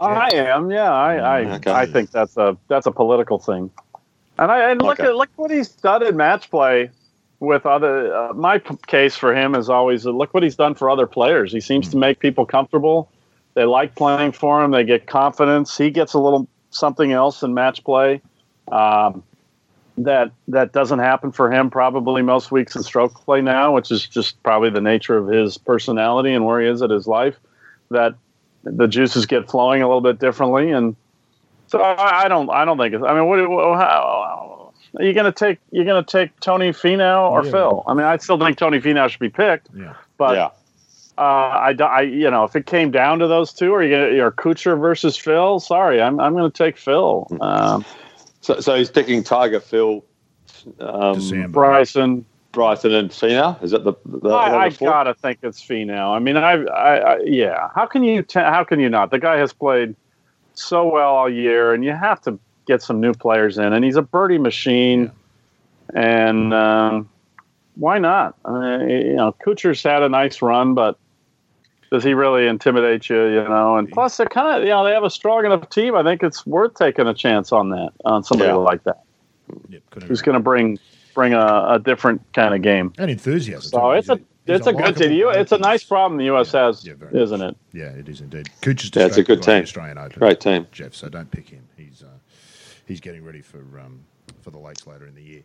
I 0.00 0.30
am. 0.34 0.70
Yeah, 0.70 0.92
I 0.92 1.14
I, 1.16 1.54
okay. 1.56 1.72
I 1.72 1.86
think 1.86 2.10
that's 2.10 2.36
a 2.36 2.56
that's 2.68 2.86
a 2.86 2.92
political 2.92 3.38
thing. 3.38 3.70
And 4.38 4.50
I 4.50 4.70
and 4.70 4.80
look 4.80 4.98
okay. 4.98 5.08
at 5.08 5.16
look 5.16 5.28
what 5.36 5.50
he's 5.50 5.68
done 5.68 6.06
in 6.06 6.16
match 6.16 6.50
play 6.50 6.90
with 7.40 7.66
other. 7.66 8.14
Uh, 8.14 8.32
my 8.32 8.58
p- 8.58 8.76
case 8.86 9.16
for 9.16 9.34
him 9.34 9.54
is 9.54 9.68
always 9.68 10.06
uh, 10.06 10.10
look 10.10 10.32
what 10.32 10.42
he's 10.42 10.56
done 10.56 10.74
for 10.74 10.88
other 10.88 11.06
players. 11.06 11.52
He 11.52 11.60
seems 11.60 11.86
mm-hmm. 11.86 11.92
to 11.92 11.98
make 11.98 12.18
people 12.20 12.46
comfortable. 12.46 13.10
They 13.54 13.64
like 13.64 13.94
playing 13.94 14.32
for 14.32 14.62
him. 14.62 14.70
They 14.70 14.84
get 14.84 15.06
confidence. 15.06 15.76
He 15.76 15.90
gets 15.90 16.14
a 16.14 16.18
little 16.18 16.48
something 16.70 17.12
else 17.12 17.42
in 17.42 17.52
match 17.52 17.84
play. 17.84 18.22
Um, 18.70 19.22
that 19.98 20.32
that 20.48 20.72
doesn't 20.72 21.00
happen 21.00 21.32
for 21.32 21.52
him 21.52 21.70
probably 21.70 22.22
most 22.22 22.50
weeks 22.50 22.74
in 22.74 22.82
stroke 22.82 23.14
play 23.14 23.42
now, 23.42 23.74
which 23.74 23.90
is 23.90 24.06
just 24.06 24.42
probably 24.42 24.70
the 24.70 24.80
nature 24.80 25.18
of 25.18 25.28
his 25.28 25.58
personality 25.58 26.32
and 26.32 26.46
where 26.46 26.60
he 26.60 26.68
is 26.68 26.80
at 26.80 26.90
his 26.90 27.06
life. 27.06 27.36
That 27.90 28.14
the 28.64 28.86
juices 28.86 29.26
get 29.26 29.50
flowing 29.50 29.82
a 29.82 29.86
little 29.86 30.00
bit 30.00 30.18
differently, 30.18 30.70
and 30.70 30.96
so 31.66 31.80
I, 31.80 32.24
I 32.24 32.28
don't 32.28 32.50
I 32.50 32.64
don't 32.64 32.78
think 32.78 32.94
it's. 32.94 33.04
I 33.04 33.14
mean, 33.14 33.26
what, 33.26 33.38
how, 33.78 34.72
are 34.98 35.04
you 35.04 35.12
going 35.12 35.26
to 35.26 35.32
take? 35.32 35.58
You're 35.70 35.84
going 35.84 36.04
to 36.04 36.10
take 36.10 36.38
Tony 36.40 36.70
Finau 36.70 37.30
or 37.30 37.44
yeah. 37.44 37.50
Phil? 37.50 37.84
I 37.86 37.94
mean, 37.94 38.04
I 38.04 38.16
still 38.16 38.38
think 38.38 38.58
Tony 38.58 38.80
Finau 38.80 39.08
should 39.08 39.20
be 39.20 39.28
picked. 39.28 39.68
Yeah. 39.74 39.94
But 40.16 40.36
yeah. 40.36 40.50
Uh, 41.18 41.22
I, 41.22 41.76
I, 41.82 42.00
you 42.00 42.30
know, 42.30 42.44
if 42.44 42.56
it 42.56 42.64
came 42.64 42.90
down 42.90 43.18
to 43.18 43.26
those 43.26 43.52
two, 43.52 43.72
or 43.72 43.82
you 43.82 43.90
going 43.90 44.14
to, 44.14 44.20
or 44.20 44.32
Kuchar 44.32 44.80
versus 44.80 45.18
Phil? 45.18 45.60
Sorry, 45.60 46.00
I'm, 46.00 46.18
I'm 46.18 46.32
going 46.32 46.50
to 46.50 46.56
take 46.56 46.78
Phil. 46.78 47.26
Um, 47.42 47.84
so, 48.40 48.60
so 48.60 48.74
he's 48.74 48.90
picking 48.90 49.22
Tiger, 49.22 49.60
Phil, 49.60 50.02
um, 50.78 51.50
Bryson, 51.50 52.24
Bryson 52.52 52.92
and 52.92 53.10
Finau? 53.10 53.62
Is 53.62 53.70
that 53.70 53.84
the? 53.84 53.94
the 54.04 54.30
I, 54.30 54.64
I 54.64 54.68
gotta 54.70 55.14
think 55.14 55.38
it's 55.42 55.64
Finau. 55.64 56.14
I 56.14 56.18
mean, 56.18 56.36
I, 56.36 56.64
I, 56.64 56.96
I 56.96 57.18
yeah. 57.24 57.68
How 57.74 57.86
can 57.86 58.02
you? 58.02 58.22
T- 58.22 58.40
how 58.40 58.64
can 58.64 58.80
you 58.80 58.88
not? 58.88 59.10
The 59.10 59.18
guy 59.18 59.36
has 59.36 59.52
played 59.52 59.94
so 60.54 60.88
well 60.88 61.14
all 61.14 61.30
year, 61.30 61.72
and 61.72 61.84
you 61.84 61.92
have 61.92 62.20
to 62.22 62.38
get 62.66 62.82
some 62.82 63.00
new 63.00 63.12
players 63.12 63.58
in. 63.58 63.72
And 63.72 63.84
he's 63.84 63.96
a 63.96 64.02
birdie 64.02 64.38
machine, 64.38 65.12
yeah. 65.94 66.00
and 66.00 66.52
um, 66.52 67.08
why 67.76 67.98
not? 67.98 68.34
I 68.44 68.78
mean, 68.78 68.88
you 68.88 69.14
know, 69.14 69.34
Kuchar's 69.44 69.82
had 69.82 70.02
a 70.02 70.08
nice 70.08 70.42
run, 70.42 70.74
but 70.74 70.98
does 71.92 72.02
he 72.02 72.14
really 72.14 72.48
intimidate 72.48 73.08
you? 73.08 73.26
You 73.26 73.48
know, 73.48 73.76
and 73.76 73.88
plus 73.90 74.16
they're 74.16 74.26
kind 74.26 74.56
of 74.56 74.64
you 74.64 74.70
know 74.70 74.84
they 74.84 74.92
have 74.92 75.04
a 75.04 75.10
strong 75.10 75.44
enough 75.44 75.70
team. 75.70 75.94
I 75.94 76.02
think 76.02 76.22
it's 76.24 76.44
worth 76.44 76.74
taking 76.74 77.06
a 77.06 77.14
chance 77.14 77.52
on 77.52 77.70
that 77.70 77.90
on 78.04 78.24
somebody 78.24 78.50
yeah. 78.50 78.56
like 78.56 78.82
that. 78.84 79.02
Yep, 79.68 79.82
Who's 80.04 80.22
going 80.22 80.34
to 80.34 80.42
bring 80.42 80.78
bring 81.20 81.34
a, 81.34 81.74
a 81.74 81.78
different 81.78 82.22
kind 82.32 82.54
of 82.54 82.62
game 82.62 82.94
and 82.96 83.10
enthusiasm. 83.10 83.70
So 83.70 83.90
it's 83.90 84.08
a 84.08 84.18
it's 84.46 84.66
a, 84.66 84.70
a 84.70 84.72
good 84.72 84.96
team. 84.96 85.28
It's 85.34 85.52
a 85.52 85.58
nice 85.58 85.84
problem 85.84 86.16
the 86.16 86.24
U.S. 86.24 86.54
Yeah, 86.54 86.66
has, 86.66 86.86
yeah, 86.86 86.94
isn't 87.12 87.42
it? 87.42 87.56
Yeah, 87.74 87.90
it 87.90 88.08
is 88.08 88.22
indeed. 88.22 88.48
Cooch 88.62 88.90
That's 88.90 89.18
a 89.18 89.22
good 89.22 89.42
team. 89.42 89.62
Australian 89.62 89.98
Open. 89.98 90.18
Great 90.18 90.40
team, 90.40 90.66
Geoff. 90.72 90.94
So 90.94 91.10
don't 91.10 91.30
pick 91.30 91.50
him. 91.50 91.62
He's 91.76 92.02
uh, 92.02 92.06
he's 92.86 93.00
getting 93.00 93.22
ready 93.22 93.42
for 93.42 93.58
um, 93.58 94.00
for 94.40 94.50
the 94.50 94.58
Lakes 94.58 94.86
later 94.86 95.06
in 95.06 95.14
the 95.14 95.22
year. 95.22 95.42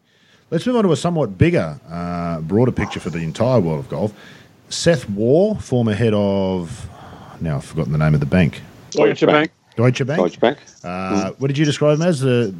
Let's 0.50 0.66
move 0.66 0.78
on 0.78 0.86
to 0.86 0.94
a 0.94 0.96
somewhat 0.96 1.38
bigger, 1.38 1.78
uh, 1.90 2.40
broader 2.40 2.72
picture 2.72 3.02
for 3.02 3.10
the 3.10 3.20
entire 3.20 3.60
world 3.60 3.80
of 3.80 3.90
golf. 3.90 4.14
Seth 4.70 5.10
Waugh, 5.10 5.56
former 5.56 5.94
head 5.94 6.14
of 6.16 6.88
now 7.42 7.58
I've 7.58 7.66
forgotten 7.66 7.92
the 7.92 7.98
name 7.98 8.14
of 8.14 8.22
the 8.22 8.26
bank. 8.26 8.62
Deutsche 8.92 9.26
Bank. 9.26 9.52
Deutsche 9.76 10.06
Bank. 10.06 10.20
Deutsche 10.20 10.40
Bank. 10.40 10.58
Uh, 10.84 11.32
what 11.38 11.48
did 11.48 11.58
you 11.58 11.66
describe 11.66 12.00
him 12.00 12.08
as? 12.08 12.22
The 12.22 12.56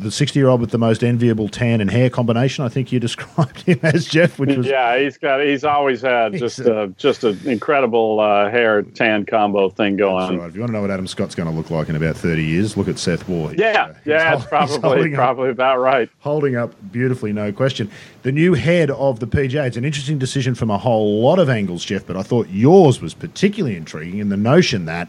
the 0.00 0.10
sixty 0.10 0.38
year 0.38 0.48
old 0.48 0.60
with 0.60 0.70
the 0.70 0.78
most 0.78 1.02
enviable 1.02 1.48
tan 1.48 1.80
and 1.80 1.90
hair 1.90 2.08
combination. 2.10 2.64
I 2.64 2.68
think 2.68 2.92
you 2.92 3.00
described 3.10 3.62
him 3.62 3.80
as 3.82 4.06
Geoff, 4.06 4.38
which 4.38 4.56
was 4.56 4.66
yeah. 4.66 4.98
He's 4.98 5.18
got 5.18 5.40
he's 5.40 5.64
always 5.64 6.02
had 6.02 6.34
just 6.34 6.60
a, 6.60 6.92
just 6.96 7.24
an 7.24 7.38
incredible 7.44 8.20
uh, 8.20 8.50
hair 8.50 8.82
tan 8.82 9.26
combo 9.26 9.68
thing 9.68 9.96
going. 9.96 10.38
Right. 10.38 10.48
If 10.48 10.54
you 10.54 10.60
want 10.60 10.70
to 10.70 10.74
know 10.74 10.82
what 10.82 10.90
Adam 10.90 11.06
Scott's 11.06 11.34
going 11.34 11.48
to 11.48 11.54
look 11.54 11.70
like 11.70 11.88
in 11.88 11.96
about 11.96 12.16
thirty 12.16 12.44
years, 12.44 12.76
look 12.76 12.88
at 12.88 12.98
Seth 12.98 13.28
Waugh. 13.28 13.52
Yeah, 13.56 13.86
uh, 13.90 13.94
yeah, 14.04 14.36
it's 14.36 14.46
probably 14.46 15.12
probably 15.12 15.48
up, 15.48 15.54
about 15.54 15.78
right. 15.78 16.08
Holding 16.20 16.56
up 16.56 16.72
beautifully, 16.92 17.32
no 17.32 17.52
question. 17.52 17.90
The 18.22 18.32
new 18.32 18.54
head 18.54 18.90
of 18.90 19.18
the 19.18 19.26
PGA. 19.26 19.66
It's 19.66 19.76
an 19.76 19.84
interesting 19.84 20.18
decision 20.18 20.54
from 20.54 20.70
a 20.70 20.78
whole 20.78 21.20
lot 21.20 21.38
of 21.38 21.48
angles, 21.48 21.84
Geoff. 21.84 22.06
But 22.06 22.16
I 22.16 22.22
thought 22.22 22.48
yours 22.48 23.00
was 23.00 23.14
particularly 23.14 23.76
intriguing 23.76 24.18
in 24.18 24.28
the 24.28 24.36
notion 24.36 24.84
that 24.84 25.08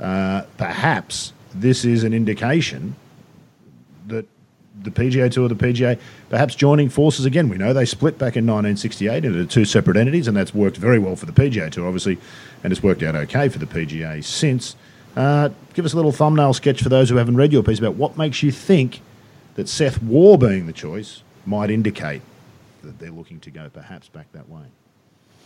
uh, 0.00 0.42
perhaps 0.56 1.32
this 1.54 1.84
is 1.84 2.04
an 2.04 2.12
indication 2.12 2.96
that 4.06 4.26
the 4.82 4.90
PGA 4.90 5.30
Tour, 5.30 5.46
or 5.46 5.48
the 5.48 5.54
PGA, 5.54 5.98
perhaps 6.28 6.54
joining 6.54 6.88
forces 6.88 7.24
again. 7.24 7.48
We 7.48 7.56
know 7.56 7.72
they 7.72 7.84
split 7.84 8.18
back 8.18 8.36
in 8.36 8.44
1968 8.44 9.24
into 9.24 9.46
two 9.46 9.64
separate 9.64 9.96
entities, 9.96 10.28
and 10.28 10.36
that's 10.36 10.52
worked 10.52 10.76
very 10.76 10.98
well 10.98 11.16
for 11.16 11.26
the 11.26 11.32
PGA 11.32 11.70
Tour, 11.70 11.86
obviously, 11.86 12.18
and 12.62 12.72
it's 12.72 12.82
worked 12.82 13.02
out 13.02 13.14
okay 13.14 13.48
for 13.48 13.58
the 13.58 13.66
PGA 13.66 14.22
since. 14.22 14.76
Uh, 15.16 15.50
give 15.74 15.84
us 15.84 15.92
a 15.92 15.96
little 15.96 16.10
thumbnail 16.12 16.52
sketch 16.52 16.82
for 16.82 16.88
those 16.88 17.08
who 17.08 17.16
haven't 17.16 17.36
read 17.36 17.52
your 17.52 17.62
piece 17.62 17.78
about 17.78 17.94
what 17.94 18.18
makes 18.18 18.42
you 18.42 18.50
think 18.50 19.00
that 19.54 19.68
Seth 19.68 20.02
Waugh 20.02 20.36
being 20.36 20.66
the 20.66 20.72
choice 20.72 21.22
might 21.46 21.70
indicate 21.70 22.22
that 22.82 22.98
they're 22.98 23.10
looking 23.10 23.38
to 23.40 23.50
go 23.50 23.68
perhaps 23.72 24.08
back 24.08 24.30
that 24.32 24.48
way. 24.48 24.64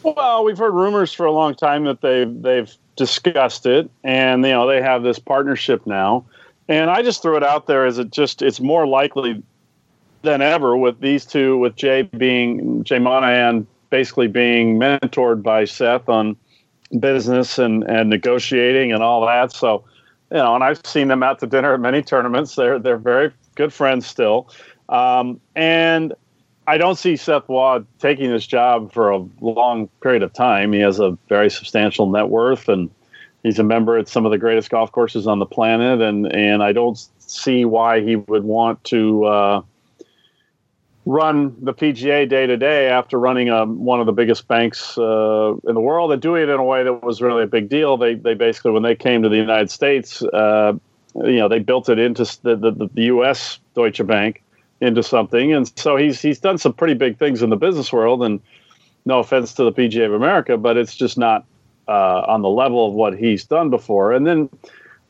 Well, 0.02 0.44
we've 0.44 0.56
heard 0.56 0.72
rumors 0.72 1.12
for 1.12 1.26
a 1.26 1.32
long 1.32 1.54
time 1.54 1.84
that 1.84 2.00
they've 2.00 2.42
they've 2.42 2.74
discussed 2.98 3.64
it, 3.64 3.88
and 4.04 4.44
you 4.44 4.52
know 4.52 4.66
they 4.66 4.82
have 4.82 5.02
this 5.02 5.18
partnership 5.18 5.86
now. 5.86 6.26
And 6.68 6.90
I 6.90 7.00
just 7.00 7.22
threw 7.22 7.38
it 7.38 7.42
out 7.42 7.66
there 7.66 7.86
as 7.86 7.98
it 7.98 8.10
just 8.10 8.42
it's 8.42 8.60
more 8.60 8.86
likely 8.86 9.42
than 10.22 10.42
ever 10.42 10.76
with 10.76 11.00
these 11.00 11.24
two, 11.24 11.56
with 11.56 11.76
Jay 11.76 12.02
being 12.02 12.84
Jay 12.84 12.98
Monahan 12.98 13.66
basically 13.88 14.28
being 14.28 14.78
mentored 14.78 15.42
by 15.42 15.64
Seth 15.64 16.08
on 16.10 16.36
business 16.98 17.58
and 17.58 17.84
and 17.84 18.10
negotiating 18.10 18.92
and 18.92 19.02
all 19.02 19.24
that. 19.26 19.52
So, 19.52 19.84
you 20.30 20.38
know, 20.38 20.54
and 20.54 20.64
I've 20.64 20.84
seen 20.84 21.08
them 21.08 21.22
out 21.22 21.38
to 21.38 21.46
dinner 21.46 21.72
at 21.72 21.80
many 21.80 22.02
tournaments. 22.02 22.56
They're 22.56 22.78
they're 22.78 22.98
very 22.98 23.32
good 23.54 23.72
friends 23.72 24.06
still, 24.06 24.50
um, 24.88 25.40
and 25.54 26.12
I 26.68 26.76
don't 26.76 26.96
see 26.96 27.16
Seth 27.16 27.48
Waugh 27.48 27.80
taking 27.98 28.30
this 28.30 28.46
job 28.46 28.92
for 28.92 29.08
a 29.08 29.24
long 29.40 29.88
period 30.02 30.22
of 30.22 30.34
time. 30.34 30.74
He 30.74 30.80
has 30.80 31.00
a 31.00 31.16
very 31.30 31.48
substantial 31.48 32.10
net 32.10 32.28
worth, 32.28 32.68
and 32.68 32.90
he's 33.42 33.58
a 33.58 33.64
member 33.64 33.96
at 33.96 34.08
some 34.08 34.24
of 34.24 34.32
the 34.32 34.38
greatest 34.38 34.70
golf 34.70 34.92
courses 34.92 35.26
on 35.26 35.38
the 35.38 35.46
planet. 35.46 36.00
And 36.00 36.26
and 36.34 36.62
I 36.62 36.72
don't 36.72 36.98
see 37.18 37.64
why 37.64 38.00
he 38.00 38.16
would 38.16 38.44
want 38.44 38.82
to 38.84 39.24
uh, 39.24 39.62
run 41.06 41.56
the 41.62 41.72
PGA 41.72 42.28
day 42.28 42.46
to 42.46 42.56
day 42.56 42.88
after 42.88 43.18
running 43.18 43.48
um, 43.50 43.84
one 43.84 44.00
of 44.00 44.06
the 44.06 44.12
biggest 44.12 44.48
banks 44.48 44.96
uh, 44.98 45.54
in 45.66 45.74
the 45.74 45.80
world 45.80 46.12
and 46.12 46.20
doing 46.20 46.42
it 46.42 46.48
in 46.48 46.58
a 46.58 46.64
way 46.64 46.84
that 46.84 47.02
was 47.02 47.22
really 47.22 47.42
a 47.42 47.46
big 47.46 47.68
deal. 47.68 47.96
They 47.96 48.14
they 48.14 48.34
basically 48.34 48.72
when 48.72 48.82
they 48.82 48.94
came 48.94 49.22
to 49.22 49.28
the 49.28 49.36
United 49.36 49.70
States, 49.70 50.22
uh, 50.22 50.74
you 51.14 51.36
know, 51.36 51.48
they 51.48 51.58
built 51.58 51.88
it 51.88 51.98
into 51.98 52.24
the, 52.42 52.56
the, 52.56 52.90
the 52.92 53.02
U.S. 53.04 53.58
Deutsche 53.74 54.06
Bank 54.06 54.42
into 54.80 55.02
something. 55.02 55.52
And 55.52 55.70
so 55.78 55.96
he's 55.96 56.20
he's 56.20 56.38
done 56.38 56.58
some 56.58 56.72
pretty 56.72 56.94
big 56.94 57.18
things 57.18 57.42
in 57.42 57.50
the 57.50 57.56
business 57.56 57.92
world, 57.92 58.22
and 58.22 58.40
no 59.04 59.18
offense 59.18 59.54
to 59.54 59.64
the 59.64 59.72
PGA 59.72 60.06
of 60.06 60.12
America, 60.12 60.56
but 60.56 60.76
it's 60.76 60.94
just 60.94 61.18
not 61.18 61.44
uh, 61.88 62.24
on 62.26 62.42
the 62.42 62.48
level 62.48 62.86
of 62.86 62.92
what 62.92 63.18
he's 63.18 63.44
done 63.44 63.70
before. 63.70 64.12
And 64.12 64.26
then, 64.26 64.50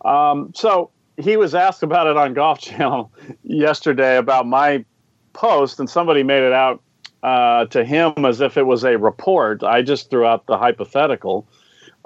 um, 0.05 0.53
so 0.55 0.91
he 1.17 1.37
was 1.37 1.55
asked 1.55 1.83
about 1.83 2.07
it 2.07 2.17
on 2.17 2.35
Golf 2.35 2.61
Channel 2.61 3.13
yesterday 3.43 4.17
about 4.17 4.47
my 4.47 4.85
post, 5.33 5.79
and 5.79 5.91
somebody 5.91 6.23
made 6.23 6.43
it 6.43 6.53
out 6.53 6.81
uh, 7.23 7.67
to 7.67 7.85
him 7.85 8.25
as 8.25 8.41
if 8.41 8.57
it 8.57 8.65
was 8.65 8.85
a 8.85 8.97
report. 8.97 9.63
I 9.63 9.83
just 9.83 10.11
threw 10.11 10.25
out 10.25 10.47
the 10.47 10.57
hypothetical. 10.57 11.47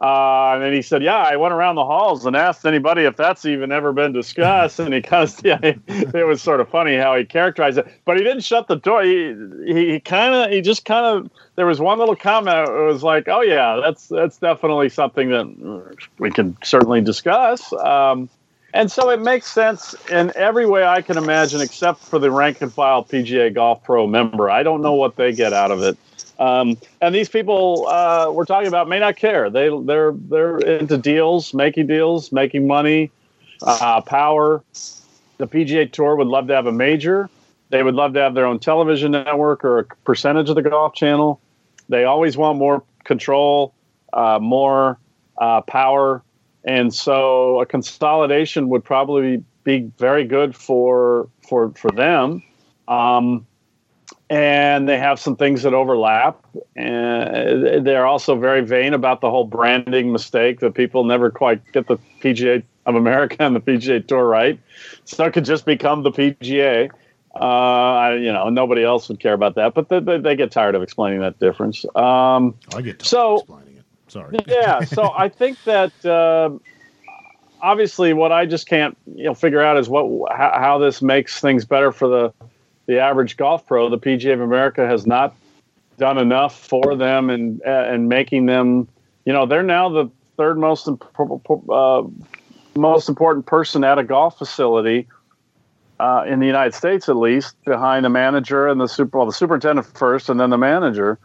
Uh, 0.02 0.54
and 0.54 0.62
then 0.64 0.72
he 0.72 0.82
said, 0.82 1.00
"Yeah, 1.00 1.18
I 1.18 1.36
went 1.36 1.54
around 1.54 1.76
the 1.76 1.84
halls 1.84 2.26
and 2.26 2.34
asked 2.34 2.66
anybody 2.66 3.02
if 3.02 3.16
that's 3.16 3.44
even 3.46 3.70
ever 3.70 3.92
been 3.92 4.12
discussed." 4.12 4.80
And 4.80 4.92
he 4.92 5.00
kind 5.02 5.28
of, 5.28 5.44
yeah, 5.44 5.58
it 5.62 6.26
was 6.26 6.42
sort 6.42 6.58
of 6.60 6.68
funny 6.68 6.96
how 6.96 7.16
he 7.16 7.24
characterized 7.24 7.78
it, 7.78 7.86
but 8.04 8.16
he 8.16 8.24
didn't 8.24 8.42
shut 8.42 8.66
the 8.66 8.74
door. 8.74 9.04
He 9.04 9.32
he, 9.64 10.00
kind 10.00 10.34
of, 10.34 10.50
he 10.50 10.60
just 10.60 10.84
kind 10.84 11.06
of. 11.06 11.30
There 11.54 11.66
was 11.66 11.80
one 11.80 11.98
little 12.00 12.16
comment. 12.16 12.68
It 12.68 12.84
was 12.84 13.04
like, 13.04 13.28
"Oh 13.28 13.42
yeah, 13.42 13.78
that's 13.80 14.08
that's 14.08 14.38
definitely 14.38 14.88
something 14.88 15.28
that 15.28 15.96
we 16.18 16.32
can 16.32 16.56
certainly 16.64 17.00
discuss." 17.00 17.72
Um, 17.74 18.28
and 18.74 18.90
so 18.90 19.10
it 19.10 19.20
makes 19.20 19.52
sense 19.52 19.94
in 20.10 20.32
every 20.34 20.66
way 20.66 20.82
I 20.82 21.02
can 21.02 21.16
imagine, 21.16 21.60
except 21.60 22.00
for 22.00 22.18
the 22.18 22.30
rank 22.30 22.60
and 22.60 22.72
file 22.72 23.04
PGA 23.04 23.54
Golf 23.54 23.84
Pro 23.84 24.08
member. 24.08 24.50
I 24.50 24.64
don't 24.64 24.82
know 24.82 24.94
what 24.94 25.14
they 25.14 25.32
get 25.32 25.52
out 25.52 25.70
of 25.70 25.82
it. 25.82 25.96
Um, 26.38 26.76
and 27.00 27.14
these 27.14 27.28
people 27.28 27.86
uh, 27.88 28.30
we're 28.32 28.44
talking 28.44 28.68
about 28.68 28.88
may 28.88 28.98
not 28.98 29.16
care. 29.16 29.50
They 29.50 29.70
they're 29.84 30.12
they're 30.12 30.58
into 30.58 30.98
deals, 30.98 31.54
making 31.54 31.86
deals, 31.86 32.32
making 32.32 32.66
money, 32.66 33.10
uh, 33.62 34.00
power. 34.00 34.62
The 35.38 35.46
PGA 35.46 35.90
Tour 35.90 36.16
would 36.16 36.26
love 36.26 36.48
to 36.48 36.54
have 36.54 36.66
a 36.66 36.72
major. 36.72 37.28
They 37.70 37.82
would 37.82 37.94
love 37.94 38.12
to 38.14 38.20
have 38.20 38.34
their 38.34 38.46
own 38.46 38.58
television 38.58 39.12
network 39.12 39.64
or 39.64 39.78
a 39.78 39.84
percentage 40.04 40.48
of 40.50 40.56
the 40.56 40.62
Golf 40.62 40.94
Channel. 40.94 41.40
They 41.88 42.04
always 42.04 42.36
want 42.36 42.58
more 42.58 42.82
control, 43.04 43.74
uh, 44.12 44.38
more 44.40 44.98
uh, 45.38 45.62
power, 45.62 46.22
and 46.64 46.92
so 46.92 47.60
a 47.60 47.66
consolidation 47.66 48.68
would 48.68 48.84
probably 48.84 49.42
be 49.64 49.90
very 49.98 50.24
good 50.24 50.54
for 50.54 51.28
for 51.48 51.70
for 51.70 51.90
them. 51.90 52.42
Um, 52.88 53.46
and 54.30 54.88
they 54.88 54.98
have 54.98 55.18
some 55.18 55.36
things 55.36 55.62
that 55.62 55.74
overlap. 55.74 56.44
And 56.76 57.86
they're 57.86 58.06
also 58.06 58.36
very 58.36 58.62
vain 58.62 58.94
about 58.94 59.20
the 59.20 59.30
whole 59.30 59.44
branding 59.44 60.12
mistake 60.12 60.60
that 60.60 60.74
people 60.74 61.04
never 61.04 61.30
quite 61.30 61.60
get 61.72 61.86
the 61.86 61.98
PGA 62.20 62.62
of 62.86 62.94
America 62.94 63.36
and 63.40 63.54
the 63.54 63.60
PGA 63.60 64.06
Tour 64.06 64.26
right. 64.26 64.58
So 65.04 65.24
it 65.24 65.32
could 65.32 65.44
just 65.44 65.66
become 65.66 66.02
the 66.02 66.10
PGA. 66.10 66.90
Uh, 67.34 68.14
you 68.14 68.32
know, 68.32 68.48
nobody 68.50 68.84
else 68.84 69.08
would 69.08 69.20
care 69.20 69.32
about 69.32 69.54
that, 69.54 69.74
but 69.74 69.88
they, 69.88 70.18
they 70.18 70.36
get 70.36 70.50
tired 70.50 70.74
of 70.74 70.82
explaining 70.82 71.20
that 71.20 71.38
difference. 71.38 71.84
Um, 71.94 72.54
I 72.74 72.82
get 72.82 72.98
tired 72.98 73.06
so, 73.06 73.34
of 73.34 73.40
explaining 73.40 73.76
it. 73.76 73.84
Sorry. 74.08 74.36
yeah, 74.46 74.80
so 74.84 75.10
I 75.16 75.30
think 75.30 75.56
that 75.64 76.04
uh, 76.04 76.50
obviously 77.62 78.12
what 78.12 78.32
I 78.32 78.44
just 78.44 78.66
can't 78.66 78.98
you 79.14 79.24
know 79.24 79.34
figure 79.34 79.62
out 79.62 79.78
is 79.78 79.88
what 79.88 80.30
how, 80.32 80.52
how 80.58 80.78
this 80.78 81.00
makes 81.00 81.40
things 81.40 81.64
better 81.64 81.92
for 81.92 82.08
the 82.08 82.34
the 82.92 83.00
average 83.00 83.38
golf 83.38 83.66
pro, 83.66 83.88
the 83.88 83.98
PGA 83.98 84.34
of 84.34 84.40
America 84.42 84.86
has 84.86 85.06
not 85.06 85.34
done 85.98 86.18
enough 86.18 86.58
for 86.66 86.94
them 86.94 87.30
and 87.30 87.60
and 87.62 88.08
making 88.08 88.46
them, 88.46 88.86
you 89.24 89.32
know, 89.32 89.46
they're 89.46 89.62
now 89.62 89.88
the 89.88 90.10
third 90.36 90.58
most 90.58 90.88
uh, 90.88 92.02
most 92.74 93.08
important 93.08 93.46
person 93.46 93.82
at 93.82 93.98
a 93.98 94.04
golf 94.04 94.36
facility 94.36 95.08
uh, 96.00 96.24
in 96.26 96.38
the 96.38 96.46
United 96.46 96.74
States, 96.74 97.08
at 97.08 97.16
least, 97.16 97.56
behind 97.64 98.04
the 98.04 98.10
manager 98.10 98.68
and 98.68 98.78
the 98.78 98.88
super 98.88 99.18
well, 99.18 99.26
the 99.26 99.32
superintendent 99.32 99.86
first, 99.86 100.28
and 100.28 100.38
then 100.38 100.50
the 100.50 100.58
manager. 100.58 101.18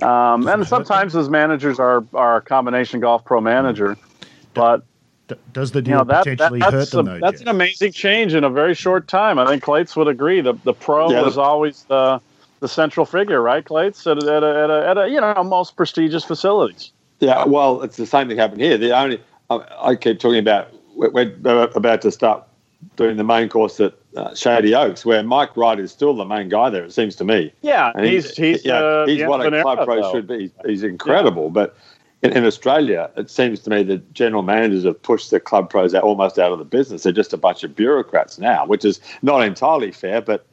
Um, 0.00 0.46
and 0.48 0.66
sometimes 0.66 1.12
those 1.12 1.28
managers 1.28 1.78
are 1.78 2.02
are 2.14 2.36
a 2.36 2.40
combination 2.40 3.00
golf 3.00 3.26
pro 3.26 3.42
manager, 3.42 3.98
but 4.54 4.86
does 5.52 5.72
the 5.72 5.82
deal 5.82 5.92
you 5.92 5.98
know, 5.98 6.04
that, 6.04 6.24
potentially 6.24 6.60
that, 6.60 6.72
hurt 6.72 6.90
them? 6.90 7.08
A, 7.08 7.18
that's 7.18 7.40
an 7.40 7.48
amazing 7.48 7.92
change 7.92 8.34
in 8.34 8.44
a 8.44 8.50
very 8.50 8.74
short 8.74 9.08
time. 9.08 9.38
I 9.38 9.46
think 9.46 9.62
Clates 9.62 9.96
would 9.96 10.08
agree. 10.08 10.40
The 10.40 10.54
the 10.64 10.72
pro 10.72 11.10
yeah. 11.10 11.22
was 11.22 11.38
always 11.38 11.84
the 11.84 12.20
the 12.60 12.68
central 12.68 13.06
figure, 13.06 13.40
right, 13.40 13.64
Clates, 13.64 14.06
at, 14.06 14.18
at, 14.18 14.42
a, 14.42 14.62
at, 14.64 14.70
a, 14.70 14.88
at 14.88 14.98
a 14.98 15.08
you 15.08 15.20
know 15.20 15.42
most 15.44 15.76
prestigious 15.76 16.24
facilities. 16.24 16.92
Yeah, 17.20 17.44
well, 17.44 17.82
it's 17.82 17.96
the 17.96 18.06
same 18.06 18.28
thing 18.28 18.38
happened 18.38 18.60
here. 18.60 18.78
The 18.78 18.96
only 18.96 19.20
I, 19.50 19.64
I 19.80 19.94
keep 19.96 20.20
talking 20.20 20.38
about 20.38 20.68
we're, 20.94 21.10
we're, 21.10 21.70
about 21.74 22.02
to 22.02 22.10
start 22.10 22.44
doing 22.96 23.16
the 23.16 23.24
main 23.24 23.48
course 23.48 23.80
at 23.80 23.94
uh, 24.16 24.34
Shady 24.34 24.74
Oaks, 24.74 25.04
where 25.04 25.22
Mike 25.22 25.56
Wright 25.56 25.78
is 25.78 25.90
still 25.90 26.14
the 26.14 26.24
main 26.24 26.48
guy 26.48 26.70
there. 26.70 26.84
It 26.84 26.92
seems 26.92 27.16
to 27.16 27.24
me. 27.24 27.52
Yeah, 27.62 27.92
and 27.94 28.04
he's 28.04 28.36
he's 28.36 28.64
yeah, 28.64 28.74
uh, 28.74 29.06
he's 29.06 29.24
what 29.26 29.44
a 29.44 29.62
club 29.62 29.84
pro 29.84 30.02
though. 30.02 30.12
should 30.12 30.26
be. 30.26 30.38
He's, 30.38 30.50
he's 30.66 30.82
incredible, 30.82 31.44
yeah. 31.44 31.50
but 31.50 31.76
in, 32.22 32.32
in, 32.32 32.44
Australia, 32.44 33.10
it 33.16 33.30
seems 33.30 33.60
to 33.60 33.70
me 33.70 33.82
that 33.84 34.12
general 34.12 34.42
managers 34.42 34.84
have 34.84 35.00
pushed 35.02 35.30
the 35.30 35.38
club 35.38 35.70
pros 35.70 35.94
out, 35.94 36.02
almost 36.02 36.38
out 36.38 36.52
of 36.52 36.58
the 36.58 36.64
business. 36.64 37.04
They're 37.04 37.12
just 37.12 37.32
a 37.32 37.36
bunch 37.36 37.62
of 37.62 37.76
bureaucrats 37.76 38.38
now, 38.38 38.66
which 38.66 38.84
is 38.84 39.00
not 39.22 39.42
entirely 39.42 39.92
fair, 39.92 40.20
but. 40.20 40.44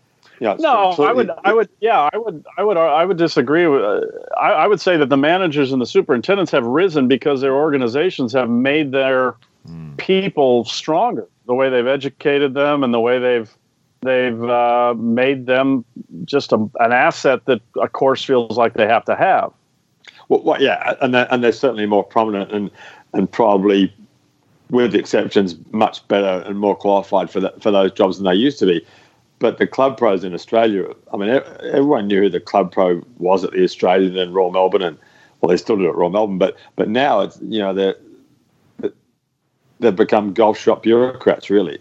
You 0.41 0.47
know, 0.47 0.55
no, 0.59 0.91
I 1.05 1.13
would, 1.13 1.31
I 1.45 1.53
would, 1.53 1.69
yeah, 1.79 2.09
I 2.11 2.17
would, 2.17 2.45
I 2.57 2.63
would, 2.63 2.75
I 2.75 3.05
would 3.05 3.15
disagree. 3.15 3.67
With, 3.67 3.81
uh, 3.81 4.01
I, 4.37 4.49
I, 4.49 4.67
would 4.67 4.81
say 4.81 4.97
that 4.97 5.07
the 5.07 5.15
managers 5.15 5.71
and 5.71 5.81
the 5.81 5.85
superintendents 5.85 6.51
have 6.51 6.65
risen 6.65 7.07
because 7.07 7.39
their 7.39 7.55
organizations 7.55 8.33
have 8.33 8.49
made 8.49 8.91
their 8.91 9.37
mm. 9.65 9.95
people 9.95 10.65
stronger. 10.65 11.25
The 11.45 11.53
way 11.53 11.69
they've 11.69 11.87
educated 11.87 12.53
them 12.53 12.83
and 12.83 12.93
the 12.93 12.99
way 12.99 13.17
they've 13.17 13.49
they've 14.01 14.43
uh, 14.43 14.93
made 14.97 15.45
them 15.45 15.85
just 16.25 16.51
a, 16.51 16.57
an 16.79 16.91
asset 16.91 17.45
that 17.45 17.61
a 17.81 17.87
course 17.87 18.23
feels 18.23 18.57
like 18.57 18.73
they 18.73 18.87
have 18.87 19.05
to 19.05 19.15
have. 19.15 19.53
Yeah, 20.29 20.95
and 21.01 21.13
they're, 21.13 21.27
and 21.31 21.43
they're 21.43 21.51
certainly 21.51 21.85
more 21.85 22.03
prominent 22.03 22.51
and 22.51 22.71
and 23.13 23.31
probably, 23.31 23.93
with 24.69 24.93
exceptions, 24.93 25.55
much 25.71 26.05
better 26.07 26.43
and 26.45 26.59
more 26.59 26.75
qualified 26.75 27.29
for 27.29 27.39
that 27.39 27.61
for 27.61 27.71
those 27.71 27.91
jobs 27.91 28.17
than 28.17 28.25
they 28.25 28.35
used 28.35 28.59
to 28.59 28.65
be. 28.65 28.85
But 29.39 29.57
the 29.57 29.67
club 29.67 29.97
pros 29.97 30.23
in 30.23 30.33
Australia, 30.33 30.87
I 31.13 31.17
mean, 31.17 31.29
everyone 31.29 32.07
knew 32.07 32.21
who 32.21 32.29
the 32.29 32.39
club 32.39 32.71
pro 32.71 33.01
was 33.17 33.43
at 33.43 33.51
the 33.51 33.63
Australian 33.63 34.17
and 34.17 34.33
Royal 34.33 34.51
Melbourne, 34.51 34.81
and 34.81 34.97
well, 35.41 35.49
they 35.49 35.57
still 35.57 35.77
do 35.77 35.87
at 35.87 35.95
Royal 35.95 36.09
Melbourne, 36.09 36.37
but 36.37 36.55
but 36.75 36.89
now 36.89 37.21
it's 37.21 37.39
you 37.41 37.59
know 37.59 37.73
they're 37.73 37.95
they've 39.79 39.95
become 39.95 40.33
golf 40.33 40.57
shop 40.57 40.83
bureaucrats 40.83 41.49
really. 41.49 41.79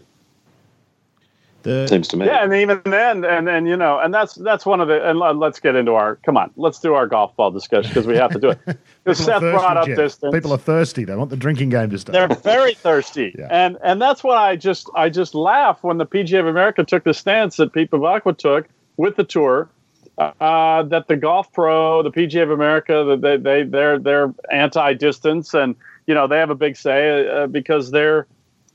The, 1.64 1.88
Seems 1.88 2.08
to 2.08 2.18
me. 2.18 2.26
Yeah, 2.26 2.44
and 2.44 2.52
even 2.52 2.82
then, 2.84 3.24
and 3.24 3.48
and 3.48 3.66
you 3.66 3.76
know, 3.76 3.98
and 3.98 4.12
that's 4.12 4.34
that's 4.34 4.66
one 4.66 4.82
of 4.82 4.88
the. 4.88 5.08
And 5.08 5.18
let's 5.18 5.58
get 5.60 5.74
into 5.74 5.92
our. 5.92 6.16
Come 6.16 6.36
on, 6.36 6.50
let's 6.56 6.78
do 6.78 6.92
our 6.92 7.06
golf 7.06 7.34
ball 7.36 7.50
discussion 7.50 7.88
because 7.90 8.06
we 8.06 8.16
have 8.16 8.30
to 8.32 8.38
do 8.38 8.50
it. 8.50 8.58
Because 9.04 9.18
Seth 9.18 9.40
thirsty, 9.40 9.50
brought 9.50 9.76
up 9.76 9.86
Geoff. 9.86 9.96
distance. 9.98 10.34
People 10.34 10.52
are 10.54 10.58
thirsty. 10.58 11.04
They 11.04 11.14
want 11.14 11.28
the 11.28 11.36
drinking 11.36 11.68
game 11.68 11.90
to 11.90 11.98
start. 11.98 12.14
They're 12.14 12.38
very 12.38 12.72
thirsty, 12.72 13.34
yeah. 13.38 13.48
and 13.50 13.76
and 13.82 14.00
that's 14.00 14.24
why 14.24 14.36
I 14.50 14.56
just 14.56 14.88
I 14.94 15.10
just 15.10 15.34
laugh 15.34 15.82
when 15.82 15.98
the 15.98 16.06
PGA 16.06 16.40
of 16.40 16.46
America 16.46 16.84
took 16.84 17.04
the 17.04 17.12
stance 17.12 17.58
that 17.58 17.74
Pete 17.74 17.90
Bevacqua 17.90 18.36
took 18.38 18.66
with 18.96 19.16
the 19.16 19.24
tour. 19.24 19.68
Uh, 20.16 20.84
that 20.84 21.08
the 21.08 21.16
golf 21.16 21.52
pro, 21.52 22.02
the 22.02 22.10
PGA 22.10 22.44
of 22.44 22.50
America, 22.50 23.04
that 23.08 23.20
they 23.20 23.36
they 23.36 23.62
they're 23.64 23.98
they're 23.98 24.32
anti-distance, 24.50 25.52
and 25.52 25.74
you 26.06 26.14
know 26.14 26.26
they 26.26 26.38
have 26.38 26.50
a 26.50 26.54
big 26.54 26.76
say 26.76 27.28
uh, 27.28 27.46
because 27.46 27.90
they're 27.90 28.26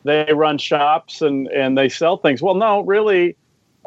they 0.04 0.32
run 0.34 0.58
shops 0.58 1.22
and 1.22 1.48
and 1.48 1.78
they 1.78 1.90
sell 1.90 2.18
things. 2.18 2.42
Well, 2.42 2.56
no, 2.56 2.82
really, 2.82 3.36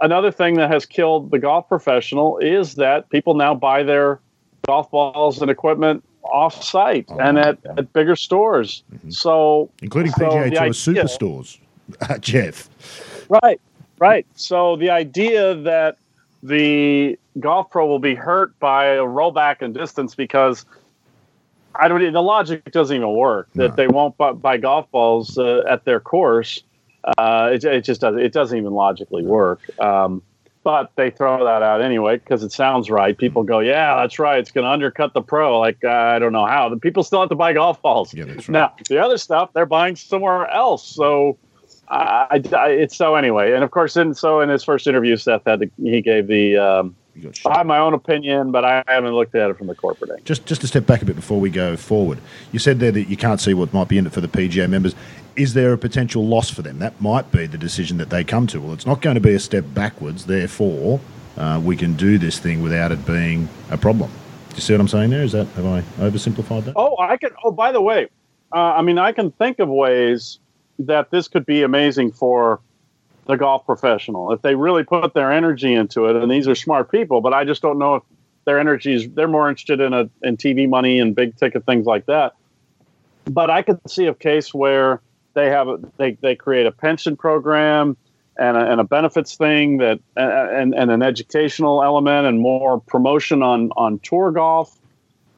another 0.00 0.30
thing 0.30 0.54
that 0.54 0.70
has 0.70 0.86
killed 0.86 1.30
the 1.30 1.38
golf 1.38 1.68
professional 1.68 2.38
is 2.38 2.74
that 2.74 3.08
people 3.10 3.34
now 3.34 3.54
buy 3.54 3.82
their 3.82 4.20
golf 4.66 4.90
balls 4.90 5.40
and 5.40 5.50
equipment 5.50 6.04
off 6.24 6.62
site 6.62 7.06
oh, 7.08 7.18
and 7.18 7.38
at, 7.38 7.58
yeah. 7.64 7.74
at 7.78 7.92
bigger 7.92 8.16
stores. 8.16 8.82
Mm-hmm. 8.92 9.10
So 9.10 9.70
including 9.82 10.12
PGA 10.12 10.74
so 10.74 10.92
Tour 10.92 11.04
superstores, 11.04 11.58
Geoff. 12.20 12.68
Right, 13.28 13.60
right. 13.98 14.26
So 14.34 14.76
the 14.76 14.90
idea 14.90 15.54
that 15.54 15.96
the 16.42 17.18
golf 17.40 17.70
pro 17.70 17.86
will 17.86 17.98
be 17.98 18.14
hurt 18.14 18.58
by 18.58 18.86
a 18.86 19.02
rollback 19.02 19.62
in 19.62 19.72
distance 19.72 20.14
because 20.14 20.66
I 21.74 21.88
don't. 21.88 22.12
The 22.12 22.22
logic 22.22 22.70
doesn't 22.72 22.94
even 22.94 23.12
work 23.12 23.48
that 23.54 23.70
no. 23.70 23.76
they 23.76 23.88
won't 23.88 24.16
buy, 24.16 24.32
buy 24.32 24.56
golf 24.56 24.90
balls 24.90 25.38
uh, 25.38 25.62
at 25.68 25.84
their 25.84 26.00
course. 26.00 26.62
Uh, 27.18 27.50
it, 27.52 27.64
it, 27.64 27.84
just 27.84 28.00
doesn't. 28.00 28.20
It 28.20 28.32
doesn't 28.32 28.56
even 28.56 28.72
logically 28.72 29.24
work. 29.24 29.60
Um, 29.80 30.22
but 30.64 30.92
they 30.94 31.10
throw 31.10 31.44
that 31.44 31.62
out 31.62 31.82
anyway 31.82 32.18
because 32.18 32.44
it 32.44 32.52
sounds 32.52 32.88
right. 32.88 33.16
People 33.16 33.42
go, 33.42 33.58
"Yeah, 33.58 33.96
that's 33.96 34.18
right. 34.18 34.38
It's 34.38 34.52
going 34.52 34.64
to 34.64 34.70
undercut 34.70 35.12
the 35.12 35.22
pro." 35.22 35.58
Like 35.58 35.82
uh, 35.84 35.90
I 35.90 36.18
don't 36.18 36.32
know 36.32 36.46
how. 36.46 36.68
The 36.68 36.76
people 36.76 37.02
still 37.02 37.20
have 37.20 37.30
to 37.30 37.34
buy 37.34 37.52
golf 37.52 37.82
balls. 37.82 38.14
Yeah, 38.14 38.24
right. 38.24 38.48
Now 38.48 38.74
the 38.88 38.98
other 38.98 39.18
stuff 39.18 39.50
they're 39.54 39.66
buying 39.66 39.96
somewhere 39.96 40.48
else. 40.48 40.86
So. 40.86 41.38
I, 41.88 42.40
I, 42.54 42.68
it's 42.70 42.96
so 42.96 43.16
anyway, 43.16 43.52
and 43.52 43.62
of 43.62 43.70
course, 43.70 43.98
in 43.98 44.14
so 44.14 44.40
in 44.40 44.48
his 44.48 44.64
first 44.64 44.86
interview, 44.86 45.14
Seth 45.16 45.42
had 45.44 45.70
he 45.82 46.00
gave 46.00 46.26
the 46.26 46.56
um, 46.56 46.96
I 47.46 47.58
have 47.58 47.66
my 47.66 47.78
own 47.78 47.94
opinion, 47.94 48.52
but 48.52 48.64
I 48.64 48.82
haven't 48.86 49.12
looked 49.14 49.34
at 49.34 49.50
it 49.50 49.58
from 49.58 49.66
the 49.66 49.74
corporate 49.74 50.10
angle. 50.10 50.24
Just, 50.24 50.46
just 50.46 50.62
to 50.62 50.66
step 50.66 50.86
back 50.86 51.02
a 51.02 51.04
bit 51.04 51.16
before 51.16 51.40
we 51.40 51.50
go 51.50 51.76
forward. 51.76 52.18
You 52.52 52.58
said 52.58 52.80
there 52.80 52.92
that 52.92 53.08
you 53.08 53.16
can't 53.16 53.40
see 53.40 53.54
what 53.54 53.72
might 53.74 53.88
be 53.88 53.98
in 53.98 54.06
it 54.06 54.12
for 54.12 54.20
the 54.20 54.28
PGA 54.28 54.68
members. 54.68 54.94
Is 55.36 55.54
there 55.54 55.72
a 55.72 55.78
potential 55.78 56.26
loss 56.26 56.50
for 56.50 56.62
them? 56.62 56.78
That 56.78 57.00
might 57.00 57.30
be 57.30 57.46
the 57.46 57.58
decision 57.58 57.98
that 57.98 58.10
they 58.10 58.24
come 58.24 58.46
to. 58.48 58.60
Well, 58.60 58.72
it's 58.72 58.86
not 58.86 59.02
going 59.02 59.14
to 59.14 59.20
be 59.20 59.34
a 59.34 59.38
step 59.38 59.64
backwards. 59.74 60.26
Therefore, 60.26 61.00
uh, 61.36 61.60
we 61.62 61.76
can 61.76 61.94
do 61.94 62.18
this 62.18 62.38
thing 62.38 62.62
without 62.62 62.92
it 62.92 63.04
being 63.06 63.48
a 63.70 63.76
problem. 63.76 64.10
Do 64.50 64.56
you 64.56 64.62
see 64.62 64.74
what 64.74 64.80
I'm 64.80 64.88
saying 64.88 65.10
there? 65.10 65.22
Is 65.22 65.32
that 65.32 65.46
have 65.48 65.66
I 65.66 65.80
oversimplified 65.98 66.64
that? 66.64 66.74
Oh, 66.76 66.96
I 66.98 67.16
can. 67.16 67.30
Oh, 67.42 67.50
by 67.50 67.72
the 67.72 67.80
way, 67.80 68.08
uh, 68.52 68.56
I 68.58 68.82
mean 68.82 68.98
I 68.98 69.12
can 69.12 69.30
think 69.32 69.58
of 69.58 69.68
ways 69.68 70.38
that 70.78 71.10
this 71.10 71.28
could 71.28 71.46
be 71.46 71.62
amazing 71.62 72.12
for 72.12 72.60
the 73.26 73.36
golf 73.36 73.64
professional 73.64 74.32
if 74.32 74.42
they 74.42 74.54
really 74.54 74.84
put 74.84 75.14
their 75.14 75.30
energy 75.30 75.72
into 75.72 76.06
it. 76.06 76.16
And 76.16 76.30
these 76.30 76.48
are 76.48 76.54
smart 76.54 76.90
people, 76.90 77.20
but 77.20 77.32
I 77.32 77.44
just 77.44 77.62
don't 77.62 77.78
know 77.78 77.96
if 77.96 78.02
their 78.44 78.58
energy 78.58 78.94
is. 78.94 79.08
They're 79.08 79.28
more 79.28 79.48
interested 79.48 79.80
in 79.80 79.92
a 79.92 80.10
in 80.22 80.36
TV 80.36 80.68
money 80.68 80.98
and 80.98 81.14
big 81.14 81.36
ticket 81.36 81.64
things 81.64 81.86
like 81.86 82.06
that. 82.06 82.34
But 83.24 83.50
I 83.50 83.62
could 83.62 83.78
see 83.88 84.06
a 84.06 84.14
case 84.14 84.52
where 84.52 85.00
they 85.34 85.48
have 85.50 85.68
a, 85.68 85.78
they 85.96 86.12
they 86.20 86.34
create 86.34 86.66
a 86.66 86.72
pension 86.72 87.16
program 87.16 87.96
and 88.36 88.56
a, 88.56 88.72
and 88.72 88.80
a 88.80 88.84
benefits 88.84 89.36
thing 89.36 89.78
that 89.78 90.00
and, 90.16 90.74
and 90.74 90.90
an 90.90 91.02
educational 91.02 91.82
element 91.82 92.26
and 92.26 92.40
more 92.40 92.80
promotion 92.80 93.42
on 93.42 93.70
on 93.76 93.98
tour 94.00 94.32
golf. 94.32 94.76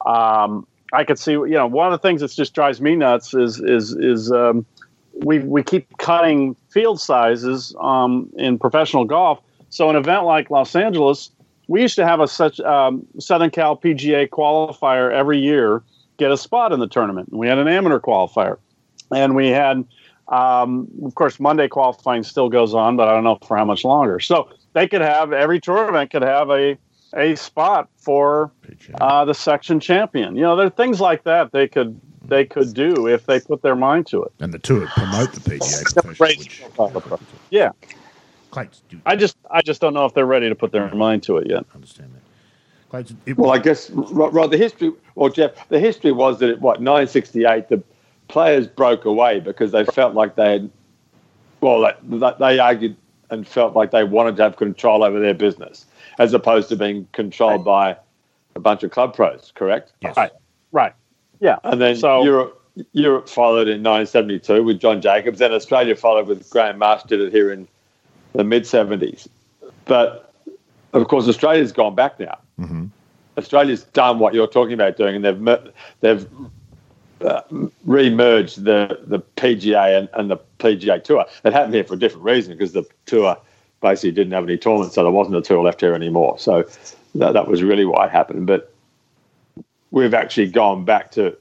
Um, 0.05 0.67
I 0.93 1.03
could 1.03 1.19
see, 1.19 1.33
you 1.33 1.49
know, 1.49 1.67
one 1.67 1.91
of 1.91 1.99
the 1.99 2.07
things 2.07 2.21
that 2.21 2.31
just 2.31 2.53
drives 2.53 2.81
me 2.81 2.95
nuts 2.95 3.33
is 3.33 3.59
is 3.59 3.93
is 3.93 4.31
um, 4.31 4.65
we 5.23 5.39
we 5.39 5.63
keep 5.63 5.97
cutting 5.97 6.55
field 6.69 6.99
sizes 6.99 7.75
um, 7.79 8.29
in 8.37 8.57
professional 8.59 9.05
golf. 9.05 9.39
So 9.69 9.89
an 9.89 9.95
event 9.95 10.25
like 10.25 10.49
Los 10.49 10.75
Angeles, 10.75 11.31
we 11.67 11.81
used 11.81 11.95
to 11.95 12.05
have 12.05 12.19
a 12.19 12.27
such 12.27 12.59
um, 12.61 13.05
Southern 13.19 13.49
Cal 13.49 13.77
PGA 13.77 14.29
qualifier 14.29 15.11
every 15.11 15.39
year 15.39 15.83
get 16.17 16.31
a 16.31 16.37
spot 16.37 16.71
in 16.71 16.79
the 16.79 16.87
tournament. 16.87 17.33
We 17.33 17.47
had 17.47 17.57
an 17.57 17.67
amateur 17.67 17.99
qualifier, 17.99 18.57
and 19.11 19.35
we 19.35 19.49
had 19.49 19.85
um, 20.27 20.87
of 21.03 21.15
course, 21.15 21.39
Monday 21.39 21.67
qualifying 21.67 22.23
still 22.23 22.49
goes 22.49 22.73
on, 22.73 22.97
but 22.97 23.07
I 23.07 23.13
don't 23.13 23.23
know 23.23 23.37
for 23.45 23.57
how 23.57 23.65
much 23.65 23.83
longer. 23.83 24.19
So 24.19 24.49
they 24.73 24.87
could 24.87 25.01
have 25.01 25.33
every 25.33 25.59
tournament 25.59 26.11
could 26.11 26.23
have 26.23 26.49
a 26.49 26.77
a 27.15 27.35
spot 27.35 27.89
for 27.97 28.51
uh, 28.99 29.23
the 29.23 29.33
section 29.33 29.79
champion. 29.79 30.35
You 30.35 30.41
know, 30.41 30.55
there 30.55 30.67
are 30.67 30.71
things 30.71 30.99
like 30.99 31.23
that 31.23 31.51
they 31.51 31.67
could 31.67 31.99
they 32.27 32.45
could 32.45 32.73
do 32.73 33.07
if 33.07 33.25
they 33.25 33.39
put 33.39 33.61
their 33.61 33.75
mind 33.75 34.07
to 34.07 34.23
it. 34.23 34.31
And 34.39 34.53
the 34.53 34.59
tour 34.59 34.87
promote 34.87 35.33
the 35.33 35.39
PGA 35.39 36.37
which, 36.37 36.63
yeah. 37.49 37.71
I 39.05 39.15
just 39.15 39.37
I 39.51 39.61
just 39.61 39.81
don't 39.81 39.93
know 39.93 40.05
if 40.05 40.13
they're 40.13 40.25
ready 40.25 40.47
to 40.49 40.55
put 40.55 40.71
their 40.71 40.93
mind 40.93 41.23
to 41.23 41.37
it 41.37 41.49
yet. 41.49 41.65
understand 41.73 42.11
that. 42.13 43.37
well, 43.37 43.51
I 43.51 43.57
guess 43.57 43.89
Rod, 43.89 44.51
the 44.51 44.57
history, 44.57 44.93
well, 45.15 45.29
Geoff, 45.29 45.67
the 45.67 45.79
history 45.79 46.13
was 46.13 46.39
that 46.39 46.49
at 46.49 46.61
what 46.61 46.81
968 46.81 47.67
the 47.67 47.83
players 48.27 48.67
broke 48.67 49.05
away 49.05 49.39
because 49.39 49.71
they 49.71 49.83
felt 49.83 50.13
like 50.13 50.35
they 50.35 50.53
had, 50.53 50.69
well, 51.59 51.91
they, 52.03 52.33
they 52.39 52.59
argued 52.59 52.95
and 53.29 53.47
felt 53.47 53.75
like 53.75 53.91
they 53.91 54.03
wanted 54.03 54.37
to 54.37 54.43
have 54.43 54.55
control 54.55 55.03
over 55.03 55.19
their 55.19 55.33
business 55.33 55.85
as 56.19 56.33
opposed 56.33 56.69
to 56.69 56.75
being 56.75 57.07
controlled 57.11 57.65
right. 57.65 57.95
by 57.95 57.97
a 58.55 58.59
bunch 58.59 58.83
of 58.83 58.91
club 58.91 59.15
pros, 59.15 59.51
correct? 59.55 59.91
Yes. 60.01 60.15
Right. 60.15 60.31
Right. 60.71 60.93
Yeah. 61.39 61.57
And 61.63 61.81
then 61.81 61.95
so, 61.95 62.23
Europe, 62.23 62.61
Europe 62.93 63.29
followed 63.29 63.67
in 63.67 63.83
1972 63.83 64.63
with 64.63 64.79
John 64.79 65.01
Jacobs, 65.01 65.41
and 65.41 65.53
Australia 65.53 65.95
followed 65.95 66.27
with 66.27 66.49
Graham 66.49 66.77
Marsh, 66.77 67.03
did 67.03 67.21
it 67.21 67.31
here 67.31 67.51
in 67.51 67.67
the 68.33 68.43
mid 68.43 68.63
70s. 68.63 69.27
But 69.85 70.33
of 70.93 71.07
course, 71.07 71.27
Australia's 71.27 71.71
gone 71.71 71.95
back 71.95 72.19
now. 72.19 72.37
Mm-hmm. 72.59 72.85
Australia's 73.37 73.83
done 73.83 74.19
what 74.19 74.33
you're 74.33 74.47
talking 74.47 74.73
about 74.73 74.97
doing, 74.97 75.15
and 75.15 75.25
they've 75.25 75.73
they've 75.99 76.27
uh, 77.21 77.41
re-merged 77.85 78.63
the 78.63 78.99
the 79.07 79.19
PGA 79.37 79.97
and, 79.97 80.09
and 80.13 80.31
the 80.31 80.37
PGA 80.59 81.03
Tour. 81.03 81.25
It 81.43 81.53
happened 81.53 81.73
here 81.73 81.83
for 81.83 81.95
a 81.95 81.99
different 81.99 82.23
reason 82.23 82.53
because 82.53 82.73
the 82.73 82.83
tour 83.05 83.37
basically 83.81 84.11
didn't 84.11 84.33
have 84.33 84.43
any 84.43 84.57
tournaments, 84.57 84.95
so 84.95 85.03
there 85.03 85.11
wasn't 85.11 85.35
a 85.35 85.41
tour 85.41 85.63
left 85.63 85.81
here 85.81 85.93
anymore. 85.93 86.39
So 86.39 86.65
that, 87.15 87.33
that 87.33 87.47
was 87.47 87.61
really 87.61 87.85
why 87.85 88.05
it 88.05 88.11
happened. 88.11 88.47
But 88.47 88.73
we've 89.95 90.13
actually 90.13 90.47
gone 90.47 90.83
back 90.83 91.09
to 91.09 91.35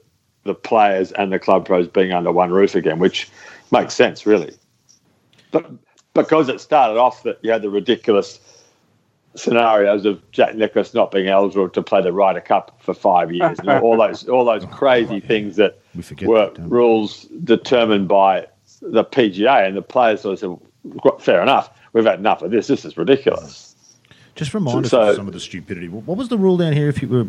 the 0.45 0.55
players 0.55 1.11
and 1.13 1.33
the 1.33 1.39
club 1.39 1.67
pros 1.67 1.89
being 1.89 2.13
under 2.13 2.31
one 2.31 2.51
roof 2.51 2.75
again, 2.77 3.01
which 3.01 3.29
makes 3.73 3.95
sense, 3.95 4.25
really. 4.25 4.55
But 5.51 5.71
because 6.15 6.49
it 6.49 6.61
started 6.61 6.99
off 6.99 7.25
that 7.25 7.41
you 7.43 7.51
had 7.51 7.63
the 7.63 7.69
ridiculous 7.69 8.39
scenarios 9.35 10.05
of 10.07 10.23
Jack 10.31 10.55
Nicklaus 10.55 10.95
not 10.95 11.11
being 11.11 11.27
eligible 11.27 11.69
to 11.69 11.83
play 11.83 12.01
the 12.01 12.13
Ryder 12.13 12.41
Cup 12.41 12.77
for 12.81 12.95
five 12.95 13.33
years, 13.33 13.59
and 13.59 13.69
all 13.69 13.97
those 13.97 14.29
all 14.29 14.45
those 14.45 14.65
crazy 14.67 15.19
things 15.19 15.57
that 15.57 15.81
were 16.23 16.51
that, 16.51 16.61
rules 16.61 17.25
determined 17.43 18.07
by 18.07 18.47
the 18.81 19.05
PGA, 19.05 19.67
and 19.67 19.77
the 19.77 19.83
players 19.83 20.21
sort 20.21 20.41
of 20.41 20.61
said, 20.85 21.21
"Fair 21.21 21.43
enough, 21.43 21.71
we've 21.93 22.05
had 22.05 22.21
enough 22.21 22.43
of 22.43 22.53
this. 22.53 22.69
This 22.69 22.85
is 22.85 22.97
ridiculous." 22.97 23.75
Just 24.37 24.55
remind 24.55 24.87
so, 24.87 25.01
us 25.01 25.11
of 25.11 25.17
some 25.17 25.27
of 25.27 25.33
the 25.33 25.41
stupidity. 25.41 25.89
What 25.89 26.17
was 26.17 26.29
the 26.29 26.39
rule 26.39 26.57
down 26.57 26.73
here 26.73 26.89
if 26.89 27.03
you 27.03 27.09
were 27.09 27.27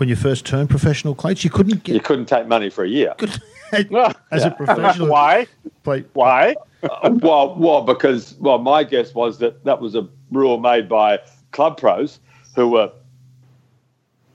when 0.00 0.08
you 0.08 0.16
first 0.16 0.46
turned 0.46 0.70
professional 0.70 1.14
coach? 1.14 1.44
You 1.44 1.50
couldn't 1.50 1.84
get 1.84 1.94
you 1.94 2.00
couldn't 2.00 2.26
take 2.26 2.48
money 2.48 2.70
for 2.70 2.82
a 2.82 2.88
year 2.88 3.14
as 3.72 4.44
a 4.44 4.50
professional. 4.50 5.08
Why? 5.10 5.46
Play, 5.84 6.04
Why? 6.14 6.56
uh, 6.82 7.10
well, 7.12 7.54
well, 7.56 7.82
because 7.82 8.34
well, 8.40 8.58
my 8.58 8.82
guess 8.82 9.14
was 9.14 9.38
that 9.38 9.64
that 9.64 9.80
was 9.80 9.94
a 9.94 10.08
rule 10.32 10.58
made 10.58 10.88
by 10.88 11.20
club 11.52 11.76
pros 11.76 12.18
who 12.56 12.68
were 12.68 12.90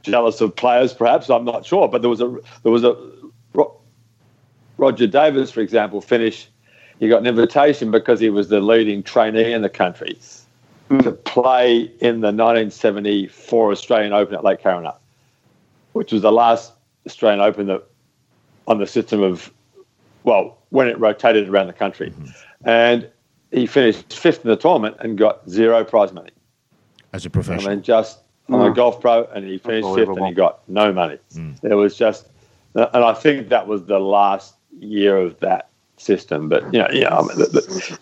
jealous 0.04 0.40
of 0.40 0.56
players, 0.56 0.94
perhaps 0.94 1.30
I'm 1.30 1.44
not 1.44 1.66
sure, 1.66 1.88
but 1.88 2.02
there 2.02 2.10
was 2.10 2.22
a 2.22 2.38
there 2.64 2.72
was 2.72 2.84
a 2.84 2.96
Roger 4.78 5.08
Davis, 5.08 5.52
for 5.52 5.62
example, 5.62 6.02
finished. 6.02 6.50
He 7.00 7.08
got 7.08 7.22
an 7.22 7.28
invitation 7.28 7.92
because 7.92 8.20
he 8.20 8.30
was 8.30 8.50
the 8.50 8.60
leading 8.60 9.04
trainee 9.04 9.54
in 9.54 9.62
the 9.62 9.70
country 9.70 10.18
mm. 10.90 11.04
to 11.04 11.12
play 11.12 11.92
in 12.00 12.22
the 12.22 12.32
1974 12.32 13.72
Australian 13.72 14.14
Open 14.14 14.36
at 14.36 14.44
Lake 14.44 14.62
Karrinyup, 14.62 14.98
which 15.96 16.12
was 16.12 16.22
the 16.22 16.32
last 16.32 16.74
Australian 17.08 17.40
Open 17.40 17.68
that 17.68 17.82
on 18.68 18.80
the 18.80 18.88
system 18.88 19.24
of 19.24 19.52
well 20.24 20.58
when 20.70 20.90
it 20.90 21.00
rotated 21.00 21.48
around 21.48 21.68
the 21.68 21.74
country, 21.74 22.12
mm-hmm. 22.12 22.68
and 22.68 23.10
he 23.52 23.66
finished 23.66 24.14
fifth 24.14 24.44
in 24.44 24.50
the 24.50 24.58
tournament 24.58 24.98
and 25.00 25.18
got 25.18 25.50
zero 25.50 25.86
prize 25.86 26.12
money 26.12 26.32
as 27.14 27.26
a 27.26 27.30
professional. 27.30 27.72
I 27.72 27.76
mean, 27.76 27.84
just 27.84 28.20
I'm 28.50 28.56
a 28.56 28.68
hmm. 28.68 28.74
golf 28.74 29.00
pro, 29.00 29.24
and 29.34 29.46
he 29.46 29.58
finished 29.58 29.88
fifth, 29.96 30.10
and 30.10 30.28
he 30.28 30.34
got 30.34 30.68
no 30.68 30.92
money. 30.92 31.18
Mm. 31.34 31.64
It 31.64 31.76
was 31.76 31.96
just, 31.96 32.28
and 32.76 33.04
I 33.04 33.14
think 33.14 33.48
that 33.50 33.66
was 33.66 33.86
the 33.86 34.00
last 34.00 34.56
year 34.78 35.18
of 35.18 35.40
that 35.40 35.70
system. 35.96 36.50
But 36.50 36.74
you 36.74 36.80
know, 36.80 36.90
you 36.92 37.02
know, 37.02 37.10
I 37.10 37.22
mean, 37.22 37.38
the, 37.40 37.46
the, 37.46 38.00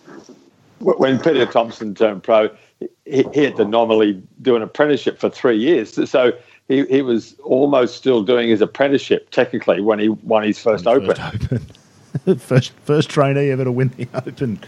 when 0.79 1.19
Peter 1.19 1.45
Thomson 1.45 1.93
turned 1.93 2.23
pro, 2.23 2.49
he, 3.05 3.23
he, 3.33 3.43
had 3.43 3.55
to 3.57 3.65
nominally 3.65 4.21
do 4.41 4.55
an 4.55 4.63
apprenticeship 4.63 5.19
for 5.19 5.29
three 5.29 5.57
years. 5.57 6.09
So 6.09 6.33
he, 6.67 6.85
he 6.85 7.01
was 7.01 7.35
almost 7.43 7.95
still 7.95 8.23
doing 8.23 8.49
his 8.49 8.61
apprenticeship 8.61 9.29
technically 9.31 9.81
when 9.81 9.99
he 9.99 10.09
won 10.09 10.43
his 10.43 10.59
first 10.59 10.87
Open. 10.87 11.15
First, 11.15 11.21
open. 11.21 12.37
first, 12.39 12.71
first 12.83 13.09
trainee 13.09 13.49
ever 13.49 13.63
to 13.63 13.71
win 13.71 13.89
the 13.97 14.07
Open. 14.13 14.59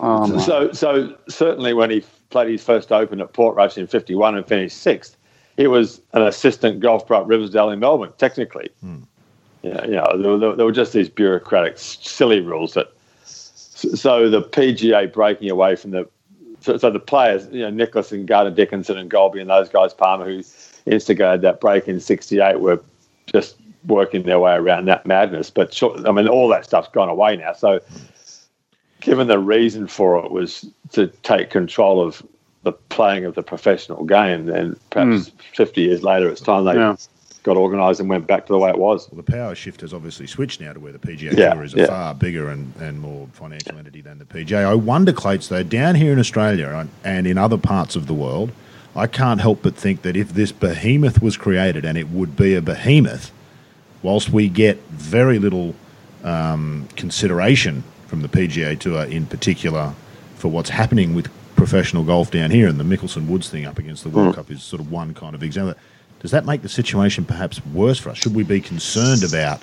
Um, 0.00 0.40
so, 0.40 0.72
so 0.72 1.16
certainly 1.28 1.74
when 1.74 1.90
he 1.90 2.04
played 2.30 2.50
his 2.50 2.64
first 2.64 2.90
Open 2.90 3.20
at 3.20 3.32
Portrush 3.32 3.78
in 3.78 3.86
51 3.86 4.36
and 4.36 4.46
finished 4.46 4.78
sixth. 4.78 5.16
He 5.56 5.68
was 5.68 6.00
an 6.14 6.22
assistant 6.22 6.80
golf 6.80 7.06
pro 7.06 7.20
at 7.20 7.26
Riversdale 7.28 7.70
in 7.70 7.78
Melbourne, 7.78 8.12
technically. 8.18 8.70
Hmm. 8.80 9.02
Yeah, 9.62 9.84
you 9.84 9.92
know, 9.92 10.18
there, 10.20 10.30
were, 10.32 10.56
there 10.56 10.66
were 10.66 10.72
just 10.72 10.92
these 10.92 11.08
bureaucratic, 11.08 11.78
silly 11.78 12.40
rules 12.40 12.74
that. 12.74 12.92
So 13.24 14.28
the 14.30 14.42
PGA 14.42 15.12
breaking 15.12 15.50
away 15.50 15.76
from 15.76 15.92
the, 15.92 16.08
so, 16.60 16.76
so 16.76 16.90
the 16.90 16.98
players, 16.98 17.46
you 17.52 17.60
know, 17.60 17.70
Nicklaus 17.70 18.10
and 18.12 18.26
Gardner 18.26 18.54
Dickinson 18.54 18.98
and 18.98 19.10
Golby 19.10 19.40
and 19.40 19.48
those 19.48 19.68
guys, 19.68 19.94
Palmer, 19.94 20.24
who 20.24 20.42
instigated 20.86 21.42
that 21.42 21.60
break 21.60 21.88
in 21.88 22.00
'68, 22.00 22.60
were 22.60 22.82
just 23.26 23.56
working 23.86 24.22
their 24.22 24.38
way 24.38 24.54
around 24.54 24.86
that 24.86 25.06
madness. 25.06 25.50
But 25.50 25.80
I 26.06 26.12
mean, 26.12 26.28
all 26.28 26.48
that 26.48 26.64
stuff's 26.64 26.88
gone 26.88 27.08
away 27.08 27.36
now. 27.36 27.52
So 27.52 27.80
given 29.00 29.28
the 29.28 29.38
reason 29.38 29.86
for 29.86 30.24
it 30.24 30.30
was 30.30 30.66
to 30.92 31.08
take 31.22 31.50
control 31.50 32.04
of 32.04 32.22
the 32.62 32.72
playing 32.72 33.26
of 33.26 33.34
the 33.34 33.42
professional 33.42 34.04
game, 34.04 34.46
then 34.46 34.76
perhaps 34.90 35.28
mm. 35.28 35.32
50 35.54 35.82
years 35.82 36.02
later, 36.02 36.28
it's 36.30 36.40
time 36.40 36.64
they 36.64 36.74
yeah. 36.74 36.96
got 37.42 37.58
organised 37.58 38.00
and 38.00 38.08
went 38.08 38.26
back 38.26 38.46
to 38.46 38.52
the 38.54 38.58
way 38.58 38.70
it 38.70 38.78
was. 38.78 39.10
Well, 39.10 39.22
the 39.22 39.30
power 39.30 39.54
shift 39.54 39.82
has 39.82 39.92
obviously 39.92 40.26
switched 40.26 40.62
now 40.62 40.72
to 40.72 40.80
where 40.80 40.92
the 40.92 40.98
PGA 40.98 41.36
yeah, 41.36 41.52
Tour 41.52 41.64
is 41.64 41.74
a 41.74 41.80
yeah. 41.80 41.86
far 41.86 42.14
bigger 42.14 42.48
and, 42.48 42.74
and 42.80 42.98
more 43.00 43.28
financial 43.34 43.76
entity 43.76 44.00
than 44.00 44.18
the 44.18 44.24
PGA. 44.24 44.64
I 44.64 44.74
wonder, 44.74 45.12
Clates, 45.12 45.48
though, 45.48 45.62
down 45.62 45.94
here 45.94 46.12
in 46.12 46.18
Australia 46.18 46.88
and 47.04 47.26
in 47.26 47.36
other 47.36 47.58
parts 47.58 47.96
of 47.96 48.06
the 48.06 48.14
world, 48.14 48.50
I 48.96 49.06
can't 49.06 49.40
help 49.40 49.62
but 49.62 49.74
think 49.74 50.02
that 50.02 50.16
if 50.16 50.30
this 50.30 50.52
behemoth 50.52 51.20
was 51.20 51.36
created, 51.36 51.84
and 51.84 51.98
it 51.98 52.08
would 52.10 52.36
be 52.36 52.54
a 52.54 52.62
behemoth, 52.62 53.32
whilst 54.02 54.30
we 54.30 54.48
get 54.48 54.78
very 54.90 55.38
little 55.38 55.74
um, 56.22 56.88
consideration 56.96 57.82
from 58.06 58.22
the 58.22 58.28
PGA 58.28 58.78
Tour 58.78 59.04
in 59.04 59.26
particular 59.26 59.94
for 60.36 60.48
what's 60.48 60.70
happening 60.70 61.14
with 61.14 61.28
professional 61.56 62.04
golf 62.04 62.30
down 62.30 62.50
here, 62.50 62.68
and 62.68 62.78
the 62.78 62.84
Mickelson 62.84 63.26
Woods 63.26 63.48
thing 63.48 63.66
up 63.66 63.78
against 63.78 64.04
the 64.04 64.10
World 64.10 64.32
mm. 64.32 64.34
Cup 64.36 64.50
is 64.50 64.62
sort 64.62 64.80
of 64.80 64.90
one 64.92 65.14
kind 65.14 65.34
of 65.34 65.42
example. 65.42 65.74
Does 66.20 66.30
that 66.30 66.46
make 66.46 66.62
the 66.62 66.68
situation 66.68 67.24
perhaps 67.24 67.64
worse 67.66 67.98
for 67.98 68.10
us? 68.10 68.18
Should 68.18 68.34
we 68.34 68.44
be 68.44 68.60
concerned 68.60 69.24
about 69.24 69.62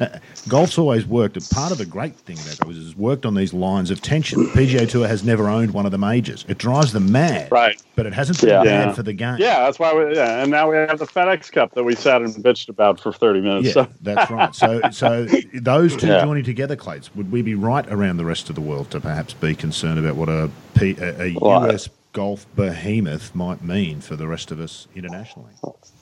Uh, 0.00 0.08
golf's 0.48 0.78
always 0.78 1.06
worked. 1.06 1.50
Part 1.50 1.72
of 1.72 1.78
the 1.78 1.86
great 1.86 2.14
thing 2.16 2.36
about 2.38 2.58
golf 2.60 2.74
is 2.74 2.86
it's 2.88 2.96
worked 2.96 3.24
on 3.26 3.34
these 3.34 3.52
lines 3.54 3.90
of 3.90 4.02
tension. 4.02 4.42
The 4.44 4.50
PGA 4.50 4.88
Tour 4.88 5.08
has 5.08 5.24
never 5.24 5.48
owned 5.48 5.72
one 5.72 5.86
of 5.86 5.92
the 5.92 5.98
majors. 5.98 6.44
It 6.48 6.58
drives 6.58 6.92
them 6.92 7.10
mad, 7.10 7.50
Right. 7.50 7.76
But 7.94 8.04
it 8.06 8.12
hasn't 8.12 8.40
been 8.40 8.50
Yeah. 8.50 8.62
bad 8.62 8.88
Yeah. 8.88 8.92
for 8.92 9.02
the 9.02 9.12
game. 9.14 9.36
Yeah, 9.38 9.60
that's 9.60 9.78
why 9.78 9.94
we. 9.94 10.14
Yeah, 10.14 10.42
and 10.42 10.50
now 10.50 10.68
we 10.70 10.76
have 10.76 10.98
the 10.98 11.06
FedEx 11.06 11.50
Cup 11.50 11.74
that 11.74 11.84
we 11.84 11.94
sat 11.94 12.20
and 12.20 12.34
bitched 12.34 12.68
about 12.68 13.00
for 13.00 13.10
thirty 13.12 13.40
minutes. 13.40 13.68
Yeah, 13.68 13.72
So 13.72 13.88
that's 14.02 14.30
right. 14.30 14.54
So, 14.54 14.80
so 14.90 15.26
those 15.54 15.96
two 15.96 16.08
Yeah. 16.08 16.22
joining 16.22 16.44
together, 16.44 16.76
Clates, 16.76 17.14
would 17.14 17.32
we 17.32 17.40
be 17.42 17.54
right 17.54 17.86
around 17.90 18.18
the 18.18 18.24
rest 18.26 18.48
of 18.50 18.54
the 18.54 18.60
world 18.60 18.90
to 18.90 19.00
perhaps 19.00 19.32
be 19.32 19.54
concerned 19.54 19.98
about 19.98 20.16
what 20.16 20.28
a, 20.28 20.50
P, 20.74 20.94
a, 21.00 21.22
a 21.22 21.38
Well, 21.40 21.70
US 21.70 21.88
golf 22.16 22.46
behemoth 22.56 23.34
might 23.34 23.62
mean 23.62 24.00
for 24.00 24.16
the 24.16 24.26
rest 24.26 24.50
of 24.50 24.58
us 24.58 24.88
internationally? 24.94 25.52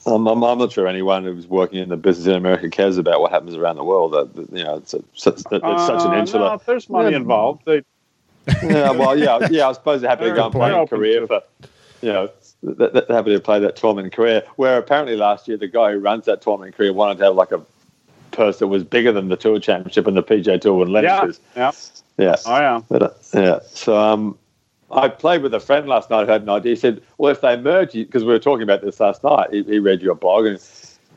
I'm, 0.05 0.25
I'm, 0.27 0.41
I'm 0.45 0.57
not 0.57 0.71
sure 0.71 0.87
anyone 0.87 1.25
who's 1.25 1.45
working 1.45 1.79
in 1.79 1.89
the 1.89 1.97
business 1.97 2.27
in 2.27 2.35
America 2.35 2.69
cares 2.69 2.97
about 2.97 3.19
what 3.19 3.33
happens 3.33 3.53
around 3.53 3.75
the 3.75 3.83
world. 3.83 4.13
That 4.13 4.33
that, 4.33 4.49
you 4.57 4.63
know, 4.63 4.77
it's, 4.77 4.93
a, 4.93 4.99
it's, 5.13 5.27
it's 5.27 5.43
such 5.43 6.05
an 6.05 6.11
Uh, 6.13 6.17
insular. 6.19 6.49
no, 6.51 6.61
there's 6.65 6.89
money 6.89 7.11
Yeah. 7.11 7.17
involved. 7.17 7.63
They, 7.65 7.83
yeah, 8.63 8.91
well, 8.91 9.19
yeah, 9.19 9.45
yeah. 9.51 9.67
I 9.67 9.73
suppose 9.73 9.99
they're 9.99 10.09
happy 10.09 10.23
to 10.23 10.31
go 10.31 10.45
and 10.45 10.53
play 10.53 10.69
They're 10.69 10.83
a 10.83 10.87
career 10.87 11.19
to- 11.19 11.27
for, 11.27 11.41
you 12.01 12.13
know, 12.13 12.29
th- 12.63 12.77
th- 12.77 12.91
they're 12.93 13.17
happy 13.17 13.33
to 13.33 13.41
play 13.41 13.59
that 13.59 13.75
tournament 13.75 14.13
career. 14.13 14.43
Where 14.55 14.77
apparently 14.77 15.17
last 15.17 15.49
year 15.49 15.57
the 15.57 15.67
guy 15.67 15.91
who 15.91 15.99
runs 15.99 16.23
that 16.27 16.41
tournament 16.41 16.77
career 16.77 16.93
wanted 16.93 17.17
to 17.17 17.25
have 17.25 17.35
like 17.35 17.51
a 17.51 17.61
purse 18.31 18.59
that 18.59 18.67
was 18.67 18.85
bigger 18.85 19.11
than 19.11 19.27
the 19.27 19.35
Tour 19.35 19.59
Championship 19.59 20.07
and 20.07 20.15
the 20.15 20.23
PGA 20.23 20.61
Tour 20.61 20.75
would 20.75 20.87
let 20.89 21.03
yeah, 21.03 21.29
yeah. 21.57 21.71
Yeah, 22.17 22.35
Oh 22.45 22.57
yeah. 22.57 22.81
but, 22.87 23.01
uh, 23.03 23.09
yeah. 23.33 23.59
So 23.73 23.97
um, 23.97 24.37
I 24.95 25.09
played 25.09 25.41
with 25.41 25.53
a 25.53 25.59
friend 25.59 25.87
last 25.87 26.09
night 26.09 26.25
who 26.25 26.31
had 26.31 26.41
an 26.43 26.49
idea. 26.49 26.71
He 26.71 26.75
said, 26.75 27.01
"Well, 27.17 27.31
if 27.31 27.41
they 27.41 27.57
merge, 27.57 27.93
because 27.93 28.23
we 28.23 28.31
were 28.31 28.39
talking 28.39 28.63
about 28.63 28.81
this 28.81 28.99
last 28.99 29.23
night, 29.23 29.49
he, 29.51 29.63
he 29.63 29.79
read 29.79 30.01
your 30.01 30.15
blog 30.15 30.45
and 30.45 30.59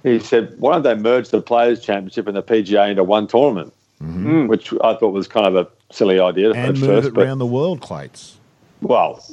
he 0.05 0.19
said, 0.21 0.55
why 0.59 0.73
don't 0.75 0.83
they 0.83 0.95
merge 0.95 1.31
the 1.31 1.41
Players 1.41 1.81
Championship 1.81 2.27
and 2.29 2.37
the 2.37 2.43
PGA 2.43 2.91
into 2.91 3.05
one 3.05 3.27
tournament?" 3.27 3.73
Mm. 4.03 4.47
Which 4.49 4.73
I 4.85 4.95
thought 4.95 5.13
was 5.13 5.27
kind 5.27 5.47
of 5.47 5.57
a 5.57 5.69
silly 5.93 6.21
idea 6.21 6.51
And 6.51 6.59
at 6.59 6.75
move 6.75 6.89
first, 6.89 7.09
it 7.09 7.15
but 7.15 7.25
around 7.27 7.39
the 7.39 7.47
world, 7.47 7.81
Clates. 7.81 8.39
well, 8.81 9.25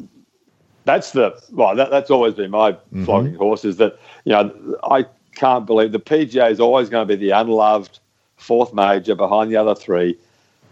that's 0.86 1.12
the 1.12 1.40
well. 1.52 1.76
That, 1.76 1.90
that's 1.92 2.10
always 2.12 2.34
been 2.34 2.52
my 2.52 2.72
Mm-hmm. 2.74 3.06
flogging 3.06 3.36
horse. 3.36 3.66
Is 3.66 3.78
that 3.78 4.00
you 4.24 4.32
know 4.34 4.78
I 4.84 5.06
can't 5.36 5.66
believe 5.66 5.92
the 5.92 6.00
PGA 6.00 6.50
is 6.50 6.60
always 6.60 6.90
going 6.90 7.08
to 7.08 7.18
be 7.18 7.20
the 7.20 7.32
unloved 7.32 8.00
fourth 8.38 8.74
major 8.74 9.16
behind 9.16 9.52
the 9.52 9.58
other 9.58 9.76
three. 9.76 10.18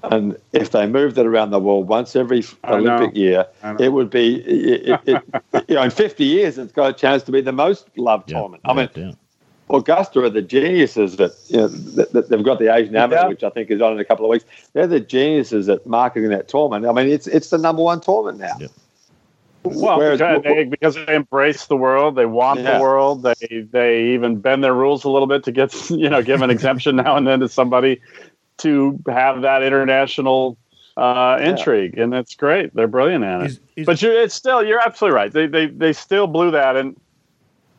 And 0.04 0.38
if 0.52 0.72
they 0.72 0.86
moved 0.86 1.18
it 1.18 1.26
around 1.26 1.52
the 1.52 1.60
world 1.60 1.88
once 1.88 2.16
every 2.16 2.44
Olympic 2.66 3.16
year, 3.16 3.46
it 3.80 3.94
would 3.94 4.10
be, 4.10 4.36
it, 4.42 4.90
it, 5.08 5.24
it, 5.54 5.66
you 5.70 5.76
know, 5.76 5.84
in 5.84 5.92
50 5.92 6.24
years, 6.26 6.58
it's 6.58 6.74
got 6.74 6.90
a 6.90 6.94
chance 6.94 7.24
to 7.24 7.32
be 7.32 7.40
the 7.42 7.54
most 7.54 7.88
loved 7.98 8.30
Yeah, 8.30 8.40
tournament. 8.40 8.64
I 8.66 8.74
mean, 8.74 8.90
yeah, 8.96 9.04
yeah. 9.08 9.12
Augusta 9.70 10.22
are 10.24 10.30
the 10.30 10.42
geniuses 10.42 11.16
that, 11.16 11.32
you 11.48 11.58
know, 11.58 11.68
that, 11.70 12.12
that 12.12 12.30
they've 12.30 12.44
got 12.44 12.60
the 12.60 12.74
Asian 12.74 12.96
Amateur, 12.98 13.22
Yeah. 13.22 13.28
which 13.30 13.44
I 13.44 13.50
think 13.50 13.72
is 13.72 13.82
on 13.82 13.94
in 13.94 14.00
a 14.00 14.06
couple 14.06 14.26
of 14.26 14.30
weeks. 14.30 14.44
They're 14.74 14.88
the 14.88 15.00
geniuses 15.00 15.70
at 15.70 15.88
marketing 15.88 16.30
that 16.32 16.50
tournament. 16.50 16.86
I 16.86 16.92
mean, 16.92 17.12
it's 17.12 17.26
it's 17.28 17.50
the 17.50 17.58
number 17.58 17.82
one 17.82 18.02
tournament 18.02 18.40
now. 18.40 18.56
Yeah. 18.60 18.68
Well, 19.64 19.98
Whereas- 19.98 20.20
because 20.20 20.44
they, 20.44 20.64
because 20.66 20.96
they 20.96 21.16
embrace 21.16 21.68
the 21.68 21.78
world, 21.78 22.16
they 22.16 22.26
want 22.26 22.60
Yeah. 22.60 22.76
the 22.78 22.82
world. 22.82 23.24
They 23.24 23.62
they 23.72 24.08
even 24.10 24.42
bend 24.42 24.64
their 24.66 24.74
rules 24.74 25.06
a 25.06 25.10
little 25.10 25.28
bit 25.28 25.46
to 25.46 25.54
get 25.54 25.74
you 25.90 26.10
know 26.10 26.22
give 26.22 26.42
an 26.42 26.50
exemption 26.50 26.98
now 26.98 27.16
and 27.16 27.26
then 27.26 27.40
to 27.40 27.48
somebody 27.48 28.02
to 28.58 29.00
have 29.08 29.42
that 29.42 29.64
international 29.64 30.58
uh, 30.96 31.40
intrigue, 31.42 31.98
and 31.98 32.14
that's 32.14 32.36
great. 32.36 32.74
They're 32.74 32.88
brilliant 32.88 33.24
at 33.24 33.42
it. 33.42 33.46
Is- 33.48 33.60
is- 33.76 33.86
but 33.86 34.02
you're 34.02 34.14
it's 34.14 34.36
still 34.36 34.64
you're 34.64 34.80
absolutely 34.80 35.16
right. 35.16 35.32
They 35.32 35.48
they 35.48 35.68
they 35.68 35.94
still 35.94 36.28
blew 36.28 36.52
that, 36.52 36.76
and 36.76 36.96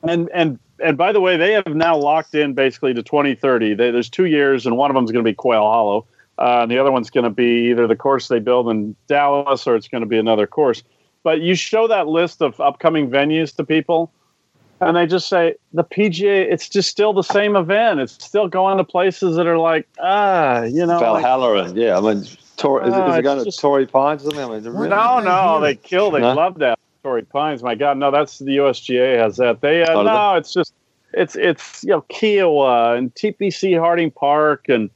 and 0.02 0.28
and 0.34 0.58
and 0.82 0.98
by 0.98 1.12
the 1.12 1.20
way, 1.20 1.36
they 1.36 1.52
have 1.52 1.66
now 1.66 1.96
locked 1.96 2.34
in 2.34 2.54
basically 2.54 2.94
to 2.94 3.02
2030. 3.02 3.74
They, 3.74 3.90
there's 3.90 4.10
two 4.10 4.26
years, 4.26 4.66
and 4.66 4.76
one 4.76 4.90
of 4.90 4.94
them 4.94 5.04
is 5.04 5.12
going 5.12 5.24
to 5.24 5.30
be 5.30 5.34
Quail 5.34 5.62
Hollow, 5.62 6.06
uh, 6.38 6.62
and 6.62 6.70
the 6.70 6.78
other 6.78 6.90
one's 6.90 7.10
going 7.10 7.24
to 7.24 7.30
be 7.30 7.70
either 7.70 7.86
the 7.86 7.96
course 7.96 8.28
they 8.28 8.40
build 8.40 8.68
in 8.68 8.96
Dallas 9.06 9.66
or 9.66 9.76
it's 9.76 9.88
going 9.88 10.02
to 10.02 10.08
be 10.08 10.18
another 10.18 10.46
course. 10.46 10.82
But 11.22 11.40
you 11.40 11.54
show 11.54 11.86
that 11.88 12.06
list 12.08 12.42
of 12.42 12.60
upcoming 12.60 13.08
venues 13.08 13.54
to 13.56 13.64
people, 13.64 14.12
and 14.86 14.96
they 14.96 15.06
just 15.06 15.28
say 15.28 15.54
the 15.72 15.84
PGA. 15.84 16.50
It's 16.52 16.68
just 16.68 16.90
still 16.90 17.12
the 17.12 17.22
same 17.22 17.56
event. 17.56 18.00
It's 18.00 18.12
still 18.24 18.48
going 18.48 18.78
to 18.78 18.84
places 18.84 19.36
that 19.36 19.46
are 19.46 19.58
like 19.58 19.88
ah, 20.00 20.62
you 20.62 20.86
know. 20.86 20.94
like- 20.94 21.00
Valhalla 21.00 21.64
and 21.64 21.76
yeah, 21.76 21.96
I 21.98 22.00
mean, 22.00 22.24
Tor- 22.56 22.82
is, 22.86 22.88
it- 22.94 22.96
Oh, 22.96 23.08
is 23.10 23.14
it 23.16 23.18
it's 23.18 23.22
going 23.24 23.44
to 23.44 23.52
Torrey 23.52 23.86
Pines 23.86 24.22
or 24.26 24.30
something? 24.30 24.44
I 24.44 24.60
mean, 24.60 24.72
really? 24.72 24.88
no, 24.88 25.20
no, 25.20 25.60
they 25.60 25.74
kill. 25.74 26.10
They 26.10 26.20
No? 26.20 26.34
love 26.34 26.58
that. 26.58 26.78
Torrey 27.02 27.22
Pines. 27.24 27.62
My 27.62 27.74
God, 27.74 27.98
no, 27.98 28.10
that's 28.10 28.38
the 28.38 28.56
USGA 28.56 29.18
has 29.18 29.36
that. 29.36 29.60
They 29.60 29.82
uh, 29.82 29.92
Oh, 29.98 30.02
no, 30.02 30.34
it's 30.36 30.52
just 30.52 30.72
it's 31.12 31.36
it's 31.36 31.82
you 31.84 31.90
know 31.90 32.02
Kiawah 32.10 32.96
and 32.96 33.12
TPC 33.14 33.78
Harding 33.78 34.10
Park 34.10 34.66
and 34.68 34.90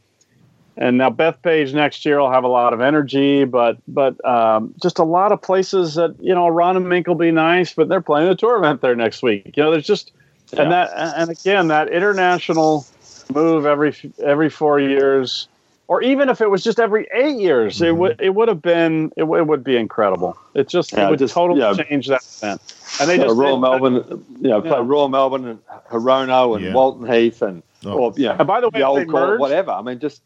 and 0.79 0.97
now 0.97 1.11
Bethpage 1.11 1.75
next 1.75 2.05
year 2.07 2.19
will 2.21 2.31
have 2.31 2.45
a 2.45 2.49
lot 2.49 2.73
of 2.73 2.81
energy, 2.81 3.45
but 3.45 3.77
but 3.89 4.25
um, 4.25 4.73
just 4.81 4.99
a 4.99 5.05
lot 5.05 5.33
of 5.33 5.43
places 5.43 5.97
that 5.97 6.15
you 6.21 6.35
know 6.35 6.47
Aronimink 6.47 7.07
will 7.09 7.15
be 7.17 7.31
nice, 7.33 7.75
but 7.75 7.89
they're 7.89 8.01
playing 8.01 8.29
a 8.29 8.35
tour 8.37 8.57
event 8.57 8.81
there 8.81 8.95
next 8.97 9.23
week. 9.23 9.57
You 9.57 9.65
know, 9.65 9.71
there's 9.73 9.87
just 9.87 10.13
and 10.57 10.73
that 10.73 10.91
and 10.97 11.31
again 11.31 11.69
that 11.69 11.89
international 11.89 12.87
move 13.35 13.67
every 13.67 13.95
every 14.25 14.49
four 14.49 14.81
years 14.81 15.49
or 15.89 16.03
even 16.03 16.29
if 16.29 16.41
it 16.43 16.51
was 16.51 16.63
just 16.63 16.79
every 16.79 17.07
eight 17.15 17.37
years, 17.41 17.81
it 17.83 17.97
would 17.97 18.21
it 18.21 18.35
would 18.35 18.49
have 18.49 18.61
been 18.63 19.11
it, 19.17 19.25
would- 19.25 19.41
it 19.41 19.47
would 19.47 19.65
be 19.65 19.77
incredible. 19.77 20.37
It 20.55 20.69
just 20.69 20.93
Yeah, 20.93 21.07
it 21.07 21.11
would 21.11 21.19
just- 21.19 21.35
totally 21.35 21.61
yeah. 21.61 21.73
change 21.75 22.09
that 22.09 22.23
event. 22.43 22.61
And 23.01 23.09
they 23.11 23.17
just 23.17 23.35
Royal 23.37 23.57
did- 23.57 23.63
Melbourne, 23.63 24.25
you 24.41 24.49
know, 24.49 24.61
play 24.61 24.71
Yeah. 24.73 24.83
Royal 24.85 25.09
Melbourne 25.09 25.47
and 25.47 25.59
Hirono 25.91 26.57
and 26.57 26.65
Yeah. 26.65 26.75
Walton 26.75 27.11
Heath 27.11 27.41
and 27.43 27.63
Oh. 27.87 27.93
or 27.99 28.13
you 28.17 28.25
know, 28.27 28.37
And 28.39 28.47
by 28.47 28.61
the 28.61 28.69
way, 28.71 28.81
if 28.81 28.87
old 28.87 28.99
they 29.01 29.05
court, 29.07 29.41
whatever. 29.41 29.71
I 29.73 29.83
mean, 29.83 29.99
just 29.99 30.21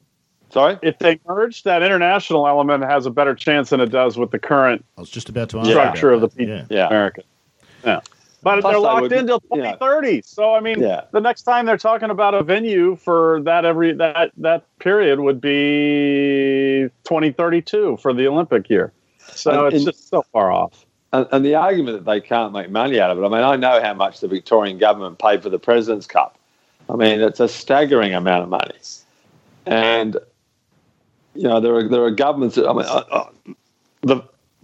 sorry. 0.53 0.79
If 0.83 0.99
they 0.99 1.19
merge, 1.27 1.63
that 1.65 1.83
international 1.83 2.47
element 2.47 2.85
has 2.85 3.07
a 3.07 3.11
better 3.11 3.35
chance 3.35 3.71
than 3.71 3.81
it 3.81 3.91
does 3.91 4.17
with 4.17 4.31
the 4.31 4.39
current 4.39 4.85
I 4.97 5.01
was 5.01 5.11
just 5.11 5.29
about 5.29 5.49
to 5.51 5.59
ask 5.61 5.69
Yeah. 5.69 5.75
structure 5.75 6.13
of 6.13 6.21
the 6.21 6.29
that. 6.29 6.41
Yeah. 6.49 6.65
Yeah. 6.71 6.87
America. 6.87 7.23
Yeah. 7.85 8.01
But 8.45 8.61
Plus 8.61 8.73
they're 8.73 8.81
locked 8.81 9.03
would- 9.03 9.13
in 9.13 9.19
until 9.21 9.41
yeah. 9.53 9.73
2030. 9.75 10.23
So 10.25 10.53
I 10.55 10.61
mean, 10.61 10.81
Yeah. 10.81 11.03
the 11.13 11.21
next 11.21 11.43
time 11.43 11.65
they're 11.67 11.77
talking 11.77 12.11
about 12.11 12.35
a 12.35 12.43
venue 12.43 12.97
for 12.97 13.41
that 13.45 13.65
every 13.65 13.93
that 13.95 14.33
that 14.39 14.65
period 14.79 15.21
would 15.21 15.41
be 15.41 16.89
2032 17.05 17.99
for 17.99 18.13
the 18.13 18.27
Olympic 18.27 18.69
year. 18.69 18.93
So 19.19 19.67
And- 19.67 19.75
it's 19.75 19.85
and- 19.85 19.93
just 19.95 20.09
so 20.09 20.23
far 20.33 20.51
off. 20.51 20.85
And, 21.15 21.27
and 21.31 21.45
the 21.45 21.55
argument 21.57 22.05
that 22.05 22.11
they 22.11 22.21
can't 22.23 22.53
make 22.55 22.71
money 22.71 22.99
out 22.99 23.11
of 23.11 23.19
it. 23.19 23.21
I 23.25 23.29
mean, 23.29 23.43
I 23.43 23.57
know 23.57 23.83
how 23.83 23.93
much 23.95 24.21
the 24.21 24.29
Victorian 24.29 24.79
government 24.79 25.19
paid 25.19 25.43
for 25.43 25.51
the 25.51 25.59
President's 25.59 26.07
Cup. 26.07 26.37
I 26.89 26.97
mean, 26.97 27.21
it's 27.21 27.39
a 27.39 27.49
staggering 27.49 28.15
amount 28.15 28.45
of 28.45 28.49
money. 28.49 28.75
And 29.67 30.17
you 31.35 31.45
know, 31.45 31.61
there 31.61 31.75
are 31.75 31.89
there 31.89 32.03
are 32.05 32.11
governments. 32.11 32.57
That, 32.57 32.69
I 32.69 32.73
mean, 32.73 32.87
uh, 32.87 33.05
uh, 33.11 33.25
the 34.03 34.23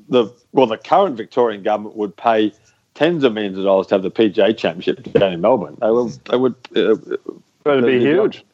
the 0.09 0.33
well, 0.53 0.67
the 0.67 0.77
current 0.79 1.17
Victorian 1.17 1.63
government 1.63 1.97
would 1.97 2.17
pay 2.17 2.53
tens 2.95 3.25
of 3.25 3.33
millions 3.35 3.59
of 3.59 3.65
dollars 3.65 3.87
to 3.89 3.95
have 3.95 4.03
the 4.03 4.11
PGA 4.11 4.57
Championship 4.57 5.13
down 5.13 5.33
in 5.33 5.41
Melbourne. 5.41 5.77
They 5.81 5.91
will. 5.91 6.09
They 6.31 6.37
would. 6.37 6.55
Uh, 6.75 6.97
But 7.65 7.79
it'd 7.79 7.87
be 7.87 7.99
the- 7.99 8.05
the- 8.05 8.11
huge. 8.11 8.45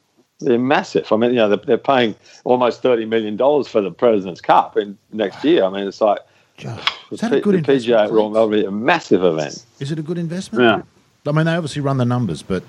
They're 0.40 0.58
massive. 0.58 1.10
I 1.12 1.16
mean, 1.16 1.30
you 1.30 1.36
know, 1.36 1.48
they're, 1.48 1.64
they're 1.64 1.78
paying 1.78 2.14
almost 2.42 2.82
thirty 2.82 3.04
million 3.06 3.36
dollars 3.36 3.68
for 3.68 3.80
the 3.80 3.90
President's 3.92 4.40
Cup 4.40 4.76
in 4.76 4.98
next 5.12 5.44
year. 5.44 5.64
I 5.64 5.70
mean, 5.70 5.86
it's 5.86 6.00
like 6.00 6.18
Is 6.58 7.20
that 7.20 7.32
a 7.32 7.40
good 7.40 7.54
the 7.54 7.58
investment? 7.58 7.82
PGA 8.00 8.10
Royal 8.10 8.30
Clates? 8.30 8.34
Melbourne 8.34 8.58
is 8.58 8.64
a 8.66 8.70
massive 8.72 9.24
event. 9.24 9.64
Is 9.80 9.92
it 9.92 9.98
a 9.98 10.02
good 10.02 10.18
investment? 10.18 10.62
Yeah. 10.64 11.30
I 11.30 11.32
mean, 11.34 11.46
they 11.46 11.54
obviously 11.54 11.80
run 11.82 11.96
the 11.98 12.04
numbers, 12.04 12.42
but 12.42 12.62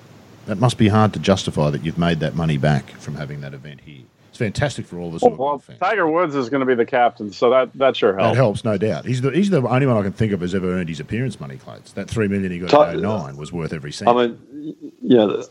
that 0.46 0.58
must 0.58 0.78
be 0.78 0.88
hard 0.88 1.12
to 1.14 1.18
justify 1.18 1.68
that 1.70 1.84
you've 1.84 1.98
made 1.98 2.20
that 2.20 2.34
money 2.34 2.56
back 2.56 2.88
from 2.92 3.16
having 3.16 3.40
that 3.42 3.52
event 3.52 3.80
here. 3.84 4.02
It's 4.36 4.58
fantastic 4.58 4.84
for 4.84 4.98
all 4.98 5.08
of 5.08 5.14
us. 5.14 5.22
Well, 5.22 5.32
Auckland. 5.48 5.80
Tiger 5.80 6.06
Woods 6.06 6.34
is 6.34 6.50
going 6.50 6.60
to 6.60 6.66
be 6.66 6.74
the 6.74 6.84
captain, 6.84 7.32
so 7.32 7.48
that 7.48 7.72
that 7.74 7.96
sure 7.96 8.12
That 8.12 8.20
helps. 8.22 8.36
helps, 8.36 8.64
no 8.64 8.76
doubt. 8.76 9.06
He's 9.06 9.22
the 9.22 9.30
he's 9.30 9.48
the 9.48 9.66
only 9.66 9.86
one 9.86 9.96
I 9.96 10.02
can 10.02 10.12
think 10.12 10.32
of 10.32 10.40
who's 10.40 10.54
ever 10.54 10.74
earned 10.78 10.90
his 10.90 11.00
appearance 11.00 11.40
money, 11.40 11.56
Clates. 11.56 11.92
That 11.92 12.10
three 12.10 12.28
million 12.28 12.52
he 12.52 12.58
got 12.58 12.90
Ti- 12.92 12.98
in 12.98 13.02
09 13.02 13.38
was 13.38 13.50
worth 13.50 13.72
every 13.72 13.92
cent. 13.92 14.10
I 14.10 14.12
mean, 14.26 14.38
you 15.02 15.16
know, 15.16 15.42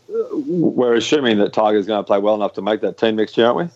we're 0.46 0.94
assuming 0.94 1.38
that 1.38 1.52
Tiger's 1.52 1.86
going 1.86 1.98
to 1.98 2.06
play 2.06 2.18
well 2.18 2.36
enough 2.36 2.52
to 2.54 2.62
make 2.62 2.80
that 2.82 2.96
team 2.96 3.16
next 3.16 3.36
year, 3.36 3.48
aren't 3.48 3.58
we? 3.58 3.68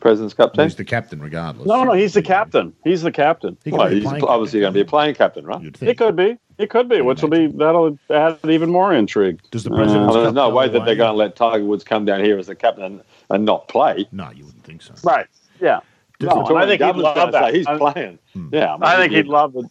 President's 0.00 0.34
Cup 0.34 0.52
team. 0.54 0.64
he's 0.64 0.76
the 0.76 0.84
captain 0.84 1.20
regardless. 1.22 1.66
No, 1.66 1.84
no, 1.84 1.92
he's 1.92 2.14
the 2.14 2.22
captain. 2.22 2.74
He's 2.84 3.02
the 3.02 3.12
captain. 3.12 3.56
He 3.64 3.70
can 3.70 3.78
Well, 3.78 3.88
be 3.88 3.96
he's 3.96 4.04
playing 4.04 4.24
obviously 4.24 4.60
going 4.60 4.72
to 4.72 4.76
be 4.76 4.80
a 4.80 4.84
playing 4.86 5.14
captain, 5.14 5.44
right? 5.46 5.60
You'd 5.62 5.76
He 5.78 5.86
think. 5.86 5.98
could 5.98 6.16
be. 6.16 6.36
It 6.58 6.68
could 6.70 6.88
be, 6.90 7.00
which 7.00 7.22
will 7.22 7.28
be 7.30 7.46
that'll 7.48 7.98
add 8.10 8.38
even 8.46 8.70
more 8.70 8.92
intrigue. 8.94 9.40
Does 9.50 9.64
the 9.64 9.70
uh, 9.70 9.74
I 9.74 9.76
president's 9.78 10.14
mean, 10.14 10.22
there's 10.24 10.34
no 10.34 10.50
way 10.50 10.68
that 10.68 10.84
they're 10.84 10.94
going 10.96 11.12
to 11.12 11.16
let 11.16 11.34
Tiger 11.36 11.64
Woods 11.64 11.84
come 11.84 12.04
down 12.04 12.22
here 12.22 12.38
as 12.38 12.46
the 12.48 12.54
captain 12.54 13.00
and, 13.30 13.36
and 13.36 13.44
not 13.44 13.68
play. 13.68 14.06
No, 14.12 14.30
you 14.30 14.44
wouldn't 14.44 14.64
think 14.64 14.82
so. 14.82 14.94
Right. 15.02 15.26
Yeah. 15.60 15.80
Does 16.18 16.28
No, 16.28 16.56
I 16.56 16.66
think 16.66 16.82
he'd 16.82 16.96
love 16.96 17.32
that. 17.32 17.50
say 17.52 17.58
He's 17.58 17.66
I- 17.66 17.78
playing. 17.78 18.18
Hmm. 18.34 18.48
Yeah, 18.52 18.76
I 18.82 18.96
think 18.96 19.12
he'd 19.12 19.26
love 19.26 19.54
the, 19.54 19.68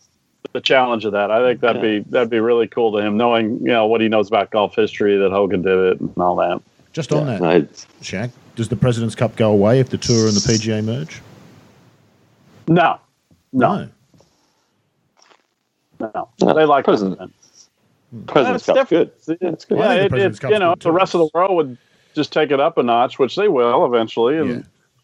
the 0.53 0.61
challenge 0.61 1.05
of 1.05 1.11
that. 1.13 1.29
I 1.29 1.41
think 1.47 1.61
that'd 1.61 1.81
Yeah. 1.83 1.99
be 1.99 2.09
that'd 2.09 2.29
be 2.29 2.39
really 2.39 2.67
cool 2.67 2.91
to 2.93 2.97
him, 3.05 3.17
knowing 3.17 3.59
you 3.59 3.67
know 3.67 3.85
what 3.85 4.01
he 4.01 4.07
knows 4.07 4.27
about 4.27 4.49
golf 4.49 4.75
history, 4.75 5.15
that 5.17 5.31
Hogan 5.31 5.61
did 5.61 5.77
it, 5.77 5.99
and 5.99 6.11
all 6.17 6.35
that. 6.37 6.61
Just 6.91 7.11
on 7.13 7.27
that, 7.27 7.39
No, 7.39 7.61
Shaq, 8.01 8.31
does 8.55 8.67
the 8.67 8.75
President's 8.75 9.13
Cup 9.13 9.35
go 9.35 9.51
away 9.51 9.79
if 9.79 9.89
the 9.89 9.97
Tour 9.97 10.25
and 10.27 10.35
the 10.35 10.39
PGA 10.41 10.83
merge? 10.83 11.21
No, 12.67 12.99
no, 13.53 13.87
no. 15.99 16.29
No, 16.41 16.53
They 16.53 16.65
like 16.65 16.85
President- 16.85 17.31
President's 18.25 18.65
That's 18.65 18.77
Cup's 18.77 18.89
good. 18.89 19.11
different. 19.27 19.41
Yeah, 19.41 19.49
it's 19.49 19.65
good. 19.65 19.77
Well, 19.77 19.93
Yeah, 19.95 20.01
think 20.01 20.11
the 20.13 20.17
it, 20.25 20.43
it, 20.43 20.49
you 20.53 20.59
know, 20.59 20.73
the 20.79 20.91
rest 20.91 21.13
of 21.13 21.19
the 21.19 21.29
world 21.33 21.55
would 21.57 21.77
just 22.15 22.33
take 22.33 22.51
it 22.51 22.59
up 22.59 22.77
a 22.77 22.83
notch, 22.83 23.19
which 23.19 23.35
they 23.35 23.47
will 23.47 23.85
eventually. 23.85 24.37
And 24.37 24.49
yeah. 24.49 24.63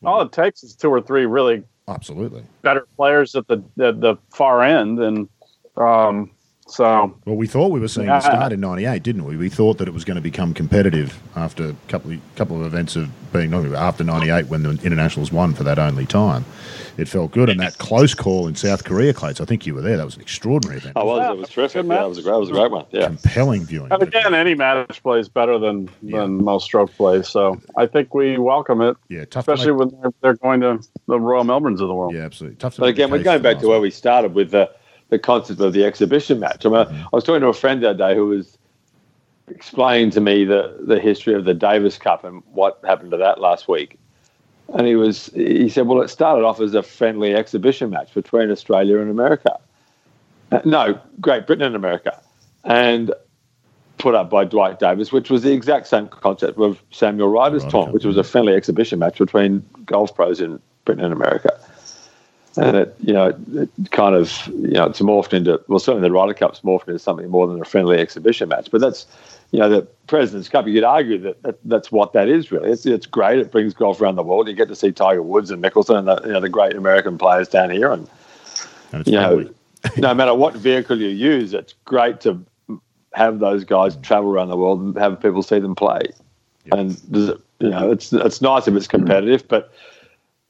all 0.10 0.22
it 0.22 0.32
takes 0.32 0.64
is 0.64 0.76
two 0.76 0.90
or 0.90 1.02
three 1.02 1.26
really 1.26 1.64
absolutely 1.88 2.44
better 2.62 2.88
players 2.96 3.36
at 3.36 3.48
the 3.48 3.58
at 3.80 4.02
the 4.02 4.16
far 4.30 4.64
end, 4.64 5.00
and 5.00 5.30
um, 5.78 6.32
so, 6.68 7.16
well, 7.26 7.36
we 7.36 7.46
thought 7.46 7.72
we 7.72 7.80
were 7.80 7.88
seeing 7.88 8.08
the 8.08 8.20
start 8.22 8.52
in 8.52 8.60
'98, 8.60 9.04
didn't 9.04 9.26
we? 9.26 9.38
We 9.38 9.50
thought 9.50 9.78
that 9.78 9.88
it 9.88 9.94
was 9.94 10.04
going 10.04 10.16
to 10.16 10.22
become 10.22 10.52
competitive 10.52 11.22
after 11.36 11.70
a 11.70 11.76
couple 11.90 12.12
of, 12.12 12.20
couple 12.36 12.60
of 12.60 12.66
events 12.66 12.96
of 12.96 13.12
being 13.32 13.54
after 13.76 14.04
'98 14.04 14.48
when 14.48 14.64
the 14.64 14.72
internationals 14.84 15.32
won 15.32 15.54
for 15.54 15.64
that 15.64 15.78
only 15.78 16.08
time. 16.08 16.44
It 16.98 17.08
felt 17.08 17.34
good, 17.34 17.50
and 17.50 17.60
that 17.60 17.78
close 17.78 18.16
call 18.16 18.48
in 18.48 18.56
South 18.56 18.84
Korea, 18.84 19.14
Clates. 19.14 19.40
I 19.40 19.46
think 19.46 19.68
you 19.68 19.76
were 19.76 19.82
there. 19.82 19.96
That 19.98 20.06
was 20.06 20.16
an 20.16 20.22
extraordinary 20.22 20.78
event. 20.78 20.94
Oh, 20.96 21.06
well, 21.06 21.34
it 21.34 21.38
was 21.38 21.50
terrific. 21.50 21.86
Yeah, 21.86 22.04
it 22.04 22.10
was 22.10 22.18
a 22.18 22.24
great, 22.24 22.34
it 22.34 22.40
was 22.40 22.50
a 22.50 22.54
great 22.54 22.72
one. 22.72 22.86
Yeah, 22.90 23.08
compelling 23.08 23.64
viewing. 23.64 23.92
And 23.92 24.02
again, 24.02 24.34
any 24.34 24.56
match 24.56 25.04
play 25.04 25.20
is 25.20 25.30
better 25.30 25.60
than 25.60 25.88
yeah. 26.02 26.22
than 26.22 26.44
most 26.44 26.66
stroke 26.66 26.92
plays. 26.94 27.28
So 27.28 27.62
I 27.78 27.86
think 27.86 28.16
we 28.16 28.40
welcome 28.40 28.82
it. 28.82 28.98
Yeah, 29.08 29.26
tough 29.26 29.48
especially 29.48 29.74
when 29.74 29.90
they're, 30.02 30.14
they're, 30.22 30.34
going 30.38 30.62
to 30.62 30.80
the 31.08 31.20
Royal 31.20 31.44
Melbournes 31.44 31.80
of 31.80 31.90
the 31.90 31.94
world. 31.94 32.16
Yeah, 32.16 32.22
absolutely. 32.22 32.58
Tough. 32.58 32.78
but 32.78 32.90
again, 32.90 33.12
we're 33.12 33.22
going 33.22 33.44
back 33.44 33.60
to 33.60 33.68
where 33.68 33.80
we 33.80 33.92
started 33.92 34.34
with 34.34 34.50
the 34.50 34.72
the 35.16 35.20
concept 35.20 35.62
of 35.62 35.72
the 35.74 35.86
exhibition 35.86 36.40
match. 36.40 36.66
I, 36.66 36.70
mean, 36.70 36.86
mm-hmm. 36.86 37.04
I 37.04 37.10
was 37.14 37.24
talking 37.24 37.42
to 37.42 37.48
a 37.48 37.54
friend 37.54 37.82
the 37.82 37.92
other 37.92 38.10
day 38.10 38.16
who 38.16 38.28
was 38.28 38.58
explaining 39.48 40.12
to 40.12 40.22
me 40.22 40.44
the, 40.44 40.78
the 40.82 41.00
history 41.00 41.34
of 41.34 41.46
the 41.46 41.54
Davis 41.54 41.98
Cup 41.98 42.24
and 42.24 42.44
what 42.52 42.80
happened 42.84 43.12
to 43.12 43.18
that 43.18 43.40
last 43.40 43.68
week. 43.68 43.98
And 44.74 44.88
he 44.88 44.96
was 44.96 45.28
he 45.28 45.70
said, 45.70 45.88
well, 45.88 46.02
it 46.02 46.10
started 46.10 46.44
off 46.44 46.60
as 46.60 46.74
a 46.74 46.82
friendly 46.82 47.36
exhibition 47.36 47.92
match 47.92 48.14
between 48.14 48.50
Australia 48.50 49.00
and 49.00 49.12
America. 49.12 49.60
Uh, 50.52 50.62
no, 50.66 51.00
Great 51.22 51.46
Britain 51.46 51.68
and 51.68 51.76
America, 51.76 52.20
and 52.64 53.14
put 54.00 54.16
up 54.16 54.30
by 54.30 54.44
Dwight 54.44 54.80
Davis, 54.80 55.12
which 55.12 55.30
was 55.30 55.44
the 55.44 55.54
exact 55.54 55.88
same 55.88 56.08
concept 56.08 56.60
of 56.60 56.82
Samuel 56.92 57.30
Ryder's 57.30 57.64
right, 57.72 57.94
which 57.94 58.06
was 58.06 58.18
a 58.18 58.24
friendly 58.24 58.54
exhibition 58.54 58.98
match 58.98 59.20
between 59.20 59.64
golf 59.86 60.16
pros 60.16 60.42
in 60.42 60.60
Britain 60.84 61.04
and 61.04 61.14
America 61.14 61.60
and 62.58 62.78
it 62.78 62.96
you 63.02 63.14
know 63.14 63.36
it 63.54 63.70
kind 63.92 64.16
of 64.16 64.48
you 64.48 64.72
know 64.72 64.86
it's 64.86 65.02
morphed 65.02 65.34
into 65.34 65.62
well 65.68 65.80
certainly 65.80 66.08
the 66.08 66.12
Ryder 66.12 66.34
Cup's 66.34 66.62
morphed 66.62 66.88
into 66.88 67.00
something 67.00 67.30
more 67.30 67.48
than 67.48 67.62
a 67.62 67.66
friendly 67.66 68.00
exhibition 68.00 68.50
match. 68.50 68.70
But 68.72 68.82
that's 68.82 69.06
you 69.52 69.60
know 69.60 69.70
the 69.70 69.82
President's 70.08 70.50
Cup. 70.50 70.68
You 70.68 70.74
could 70.74 70.84
argue 70.84 71.18
that, 71.20 71.42
that 71.44 71.60
that's 71.66 71.92
what 71.92 72.14
that 72.14 72.28
is 72.28 72.52
really. 72.52 72.72
It's 72.72 72.86
it's 72.86 73.06
great. 73.06 73.40
It 73.40 73.52
brings 73.52 73.74
golf 73.74 74.02
around 74.02 74.16
the 74.16 74.24
world. 74.24 74.48
You 74.48 74.54
get 74.54 74.68
to 74.70 74.76
see 74.76 74.92
Tiger 74.92 75.22
Woods 75.22 75.52
and 75.52 75.64
Mickelson 75.64 75.98
and 75.98 76.08
the, 76.08 76.22
you 76.26 76.34
know 76.34 76.40
the 76.40 76.50
great 76.50 76.76
American 76.76 77.18
players 77.18 77.48
down 77.48 77.70
here, 77.70 77.92
and, 77.92 78.10
and 78.92 79.06
you 79.08 79.14
know 79.14 79.50
no 79.98 80.14
matter 80.14 80.34
what 80.34 80.56
vehicle 80.56 81.00
you 81.00 81.10
use, 81.10 81.54
it's 81.54 81.74
great 81.86 82.22
to 82.22 82.44
have 83.14 83.40
those 83.40 83.64
guys 83.64 83.96
travel 83.98 84.30
around 84.30 84.50
the 84.50 84.58
world 84.58 84.82
and 84.82 84.98
have 84.98 85.22
people 85.22 85.42
see 85.42 85.60
them 85.60 85.76
play. 85.76 86.02
Yep. 86.66 86.74
And 86.74 87.02
you 87.60 87.70
know 87.70 87.92
it's 87.92 88.12
it's 88.12 88.42
nice 88.42 88.68
if 88.68 88.76
it's 88.76 88.88
competitive, 88.88 89.48
but 89.48 89.74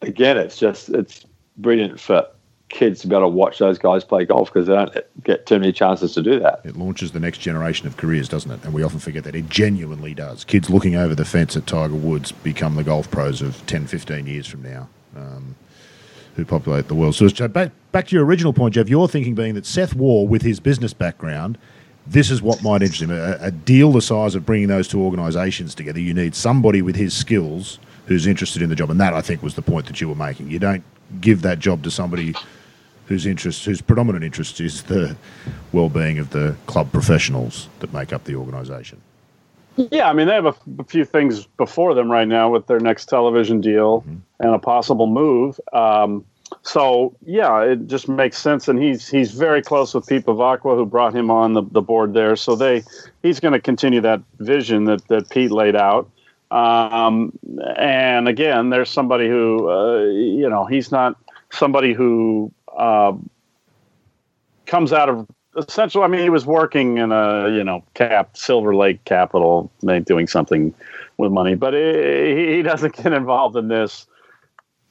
again, 0.01 0.37
it's 0.37 0.57
just 0.57 0.89
it's 0.89 1.25
brilliant 1.57 1.99
for 1.99 2.27
kids 2.69 3.01
to 3.01 3.07
be 3.07 3.15
able 3.15 3.25
to 3.25 3.29
watch 3.29 3.59
those 3.59 3.77
guys 3.77 4.03
play 4.03 4.25
golf 4.25 4.51
because 4.51 4.67
they 4.67 4.73
don't 4.73 5.23
get 5.23 5.45
too 5.45 5.59
many 5.59 5.71
chances 5.71 6.13
to 6.13 6.21
do 6.21 6.39
that. 6.39 6.61
It 6.63 6.75
launches 6.75 7.11
the 7.11 7.19
next 7.19 7.37
generation 7.37 7.87
of 7.87 7.95
careers, 7.97 8.27
doesn't 8.27 8.51
it? 8.51 8.63
And 8.63 8.73
we 8.73 8.83
often 8.83 8.99
forget 8.99 9.23
that. 9.25 9.35
It 9.35 9.49
genuinely 9.49 10.13
does. 10.13 10.43
Kids 10.43 10.69
looking 10.69 10.95
over 10.95 11.15
the 11.15 11.25
fence 11.25 11.55
at 11.55 11.67
Tiger 11.67 11.95
Woods 11.95 12.31
become 12.31 12.75
the 12.75 12.83
golf 12.83 13.09
pros 13.11 13.41
of 13.41 13.65
10, 13.67 13.87
15 13.87 14.25
years 14.27 14.47
from 14.47 14.63
now. 14.63 14.89
Um, 15.15 15.55
who 16.35 16.43
populate 16.43 16.87
the 16.87 16.95
world. 16.95 17.15
So, 17.15 17.47
back, 17.47 17.71
back 17.91 18.07
to 18.07 18.15
your 18.15 18.25
original 18.25 18.53
point, 18.53 18.73
Geoff, 18.73 18.89
your 18.89 19.07
thinking 19.07 19.35
being 19.35 19.55
that 19.55 19.65
Seth 19.65 19.95
Waugh, 19.95 20.23
with 20.23 20.41
his 20.41 20.59
business 20.59 20.93
background, 20.93 21.57
this 22.05 22.29
is 22.29 22.41
what 22.41 22.61
might 22.61 22.81
interest 22.81 23.01
him. 23.01 23.11
A, 23.11 23.37
a 23.39 23.51
deal 23.51 23.91
the 23.91 24.01
size 24.01 24.35
of 24.35 24.45
bringing 24.45 24.67
those 24.67 24.87
two 24.87 25.01
organisations 25.01 25.73
together, 25.73 25.99
you 25.99 26.13
need 26.13 26.35
somebody 26.35 26.81
with 26.81 26.95
his 26.95 27.13
skills 27.15 27.79
who's 28.07 28.27
interested 28.27 28.61
in 28.61 28.69
the 28.69 28.75
job. 28.75 28.91
And 28.91 28.99
that, 28.99 29.13
I 29.13 29.21
think, 29.21 29.41
was 29.41 29.55
the 29.55 29.61
point 29.61 29.87
that 29.87 30.01
you 30.01 30.09
were 30.09 30.15
making. 30.15 30.51
You 30.51 30.59
don't 30.59 30.83
give 31.21 31.41
that 31.41 31.59
job 31.59 31.83
to 31.83 31.91
somebody 31.91 32.35
whose 33.07 33.25
interest, 33.25 33.65
whose 33.65 33.81
predominant 33.81 34.23
interest 34.23 34.59
is 34.59 34.83
the 34.83 35.15
well-being 35.71 36.17
of 36.19 36.31
the 36.31 36.55
club 36.65 36.91
professionals 36.91 37.69
that 37.79 37.93
make 37.93 38.11
up 38.11 38.23
the 38.23 38.35
organisation. 38.35 38.99
Yeah, 39.77 40.09
I 40.09 40.13
mean 40.13 40.27
they 40.27 40.33
have 40.33 40.45
a, 40.45 40.55
a, 40.79 40.83
few 40.85 41.03
things 41.03 41.47
before 41.57 41.93
them 41.93 42.09
right 42.09 42.27
now 42.27 42.49
with 42.49 42.67
their 42.67 42.79
next 42.79 43.07
television 43.07 43.59
deal 43.59 44.01
mm-hmm. 44.01 44.15
and 44.39 44.55
a 44.55 44.59
possible 44.59 45.05
move. 45.05 45.59
Um, 45.73 46.23
so 46.61 47.15
yeah, 47.25 47.61
it 47.61 47.87
just 47.87 48.07
makes 48.07 48.37
sense, 48.37 48.67
and 48.67 48.81
he's 48.81 49.07
he's 49.07 49.31
very 49.31 49.61
close 49.61 49.93
with 49.93 50.07
Pete 50.07 50.25
Bevacqua, 50.25 50.75
who 50.75 50.85
brought 50.85 51.13
him 51.13 51.29
on 51.29 51.53
the, 51.53 51.63
the 51.63 51.81
board 51.81 52.13
there. 52.13 52.35
So 52.37 52.55
they 52.55 52.83
he's 53.21 53.41
going 53.41 53.53
to 53.53 53.59
continue 53.59 53.99
that 54.01 54.21
vision 54.39 54.85
that 54.85 55.05
that 55.09 55.29
Pete 55.29 55.51
laid 55.51 55.75
out. 55.75 56.09
Um, 56.55 57.37
and 57.75 58.29
again, 58.29 58.69
there's 58.69 58.89
somebody 58.89 59.27
who, 59.27 59.69
uh, 59.69 60.03
you 60.05 60.49
know, 60.49 60.63
he's 60.65 60.89
not 60.89 61.17
somebody 61.51 61.93
who 61.93 62.49
uh, 62.77 63.11
comes 64.65 64.93
out 64.93 65.09
of 65.09 65.27
essentially. 65.57 66.05
I 66.05 66.07
mean, 66.07 66.21
he 66.21 66.29
was 66.29 66.45
working 66.45 66.97
in 66.97 67.11
a, 67.11 67.49
you 67.49 67.61
know, 67.61 67.83
cap 67.93 68.37
Silver 68.37 68.73
Lake 68.73 69.03
Capital, 69.03 69.69
doing 70.05 70.27
something 70.27 70.73
with 71.17 71.33
money, 71.33 71.55
but 71.55 71.73
he, 71.73 72.55
he 72.55 72.61
doesn't 72.61 72.95
get 72.95 73.11
involved 73.11 73.57
in 73.57 73.67
this 73.67 74.07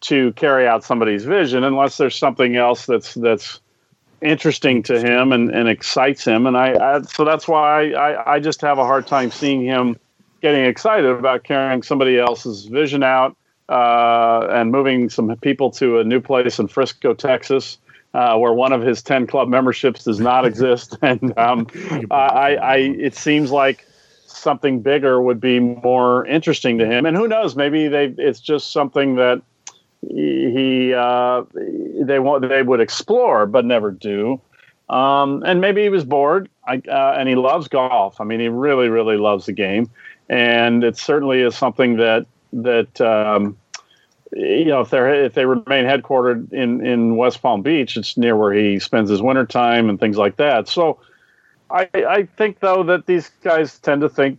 to 0.03 0.35
carry 0.35 0.69
out 0.69 0.85
somebody's 0.85 1.25
vision 1.25 1.65
unless 1.65 1.97
there's 1.97 2.17
something 2.17 2.57
else 2.57 2.85
that's 2.85 3.15
that's 3.15 3.59
interesting 4.21 4.83
to 4.83 5.01
him 5.01 5.33
and, 5.33 5.51
and 5.51 5.67
excites 5.67 6.27
him. 6.27 6.47
And 6.47 6.59
I, 6.59 6.75
I 6.75 7.03
so 7.03 7.25
that's 7.25 7.49
why 7.49 7.93
I, 7.93 8.35
I 8.35 8.39
just 8.39 8.61
have 8.61 8.77
a 8.77 8.85
hard 8.85 9.07
time 9.07 9.31
seeing 9.31 9.63
him 9.63 9.97
getting 10.45 10.67
excited 10.67 11.07
about 11.07 11.43
carrying 11.43 11.83
somebody 11.83 12.19
else's 12.19 12.67
vision 12.67 13.03
out 13.03 13.35
uh, 13.71 14.47
and 14.51 14.71
moving 14.71 15.09
some 15.09 15.35
people 15.39 15.71
to 15.71 16.01
a 16.01 16.05
new 16.05 16.21
place 16.21 16.59
in 16.59 16.69
Frisco, 16.69 17.15
Texas. 17.15 17.79
Uh, 18.13 18.37
where 18.37 18.53
one 18.53 18.73
of 18.73 18.81
his 18.81 19.03
10 19.03 19.27
club 19.27 19.49
memberships 19.49 20.05
does 20.05 20.21
not 20.21 20.47
exist. 20.51 20.97
And 21.03 21.37
um, 21.37 21.67
I, 22.13 22.57
I, 22.57 22.77
it 22.77 23.17
seems 23.17 23.51
like 23.51 23.85
something 24.27 24.83
bigger 24.83 25.21
would 25.21 25.41
be 25.41 25.59
more 25.59 26.25
interesting 26.27 26.79
to 26.79 26.87
him. 26.87 27.07
And 27.07 27.17
who 27.17 27.27
knows, 27.27 27.57
maybe 27.57 27.89
they, 27.89 28.15
it's 28.17 28.39
just 28.39 28.71
something 28.71 29.17
that 29.17 29.43
he, 30.09 30.95
uh, 30.95 31.43
they 31.55 32.21
want, 32.21 32.49
they 32.49 32.63
would 32.63 32.79
explore, 32.79 33.47
but 33.47 33.65
never 33.65 33.91
do. 33.91 34.41
Um, 34.91 35.43
and 35.45 35.61
maybe 35.61 35.83
he 35.83 35.89
was 35.89 36.05
bored 36.05 36.49
I, 36.67 36.83
uh, 36.89 37.17
and 37.19 37.29
he 37.29 37.35
loves 37.35 37.67
golf. 37.67 38.21
I 38.21 38.25
mean, 38.25 38.39
he 38.39 38.49
really, 38.49 38.89
really 38.89 39.17
loves 39.17 39.47
the 39.47 39.53
game 39.53 39.91
and 40.29 40.85
it 40.85 40.97
certainly 40.97 41.41
is 41.41 41.57
something 41.57 41.97
that 41.97 42.27
that 42.53 43.01
um, 43.01 43.57
you 44.33 44.67
know 44.67 44.81
if 44.81 44.91
they 44.91 45.25
if 45.25 45.35
they 45.35 45.47
remain 45.47 45.85
headquartered 45.85 46.53
in 46.53 46.85
in 46.85 47.17
West 47.17 47.43
Palm 47.43 47.63
Beach, 47.63 47.97
it's 47.97 48.17
near 48.17 48.37
where 48.37 48.53
he 48.53 48.79
spends 48.79 49.11
his 49.11 49.23
winter 49.23 49.47
time 49.47 49.89
and 49.89 50.01
things 50.01 50.17
like 50.17 50.37
that. 50.37 50.69
So 50.69 50.99
I 51.71 51.89
I 51.95 52.29
think 52.37 52.61
though 52.61 52.83
that 52.85 53.07
these 53.07 53.31
guys 53.43 53.79
tend 53.79 54.01
to 54.03 54.09
think 54.09 54.39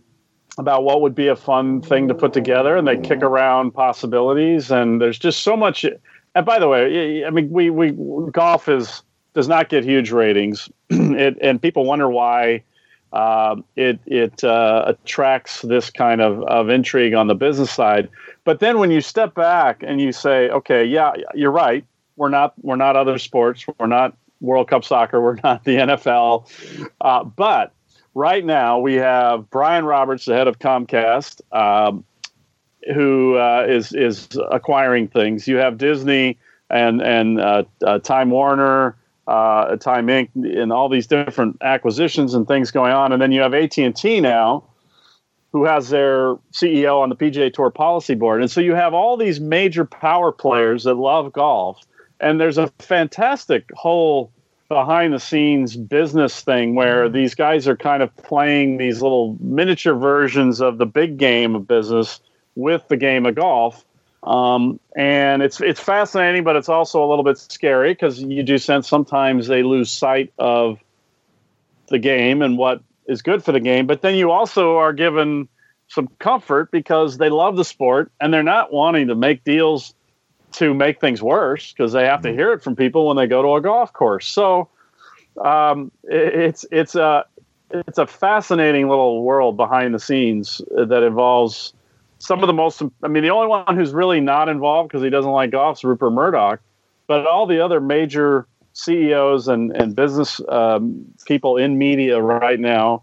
about 0.58 0.84
what 0.84 1.02
would 1.02 1.14
be 1.14 1.28
a 1.28 1.36
fun 1.36 1.82
thing 1.82 2.08
to 2.08 2.14
put 2.14 2.32
together 2.32 2.76
and 2.76 2.88
they 2.88 2.96
kick 2.96 3.22
around 3.22 3.72
possibilities 3.72 4.70
and 4.70 5.00
there's 5.00 5.18
just 5.18 5.42
so 5.42 5.56
much 5.56 5.84
and 6.34 6.46
by 6.46 6.58
the 6.58 6.66
way 6.66 7.24
i 7.24 7.30
mean 7.30 7.50
we 7.50 7.68
we 7.68 7.92
golf 8.30 8.68
is 8.68 9.02
does 9.34 9.48
not 9.48 9.68
get 9.68 9.84
huge 9.84 10.10
ratings 10.10 10.70
it, 10.90 11.36
and 11.42 11.60
people 11.60 11.84
wonder 11.84 12.08
why 12.08 12.62
uh, 13.12 13.56
it 13.76 13.98
it 14.06 14.44
uh, 14.44 14.84
attracts 14.86 15.62
this 15.62 15.90
kind 15.90 16.20
of, 16.20 16.42
of 16.44 16.68
intrigue 16.68 17.14
on 17.14 17.26
the 17.26 17.34
business 17.34 17.70
side. 17.70 18.08
But 18.44 18.60
then 18.60 18.78
when 18.78 18.90
you 18.90 19.00
step 19.00 19.34
back 19.34 19.82
and 19.82 20.00
you 20.00 20.12
say, 20.12 20.50
okay, 20.50 20.84
yeah, 20.84 21.12
you're 21.34 21.50
right. 21.50 21.84
We're 22.16 22.28
not 22.28 22.54
we're 22.62 22.76
not 22.76 22.96
other 22.96 23.18
sports. 23.18 23.64
We're 23.78 23.86
not 23.86 24.16
World 24.40 24.68
Cup 24.68 24.84
soccer. 24.84 25.20
We're 25.20 25.38
not 25.44 25.64
the 25.64 25.76
NFL. 25.76 26.50
Uh, 27.00 27.24
but 27.24 27.72
right 28.14 28.44
now 28.44 28.78
we 28.78 28.94
have 28.94 29.48
Brian 29.50 29.84
Roberts, 29.84 30.24
the 30.24 30.34
head 30.34 30.48
of 30.48 30.58
Comcast, 30.58 31.40
um, 31.52 32.04
who 32.94 33.36
uh, 33.36 33.66
is 33.68 33.92
is 33.92 34.28
acquiring 34.50 35.08
things. 35.08 35.46
You 35.46 35.56
have 35.56 35.78
Disney 35.78 36.38
and 36.70 37.00
and 37.00 37.40
uh, 37.40 37.64
uh, 37.84 37.98
Time 38.00 38.30
Warner 38.30 38.96
uh, 39.26 39.76
Time 39.76 40.06
Inc. 40.06 40.28
and 40.34 40.72
all 40.72 40.88
these 40.88 41.06
different 41.06 41.56
acquisitions 41.62 42.34
and 42.34 42.46
things 42.46 42.70
going 42.70 42.92
on. 42.92 43.12
And 43.12 43.20
then 43.20 43.32
you 43.32 43.40
have 43.40 43.54
AT 43.54 43.76
and 43.78 43.94
T 43.94 44.20
now, 44.20 44.64
who 45.52 45.64
has 45.64 45.88
their 45.88 46.36
CEO 46.52 47.00
on 47.00 47.08
the 47.08 47.16
PGA 47.16 47.52
Tour 47.52 47.70
policy 47.70 48.14
board. 48.14 48.40
And 48.40 48.50
so 48.50 48.60
you 48.60 48.74
have 48.74 48.94
all 48.94 49.16
these 49.16 49.40
major 49.40 49.84
power 49.84 50.32
players 50.32 50.84
that 50.84 50.94
love 50.94 51.32
golf, 51.32 51.84
and 52.20 52.40
there's 52.40 52.58
a 52.58 52.68
fantastic 52.78 53.70
whole 53.74 54.32
behind 54.68 55.12
the 55.12 55.20
scenes 55.20 55.76
business 55.76 56.40
thing 56.40 56.74
where 56.74 57.08
these 57.08 57.34
guys 57.34 57.68
are 57.68 57.76
kind 57.76 58.02
of 58.02 58.14
playing 58.16 58.78
these 58.78 59.00
little 59.00 59.36
miniature 59.40 59.94
versions 59.94 60.60
of 60.60 60.78
the 60.78 60.86
big 60.86 61.18
game 61.18 61.54
of 61.54 61.68
business 61.68 62.20
with 62.56 62.86
the 62.88 62.96
game 62.96 63.26
of 63.26 63.36
golf 63.36 63.84
um, 64.26 64.80
and 64.96 65.40
it's 65.40 65.60
it's 65.60 65.80
fascinating, 65.80 66.42
but 66.42 66.56
it's 66.56 66.68
also 66.68 67.04
a 67.04 67.06
little 67.06 67.24
bit 67.24 67.38
scary 67.38 67.92
because 67.92 68.20
you 68.20 68.42
do 68.42 68.58
sense 68.58 68.88
sometimes 68.88 69.46
they 69.46 69.62
lose 69.62 69.90
sight 69.90 70.32
of 70.38 70.80
the 71.88 71.98
game 72.00 72.42
and 72.42 72.58
what 72.58 72.82
is 73.06 73.22
good 73.22 73.44
for 73.44 73.52
the 73.52 73.60
game. 73.60 73.86
But 73.86 74.02
then 74.02 74.16
you 74.16 74.32
also 74.32 74.78
are 74.78 74.92
given 74.92 75.48
some 75.86 76.08
comfort 76.18 76.72
because 76.72 77.18
they 77.18 77.28
love 77.28 77.56
the 77.56 77.64
sport 77.64 78.10
and 78.20 78.34
they're 78.34 78.42
not 78.42 78.72
wanting 78.72 79.06
to 79.06 79.14
make 79.14 79.44
deals 79.44 79.94
to 80.52 80.74
make 80.74 81.00
things 81.00 81.22
worse 81.22 81.72
because 81.72 81.92
they 81.92 82.06
have 82.06 82.22
to 82.22 82.32
hear 82.32 82.52
it 82.52 82.64
from 82.64 82.74
people 82.74 83.06
when 83.06 83.16
they 83.16 83.28
go 83.28 83.42
to 83.42 83.54
a 83.54 83.60
golf 83.60 83.92
course. 83.92 84.26
So 84.26 84.68
um, 85.44 85.92
it, 86.02 86.34
it's 86.34 86.66
it's 86.72 86.96
a 86.96 87.26
it's 87.70 87.98
a 87.98 88.08
fascinating 88.08 88.88
little 88.88 89.22
world 89.22 89.56
behind 89.56 89.94
the 89.94 90.00
scenes 90.00 90.60
that 90.70 91.04
involves 91.04 91.72
some 92.26 92.42
of 92.42 92.46
the 92.46 92.52
most. 92.52 92.82
I 93.02 93.08
mean, 93.08 93.22
the 93.22 93.30
only 93.30 93.46
one 93.46 93.76
who's 93.76 93.92
really 93.92 94.20
not 94.20 94.48
involved 94.48 94.88
because 94.88 95.02
he 95.02 95.10
doesn't 95.10 95.30
like 95.30 95.50
golf 95.50 95.78
is 95.78 95.84
Rupert 95.84 96.12
Murdoch, 96.12 96.60
but 97.06 97.26
all 97.26 97.46
the 97.46 97.64
other 97.64 97.80
major 97.80 98.46
CEOs 98.72 99.48
and 99.48 99.72
and 99.72 99.94
business 99.94 100.40
um, 100.48 101.04
people 101.26 101.56
in 101.56 101.78
media 101.78 102.20
right 102.20 102.60
now 102.60 103.02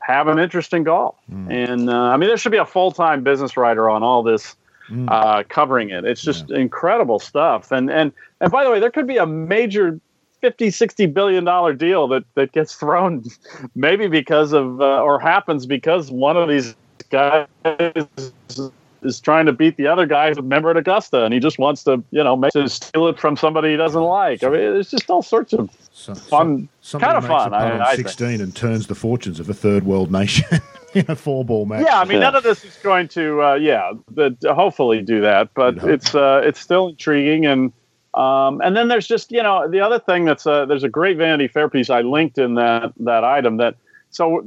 have 0.00 0.26
an 0.28 0.38
interest 0.38 0.72
in 0.72 0.82
golf. 0.82 1.16
Mm. 1.30 1.72
And 1.72 1.90
uh, 1.90 1.94
I 1.94 2.16
mean, 2.16 2.28
there 2.28 2.36
should 2.36 2.52
be 2.52 2.58
a 2.58 2.66
full 2.66 2.90
time 2.90 3.22
business 3.22 3.56
writer 3.56 3.88
on 3.88 4.02
all 4.02 4.22
this 4.22 4.56
mm. 4.90 5.08
uh, 5.10 5.44
covering 5.48 5.90
it. 5.90 6.04
It's 6.04 6.22
just 6.22 6.48
yeah. 6.48 6.58
incredible 6.58 7.18
stuff. 7.18 7.70
And 7.70 7.90
and 7.90 8.12
and 8.40 8.50
by 8.50 8.64
the 8.64 8.70
way, 8.70 8.80
there 8.80 8.90
could 8.90 9.06
be 9.06 9.18
a 9.18 9.26
major 9.26 10.00
50 10.40 10.70
60 10.70 11.06
billion 11.06 11.44
dollar 11.44 11.72
deal 11.72 12.08
that 12.08 12.24
that 12.34 12.52
gets 12.52 12.74
thrown 12.74 13.24
maybe 13.74 14.08
because 14.08 14.52
of 14.52 14.80
uh, 14.80 15.00
or 15.00 15.20
happens 15.20 15.66
because 15.66 16.10
one 16.10 16.36
of 16.36 16.48
these 16.48 16.74
guys 17.12 17.46
is 17.68 18.72
is 19.04 19.20
trying 19.20 19.46
to 19.46 19.52
beat 19.52 19.76
the 19.76 19.86
other 19.86 20.06
guy 20.06 20.28
who's 20.28 20.38
a 20.38 20.42
member 20.42 20.70
at 20.70 20.76
Augusta, 20.76 21.24
and 21.24 21.34
he 21.34 21.40
just 21.40 21.58
wants 21.58 21.84
to, 21.84 22.02
you 22.10 22.22
know, 22.22 22.36
make 22.36 22.52
to 22.52 22.68
steal 22.68 23.08
it 23.08 23.18
from 23.18 23.36
somebody 23.36 23.72
he 23.72 23.76
doesn't 23.76 24.02
like. 24.02 24.42
I 24.42 24.48
mean, 24.48 24.76
it's 24.76 24.90
just 24.90 25.10
all 25.10 25.22
sorts 25.22 25.52
of 25.52 25.70
so, 25.92 26.14
fun, 26.14 26.68
so, 26.80 26.98
kind 26.98 27.16
of 27.16 27.26
fun. 27.26 27.52
I, 27.54 27.80
I 27.80 27.96
Sixteen 27.96 28.28
think. 28.28 28.42
and 28.42 28.56
turns 28.56 28.86
the 28.86 28.94
fortunes 28.94 29.40
of 29.40 29.48
a 29.48 29.54
third 29.54 29.84
world 29.84 30.10
nation 30.10 30.46
in 30.94 31.04
a 31.08 31.16
four 31.16 31.44
ball 31.44 31.66
match. 31.66 31.84
Yeah, 31.84 32.00
I 32.00 32.04
mean, 32.04 32.18
yeah. 32.18 32.30
none 32.30 32.36
of 32.36 32.42
this 32.42 32.64
is 32.64 32.76
going 32.76 33.08
to, 33.08 33.42
uh, 33.42 33.54
yeah, 33.54 33.92
the, 34.10 34.36
hopefully 34.54 35.02
do 35.02 35.20
that, 35.20 35.50
but 35.54 35.78
it's 35.84 36.14
uh, 36.14 36.42
it's 36.44 36.60
still 36.60 36.88
intriguing 36.88 37.46
and. 37.46 37.72
Um, 38.14 38.60
and 38.60 38.76
then 38.76 38.88
there's 38.88 39.06
just 39.06 39.32
you 39.32 39.42
know 39.42 39.66
the 39.70 39.80
other 39.80 39.98
thing 39.98 40.26
that's 40.26 40.44
a, 40.44 40.66
there's 40.68 40.84
a 40.84 40.88
great 40.90 41.16
Vanity 41.16 41.48
Fair 41.48 41.70
piece 41.70 41.88
I 41.88 42.02
linked 42.02 42.36
in 42.36 42.56
that 42.56 42.92
that 43.00 43.24
item 43.24 43.56
that 43.56 43.76
so 44.10 44.44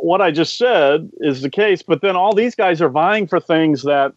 what 0.00 0.20
I 0.20 0.30
just 0.30 0.58
said 0.58 1.10
is 1.20 1.42
the 1.42 1.50
case, 1.50 1.82
but 1.82 2.00
then 2.00 2.16
all 2.16 2.34
these 2.34 2.54
guys 2.54 2.80
are 2.80 2.88
vying 2.88 3.26
for 3.26 3.40
things 3.40 3.82
that 3.82 4.12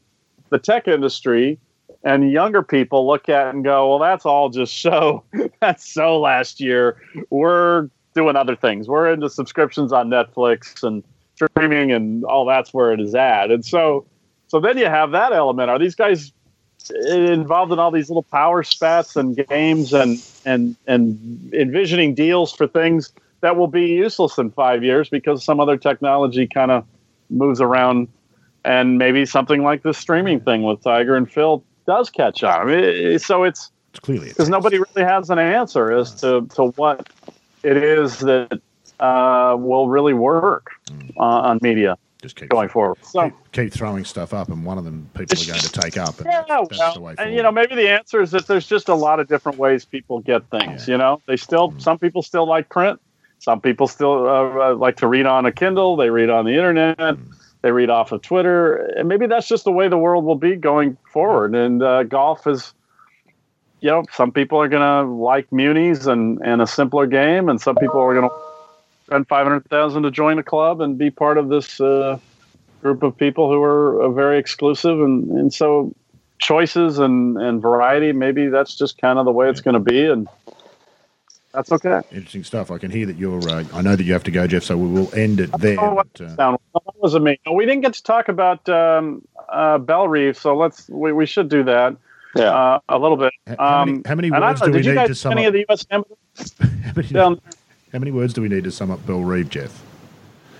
the 0.49 0.59
tech 0.59 0.87
industry 0.87 1.59
and 2.03 2.31
younger 2.31 2.63
people 2.63 3.07
look 3.07 3.29
at 3.29 3.53
and 3.53 3.63
go, 3.63 3.89
well, 3.89 3.99
that's 3.99 4.25
all 4.25 4.49
just 4.49 4.81
so. 4.81 5.23
that's 5.59 5.87
so 5.87 6.19
last 6.19 6.59
year. 6.59 7.01
We're 7.29 7.89
doing 8.13 8.35
other 8.35 8.55
things. 8.55 8.87
We're 8.87 9.11
into 9.11 9.29
subscriptions 9.29 9.91
on 9.91 10.09
Netflix 10.09 10.83
and 10.83 11.03
streaming 11.35 11.91
and 11.91 12.23
all 12.25 12.45
that's 12.45 12.73
where 12.73 12.91
it 12.91 12.99
is 12.99 13.15
at. 13.15 13.51
And 13.51 13.65
so, 13.65 14.05
so 14.47 14.59
then 14.59 14.77
you 14.77 14.85
have 14.85 15.11
that 15.11 15.31
element. 15.31 15.69
Are 15.69 15.79
these 15.79 15.95
guys 15.95 16.31
eh, 17.07 17.31
involved 17.31 17.71
in 17.71 17.79
all 17.79 17.91
these 17.91 18.09
little 18.09 18.23
power 18.23 18.63
spats 18.63 19.15
and 19.15 19.35
games 19.47 19.93
and 19.93 20.23
and 20.45 20.75
and 20.87 21.53
envisioning 21.53 22.15
deals 22.15 22.53
for 22.53 22.67
things 22.67 23.11
that 23.41 23.55
will 23.55 23.67
be 23.67 23.87
useless 23.87 24.37
in 24.37 24.51
five 24.51 24.83
years 24.83 25.09
because 25.09 25.43
some 25.43 25.59
other 25.59 25.77
technology 25.77 26.47
kind 26.47 26.71
of 26.71 26.85
moves 27.29 27.61
around 27.61 28.07
and 28.65 28.97
maybe 28.97 29.25
something 29.25 29.63
like 29.63 29.83
this 29.83 29.97
streaming 29.97 30.39
thing 30.39 30.63
with 30.63 30.81
Tiger 30.83 31.15
and 31.15 31.31
Phil 31.31 31.63
does 31.85 32.09
catch 32.09 32.43
on. 32.43 32.61
I 32.61 32.65
mean, 32.65 33.19
so 33.19 33.43
it's, 33.43 33.71
it's 33.91 33.99
clearly 33.99 34.29
because 34.29 34.49
nobody 34.49 34.77
really 34.77 35.07
has 35.07 35.29
an 35.29 35.39
answer 35.39 35.91
as 35.91 36.13
to, 36.15 36.45
to 36.55 36.65
what 36.75 37.09
it 37.63 37.77
is 37.77 38.19
that 38.19 38.61
uh, 38.99 39.55
will 39.57 39.87
really 39.87 40.13
work 40.13 40.71
mm. 40.87 41.11
uh, 41.17 41.21
on 41.21 41.59
media 41.61 41.97
just 42.21 42.35
keep 42.35 42.49
going 42.49 42.69
forward. 42.69 42.97
So 43.01 43.23
keep, 43.23 43.33
keep, 43.51 43.73
throwing 43.73 44.03
stuff 44.03 44.33
up, 44.33 44.49
and 44.49 44.65
one 44.65 44.77
of 44.77 44.83
them 44.83 45.09
people 45.13 45.41
are 45.41 45.45
going 45.45 45.59
to 45.59 45.71
take 45.71 45.97
up. 45.97 46.19
And 46.19 46.27
yeah, 46.27 46.43
well, 46.49 47.13
and 47.17 47.33
you 47.33 47.41
know, 47.41 47.51
maybe 47.51 47.75
the 47.75 47.89
answer 47.89 48.21
is 48.21 48.31
that 48.31 48.47
there's 48.47 48.67
just 48.67 48.89
a 48.89 48.93
lot 48.95 49.19
of 49.19 49.27
different 49.27 49.57
ways 49.57 49.85
people 49.85 50.19
get 50.19 50.47
things. 50.49 50.87
Yeah. 50.87 50.93
You 50.93 50.97
know, 50.97 51.21
they 51.27 51.37
still 51.37 51.71
mm. 51.71 51.81
some 51.81 51.97
people 51.97 52.21
still 52.21 52.45
like 52.45 52.69
print, 52.69 52.99
some 53.39 53.61
people 53.61 53.87
still 53.87 54.27
uh, 54.27 54.71
uh, 54.71 54.75
like 54.75 54.97
to 54.97 55.07
read 55.07 55.25
on 55.25 55.45
a 55.45 55.51
Kindle. 55.51 55.95
They 55.95 56.09
read 56.09 56.29
on 56.29 56.45
the 56.45 56.51
internet. 56.51 56.97
Mm. 56.97 57.33
They 57.61 57.71
read 57.71 57.89
off 57.89 58.11
of 58.11 58.21
Twitter. 58.21 58.75
And 58.75 59.09
maybe 59.09 59.27
that's 59.27 59.47
just 59.47 59.63
the 59.63 59.71
way 59.71 59.89
the 59.89 59.97
world 59.97 60.23
will 60.23 60.35
be 60.35 60.55
going 60.55 60.97
forward. 61.11 61.55
And 61.55 61.83
uh, 61.83 62.03
golf 62.03 62.47
is, 62.47 62.73
you 63.81 63.89
know, 63.89 64.03
some 64.13 64.31
people 64.31 64.61
are 64.61 64.67
going 64.67 64.81
to 64.81 65.11
like 65.11 65.51
munis 65.51 66.05
and, 66.05 66.39
and 66.41 66.61
a 66.61 66.67
simpler 66.67 67.07
game, 67.07 67.49
and 67.49 67.59
some 67.59 67.75
people 67.75 67.99
are 67.99 68.13
going 68.13 68.29
to 68.29 68.35
spend 69.05 69.27
five 69.27 69.45
hundred 69.45 69.65
thousand 69.65 70.03
to 70.03 70.11
join 70.11 70.37
a 70.37 70.43
club 70.43 70.81
and 70.81 70.97
be 70.97 71.09
part 71.09 71.37
of 71.37 71.49
this 71.49 71.81
uh, 71.81 72.19
group 72.81 73.03
of 73.03 73.17
people 73.17 73.51
who 73.51 73.61
are 73.61 74.03
uh, 74.03 74.09
very 74.09 74.37
exclusive. 74.37 74.99
And, 74.99 75.29
and 75.31 75.53
so 75.53 75.93
choices 76.39 76.99
and, 76.99 77.37
and 77.37 77.61
variety, 77.61 78.11
maybe 78.11 78.47
that's 78.47 78.77
just 78.77 78.97
kind 78.97 79.19
of 79.19 79.25
the 79.25 79.31
way 79.31 79.49
it's 79.49 79.61
going 79.61 79.73
to 79.73 79.79
be. 79.79 80.05
And 80.05 80.27
that's 81.51 81.71
okay. 81.71 82.01
Interesting 82.11 82.43
stuff. 82.43 82.71
I 82.71 82.77
can 82.77 82.91
hear 82.91 83.05
that 83.07 83.17
you're. 83.17 83.47
Uh, 83.49 83.63
I 83.73 83.81
know 83.81 83.95
that 83.95 84.03
you 84.03 84.13
have 84.13 84.23
to 84.25 84.31
go, 84.31 84.45
Geoff. 84.47 84.63
So 84.63 84.77
we 84.77 84.87
will 84.87 85.13
end 85.15 85.39
it 85.39 85.51
there. 85.59 85.79
Oh, 85.79 85.95
but, 85.95 86.21
uh, 86.21 86.35
that 86.35 86.81
wasn't 86.95 87.25
me. 87.25 87.39
We 87.51 87.65
didn't 87.65 87.81
get 87.81 87.93
to 87.95 88.03
talk 88.03 88.29
about 88.29 88.67
um, 88.69 89.27
uh, 89.49 89.79
Bellerive, 89.79 90.37
so 90.37 90.55
let's. 90.55 90.87
We, 90.89 91.11
we 91.11 91.25
should 91.25 91.49
do 91.49 91.63
that. 91.63 91.95
Yeah, 92.35 92.55
uh, 92.55 92.79
a 92.89 92.99
little 92.99 93.17
bit. 93.17 93.33
How 93.47 93.85
many, 93.85 93.97
um, 93.97 94.03
how 94.05 94.15
many 94.15 94.31
words 94.31 94.61
know, 94.61 94.67
do 94.67 94.73
we 94.73 94.81
need 94.81 95.07
to 95.07 95.15
sum 95.15 95.31
any 95.31 95.45
up? 95.45 95.53
Of 95.53 95.53
the 95.53 95.65
US 95.69 95.85
how, 95.91 97.29
many, 97.29 97.41
how 97.91 97.99
many 97.99 98.11
words 98.11 98.33
do 98.33 98.41
we 98.43 98.49
need 98.49 98.65
to 98.65 98.71
sum 98.71 98.91
up 98.91 99.03
Bellerive, 99.07 99.49
Geoff? 99.49 99.88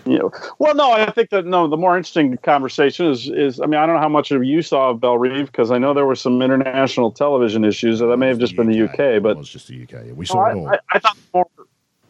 Yeah. 0.09 0.21
Well, 0.57 0.73
no, 0.73 0.91
I 0.91 1.11
think 1.11 1.29
that 1.29 1.45
no. 1.45 1.67
The 1.67 1.77
more 1.77 1.95
interesting 1.95 2.35
conversation 2.37 3.05
is 3.05 3.29
is. 3.29 3.61
I 3.61 3.67
mean, 3.67 3.79
I 3.79 3.85
don't 3.85 3.95
know 3.95 4.01
how 4.01 4.09
much 4.09 4.31
of 4.31 4.43
you 4.43 4.63
saw 4.63 4.89
of 4.89 4.99
Bellerive 4.99 5.45
because 5.47 5.69
I 5.69 5.77
know 5.77 5.93
there 5.93 6.05
were 6.05 6.15
some 6.15 6.41
international 6.41 7.11
television 7.11 7.63
issues. 7.63 7.99
that 7.99 8.17
may 8.17 8.27
have 8.27 8.39
just 8.39 8.55
been 8.55 8.71
the 8.71 8.85
UK, 8.85 9.21
but 9.21 9.31
it 9.31 9.37
was 9.37 9.49
just 9.49 9.67
the 9.67 9.83
UK. 9.83 10.17
We 10.17 10.25
saw 10.25 10.47
it 10.47 10.55
all. 10.55 10.67
I, 10.67 10.79
I 10.91 10.97
thought 10.99 11.15
the 11.15 11.21
more 11.31 11.47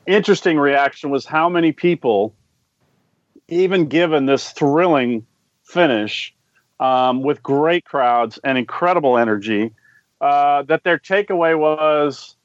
interesting 0.05 0.57
reaction 0.57 1.09
was 1.09 1.25
how 1.25 1.49
many 1.49 1.73
people, 1.73 2.33
even 3.49 3.87
given 3.87 4.27
this 4.27 4.51
thrilling 4.51 5.25
finish, 5.63 6.33
um, 6.79 7.21
with 7.21 7.43
great 7.43 7.83
crowds 7.83 8.39
and 8.45 8.57
incredible 8.57 9.17
energy, 9.17 9.73
uh, 10.21 10.63
that 10.63 10.85
their 10.85 10.97
takeaway 10.97 11.57
was, 11.57 12.37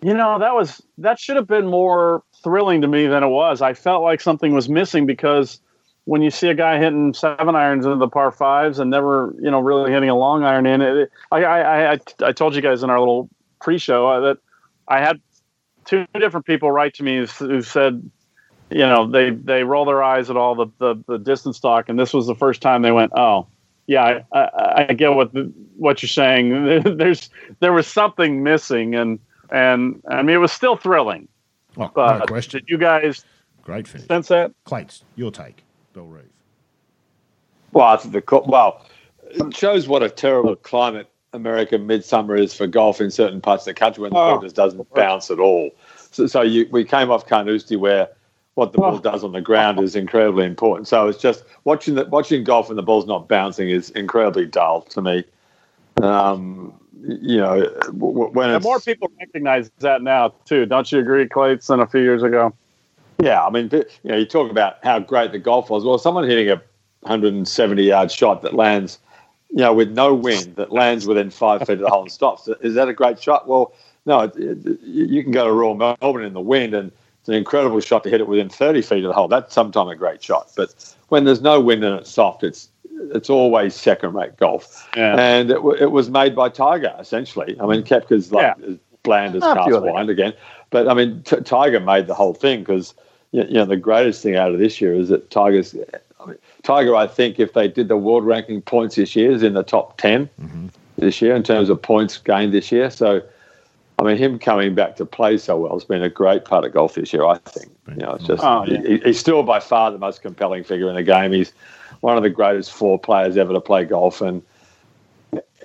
you 0.00 0.14
know, 0.14 0.38
that 0.38 0.54
was 0.54 0.80
that 0.98 1.18
should 1.18 1.34
have 1.36 1.48
been 1.48 1.66
more 1.66 2.22
thrilling 2.46 2.80
to 2.80 2.86
me 2.86 3.08
than 3.08 3.24
it 3.24 3.28
was. 3.28 3.60
I 3.60 3.74
felt 3.74 4.04
like 4.04 4.20
something 4.20 4.52
was 4.52 4.68
missing 4.68 5.04
because 5.04 5.58
when 6.04 6.22
you 6.22 6.30
see 6.30 6.46
a 6.46 6.54
guy 6.54 6.78
hitting 6.78 7.12
seven 7.12 7.56
irons 7.56 7.84
into 7.84 7.96
the 7.96 8.06
par 8.06 8.30
fives 8.30 8.78
and 8.78 8.88
never, 8.88 9.34
you 9.40 9.50
know, 9.50 9.58
really 9.58 9.90
hitting 9.90 10.08
a 10.08 10.14
long 10.14 10.44
iron 10.44 10.64
in 10.64 10.80
it, 10.80 11.10
I, 11.32 11.42
I, 11.42 11.92
I, 11.94 11.98
I 12.22 12.30
told 12.30 12.54
you 12.54 12.62
guys 12.62 12.84
in 12.84 12.90
our 12.90 13.00
little 13.00 13.28
pre-show 13.60 14.06
uh, 14.06 14.20
that 14.20 14.38
I 14.86 15.00
had 15.00 15.20
two 15.86 16.06
different 16.14 16.46
people 16.46 16.70
write 16.70 16.94
to 16.94 17.02
me 17.02 17.26
who 17.26 17.62
said, 17.62 18.08
you 18.70 18.78
know, 18.78 19.10
they 19.10 19.30
they 19.30 19.64
roll 19.64 19.84
their 19.84 20.04
eyes 20.04 20.30
at 20.30 20.36
all 20.36 20.54
the 20.54 20.66
the, 20.78 21.02
the 21.08 21.18
distance 21.18 21.58
talk, 21.58 21.88
and 21.88 21.98
this 21.98 22.14
was 22.14 22.28
the 22.28 22.34
first 22.36 22.62
time 22.62 22.82
they 22.82 22.92
went, 22.92 23.10
oh, 23.16 23.48
yeah, 23.88 24.20
I, 24.32 24.38
I, 24.38 24.86
I 24.88 24.92
get 24.92 25.14
what 25.14 25.32
the, 25.32 25.52
what 25.76 26.00
you're 26.00 26.08
saying. 26.08 26.50
There's 26.96 27.28
there 27.58 27.72
was 27.72 27.88
something 27.88 28.44
missing, 28.44 28.94
and 28.94 29.18
and 29.50 30.00
I 30.08 30.22
mean 30.22 30.36
it 30.36 30.40
was 30.40 30.52
still 30.52 30.76
thrilling. 30.76 31.26
Oh, 31.78 31.90
but 31.94 32.18
no 32.18 32.26
question. 32.26 32.60
Did 32.60 32.70
you 32.70 32.78
guys 32.78 33.24
great 33.62 33.86
finish 33.86 34.06
sense 34.06 34.28
that? 34.28 34.52
Clates, 34.64 35.04
your 35.16 35.30
take, 35.30 35.62
Bellerive. 35.92 36.30
Well, 37.72 37.86
I 37.86 37.96
think 37.96 38.14
the 38.14 38.40
well, 38.46 38.86
it 39.30 39.54
shows 39.54 39.88
what 39.88 40.02
a 40.02 40.08
terrible 40.08 40.56
climate 40.56 41.10
American 41.32 41.86
midsummer 41.86 42.36
is 42.36 42.54
for 42.54 42.66
golf 42.66 43.00
in 43.00 43.10
certain 43.10 43.40
parts 43.40 43.62
of 43.62 43.74
the 43.74 43.74
country 43.74 44.02
when 44.02 44.12
the 44.12 44.18
oh, 44.18 44.32
ball 44.32 44.40
just 44.40 44.56
doesn't 44.56 44.92
bounce 44.94 45.30
at 45.30 45.38
all. 45.38 45.70
So, 46.10 46.26
so 46.26 46.42
you, 46.42 46.66
we 46.70 46.84
came 46.84 47.10
off 47.10 47.26
Carnoustie 47.26 47.76
where 47.76 48.08
what 48.54 48.72
the 48.72 48.78
ball 48.78 48.94
oh. 48.94 48.98
does 49.00 49.22
on 49.22 49.32
the 49.32 49.42
ground 49.42 49.78
is 49.80 49.94
incredibly 49.94 50.46
important. 50.46 50.88
So 50.88 51.08
it's 51.08 51.20
just 51.20 51.44
watching 51.64 51.94
the, 51.94 52.06
watching 52.06 52.42
golf 52.42 52.68
when 52.68 52.76
the 52.76 52.82
ball's 52.82 53.06
not 53.06 53.28
bouncing 53.28 53.68
is 53.68 53.90
incredibly 53.90 54.46
dull 54.46 54.80
to 54.82 55.02
me. 55.02 55.24
Um, 56.02 56.80
you 57.06 57.38
know, 57.38 57.62
when 57.92 58.50
and 58.50 58.62
more 58.62 58.80
people 58.80 59.10
recognize 59.18 59.70
that 59.78 60.02
now 60.02 60.34
too. 60.44 60.66
Don't 60.66 60.90
you 60.90 60.98
agree, 60.98 61.28
Clates, 61.28 61.68
than 61.68 61.80
a 61.80 61.86
few 61.86 62.00
years 62.00 62.22
ago? 62.22 62.52
Yeah, 63.18 63.44
I 63.44 63.50
mean, 63.50 63.70
you 63.72 63.84
know, 64.04 64.16
you 64.16 64.26
talk 64.26 64.50
about 64.50 64.78
how 64.82 64.98
great 64.98 65.32
the 65.32 65.38
golf 65.38 65.70
was. 65.70 65.84
Well, 65.84 65.98
someone 65.98 66.28
hitting 66.28 66.50
a 66.50 66.56
170 67.00 67.82
yard 67.82 68.10
shot 68.10 68.42
that 68.42 68.54
lands, 68.54 68.98
you 69.50 69.58
know, 69.58 69.72
with 69.72 69.92
no 69.92 70.12
wind, 70.14 70.56
that 70.56 70.72
lands 70.72 71.06
within 71.06 71.30
five 71.30 71.60
feet 71.60 71.74
of 71.74 71.80
the 71.80 71.88
hole 71.88 72.02
and 72.02 72.12
stops. 72.12 72.48
Is 72.60 72.74
that 72.74 72.88
a 72.88 72.92
great 72.92 73.22
shot? 73.22 73.48
Well, 73.48 73.72
no. 74.04 74.20
It, 74.20 74.36
it, 74.36 74.80
you 74.82 75.22
can 75.22 75.32
go 75.32 75.46
to 75.46 75.52
Royal 75.52 75.74
Melbourne 75.74 76.24
in 76.24 76.34
the 76.34 76.40
wind, 76.40 76.74
and 76.74 76.92
it's 77.20 77.28
an 77.28 77.34
incredible 77.34 77.80
shot 77.80 78.04
to 78.04 78.10
hit 78.10 78.20
it 78.20 78.28
within 78.28 78.48
30 78.48 78.82
feet 78.82 79.04
of 79.04 79.08
the 79.08 79.14
hole. 79.14 79.28
That's 79.28 79.54
sometimes 79.54 79.92
a 79.92 79.96
great 79.96 80.22
shot. 80.22 80.50
But 80.56 80.94
when 81.08 81.24
there's 81.24 81.40
no 81.40 81.60
wind 81.60 81.84
and 81.84 81.98
it's 81.98 82.10
soft, 82.10 82.44
it's 82.44 82.68
it's 83.14 83.30
always 83.30 83.74
second 83.74 84.14
rate 84.14 84.36
golf. 84.36 84.88
Yeah. 84.96 85.16
And 85.18 85.50
it, 85.50 85.54
w- 85.54 85.76
it, 85.78 85.90
was 85.90 86.10
made 86.10 86.34
by 86.34 86.48
Tiger, 86.48 86.94
essentially. 86.98 87.56
I 87.60 87.66
mean, 87.66 87.82
Koepka's 87.82 88.32
like 88.32 88.56
yeah. 88.58 88.66
as 88.66 88.78
bland 89.02 89.36
as 89.36 89.42
cast 89.42 89.82
wine 89.82 90.08
again. 90.08 90.34
But 90.70 90.88
I 90.88 90.94
mean, 90.94 91.22
t- 91.22 91.40
Tiger 91.40 91.80
made 91.80 92.06
the 92.06 92.14
whole 92.14 92.34
thing 92.34 92.60
because, 92.60 92.94
you 93.32 93.44
know, 93.44 93.64
the 93.64 93.76
greatest 93.76 94.22
thing 94.22 94.36
out 94.36 94.52
of 94.52 94.58
this 94.58 94.80
year 94.80 94.94
is 94.94 95.08
that 95.10 95.30
Tiger's 95.30 95.74
Tiger, 96.62 96.96
I 96.96 97.06
think, 97.06 97.38
if 97.38 97.52
they 97.52 97.68
did 97.68 97.88
the 97.88 97.96
world 97.96 98.24
ranking 98.24 98.60
points 98.62 98.96
this 98.96 99.14
year, 99.14 99.30
is 99.30 99.42
in 99.42 99.54
the 99.54 99.62
top 99.62 99.96
10 99.98 100.28
mm-hmm. 100.40 100.66
this 100.98 101.22
year 101.22 101.34
in 101.34 101.42
terms 101.42 101.70
of 101.70 101.80
points 101.80 102.18
gained 102.18 102.52
this 102.52 102.72
year. 102.72 102.90
So, 102.90 103.22
I 103.98 104.02
mean, 104.02 104.18
him 104.18 104.38
coming 104.38 104.74
back 104.74 104.96
to 104.96 105.06
play 105.06 105.38
so 105.38 105.56
well 105.56 105.72
has 105.72 105.84
been 105.84 106.02
a 106.02 106.10
great 106.10 106.44
part 106.44 106.64
of 106.64 106.72
golf 106.72 106.94
this 106.94 107.12
year. 107.12 107.24
I 107.24 107.38
think. 107.38 107.74
You 107.88 107.96
know, 107.96 108.12
it's 108.12 108.26
just 108.26 108.44
oh, 108.44 108.64
yeah. 108.66 108.82
he, 108.82 108.98
he's 108.98 109.18
still 109.18 109.42
by 109.42 109.60
far 109.60 109.90
the 109.90 109.98
most 109.98 110.22
compelling 110.22 110.64
figure 110.64 110.88
in 110.88 110.96
the 110.96 111.02
game. 111.02 111.32
He's 111.32 111.52
one 112.00 112.16
of 112.16 112.22
the 112.22 112.30
greatest 112.30 112.72
four 112.72 112.98
players 112.98 113.36
ever 113.36 113.52
to 113.54 113.60
play 113.60 113.84
golf, 113.84 114.20
and 114.20 114.42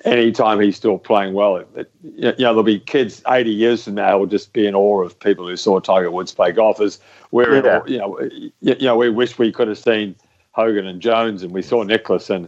anytime 0.05 0.59
he's 0.59 0.75
still 0.75 0.97
playing 0.97 1.33
well, 1.33 1.57
it, 1.57 1.67
it, 1.75 1.91
you 2.15 2.21
know, 2.21 2.33
there'll 2.53 2.63
be 2.63 2.79
kids 2.79 3.21
80 3.27 3.51
years 3.51 3.83
from 3.83 3.95
now 3.95 4.13
who 4.13 4.19
will 4.19 4.25
just 4.27 4.53
be 4.53 4.65
in 4.65 4.75
awe 4.75 5.03
of 5.03 5.19
people 5.19 5.47
who 5.47 5.57
saw 5.57 5.79
Tiger 5.79 6.09
Woods 6.09 6.33
play 6.33 6.51
golf. 6.51 6.79
As 6.79 6.99
we're, 7.31 7.63
yeah. 7.63 7.81
you 7.85 7.97
know, 7.97 8.19
you 8.61 8.75
know, 8.79 8.95
we 8.95 9.09
wish 9.09 9.37
we 9.37 9.51
could 9.51 9.67
have 9.67 9.77
seen 9.77 10.15
Hogan 10.51 10.87
and 10.87 11.01
Jones, 11.01 11.43
and 11.43 11.51
we 11.51 11.61
saw 11.61 11.83
Nicklaus, 11.83 12.29
and 12.29 12.47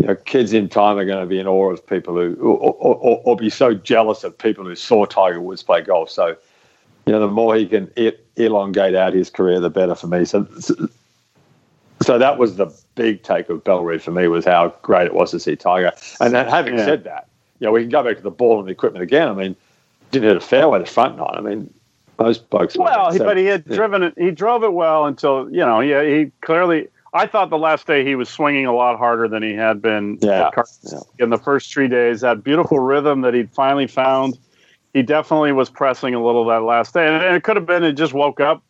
you 0.00 0.08
know, 0.08 0.14
kids 0.14 0.52
in 0.52 0.68
time 0.68 0.98
are 0.98 1.04
going 1.04 1.20
to 1.20 1.26
be 1.26 1.38
in 1.38 1.46
awe 1.46 1.72
of 1.72 1.86
people 1.86 2.14
who, 2.14 2.34
or, 2.36 2.74
or, 2.74 3.20
or, 3.24 3.36
be 3.36 3.48
so 3.48 3.74
jealous 3.74 4.24
of 4.24 4.36
people 4.36 4.64
who 4.64 4.74
saw 4.74 5.06
Tiger 5.06 5.40
Woods 5.40 5.62
play 5.62 5.80
golf. 5.80 6.10
So, 6.10 6.36
you 7.06 7.12
know, 7.12 7.20
the 7.20 7.28
more 7.28 7.56
he 7.56 7.66
can 7.66 7.90
elongate 8.36 8.94
out 8.94 9.14
his 9.14 9.30
career, 9.30 9.58
the 9.58 9.70
better 9.70 9.94
for 9.94 10.06
me. 10.06 10.24
So, 10.24 10.46
so 12.02 12.18
that 12.18 12.38
was 12.38 12.56
the 12.56 12.66
big 12.94 13.22
take 13.22 13.48
of 13.48 13.64
Bellerive 13.64 14.02
for 14.02 14.10
me 14.10 14.28
was 14.28 14.44
how 14.44 14.74
great 14.82 15.06
it 15.06 15.14
was 15.14 15.30
to 15.30 15.40
see 15.40 15.56
Tiger. 15.56 15.92
And 16.20 16.34
then 16.34 16.46
having 16.46 16.76
yeah. 16.76 16.84
said 16.84 17.04
that, 17.04 17.28
you 17.58 17.66
know, 17.66 17.72
we 17.72 17.80
can 17.80 17.90
go 17.90 18.02
back 18.02 18.16
to 18.16 18.22
the 18.22 18.30
ball 18.30 18.58
and 18.58 18.68
the 18.68 18.72
equipment 18.72 19.02
again. 19.02 19.28
I 19.28 19.32
mean, 19.32 19.56
didn't 20.10 20.28
hit 20.28 20.36
a 20.36 20.40
fairway 20.40 20.78
the 20.78 20.86
front 20.86 21.16
nine. 21.16 21.34
I 21.34 21.40
mean, 21.40 21.72
most 22.18 22.48
folks. 22.50 22.76
Well, 22.76 23.12
he, 23.12 23.18
but 23.18 23.36
he 23.36 23.46
had 23.46 23.64
yeah. 23.66 23.76
driven 23.76 24.02
it. 24.02 24.14
He 24.16 24.30
drove 24.30 24.62
it 24.64 24.72
well 24.72 25.06
until 25.06 25.50
you 25.50 25.60
know. 25.60 25.80
Yeah, 25.80 26.02
he 26.02 26.30
clearly. 26.42 26.88
I 27.16 27.26
thought 27.26 27.50
the 27.50 27.58
last 27.58 27.86
day 27.86 28.04
he 28.04 28.14
was 28.14 28.28
swinging 28.28 28.66
a 28.66 28.74
lot 28.74 28.98
harder 28.98 29.26
than 29.26 29.42
he 29.42 29.54
had 29.54 29.82
been 29.82 30.18
yeah. 30.20 30.50
yeah. 30.82 30.98
in 31.18 31.30
the 31.30 31.38
first 31.38 31.72
three 31.72 31.88
days. 31.88 32.20
That 32.20 32.44
beautiful 32.44 32.78
rhythm 32.78 33.22
that 33.22 33.34
he'd 33.34 33.50
finally 33.50 33.86
found. 33.86 34.38
He 34.92 35.02
definitely 35.02 35.52
was 35.52 35.68
pressing 35.68 36.14
a 36.14 36.24
little 36.24 36.44
that 36.46 36.62
last 36.62 36.94
day, 36.94 37.06
and 37.06 37.36
it 37.36 37.42
could 37.42 37.56
have 37.56 37.66
been. 37.66 37.84
It 37.84 37.92
just 37.92 38.14
woke 38.14 38.40
up 38.40 38.62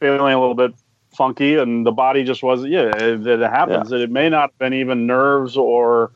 feeling 0.00 0.34
a 0.34 0.40
little 0.40 0.54
bit 0.54 0.74
funky 1.14 1.56
and 1.56 1.86
the 1.86 1.92
body 1.92 2.24
just 2.24 2.42
wasn't 2.42 2.70
yeah 2.70 2.90
it, 2.96 3.26
it 3.26 3.40
happens 3.40 3.90
yeah. 3.90 3.98
it 3.98 4.10
may 4.10 4.28
not 4.28 4.50
have 4.50 4.58
been 4.58 4.74
even 4.74 5.06
nerves 5.06 5.56
or 5.56 6.10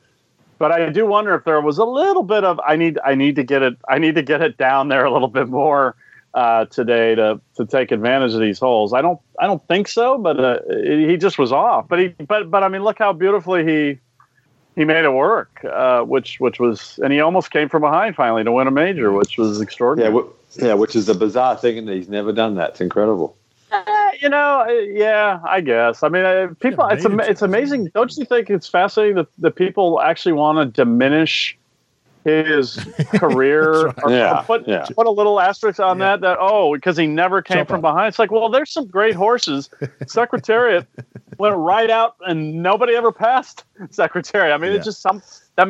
but 0.58 0.72
i 0.72 0.90
do 0.90 1.06
wonder 1.06 1.34
if 1.34 1.44
there 1.44 1.60
was 1.60 1.78
a 1.78 1.84
little 1.84 2.22
bit 2.22 2.44
of 2.44 2.60
i 2.66 2.76
need 2.76 2.98
i 3.04 3.14
need 3.14 3.36
to 3.36 3.44
get 3.44 3.62
it 3.62 3.76
i 3.88 3.98
need 3.98 4.14
to 4.14 4.22
get 4.22 4.42
it 4.42 4.56
down 4.56 4.88
there 4.88 5.04
a 5.04 5.12
little 5.12 5.28
bit 5.28 5.48
more 5.48 5.94
uh, 6.38 6.64
today 6.66 7.16
to 7.16 7.40
to 7.56 7.66
take 7.66 7.90
advantage 7.90 8.32
of 8.32 8.40
these 8.40 8.60
holes. 8.60 8.92
I 8.92 9.02
don't 9.02 9.20
i 9.40 9.46
don't 9.46 9.62
think 9.66 9.88
so 9.88 10.18
but 10.18 10.38
uh, 10.38 10.58
he 11.10 11.16
just 11.16 11.36
was 11.38 11.50
off. 11.50 11.88
But 11.88 11.98
he 11.98 12.08
but 12.32 12.50
but 12.50 12.62
i 12.62 12.68
mean 12.68 12.82
look 12.84 12.98
how 12.98 13.12
beautifully 13.12 13.64
he 13.70 13.98
he 14.76 14.84
made 14.84 15.04
it 15.04 15.12
work 15.12 15.64
uh, 15.64 16.02
which 16.02 16.38
which 16.38 16.60
was 16.60 17.00
and 17.02 17.12
he 17.12 17.20
almost 17.20 17.50
came 17.50 17.68
from 17.68 17.82
behind 17.82 18.14
finally 18.14 18.44
to 18.44 18.52
win 18.52 18.68
a 18.68 18.70
major 18.70 19.10
which 19.12 19.36
was 19.36 19.60
extraordinary. 19.60 20.14
Yeah, 20.14 20.20
w- 20.20 20.34
yeah 20.68 20.74
which 20.74 20.94
is 20.94 21.08
a 21.08 21.14
bizarre 21.14 21.56
thing 21.56 21.78
and 21.78 21.88
he's 21.88 22.08
never 22.08 22.32
done 22.32 22.54
that. 22.54 22.70
It's 22.70 22.80
incredible. 22.80 23.36
Uh, 23.70 24.10
you 24.22 24.28
know, 24.30 24.64
uh, 24.66 24.72
yeah, 25.06 25.40
I 25.44 25.60
guess. 25.60 26.02
I 26.02 26.08
mean, 26.08 26.24
uh, 26.24 26.48
people, 26.60 26.86
it's 26.86 27.04
am- 27.04 27.20
it's 27.20 27.42
amazing. 27.42 27.90
Don't 27.94 28.16
you 28.16 28.24
think 28.24 28.48
it's 28.48 28.66
fascinating 28.66 29.16
that 29.16 29.28
the 29.36 29.50
people 29.50 30.00
actually 30.00 30.32
want 30.32 30.56
to 30.58 30.64
diminish 30.82 31.58
his 32.24 32.76
career 33.14 33.86
right. 33.86 33.94
or, 34.02 34.10
yeah, 34.10 34.42
put, 34.46 34.66
yeah. 34.66 34.86
put 34.94 35.06
a 35.06 35.10
little 35.10 35.40
asterisk 35.40 35.80
on 35.80 35.98
yeah. 35.98 36.16
that 36.16 36.20
that 36.20 36.38
oh 36.40 36.74
because 36.74 36.96
he 36.96 37.06
never 37.06 37.42
came 37.42 37.58
Jump 37.58 37.68
from 37.68 37.84
up. 37.84 37.94
behind 37.94 38.08
it's 38.08 38.18
like 38.18 38.30
well 38.30 38.48
there's 38.48 38.70
some 38.70 38.86
great 38.86 39.14
horses 39.14 39.70
secretariat 40.06 40.86
went 41.38 41.56
right 41.56 41.90
out 41.90 42.16
and 42.26 42.62
nobody 42.62 42.94
ever 42.94 43.12
passed 43.12 43.64
secretariat 43.90 44.52
i 44.52 44.56
mean 44.56 44.70
yeah. 44.70 44.74
Um, 44.74 44.76
it's 44.76 44.84
just 44.84 45.02
some 45.02 45.22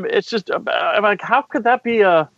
it's 0.06 0.28
just 0.28 0.50
i'm 0.52 1.02
like 1.02 1.20
how 1.20 1.42
could 1.42 1.64
that 1.64 1.82
be 1.82 2.00
a 2.00 2.28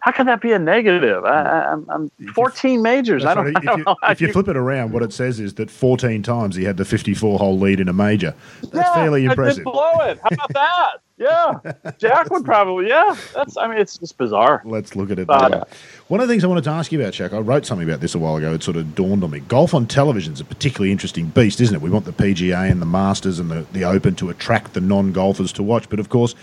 how 0.00 0.12
can 0.12 0.26
that 0.26 0.40
be 0.40 0.52
a 0.52 0.58
negative? 0.58 1.24
I, 1.24 1.72
am 1.72 2.12
14 2.32 2.80
majors. 2.80 3.24
I 3.24 3.34
don't, 3.34 3.46
right. 3.46 3.56
I 3.56 3.60
don't 3.60 3.80
if, 3.80 3.86
you, 3.86 3.94
if 4.02 4.20
you, 4.20 4.32
flip 4.32 4.46
it 4.46 4.56
around, 4.56 4.92
what 4.92 5.02
it 5.02 5.12
says 5.12 5.40
is 5.40 5.54
that 5.54 5.68
14 5.68 6.22
times 6.22 6.54
he 6.54 6.62
had 6.62 6.76
the 6.76 6.84
54 6.84 7.40
hole 7.40 7.58
lead 7.58 7.80
in 7.80 7.88
a 7.88 7.92
major. 7.92 8.32
That's 8.62 8.74
yeah, 8.74 8.94
fairly 8.94 9.24
impressive. 9.24 9.64
blow 9.64 9.98
it. 10.02 10.20
How 10.22 10.28
about 10.30 10.52
that? 10.52 10.90
Yeah, 11.18 11.54
Jack 11.96 12.30
would 12.30 12.44
probably. 12.44 12.88
Yeah, 12.88 13.16
that's. 13.34 13.56
I 13.56 13.68
mean, 13.68 13.78
it's 13.78 13.96
just 13.96 14.18
bizarre. 14.18 14.60
Let's 14.66 14.94
look 14.94 15.10
at 15.10 15.18
it. 15.18 15.30
Uh, 15.30 15.64
One 16.08 16.20
of 16.20 16.28
the 16.28 16.32
things 16.32 16.44
I 16.44 16.46
wanted 16.46 16.64
to 16.64 16.70
ask 16.70 16.92
you 16.92 17.00
about, 17.00 17.14
Jack, 17.14 17.32
I 17.32 17.38
wrote 17.38 17.64
something 17.64 17.88
about 17.88 18.00
this 18.00 18.14
a 18.14 18.18
while 18.18 18.36
ago. 18.36 18.52
It 18.52 18.62
sort 18.62 18.76
of 18.76 18.94
dawned 18.94 19.24
on 19.24 19.30
me. 19.30 19.40
Golf 19.40 19.72
on 19.72 19.86
television 19.86 20.34
is 20.34 20.40
a 20.40 20.44
particularly 20.44 20.92
interesting 20.92 21.28
beast, 21.28 21.58
isn't 21.62 21.74
it? 21.74 21.80
We 21.80 21.88
want 21.88 22.04
the 22.04 22.12
PGA 22.12 22.70
and 22.70 22.82
the 22.82 22.86
Masters 22.86 23.38
and 23.38 23.50
the, 23.50 23.66
the 23.72 23.84
Open 23.84 24.14
to 24.16 24.28
attract 24.28 24.74
the 24.74 24.82
non 24.82 25.12
golfers 25.12 25.52
to 25.54 25.62
watch, 25.62 25.88
but 25.88 25.98
of 26.00 26.10
course, 26.10 26.34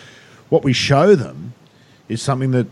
what 0.49 0.63
we 0.63 0.73
show 0.73 1.13
them 1.13 1.53
is 2.09 2.21
something 2.23 2.49
that 2.51 2.65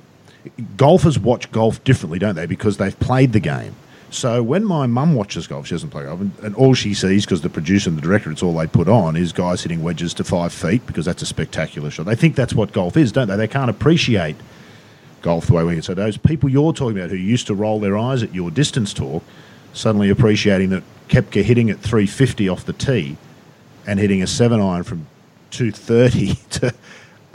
golfers 0.77 1.19
watch 1.19 1.51
golf 1.51 1.83
differently, 1.83 2.17
don't 2.17 2.35
they? 2.35 2.47
Because 2.47 2.77
they've 2.77 2.99
played 2.99 3.31
the 3.33 3.39
game. 3.39 3.75
So 4.11 4.43
when 4.43 4.65
my 4.65 4.87
mum 4.87 5.15
watches 5.15 5.47
golf, 5.47 5.67
she 5.67 5.73
doesn't 5.73 5.89
play 5.89 6.03
golf, 6.03 6.19
and, 6.21 6.31
and 6.43 6.55
all 6.55 6.73
she 6.73 6.93
sees, 6.93 7.25
because 7.25 7.41
the 7.41 7.49
producer 7.49 7.89
and 7.89 7.97
the 7.97 8.01
director, 8.01 8.29
it's 8.29 8.43
all 8.43 8.53
they 8.53 8.67
put 8.67 8.87
on, 8.87 9.15
is 9.15 9.31
guys 9.31 9.63
hitting 9.63 9.81
wedges 9.81 10.13
to 10.15 10.23
five 10.23 10.53
feet 10.53 10.85
because 10.85 11.05
that's 11.05 11.21
a 11.21 11.25
spectacular 11.25 11.89
shot. 11.89 12.05
They 12.05 12.15
think 12.15 12.35
that's 12.35 12.53
what 12.53 12.73
golf 12.73 12.97
is, 12.97 13.11
don't 13.11 13.27
they? 13.27 13.37
They 13.37 13.47
can't 13.47 13.69
appreciate 13.69 14.35
golf 15.21 15.47
the 15.47 15.53
way 15.53 15.63
we 15.63 15.75
do. 15.75 15.81
So 15.81 15.93
those 15.93 16.17
people 16.17 16.49
you're 16.49 16.73
talking 16.73 16.97
about 16.97 17.09
who 17.09 17.15
used 17.15 17.47
to 17.47 17.55
roll 17.55 17.79
their 17.79 17.97
eyes 17.97 18.21
at 18.21 18.35
your 18.35 18.51
distance 18.51 18.93
talk, 18.93 19.23
suddenly 19.73 20.09
appreciating 20.09 20.69
that 20.69 20.83
Koepka 21.07 21.43
hitting 21.43 21.69
at 21.69 21.79
350 21.79 22.49
off 22.49 22.65
the 22.65 22.73
tee 22.73 23.17
and 23.87 23.99
hitting 23.99 24.21
a 24.21 24.27
seven 24.27 24.59
iron 24.59 24.83
from 24.83 25.07
230 25.51 26.35
to 26.49 26.73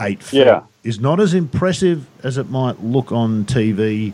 eight 0.01 0.23
feet. 0.23 0.45
Yeah 0.45 0.63
is 0.87 1.01
not 1.01 1.19
as 1.19 1.35
impressive 1.35 2.07
as 2.23 2.39
it 2.39 2.49
might 2.49 2.81
look 2.83 3.11
on 3.11 3.45
TV 3.45 4.13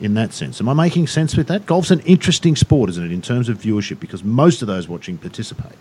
in 0.00 0.14
that 0.14 0.32
sense. 0.32 0.60
Am 0.60 0.68
I 0.68 0.74
making 0.74 1.06
sense 1.06 1.36
with 1.36 1.48
that? 1.48 1.66
Golf's 1.66 1.90
an 1.90 2.00
interesting 2.00 2.56
sport, 2.56 2.90
isn't 2.90 3.04
it, 3.04 3.12
in 3.12 3.22
terms 3.22 3.48
of 3.48 3.58
viewership, 3.58 4.00
because 4.00 4.24
most 4.24 4.62
of 4.62 4.68
those 4.68 4.88
watching 4.88 5.18
participate. 5.18 5.76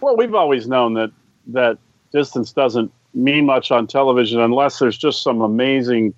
Well, 0.00 0.16
we've 0.16 0.34
always 0.34 0.66
known 0.66 0.94
that 0.94 1.12
that 1.48 1.78
distance 2.12 2.52
doesn't 2.52 2.92
mean 3.14 3.46
much 3.46 3.70
on 3.70 3.86
television 3.86 4.40
unless 4.40 4.78
there's 4.78 4.98
just 4.98 5.22
some 5.22 5.40
amazing 5.40 6.14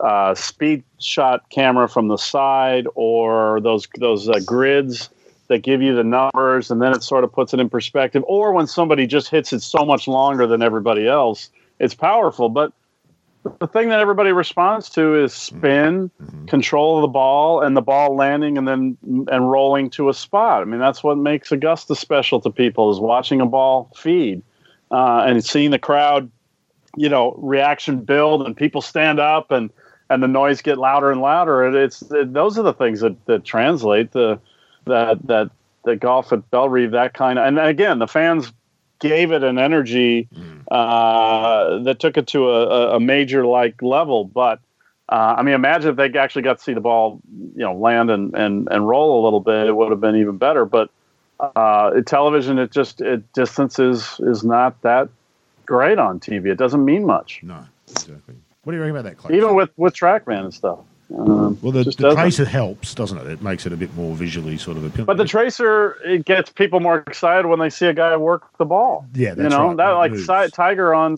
uh, 0.00 0.34
speed 0.34 0.84
shot 1.00 1.48
camera 1.50 1.88
from 1.88 2.08
the 2.08 2.18
side 2.18 2.86
or 2.94 3.60
those 3.60 3.88
those 3.98 4.28
uh, 4.28 4.40
grids 4.44 5.08
that 5.48 5.58
give 5.58 5.82
you 5.82 5.94
the 5.94 6.04
numbers, 6.04 6.70
and 6.70 6.80
then 6.80 6.92
it 6.92 7.02
sort 7.02 7.24
of 7.24 7.32
puts 7.32 7.52
it 7.52 7.60
in 7.60 7.68
perspective. 7.68 8.22
Or 8.26 8.52
when 8.52 8.66
somebody 8.66 9.06
just 9.06 9.28
hits 9.28 9.52
it 9.52 9.60
so 9.60 9.84
much 9.84 10.08
longer 10.08 10.46
than 10.46 10.62
everybody 10.62 11.06
else 11.06 11.50
it's 11.78 11.94
powerful. 11.94 12.48
But 12.48 12.72
the 13.58 13.66
thing 13.66 13.90
that 13.90 14.00
everybody 14.00 14.32
responds 14.32 14.88
to 14.90 15.22
is 15.22 15.32
spin, 15.32 16.10
mm-hmm. 16.20 16.46
control 16.46 16.96
of 16.96 17.02
the 17.02 17.08
ball, 17.08 17.60
and 17.60 17.76
the 17.76 17.82
ball 17.82 18.16
landing 18.16 18.56
and 18.56 18.66
then 18.66 18.96
and 19.02 19.50
rolling 19.50 19.90
to 19.90 20.08
a 20.08 20.14
spot. 20.14 20.62
I 20.62 20.64
mean, 20.64 20.80
that's 20.80 21.02
what 21.02 21.18
makes 21.18 21.52
Augusta 21.52 21.94
special 21.94 22.40
to 22.40 22.50
people 22.50 22.90
is 22.90 23.00
watching 23.00 23.40
a 23.40 23.46
ball 23.46 23.90
feed 23.96 24.42
uh, 24.90 25.24
and 25.26 25.44
seeing 25.44 25.70
the 25.70 25.78
crowd, 25.78 26.30
you 26.96 27.08
know, 27.08 27.34
reaction 27.38 28.00
build 28.00 28.46
and 28.46 28.56
people 28.56 28.80
stand 28.80 29.20
up 29.20 29.50
and 29.50 29.70
and 30.10 30.22
the 30.22 30.28
noise 30.28 30.62
get 30.62 30.78
louder 30.78 31.10
and 31.10 31.20
louder. 31.20 31.64
It, 31.64 31.74
it's 31.74 32.02
it, 32.10 32.32
those 32.32 32.58
are 32.58 32.62
the 32.62 32.74
things 32.74 33.00
that 33.00 33.24
that 33.26 33.44
translate 33.44 34.12
the 34.12 34.40
that 34.86 35.26
that 35.26 35.50
the 35.84 35.96
golf 35.96 36.32
at 36.32 36.50
Bellerive 36.50 36.92
that 36.92 37.12
kind 37.12 37.38
of 37.38 37.46
and 37.46 37.58
again 37.58 37.98
the 37.98 38.08
fans 38.08 38.52
gave 38.98 39.32
it 39.32 39.42
an 39.42 39.58
energy 39.58 40.28
mm. 40.34 40.62
uh, 40.70 41.82
that 41.82 41.98
took 41.98 42.16
it 42.16 42.26
to 42.28 42.50
a, 42.50 42.96
a 42.96 43.00
major 43.00 43.46
like 43.46 43.82
level. 43.82 44.24
But 44.24 44.60
uh, 45.08 45.34
I 45.38 45.42
mean, 45.42 45.54
imagine 45.54 45.90
if 45.90 45.96
they 45.96 46.18
actually 46.18 46.42
got 46.42 46.58
to 46.58 46.64
see 46.64 46.72
the 46.72 46.80
ball, 46.80 47.20
you 47.54 47.62
know, 47.62 47.74
land 47.74 48.10
and, 48.10 48.34
and, 48.34 48.68
and 48.70 48.88
roll 48.88 49.22
a 49.22 49.24
little 49.24 49.40
bit, 49.40 49.66
it 49.66 49.76
would 49.76 49.90
have 49.90 50.00
been 50.00 50.16
even 50.16 50.38
better. 50.38 50.64
But 50.64 50.90
uh, 51.40 52.00
television, 52.06 52.58
it 52.58 52.70
just 52.70 53.00
it 53.00 53.32
distance 53.32 53.78
is 53.78 54.20
is 54.20 54.44
not 54.44 54.80
that 54.82 55.08
great 55.66 55.98
on 55.98 56.20
TV. 56.20 56.46
It 56.46 56.58
doesn't 56.58 56.84
mean 56.84 57.04
much. 57.04 57.40
No, 57.42 57.64
exactly. 57.90 58.34
What 58.62 58.72
do 58.72 58.76
you 58.76 58.82
reckon 58.82 58.96
about 58.96 59.10
that? 59.10 59.18
Clay? 59.18 59.36
Even 59.36 59.54
with 59.54 59.70
with 59.76 59.94
TrackMan 59.94 60.44
and 60.44 60.54
stuff. 60.54 60.78
Um, 61.16 61.58
well, 61.62 61.72
the, 61.72 61.84
the 61.84 62.14
tracer 62.14 62.44
helps, 62.44 62.94
doesn't 62.94 63.18
it? 63.18 63.26
It 63.26 63.42
makes 63.42 63.66
it 63.66 63.72
a 63.72 63.76
bit 63.76 63.94
more 63.94 64.16
visually 64.16 64.58
sort 64.58 64.76
of 64.76 64.84
appealing. 64.84 65.06
But 65.06 65.16
the 65.16 65.24
tracer 65.24 65.96
it 66.04 66.24
gets 66.24 66.50
people 66.50 66.80
more 66.80 66.98
excited 67.06 67.46
when 67.46 67.60
they 67.60 67.70
see 67.70 67.86
a 67.86 67.94
guy 67.94 68.16
work 68.16 68.56
the 68.58 68.64
ball. 68.64 69.06
Yeah, 69.14 69.34
you 69.36 69.48
know 69.48 69.68
right. 69.68 69.76
that 69.76 69.90
like 69.90 70.52
Tiger 70.52 70.92
on, 70.92 71.16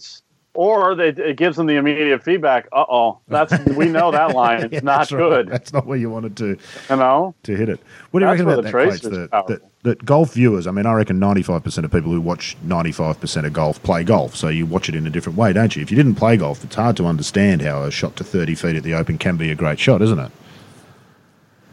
or 0.57 0.94
they, 0.94 1.09
it 1.09 1.36
gives 1.36 1.57
them 1.57 1.66
the 1.66 1.76
immediate 1.76 2.22
feedback. 2.22 2.66
Uh 2.72 2.84
oh, 2.88 3.20
that's 3.28 3.57
we 3.76 3.86
know 3.86 4.11
that 4.11 4.34
line 4.34 4.72
is 4.72 4.82
not 4.82 5.11
right. 5.11 5.18
good. 5.18 5.48
That's 5.48 5.72
not 5.72 5.86
where 5.86 5.98
you 5.98 6.11
wanted 6.11 6.36
to, 6.38 6.59
you 6.90 6.96
know, 6.96 7.34
to 7.44 7.57
hit 7.57 7.68
it. 7.68 7.80
What 8.11 8.20
do 8.20 8.26
you 8.26 8.30
reckon 8.30 8.48
about 8.48 8.64
that, 8.64 8.70
Clates, 8.70 9.00
that, 9.02 9.30
that, 9.30 9.61
that 9.82 10.04
golf 10.04 10.34
viewers? 10.34 10.66
I 10.66 10.70
mean, 10.70 10.86
I 10.86 10.94
reckon 10.94 11.18
ninety-five 11.18 11.62
percent 11.62 11.84
of 11.84 11.92
people 11.92 12.11
who 12.11 12.20
watch 12.20 12.57
ninety-five 12.62 13.20
percent 13.20 13.46
of 13.46 13.52
golf 13.52 13.82
play 13.82 14.04
golf. 14.04 14.34
So 14.34 14.48
you 14.48 14.66
watch 14.66 14.88
it 14.88 14.94
in 14.94 15.07
a 15.07 15.11
different 15.11 15.38
way, 15.38 15.52
don't 15.52 15.74
you? 15.76 15.82
If 15.82 15.90
you 15.90 15.96
didn't 15.96 16.16
play 16.16 16.36
golf, 16.36 16.64
it's 16.64 16.74
hard 16.74 16.96
to 16.96 17.07
understand 17.07 17.62
how 17.62 17.82
a 17.82 17.90
shot 17.90 18.16
to 18.16 18.24
thirty 18.24 18.54
feet 18.54 18.76
at 18.76 18.82
the 18.82 18.94
Open 18.94 19.18
can 19.18 19.36
be 19.36 19.50
a 19.50 19.54
great 19.54 19.78
shot, 19.78 20.02
isn't 20.02 20.18
it? 20.18 20.32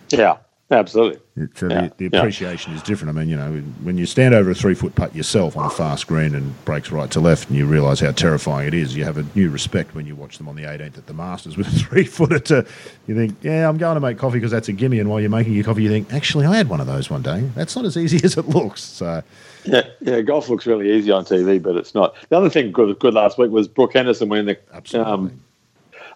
Yeah, 0.10 0.38
Absolutely. 0.74 1.20
It, 1.36 1.64
uh, 1.64 1.68
Yeah, 1.68 1.82
the, 1.82 1.94
the 1.98 2.10
yeah. 2.12 2.20
appreciation 2.20 2.74
is 2.74 2.82
different. 2.82 3.16
I 3.16 3.20
mean, 3.20 3.30
you 3.30 3.36
know, 3.36 3.52
when 3.84 3.98
you 3.98 4.06
stand 4.06 4.34
over 4.34 4.52
a 4.52 4.56
three 4.56 4.74
foot 4.74 4.96
putt 4.96 5.16
yourself 5.16 5.56
on 5.56 5.66
a 5.66 5.70
fast 5.70 6.08
green 6.08 6.34
and 6.36 6.66
breaks 6.66 6.92
right 6.92 7.10
to 7.12 7.20
left, 7.20 7.50
and 7.50 7.58
you 7.58 7.66
realise 7.66 8.00
how 8.00 8.12
terrifying 8.12 8.68
it 8.68 8.74
is, 8.74 8.96
you 8.96 9.04
have 9.04 9.18
a 9.18 9.26
new 9.36 9.50
respect 9.50 9.94
when 9.94 10.06
you 10.08 10.16
watch 10.16 10.38
them 10.38 10.48
on 10.48 10.56
the 10.56 10.64
18th 10.64 10.98
at 10.98 11.08
the 11.08 11.14
Masters 11.14 11.58
with 11.58 11.68
a 11.68 11.72
three 11.80 12.06
footer. 12.06 12.40
To 12.40 12.66
you 13.08 13.16
think, 13.16 13.38
yeah, 13.42 13.70
I'm 13.70 13.78
going 13.78 13.96
to 13.96 14.02
make 14.02 14.18
coffee 14.18 14.38
because 14.38 14.52
that's 14.52 14.68
a 14.68 14.74
gimme, 14.74 15.00
and 15.00 15.10
while 15.10 15.20
you're 15.20 15.30
making 15.30 15.54
your 15.54 15.64
coffee, 15.64 15.84
you 15.84 15.90
think, 15.90 16.12
actually, 16.14 16.46
I 16.46 16.58
had 16.58 16.70
one 16.70 16.82
of 16.82 16.88
those 16.88 17.10
one 17.10 17.22
day. 17.22 17.42
That's 17.56 17.76
not 17.76 17.86
as 17.86 17.98
easy 17.98 18.18
as 18.24 18.38
it 18.38 18.48
looks. 18.50 18.82
So, 18.82 19.24
Yeah, 19.66 19.84
yeah. 20.02 20.22
Golf 20.22 20.50
looks 20.50 20.66
really 20.66 20.92
easy 20.92 21.12
on 21.12 21.26
TV, 21.26 21.62
but 21.62 21.76
it's 21.76 21.94
not. 21.94 22.16
The 22.30 22.38
other 22.38 22.50
thing 22.50 22.72
good, 22.72 22.98
good 23.00 23.14
last 23.14 23.38
week 23.38 23.52
was 23.52 23.68
Brooke 23.68 23.94
Henderson 23.94 24.30
winning 24.30 24.48
the 24.48 24.60
absolutely. 24.74 25.12
um, 25.12 25.40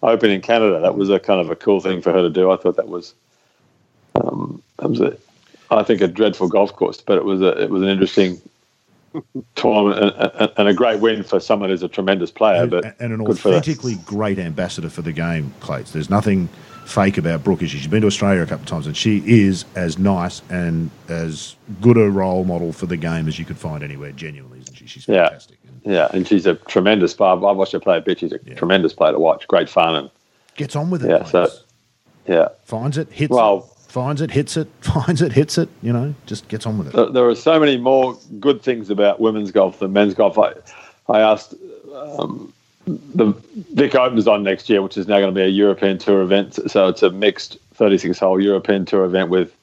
Open 0.03 0.30
in 0.30 0.41
Canada. 0.41 0.80
That 0.80 0.95
was 0.95 1.10
a 1.10 1.20
kind 1.20 1.41
of 1.41 1.49
a 1.49 1.55
cool 1.55 1.80
thing 1.80 2.01
for 2.01 2.12
her 2.12 2.22
to 2.22 2.30
do. 2.30 2.51
I 2.51 2.58
thought 2.58 2.76
that 2.76 2.88
was, 2.88 3.16
that 4.80 4.90
was 4.90 5.00
a, 5.02 5.18
I 5.72 5.84
think 5.84 6.02
a 6.02 6.08
dreadful 6.08 6.48
golf 6.48 6.74
course, 6.76 7.02
but 7.02 7.18
it 7.18 7.26
was 7.26 7.42
a, 7.42 7.62
it 7.62 7.70
was 7.70 7.82
an 7.84 7.90
interesting 7.90 8.42
tournament 9.56 10.16
and, 10.18 10.52
and, 10.58 10.68
a 10.68 10.74
great 10.74 11.00
win 11.02 11.24
for 11.24 11.40
someone 11.40 11.70
who's 11.70 11.84
a 11.84 11.88
tremendous 11.88 12.32
player. 12.32 12.64
and, 12.64 12.72
But 12.72 12.96
and 13.00 13.14
an 13.14 13.24
good 13.24 13.40
for 13.40 13.50
her. 13.52 13.58
authentically 13.58 13.96
great 14.06 14.40
ambassador 14.40 14.90
for 14.90 15.02
the 15.02 15.12
game, 15.12 15.54
Clates. 15.60 15.92
There's 15.92 16.10
nothing 16.10 16.48
fake 16.86 17.18
about 17.18 17.44
Brooke. 17.44 17.64
is? 17.64 17.72
She's 17.72 17.88
been 17.88 18.02
to 18.02 18.08
Australia 18.08 18.42
a 18.44 18.46
couple 18.46 18.64
of 18.64 18.68
times, 18.70 18.88
and 18.88 18.96
she 18.96 19.22
is 19.26 19.66
as 19.76 19.98
nice 19.98 20.42
and 20.50 20.90
as 21.10 21.56
good 21.82 21.98
a 21.98 22.10
role 22.10 22.44
model 22.46 22.72
for 22.72 22.86
the 22.86 22.98
game 22.98 23.28
as 23.28 23.38
you 23.40 23.46
could 23.46 23.58
find 23.58 23.84
anywhere. 23.84 24.12
Genuinely, 24.12 24.60
isn't 24.60 24.76
she? 24.76 24.86
She's 24.88 25.08
Yeah. 25.08 25.28
fantastic. 25.30 25.58
And 25.68 25.94
Yeah, 25.94 26.08
and 26.14 26.28
she's 26.28 26.46
a 26.46 26.56
tremendous 26.56 27.14
player. 27.14 27.32
I've 27.32 27.58
watched 27.58 27.74
her 27.74 27.80
play 27.80 27.98
a 27.98 28.02
bit. 28.02 28.20
She's 28.20 28.32
a 28.34 28.40
Yeah. 28.46 28.54
tremendous 28.56 28.94
player 28.94 29.12
to 29.14 29.20
watch. 29.20 29.48
Great 29.48 29.68
fun 29.70 29.96
and 29.96 30.10
gets 30.56 30.76
on 30.76 30.90
with 30.90 31.04
it. 31.04 31.10
Yeah, 31.10 31.24
so- 31.26 31.50
yeah. 32.28 32.50
finds 32.66 32.98
it, 32.98 33.12
hits 33.12 33.32
Well- 33.32 33.70
it, 33.72 33.77
finds 33.98 34.22
it, 34.22 34.32
hits 34.32 34.58
it, 34.58 34.68
finds 34.82 35.22
it, 35.22 35.34
hits 35.34 35.58
it. 35.58 35.70
You 35.82 35.91
know, 35.91 36.14
just 36.26 36.48
gets 36.48 36.66
on 36.66 36.78
with 36.78 36.93
it. 36.93 37.14
There- 37.14 37.28
are 37.28 37.36
so 37.36 37.60
many 37.60 37.78
more 37.78 38.18
good 38.39 38.62
things 38.62 38.89
about 38.89 39.20
women's 39.20 39.52
golf 39.52 39.80
than 39.80 39.93
men's 39.93 40.14
golf. 40.14 40.38
I, 40.38 40.54
I 41.10 41.20
asked 41.22 41.56
um, 41.93 42.54
the 42.86 43.34
Vic 43.74 43.95
Open's 43.95 44.28
on 44.28 44.43
next 44.43 44.70
year, 44.70 44.82
which 44.82 44.98
is 44.98 45.08
now 45.08 45.20
going 45.20 45.34
to 45.34 45.36
be 45.36 45.43
a 45.43 45.50
European 45.50 45.98
Tour 45.98 46.22
event. 46.22 46.60
So 46.70 46.88
it's 46.88 47.04
a 47.04 47.10
mixed 47.10 47.58
36 47.74 48.20
hole 48.20 48.41
European 48.41 48.86
Tour 48.86 49.04
event 49.04 49.30
with 49.30 49.56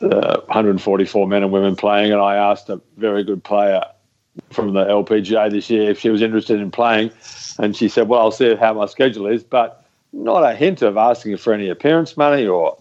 uh, 0.00 0.40
144 0.46 1.26
men 1.26 1.42
and 1.42 1.50
women 1.50 1.74
playing. 1.74 2.12
And 2.12 2.20
I 2.20 2.36
asked 2.36 2.68
a 2.68 2.80
very 2.96 3.24
good 3.24 3.42
player 3.42 3.82
from 4.50 4.72
the 4.72 4.84
LPGA 4.84 5.50
this 5.50 5.68
year 5.68 5.90
if 5.90 5.98
she 5.98 6.10
was 6.10 6.22
interested 6.22 6.60
in 6.60 6.70
playing. 6.70 7.10
And 7.58 7.74
she 7.74 7.88
said, 7.88 8.08
Well, 8.08 8.20
I'll 8.20 8.30
see 8.30 8.54
how 8.54 8.74
my 8.74 8.86
schedule 8.86 9.26
is, 9.26 9.42
but 9.42 9.85
not 10.24 10.42
a 10.42 10.54
hint 10.54 10.82
of 10.82 10.96
asking 10.96 11.36
for 11.36 11.52
any 11.52 11.68
appearance 11.68 12.16
money 12.16 12.46
or, 12.46 12.76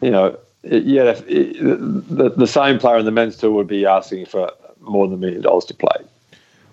you 0.00 0.10
know, 0.10 0.38
it- 0.62 0.84
yeah, 0.84 1.04
if, 1.04 1.22
it, 1.28 1.58
the, 1.60 2.30
the 2.36 2.46
same 2.46 2.78
player 2.78 2.98
in 2.98 3.04
the 3.04 3.10
men's 3.10 3.36
tour 3.36 3.50
would 3.52 3.66
be 3.66 3.84
asking 3.86 4.26
for 4.26 4.50
more 4.80 5.06
than 5.06 5.14
a 5.14 5.18
million 5.18 5.42
dollars 5.42 5.64
to 5.66 5.74
play. 5.74 6.04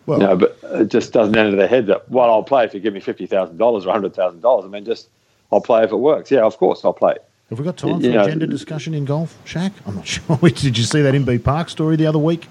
Well, 0.05 0.19
You 0.19 0.27
know, 0.27 0.35
but 0.37 0.57
it 0.63 0.87
just 0.89 1.13
doesn't 1.13 1.35
enter 1.37 1.55
their 1.55 1.67
head 1.67 1.85
that, 1.87 2.09
well, 2.09 2.29
I'll 2.31 2.43
play 2.43 2.65
if 2.65 2.73
you 2.73 2.79
give 2.79 2.93
me 2.93 2.99
$50,000 3.01 3.59
or 3.61 3.79
$100,000. 3.81 4.63
I 4.63 4.67
mean, 4.67 4.83
just, 4.85 5.09
I'll 5.51 5.61
play 5.61 5.83
if 5.83 5.91
it 5.91 5.97
works. 5.97 6.31
Yeah, 6.31 6.41
of 6.41 6.57
course, 6.57 6.83
I'll 6.83 6.93
play. 6.93 7.15
have 7.49 7.59
we 7.59 7.65
got 7.65 7.77
time 7.77 7.99
for 7.99 8.05
you 8.05 8.11
a 8.11 8.13
know- 8.15 8.27
gender 8.27 8.47
discussion 8.47 8.93
in 8.93 9.05
golf, 9.05 9.37
Shaq? 9.45 9.71
I'm 9.85 9.95
not 9.95 10.07
sure. 10.15 10.37
Did 10.37 10.77
you 10.77 10.83
see 10.85 11.01
that 11.03 11.13
Inbee 11.13 11.43
Park 11.43 11.69
story 11.69 11.95
the 11.97 12.07
other 12.07 12.19
week? 12.19 12.47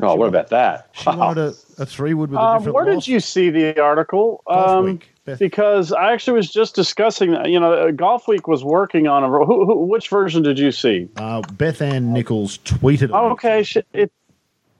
Oh, 0.00 0.14
what 0.14 0.28
about 0.28 0.50
that? 0.50 0.90
She 0.92 1.08
wanted 1.10 1.38
a, 1.78 1.82
a 1.82 1.86
three 1.86 2.14
wood 2.14 2.30
with 2.30 2.38
a 2.38 2.42
Um, 2.42 2.58
different. 2.58 2.74
where 2.76 2.84
loft. 2.84 3.06
did 3.06 3.12
you 3.12 3.18
see 3.18 3.50
the 3.50 3.80
article? 3.80 4.44
Golf 4.46 4.68
Um, 4.70 4.84
Week. 4.84 5.10
Beth. 5.28 5.38
because 5.38 5.92
I 5.92 6.12
actually 6.12 6.36
was 6.36 6.50
just 6.50 6.74
discussing 6.74 7.30
that. 7.32 7.48
You 7.50 7.60
know, 7.60 7.72
uh, 7.72 7.90
Golfweek 7.92 8.48
was 8.48 8.64
working 8.64 9.06
on 9.06 9.24
a. 9.24 9.28
Who, 9.28 9.64
who, 9.66 9.84
which 9.86 10.08
version 10.08 10.42
did 10.42 10.58
you 10.58 10.72
see? 10.72 11.08
Uh, 11.16 11.40
Beth 11.52 11.80
Ann 11.82 12.12
Nichols 12.12 12.58
tweeted. 12.58 13.10
Oh, 13.12 13.28
it. 13.28 13.30
okay. 13.32 13.62
She, 13.62 13.82
it, 13.92 14.12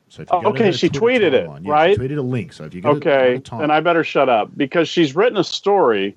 So 0.09 0.23
if 0.23 0.31
you 0.31 0.39
Oh, 0.45 0.49
okay, 0.51 0.73
she 0.73 0.89
Twitter 0.89 1.27
tweeted 1.31 1.33
it, 1.35 1.49
timeline- 1.49 1.65
yeah, 1.67 1.73
right? 1.73 1.95
She 1.97 2.01
tweeted 2.03 2.19
a 2.19 2.23
link. 2.23 2.53
So 2.53 2.65
if 2.65 2.75
you 2.75 2.81
go 2.81 2.91
okay, 2.91 3.35
to 3.35 3.41
time, 3.41 3.61
then 3.61 3.71
I 3.71 3.81
better 3.81 4.05
shut 4.05 4.29
up 4.29 4.51
because 4.57 4.89
she's 4.89 5.15
written 5.15 5.37
a 5.39 5.45
story 5.45 6.17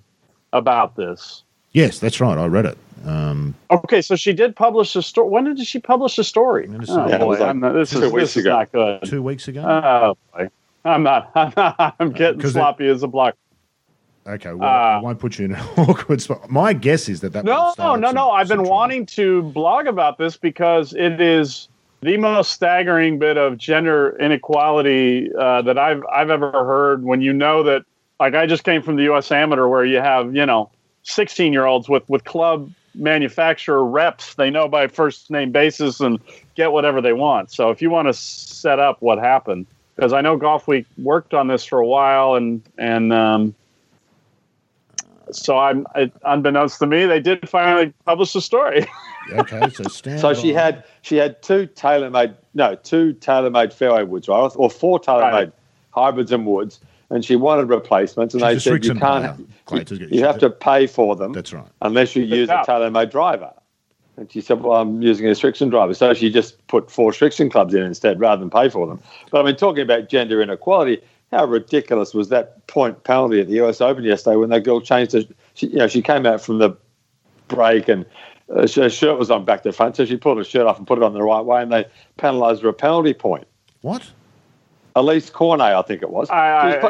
about 0.54 0.96
this. 0.96 1.44
yes, 1.72 2.00
that's 2.00 2.20
right. 2.20 2.38
I 2.38 2.46
read 2.48 2.66
it. 2.66 2.78
Um, 3.06 3.56
Okay, 3.72 4.02
so 4.02 4.16
she 4.16 4.32
did 4.32 4.56
publish 4.56 4.96
a 4.96 5.02
story. 5.02 5.28
When 5.30 5.44
did 5.46 5.66
she 5.66 5.80
publish 5.80 6.18
a 6.20 6.24
story? 6.24 6.66
I'm 6.66 6.72
gonna 6.74 6.86
say- 6.86 6.94
Oh 6.94 7.08
Yeah, 7.10 7.18
boy, 7.18 7.40
like 7.40 7.56
not, 7.56 7.74
this 7.74 7.90
two 7.90 8.04
is 8.04 8.12
weeks 8.14 8.34
this 8.34 8.38
is 8.38 8.46
not 8.46 8.72
good. 8.72 9.02
two 9.06 9.22
weeks 9.24 9.48
ago. 9.48 9.62
Oh 9.64 10.18
boy, 10.38 10.50
I'm 10.86 11.02
not. 11.04 11.32
I'm 11.36 11.54
not. 11.58 11.96
I'm 12.00 12.12
getting 12.12 12.40
'cause 12.40 12.52
it- 12.52 12.54
sloppy 12.60 12.88
as 12.88 13.02
a 13.04 13.08
block. 13.08 13.36
Okay, 14.28 14.54
well, 14.54 14.70
I 14.70 14.98
uh, 14.98 15.02
won't 15.02 15.20
put 15.20 15.40
you 15.40 15.46
in 15.46 15.54
an 15.54 15.62
awkward 15.78 16.22
spot. 16.22 16.50
My 16.50 16.74
guess 16.74 17.10
is 17.10 17.22
that 17.22 17.34
that 17.34 17.44
No, 17.44 17.72
start 17.72 18.00
no, 18.00 18.12
no. 18.12 18.30
I've 18.32 18.48
been 18.48 18.58
trouble. 18.58 18.72
wanting 18.72 19.06
to 19.08 19.42
blog 19.44 19.88
about 19.88 20.18
this 20.18 20.38
because 20.38 20.94
it 20.94 21.20
is 21.20 21.68
the 22.02 22.18
most 22.18 22.52
staggering 22.52 23.18
bit 23.18 23.38
of 23.38 23.58
gender 23.58 24.16
inequality 24.20 25.30
uh, 25.38 25.64
that 25.64 25.78
I've 25.78 26.04
I've 26.12 26.30
ever 26.30 26.52
heard. 26.52 27.04
When 27.04 27.22
you 27.22 27.34
know 27.34 27.64
that, 27.64 27.84
like, 28.20 28.36
I 28.36 28.46
just 28.46 28.64
came 28.64 28.84
from 28.84 28.96
the 28.96 29.04
U.S. 29.04 29.32
Amateur, 29.32 29.68
where 29.68 29.86
you 29.86 29.98
have 29.98 30.36
you 30.36 30.46
know, 30.46 30.70
sixteen 31.02 31.52
year 31.52 31.66
olds 31.66 31.90
with 31.90 32.08
with 32.08 32.24
club 32.24 32.72
manufacturer 32.94 33.84
reps. 33.86 34.36
They 34.36 34.50
know 34.52 34.68
by 34.68 34.88
first 34.88 35.32
name 35.32 35.52
basis 35.52 36.00
and 36.00 36.20
get 36.56 36.72
whatever 36.72 37.02
they 37.02 37.14
want. 37.14 37.52
So 37.52 37.72
if 37.72 37.82
you 37.82 37.90
want 37.90 38.08
to 38.08 38.14
set 38.14 38.80
up 38.80 39.02
what 39.02 39.18
happened, 39.18 39.66
because 39.96 40.14
I 40.14 40.22
know 40.22 40.38
Golfweek 40.38 40.86
worked 40.98 41.34
on 41.34 41.48
this 41.48 41.66
for 41.66 41.80
a 41.80 41.88
while, 41.88 42.36
and 42.36 42.62
and 42.78 43.12
um, 43.14 43.56
so 45.32 45.58
I'm 45.58 45.86
it, 45.96 46.12
unbeknownst 46.24 46.80
to 46.80 46.88
me, 46.88 47.06
they 47.06 47.20
did 47.20 47.48
finally 47.50 47.94
publish 48.06 48.34
the 48.34 48.42
story. 48.42 48.86
Okay, 49.32 49.70
so 49.70 49.84
stand. 49.88 50.20
So 50.20 50.34
she 50.34 50.52
had 50.52 50.84
she 51.04 51.16
had 51.16 51.42
two 51.44 51.68
TaylorMade 51.68 52.36
no 52.56 52.74
two 52.76 53.14
TaylorMade 53.14 53.72
fairway 53.72 54.04
woods 54.04 54.28
right 54.28 54.52
or 54.56 54.70
four 54.70 55.00
tailor 55.00 55.32
made 55.32 55.32
Right. 55.34 55.52
hybrids 55.92 56.32
and 56.32 56.46
woods, 56.48 56.80
and 57.12 57.24
she 57.24 57.36
wanted 57.36 57.70
replacements, 57.70 58.34
and 58.34 58.42
She's 58.42 58.64
they 58.66 58.72
said 58.72 58.84
you 58.84 58.96
can't 58.96 59.38
player. 59.68 59.84
Clayton's 59.86 60.12
you 60.12 60.22
have 60.26 60.40
to 60.40 60.50
pay 60.50 60.88
for 60.88 61.16
them 61.16 61.34
That's 61.34 61.54
right. 61.54 61.68
unless 61.84 62.16
you 62.16 62.24
use 62.24 62.50
a 62.50 62.56
out. 62.56 62.68
TaylorMade 62.68 63.12
driver. 63.12 63.54
And 64.18 64.30
she 64.30 64.42
said, 64.42 64.62
"Well, 64.64 64.82
I'm 64.82 65.02
using 65.04 65.28
a 65.28 65.32
Srixon 65.32 65.70
driver," 65.70 65.94
so 65.94 66.14
she 66.16 66.32
just 66.32 66.66
put 66.68 66.90
four 66.92 67.12
Srixon 67.12 67.50
clubs 67.52 67.74
in 67.76 67.84
instead 67.84 68.20
rather 68.20 68.40
than 68.40 68.50
pay 68.50 68.70
for 68.70 68.88
them. 68.88 69.00
But 69.32 69.42
I 69.42 69.46
mean, 69.46 69.56
talking 69.56 69.84
about 69.84 70.10
gender 70.10 70.42
inequality, 70.42 71.00
how 71.32 71.46
ridiculous 71.46 72.14
was 72.14 72.30
that 72.30 72.66
point 72.68 73.04
penalty 73.04 73.40
at 73.42 73.48
the 73.48 73.54
US 73.64 73.82
Open 73.82 74.04
yesterday 74.04 74.36
when 74.36 74.50
that 74.50 74.64
girl 74.64 74.82
changed 74.82 75.14
her? 75.14 75.22
She, 75.54 75.68
you 75.68 75.78
know, 75.78 75.88
she 75.88 76.02
came 76.02 76.26
out 76.26 76.42
from 76.42 76.58
the 76.60 76.76
break 77.48 77.88
and 77.88 78.06
uh, 78.54 78.68
her 78.76 78.90
shirt 78.90 79.18
was 79.18 79.32
on 79.32 79.46
back 79.46 79.64
to 79.64 79.72
front, 79.72 79.96
so 79.96 80.06
she 80.06 80.18
pulled 80.18 80.38
her 80.38 80.44
shirt 80.44 80.68
off 80.68 80.78
and 80.78 80.86
put 80.86 80.98
it 80.98 81.04
on 81.04 81.14
the 81.14 81.24
right 81.24 81.42
way, 81.46 81.62
and 81.62 81.72
they 81.72 81.86
penalised 82.18 82.62
her 82.64 82.70
a 82.70 82.74
penalty 82.74 83.14
point. 83.14 83.48
What? 83.82 84.10
Alizé 84.94 85.32
Cornet, 85.32 85.62
I 85.74 85.82
think 85.84 86.02
it 86.02 86.10
was. 86.10 86.30
I, 86.30 86.36
I, 86.36 86.62
she 86.62 86.68
was 86.76 86.80
pla- 86.82 86.90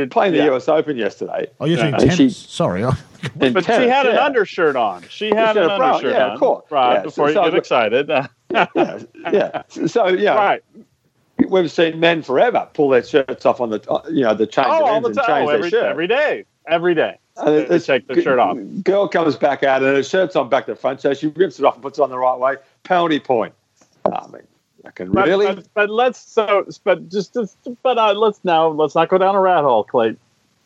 it- 0.00 0.10
playing 0.10 0.32
the. 0.32 0.54
US 0.54 0.68
Open 0.68 0.96
yesterday. 0.96 1.48
Oh, 1.60 1.66
you're 1.66 1.76
saying 1.76 1.92
And 1.94 2.02
tennis? 2.02 2.16
she- 2.16 2.30
Sorry. 2.48 2.82
I- 2.82 2.96
in 3.40 3.52
But 3.52 3.64
she 3.64 3.66
tennis, 3.66 3.90
had 3.90 4.06
an 4.06 4.16
undershirt 4.16 4.74
on. 4.74 5.02
She 5.10 5.26
had 5.28 5.52
She 5.52 5.58
an 5.60 5.68
had 5.68 5.72
a 5.72 5.76
bra, 5.76 5.86
undershirt 5.96 6.12
yeah, 6.14 6.24
on. 6.28 6.30
of 6.32 6.40
course. 6.40 6.64
Right, 6.70 6.94
Yeah, 6.94 7.02
before 7.02 7.26
so- 7.26 7.28
you 7.28 7.34
so 7.46 7.50
get 7.50 7.58
excited. 7.58 8.08
yeah, 8.50 8.98
yeah. 9.30 9.62
So 9.86 10.08
yeah, 10.08 10.34
right. 10.34 10.62
We've 11.48 11.70
seen 11.70 11.98
men 12.00 12.22
forever 12.22 12.68
pull 12.72 12.88
their 12.90 13.02
shirts 13.02 13.44
off 13.46 13.60
on 13.60 13.70
the 13.70 13.80
uh, 13.90 14.02
you 14.10 14.22
know 14.22 14.34
the 14.34 14.46
change 14.46 14.68
Oh, 14.70 14.84
of 14.84 15.04
ends 15.04 15.18
and 15.18 15.26
change 15.26 15.48
Oh, 15.50 15.58
their 15.60 15.68
shirt. 15.70 15.84
every 15.86 16.06
day. 16.06 16.44
Every 16.68 16.94
day. 16.94 17.18
And 17.36 17.66
they 17.66 17.78
take 17.78 18.06
the 18.06 18.20
shirt 18.22 18.38
off. 18.38 18.56
Girl 18.84 19.08
comes 19.08 19.36
back 19.36 19.62
out 19.62 19.82
and 19.82 19.96
her 19.96 20.02
shirt's 20.02 20.36
on 20.36 20.48
back 20.48 20.66
to 20.66 20.76
front, 20.76 21.00
so 21.00 21.14
she 21.14 21.28
rips 21.28 21.58
it 21.58 21.64
off 21.64 21.74
and 21.74 21.82
puts 21.82 21.98
it 21.98 22.02
on 22.02 22.10
the 22.10 22.18
right 22.18 22.38
way. 22.38 22.56
Penalty 22.84 23.18
point. 23.20 23.54
I 24.04 24.26
mean, 24.28 24.42
I 24.84 24.90
can 24.90 25.10
But, 25.10 25.26
really. 25.26 25.46
but, 25.54 25.66
but 25.74 25.90
let's 25.90 26.18
so 26.20 26.66
but 26.84 27.08
just, 27.08 27.32
just 27.34 27.56
but 27.82 27.98
uh, 27.98 28.12
let's 28.12 28.40
now 28.44 28.68
let's 28.68 28.94
not 28.94 29.08
go 29.08 29.18
down 29.18 29.34
a 29.34 29.40
rat 29.40 29.64
hole, 29.64 29.84
Clay. 29.84 30.16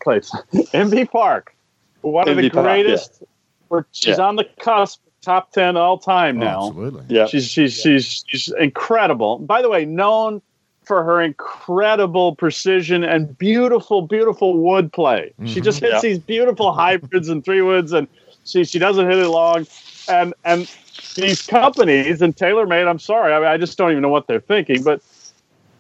Clay. 0.01 0.19
Inbee 0.75 1.11
Park, 1.11 1.55
one 2.03 2.29
of 2.29 2.37
the 2.37 2.43
Inbee 2.43 2.53
Park, 2.53 2.65
greatest. 2.67 3.23
Where 3.69 3.87
she's 3.93 4.19
Yeah. 4.19 4.25
on 4.25 4.37
the 4.37 4.45
cusp, 4.61 5.01
top 5.23 5.53
ten 5.53 5.77
all 5.77 5.99
time 5.99 6.41
Oh, 6.43 6.45
now. 6.45 6.67
absolutely. 6.69 7.05
yeah, 7.09 7.27
She's 7.27 7.47
she's 7.49 7.73
she's 7.75 8.25
she's 8.27 8.53
incredible. 8.59 9.39
By 9.39 9.63
the 9.63 9.69
way, 9.71 9.85
known 9.85 10.43
for 10.87 11.05
her 11.05 11.21
incredible 11.21 12.37
precision 12.37 13.05
and 13.05 13.37
beautiful, 13.39 14.03
beautiful 14.03 14.57
wood 14.59 14.93
play. 14.93 15.35
She 15.45 15.61
Mhm. 15.61 15.65
just 15.65 15.81
hits 15.81 15.95
Yeah. 15.95 16.01
these 16.01 16.19
beautiful 16.21 16.73
hybrids 16.73 17.29
and 17.29 17.45
three 17.45 17.63
woods, 17.63 17.93
and 17.93 18.09
she 18.45 18.65
she 18.65 18.79
doesn't 18.79 19.09
hit 19.11 19.19
it 19.19 19.29
long. 19.29 19.67
And 20.09 20.35
and 20.45 20.69
these 21.17 21.43
companies 21.43 22.23
and 22.23 22.35
TaylorMade, 22.37 22.89
I'm 22.89 22.99
sorry, 23.01 23.33
I 23.33 23.39
mean, 23.41 23.49
I 23.49 23.57
just 23.57 23.77
don't 23.77 23.91
even 23.91 24.03
know 24.03 24.09
what 24.09 24.29
they're 24.29 24.41
thinking, 24.41 24.83
but 24.83 25.03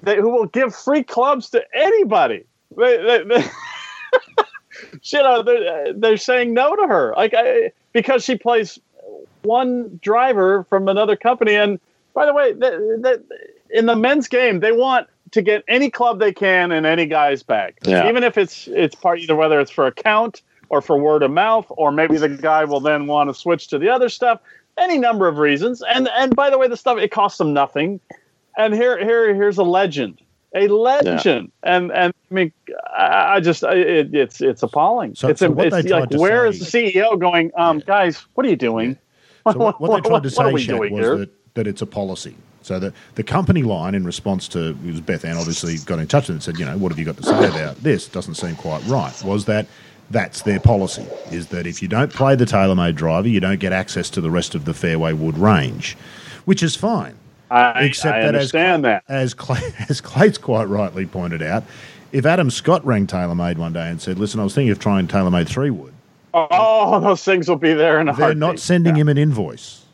they 0.02 0.16
who 0.16 0.30
will 0.30 0.46
give 0.46 0.74
free 0.74 1.04
clubs 1.04 1.50
to 1.50 1.64
anybody. 1.74 2.44
They, 2.76 2.96
they, 2.98 3.24
they 3.24 3.44
you 5.12 5.22
know, 5.22 5.42
they're, 5.42 5.92
they're 5.94 6.16
saying 6.16 6.54
no 6.54 6.74
to 6.76 6.86
her, 6.88 7.14
like 7.16 7.34
I, 7.36 7.72
because 7.92 8.24
she 8.24 8.36
plays 8.36 8.78
one 9.42 9.98
driver 10.02 10.64
from 10.64 10.88
another 10.88 11.16
company. 11.16 11.54
And 11.54 11.78
by 12.14 12.26
the 12.26 12.34
way, 12.34 12.52
the, 12.52 13.24
in 13.70 13.86
the 13.86 13.96
men's 13.96 14.28
game, 14.28 14.60
they 14.60 14.72
want 14.72 15.08
to 15.32 15.42
get 15.42 15.64
any 15.68 15.90
club 15.90 16.18
they 16.20 16.32
can 16.32 16.72
and 16.72 16.86
any 16.86 17.06
guy's 17.06 17.42
back, 17.42 17.78
Yeah. 17.84 18.08
even 18.08 18.22
if 18.24 18.38
it's 18.38 18.68
it's 18.68 18.94
part 18.94 19.18
either 19.20 19.34
whether 19.36 19.60
it's 19.60 19.70
for 19.70 19.86
account 19.86 20.42
or 20.68 20.80
for 20.80 20.98
word 20.98 21.22
of 21.22 21.30
mouth, 21.30 21.66
or 21.70 21.90
maybe 21.92 22.16
the 22.16 22.28
guy 22.28 22.64
will 22.64 22.80
then 22.80 23.06
want 23.06 23.30
to 23.30 23.34
switch 23.34 23.68
to 23.68 23.78
the 23.78 23.88
other 23.88 24.08
stuff. 24.08 24.40
any 24.78 24.98
number 24.98 25.26
of 25.26 25.38
reasons. 25.38 25.82
And 25.88 26.08
and 26.16 26.34
by 26.36 26.50
the 26.50 26.58
way, 26.58 26.68
the 26.68 26.76
stuff 26.76 26.98
it 26.98 27.10
costs 27.10 27.38
them 27.38 27.52
nothing. 27.54 27.98
And 28.58 28.74
here 28.74 28.98
here 28.98 29.34
here's 29.34 29.58
a 29.58 29.62
legend, 29.64 30.20
a 30.54 30.68
legend. 30.68 31.52
Yeah. 31.64 31.76
And 31.76 31.92
and 31.92 32.12
I 32.30 32.34
mean, 32.34 32.52
I, 32.96 33.36
I 33.36 33.40
just 33.40 33.62
it, 33.62 34.14
it's 34.14 34.40
it's 34.40 34.62
appalling. 34.62 35.14
So, 35.14 35.28
it's 35.28 35.40
so 35.40 35.50
what 35.50 35.66
it's 35.68 35.76
they 35.76 35.82
tried 35.88 36.00
like 36.00 36.10
to 36.10 36.18
where 36.18 36.50
say- 36.52 36.58
is 36.58 36.72
the 36.72 36.92
CEO 36.92 37.18
going? 37.18 37.50
Um, 37.56 37.78
guys, 37.80 38.24
what 38.34 38.44
are 38.46 38.50
you 38.50 38.56
doing? 38.56 38.96
So 39.50 39.58
what, 39.58 39.80
what 39.80 40.02
they 40.02 40.08
tried 40.08 40.22
to 40.24 40.30
say, 40.30 40.36
what 40.44 40.50
are 40.50 40.54
we 40.54 40.62
Shaq, 40.64 40.66
doing 40.66 40.92
was 40.94 41.00
here? 41.04 41.16
that, 41.18 41.54
that 41.54 41.66
it's 41.66 41.80
a 41.82 41.86
policy. 41.86 42.34
So 42.66 42.80
the, 42.80 42.92
the 43.14 43.22
company 43.22 43.62
line 43.62 43.94
in 43.94 44.04
response 44.04 44.48
to 44.48 44.70
it 44.70 44.82
was 44.84 45.00
Beth 45.00 45.24
Ann 45.24 45.36
obviously 45.36 45.76
got 45.86 46.00
in 46.00 46.08
touch 46.08 46.26
with 46.26 46.34
and 46.34 46.42
said, 46.42 46.58
you 46.58 46.64
know, 46.64 46.76
what 46.76 46.90
have 46.90 46.98
you 46.98 47.04
got 47.04 47.16
to 47.18 47.22
say 47.22 47.46
about 47.48 47.76
this? 47.76 48.08
Doesn't 48.08 48.34
seem 48.34 48.56
quite 48.56 48.84
right. 48.86 49.14
Was 49.22 49.44
that 49.44 49.68
that's 50.10 50.42
their 50.42 50.58
policy 50.58 51.06
is 51.30 51.46
that 51.48 51.64
if 51.64 51.80
you 51.80 51.86
don't 51.86 52.12
play 52.12 52.34
the 52.34 52.44
TaylorMade 52.44 52.96
driver, 52.96 53.28
you 53.28 53.38
don't 53.38 53.60
get 53.60 53.72
access 53.72 54.10
to 54.10 54.20
the 54.20 54.32
rest 54.32 54.56
of 54.56 54.64
the 54.64 54.74
fairway 54.74 55.12
wood 55.12 55.38
range, 55.38 55.96
which 56.44 56.60
is 56.60 56.74
fine. 56.74 57.14
I, 57.52 57.84
Except 57.84 58.16
I 58.16 58.20
that 58.22 58.34
understand 58.34 58.84
as, 58.84 59.02
that. 59.06 59.14
as 59.14 59.34
Clay, 59.34 59.60
as 59.88 60.00
Clay's 60.00 60.36
quite 60.36 60.64
rightly 60.64 61.06
pointed 61.06 61.42
out, 61.42 61.62
if 62.10 62.26
Adam 62.26 62.50
Scott 62.50 62.84
rang 62.84 63.06
TaylorMade 63.06 63.58
one 63.58 63.72
day 63.74 63.88
and 63.88 64.02
said, 64.02 64.18
"Listen, 64.18 64.40
I 64.40 64.44
was 64.44 64.56
thinking 64.56 64.72
of 64.72 64.80
trying 64.80 65.06
TaylorMade 65.06 65.46
three 65.46 65.70
wood," 65.70 65.94
Oh, 66.34 66.98
those 66.98 67.22
things 67.22 67.48
will 67.48 67.56
be 67.56 67.74
there 67.74 68.00
in 68.00 68.08
a 68.08 68.12
they're 68.12 68.26
heartbeat. 68.26 68.38
not 68.38 68.58
sending 68.58 68.96
him 68.96 69.08
an 69.08 69.18
invoice. 69.18 69.85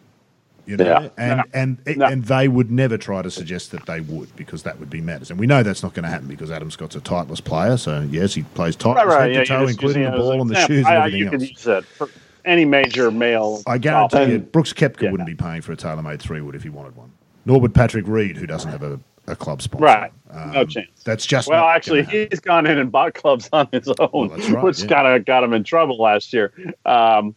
You 0.64 0.76
know, 0.76 0.84
Yeah. 0.84 1.09
and 1.18 1.43
and 1.86 1.97
No. 1.98 2.06
and 2.06 2.24
they 2.24 2.47
would 2.47 2.70
never 2.70 2.97
try 2.97 3.20
to 3.22 3.30
suggest 3.30 3.72
that 3.72 3.84
they 3.86 4.01
would 4.01 4.34
because 4.36 4.62
that 4.62 4.78
would 4.78 4.90
be 4.90 5.01
madness. 5.01 5.30
And 5.30 5.39
we 5.40 5.47
know 5.47 5.62
that's 5.64 5.82
not 5.82 5.93
going 5.94 6.05
to 6.05 6.09
happen 6.09 6.28
because 6.28 6.51
Adam 6.52 6.70
Scott's 6.70 6.94
a 6.94 7.01
Titleist 7.01 7.43
player. 7.44 7.76
So 7.76 8.06
yes, 8.10 8.34
he 8.34 8.43
plays 8.43 8.76
tight, 8.76 8.94
Right, 8.94 9.06
right. 9.06 9.20
head 9.22 9.32
Yeah, 9.34 9.40
to 9.59 9.64
toe, 9.64 9.66
including 9.66 10.05
the 10.05 10.10
ball 10.12 10.32
an 10.32 10.40
and 10.43 10.51
the 10.51 10.55
example. 10.55 10.76
shoes 10.76 10.86
I- 10.86 10.90
and 10.94 10.98
everything 10.98 11.18
you 11.20 11.30
could 11.30 11.40
else. 11.43 11.51
use 11.51 11.64
that 11.64 11.84
for 11.84 12.09
any 12.44 12.64
major 12.64 13.10
male. 13.10 13.60
I 13.66 13.78
guarantee 13.78 14.16
golfer. 14.18 14.30
you, 14.32 14.39
Brooks 14.39 14.72
Koepka 14.72 15.02
Yeah. 15.02 15.10
wouldn't 15.10 15.26
be 15.28 15.34
paying 15.34 15.62
for 15.62 15.72
a 15.72 15.76
TaylorMade 15.76 16.20
three 16.20 16.40
wood 16.40 16.55
if 16.55 16.62
he 16.62 16.68
wanted 16.68 16.97
one. 16.97 17.10
Nor 17.44 17.60
would 17.60 17.74
Patrick 17.74 18.06
Reed, 18.06 18.36
who 18.36 18.47
doesn't 18.47 18.70
have 18.70 18.84
a, 18.84 19.01
a 19.26 19.34
club 19.34 19.62
sponsor. 19.62 19.84
Right. 19.84 20.12
Um, 20.30 20.52
No 20.52 20.64
chance. 20.64 20.89
That's 21.05 21.26
just 21.26 21.48
Well, 21.48 21.60
not 21.60 21.74
actually, 21.76 22.05
he's 22.05 22.39
gone 22.40 22.66
in 22.66 22.78
and 22.78 22.90
bought 22.93 23.14
clubs 23.14 23.48
on 23.52 23.68
his 23.72 23.89
own, 23.98 24.28
that's 24.28 24.48
right, 24.48 24.62
which 24.62 24.80
yeah. 24.82 24.86
kind 24.89 25.09
of 25.09 25.24
got 25.24 25.43
him 25.43 25.52
in 25.52 25.64
trouble 25.64 25.98
last 25.98 26.32
year. 26.32 26.52
Um, 26.86 27.34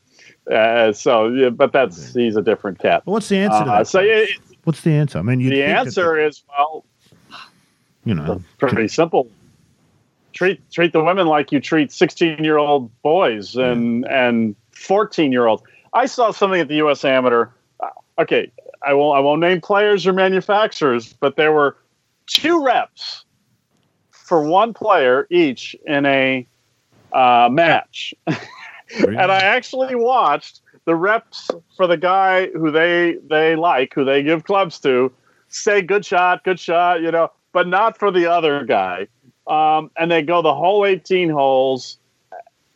uh, 0.51 0.91
so, 0.93 1.27
yeah, 1.29 1.49
but 1.49 1.71
that's 1.73 2.13
he's 2.13 2.35
a 2.35 2.41
different 2.41 2.79
cat. 2.79 3.03
Well, 3.05 3.13
what's 3.13 3.29
the 3.29 3.37
answer 3.37 3.63
to 3.63 3.71
Uh, 3.71 3.77
that? 3.79 3.87
so 3.87 3.99
it, 3.99 4.29
what's 4.63 4.81
the 4.81 4.91
answer? 4.91 5.19
I 5.19 5.21
mean, 5.21 5.39
the 5.39 5.63
answer 5.63 6.17
is 6.19 6.43
well, 6.57 6.85
you 8.03 8.13
know, 8.13 8.41
pretty 8.59 8.87
simple. 8.87 9.29
Treat 10.33 10.59
treat 10.71 10.91
the 10.93 11.03
women 11.03 11.27
like 11.27 11.51
you 11.51 11.59
treat 11.59 11.91
sixteen 11.91 12.43
year 12.43 12.57
old 12.57 12.91
boys 13.01 13.55
and 13.55 14.05
and 14.07 14.55
fourteen 14.71 15.31
year 15.31 15.47
olds. 15.47 15.63
I 15.93 16.05
saw 16.07 16.31
something 16.31 16.59
at 16.59 16.67
the 16.67 16.75
U.S. 16.75 17.05
Amateur. 17.05 17.47
uh, 17.79 17.87
Okay, 18.19 18.51
I 18.85 18.93
won't 18.93 19.17
I 19.17 19.21
won't 19.21 19.39
name 19.41 19.61
players 19.61 20.05
or 20.05 20.11
manufacturers, 20.13 21.13
but 21.13 21.37
there 21.37 21.53
were 21.53 21.77
two 22.27 22.63
reps 22.65 23.23
for 24.11 24.41
one 24.43 24.73
player 24.73 25.25
each 25.29 25.75
in 25.85 26.05
a 26.05 26.45
uh, 27.13 27.47
match, 27.51 28.13
really? 28.99 29.17
and 29.17 29.31
I 29.31 29.39
actually 29.39 29.95
watched 29.95 30.61
the 30.85 30.95
reps 30.95 31.49
for 31.75 31.87
the 31.87 31.97
guy 31.97 32.47
who 32.47 32.71
they 32.71 33.17
they 33.27 33.55
like, 33.55 33.93
who 33.93 34.05
they 34.05 34.23
give 34.23 34.43
clubs 34.43 34.79
to, 34.81 35.11
say 35.49 35.81
good 35.81 36.05
shot, 36.05 36.43
good 36.43 36.59
shot, 36.59 37.01
you 37.01 37.11
know, 37.11 37.31
but 37.53 37.67
not 37.67 37.97
for 37.97 38.11
the 38.11 38.25
other 38.25 38.63
guy. 38.65 39.07
Um, 39.47 39.91
and 39.97 40.11
they 40.11 40.21
go 40.21 40.41
the 40.41 40.55
whole 40.55 40.85
18 40.85 41.29
holes. 41.29 41.97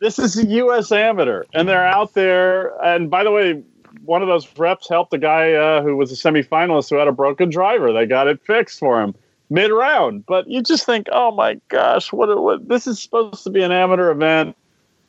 This 0.00 0.18
is 0.18 0.38
a 0.38 0.46
U.S. 0.46 0.92
amateur, 0.92 1.44
and 1.52 1.68
they're 1.68 1.86
out 1.86 2.14
there. 2.14 2.72
And 2.82 3.10
by 3.10 3.24
the 3.24 3.30
way, 3.30 3.62
one 4.04 4.22
of 4.22 4.28
those 4.28 4.48
reps 4.56 4.88
helped 4.88 5.12
a 5.12 5.18
guy 5.18 5.52
uh, 5.52 5.82
who 5.82 5.96
was 5.96 6.10
a 6.10 6.14
semifinalist 6.14 6.88
who 6.90 6.96
had 6.96 7.08
a 7.08 7.12
broken 7.12 7.50
driver. 7.50 7.92
They 7.92 8.06
got 8.06 8.28
it 8.28 8.40
fixed 8.46 8.78
for 8.78 9.02
him 9.02 9.14
mid 9.50 9.70
round. 9.70 10.24
But 10.24 10.48
you 10.48 10.62
just 10.62 10.86
think, 10.86 11.08
oh 11.12 11.32
my 11.32 11.60
gosh, 11.68 12.12
what, 12.12 12.40
what? 12.40 12.68
This 12.68 12.86
is 12.86 13.00
supposed 13.00 13.44
to 13.44 13.50
be 13.50 13.62
an 13.62 13.72
amateur 13.72 14.10
event, 14.10 14.56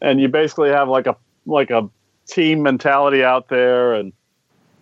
and 0.02 0.20
you 0.22 0.28
basically 0.28 0.70
have 0.70 0.88
like 0.90 1.08
a 1.08 1.16
like 1.46 1.70
a 1.72 1.90
team 2.28 2.62
mentality 2.64 3.24
out 3.24 3.50
there, 3.50 3.94
and 3.94 4.14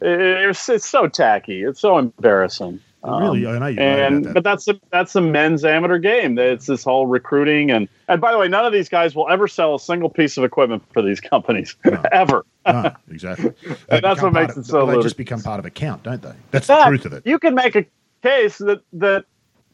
it's 0.01 0.69
it's 0.69 0.87
so 0.87 1.07
tacky. 1.07 1.63
It's 1.63 1.79
so 1.79 1.97
embarrassing. 1.97 2.79
really, 3.03 3.45
Um, 3.45 3.55
I 3.55 3.59
know 3.59 3.67
you 3.67 3.79
wrote 3.79 3.79
and 3.79 4.25
that. 4.25 4.33
but 4.33 4.43
that's 4.43 4.67
a 4.67 4.79
that's 4.91 5.15
a 5.15 5.21
men's 5.21 5.63
amateur 5.65 5.97
game. 5.99 6.37
It's 6.37 6.65
this 6.65 6.83
whole 6.83 7.07
recruiting 7.07 7.71
and 7.71 7.87
and 8.07 8.19
by 8.21 8.31
the 8.31 8.37
way, 8.37 8.47
none 8.47 8.65
of 8.65 8.73
these 8.73 8.89
guys 8.89 9.15
will 9.15 9.29
ever 9.29 9.47
sell 9.47 9.75
a 9.75 9.79
single 9.79 10.09
piece 10.09 10.37
of 10.37 10.43
equipment 10.43 10.83
for 10.93 11.01
these 11.01 11.19
companies 11.19 11.75
No. 11.85 12.01
ever. 12.11 12.45
no, 12.65 12.91
exactly. 13.09 13.53
That's 13.89 14.21
what 14.21 14.33
makes 14.33 14.57
of- 14.57 14.63
it 14.63 14.67
so 14.67 14.85
They 14.85 15.01
just 15.01 15.17
become 15.17 15.41
part 15.41 15.59
of 15.59 15.65
a 15.65 15.69
count, 15.69 16.03
don't 16.03 16.21
they? 16.21 16.33
That's 16.51 16.67
the 16.67 16.83
truth 16.85 17.05
of 17.05 17.13
it. 17.13 17.25
You 17.25 17.39
can 17.39 17.55
make 17.55 17.75
a 17.75 17.85
case 18.23 18.57
that 18.59 18.81
that 18.93 19.25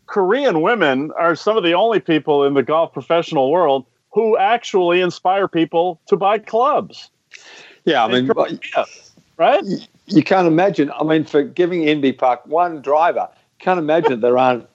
Korean 0.08 0.62
women 0.62 1.12
are 1.18 1.36
some 1.36 1.58
of 1.58 1.64
the 1.64 1.74
only 1.74 2.00
people 2.00 2.46
in 2.46 2.54
the 2.54 2.62
golf 2.64 2.94
professional 2.94 3.50
world 3.52 3.86
who 4.16 4.38
actually 4.38 5.02
inspire 5.02 5.46
people 5.48 6.00
to 6.08 6.16
buy 6.16 6.40
clubs. 6.40 7.10
Yeah, 7.84 8.06
I 8.06 8.08
mean, 8.08 8.32
Yeah, 8.76 8.86
right? 9.38 9.62
you 10.08 10.24
can't 10.24 10.48
imagine. 10.48 10.90
I 10.98 11.04
mean, 11.04 11.26
for 11.26 11.44
giving 11.44 11.82
Inbee 11.82 12.18
Park 12.18 12.48
one 12.48 12.82
driver, 12.82 13.28
can't 13.60 13.78
imagine 13.78 14.22
there 14.22 14.38
aren't 14.38 14.68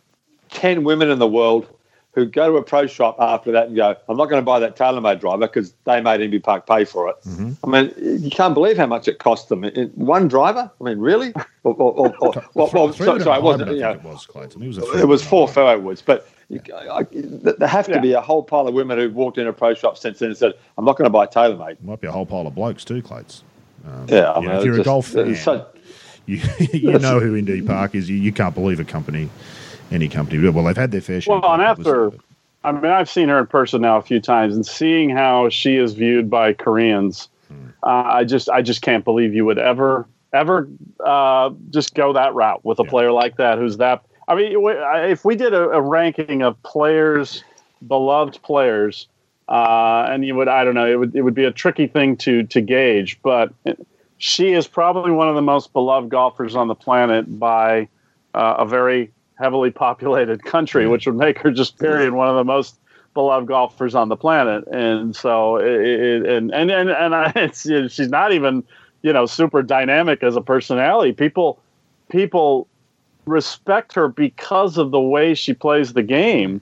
10 0.51 0.85
women 0.85 1.11
in 1.11 1.19
the 1.19 1.27
world 1.27 1.67
who 2.13 2.27
go 2.27 2.51
to 2.51 2.57
a 2.59 2.63
pro 2.63 2.87
shop 2.87 3.17
after 3.19 3.51
that 3.53 3.69
and 3.69 3.77
go, 3.77 3.97
I'm 4.09 4.17
not 4.19 4.27
going 4.27 4.43
to 4.43 4.45
buy 4.45 4.59
that 4.59 4.77
TaylorMade 4.77 5.21
driver 5.21 5.47
because 5.47 5.73
they 5.85 6.01
made 6.03 6.21
Inbee 6.21 6.43
Park 6.43 6.67
pay 6.67 6.85
for 6.85 7.09
it. 7.09 7.17
Mhm. 7.27 7.57
I 7.65 7.67
mean, 7.67 8.23
you 8.23 8.31
can't 8.31 8.53
believe 8.53 8.77
how 8.77 8.87
much 8.87 9.09
it 9.09 9.21
cost 9.21 9.49
them. 9.49 9.65
In- 9.65 9.89
One 9.95 10.29
driver? 10.29 10.71
I 10.79 10.85
mean, 10.85 10.99
really? 10.99 11.33
Or, 11.65 11.73
or, 11.75 11.93
or, 11.93 12.15
or, 12.21 12.33
well, 12.55 12.71
well, 12.75 12.93
Three 12.93 13.07
so, 13.07 13.19
sorry, 13.21 13.39
it 13.39 13.43
wasn't. 13.43 13.69
hybrid, 13.69 13.77
You 13.77 13.83
know, 13.83 13.91
it 13.93 14.03
was 14.03 14.27
Clayton. 14.27 14.63
It 14.63 14.67
was, 14.69 14.79
a 14.79 14.99
it 15.01 15.09
was 15.09 15.25
four 15.25 15.49
three-wood 15.49 15.55
fellow 15.55 15.79
woods, 15.79 16.03
but 16.03 16.29
you, 16.51 16.61
I, 16.75 17.05
there 17.11 17.69
have 17.69 17.87
to 17.87 17.93
Yeah. 17.93 17.99
be 18.01 18.13
a 18.13 18.21
whole 18.21 18.43
pile 18.43 18.67
of 18.69 18.75
women 18.75 18.99
who've 18.99 19.15
walked 19.15 19.39
in 19.39 19.47
a 19.47 19.53
pro 19.53 19.73
shop 19.75 19.97
since 19.97 20.19
then 20.19 20.31
and 20.31 20.37
said, 20.37 20.53
I'm 20.77 20.85
not 20.85 20.97
going 20.99 21.07
to 21.07 21.11
buy 21.11 21.27
TaylorMade. 21.27 21.59
hybrid. 21.59 21.85
Might 21.85 22.01
be 22.01 22.09
a 22.09 22.13
whole 22.13 22.27
pile 22.27 22.47
of 22.47 22.55
blokes 22.55 22.85
too, 22.85 23.01
Clates. 23.03 23.43
Um, 23.87 24.07
Yeah, 24.09 24.33
I 24.33 24.37
you 24.37 24.41
mean, 24.43 24.51
know, 24.51 24.59
if 24.59 24.65
you're 24.65 24.75
a 24.75 24.79
just- 24.79 24.85
golf 24.85 25.07
fan, 25.07 25.35
so- 25.37 25.67
you, 26.27 26.37
you 26.73 26.99
know 26.99 27.19
who 27.21 27.41
Inbee 27.41 27.67
Park 27.67 27.95
is. 27.95 28.11
You, 28.11 28.17
you 28.17 28.33
can't 28.33 28.55
believe 28.55 28.79
a 28.81 28.85
company, 28.85 29.31
any 29.91 30.09
company. 30.09 30.47
Well, 30.49 30.65
they've 30.65 30.77
had 30.77 30.91
their 30.91 31.01
fair 31.01 31.21
share. 31.21 31.39
Well, 31.39 31.53
and 31.55 31.63
after, 31.63 32.13
I 32.63 32.73
mean, 32.73 32.85
I've 32.91 33.09
seen 33.09 33.29
her 33.31 33.39
in 33.39 33.47
person 33.47 33.81
now 33.83 33.97
a 33.97 34.03
few 34.03 34.21
times, 34.21 34.55
and 34.55 34.67
seeing 34.67 35.09
how 35.11 35.49
she 35.49 35.77
is 35.77 35.95
viewed 35.95 36.29
by 36.29 36.53
Koreans, 36.53 37.29
uh, 37.83 37.87
I 37.87 38.25
just, 38.25 38.49
I 38.51 38.61
just 38.63 38.83
can't 38.83 39.05
believe 39.05 39.35
you 39.35 39.45
would 39.47 39.59
ever, 39.59 40.07
ever 40.33 40.69
uh, 41.05 41.51
just 41.71 41.95
go 41.95 42.13
that 42.13 42.35
route 42.35 42.65
with 42.65 42.79
a 42.79 42.85
Yeah. 42.85 42.91
player 42.91 43.13
like 43.13 43.37
that, 43.39 43.59
who's 43.59 43.79
that. 43.79 44.05
I 44.31 44.37
mean, 44.37 44.53
if 44.55 45.25
we 45.25 45.35
did 45.35 45.53
a, 45.53 45.71
a 45.71 45.81
ranking 45.81 46.43
of 46.43 46.63
players, 46.63 47.43
beloved 47.85 48.41
players, 48.43 49.09
uh, 49.49 50.07
and 50.09 50.25
you 50.25 50.37
would, 50.37 50.47
I 50.47 50.63
don't 50.63 50.77
know, 50.77 50.87
it 50.87 50.95
would, 50.95 51.17
it 51.17 51.23
would 51.23 51.35
be 51.35 51.45
a 51.45 51.51
tricky 51.51 51.89
thing 51.89 52.17
to 52.19 52.45
to 52.45 52.61
gauge, 52.61 53.19
but 53.25 53.53
she 54.19 54.53
is 54.53 54.69
probably 54.69 55.11
one 55.11 55.29
of 55.29 55.35
the 55.35 55.43
most 55.43 55.73
beloved 55.73 56.11
golfers 56.11 56.55
on 56.55 56.69
the 56.69 56.77
planet 56.77 57.41
by 57.41 57.89
uh, 58.33 58.55
a 58.59 58.67
very 58.67 59.11
heavily 59.37 59.73
populated 59.73 60.45
country, 60.45 60.87
which 60.87 61.07
would 61.07 61.17
make 61.17 61.41
her 61.41 61.51
just 61.51 61.77
period 61.81 62.13
one 62.13 62.29
of 62.29 62.37
the 62.37 62.45
most 62.45 62.79
beloved 63.15 63.49
golfers 63.49 63.97
on 63.97 64.09
the 64.11 64.17
planet. 64.17 64.65
And 64.69 65.17
so, 65.17 65.57
it, 65.57 65.67
it, 65.67 66.27
and 66.27 66.55
and 66.55 66.71
and 66.71 66.89
and 66.89 67.17
I, 67.17 67.33
it's, 67.37 67.63
she's 67.63 68.11
not 68.11 68.33
even 68.33 68.63
you 69.03 69.13
know 69.13 69.27
super 69.27 69.65
dynamic 69.65 70.23
as 70.23 70.37
a 70.37 70.41
personality. 70.41 71.11
People 71.11 71.59
people 72.09 72.69
respect 73.27 73.93
her 73.95 74.09
because 74.09 74.79
of 74.79 74.91
the 74.91 75.01
way 75.01 75.35
she 75.35 75.53
plays 75.55 75.93
the 75.93 76.03
game. 76.03 76.61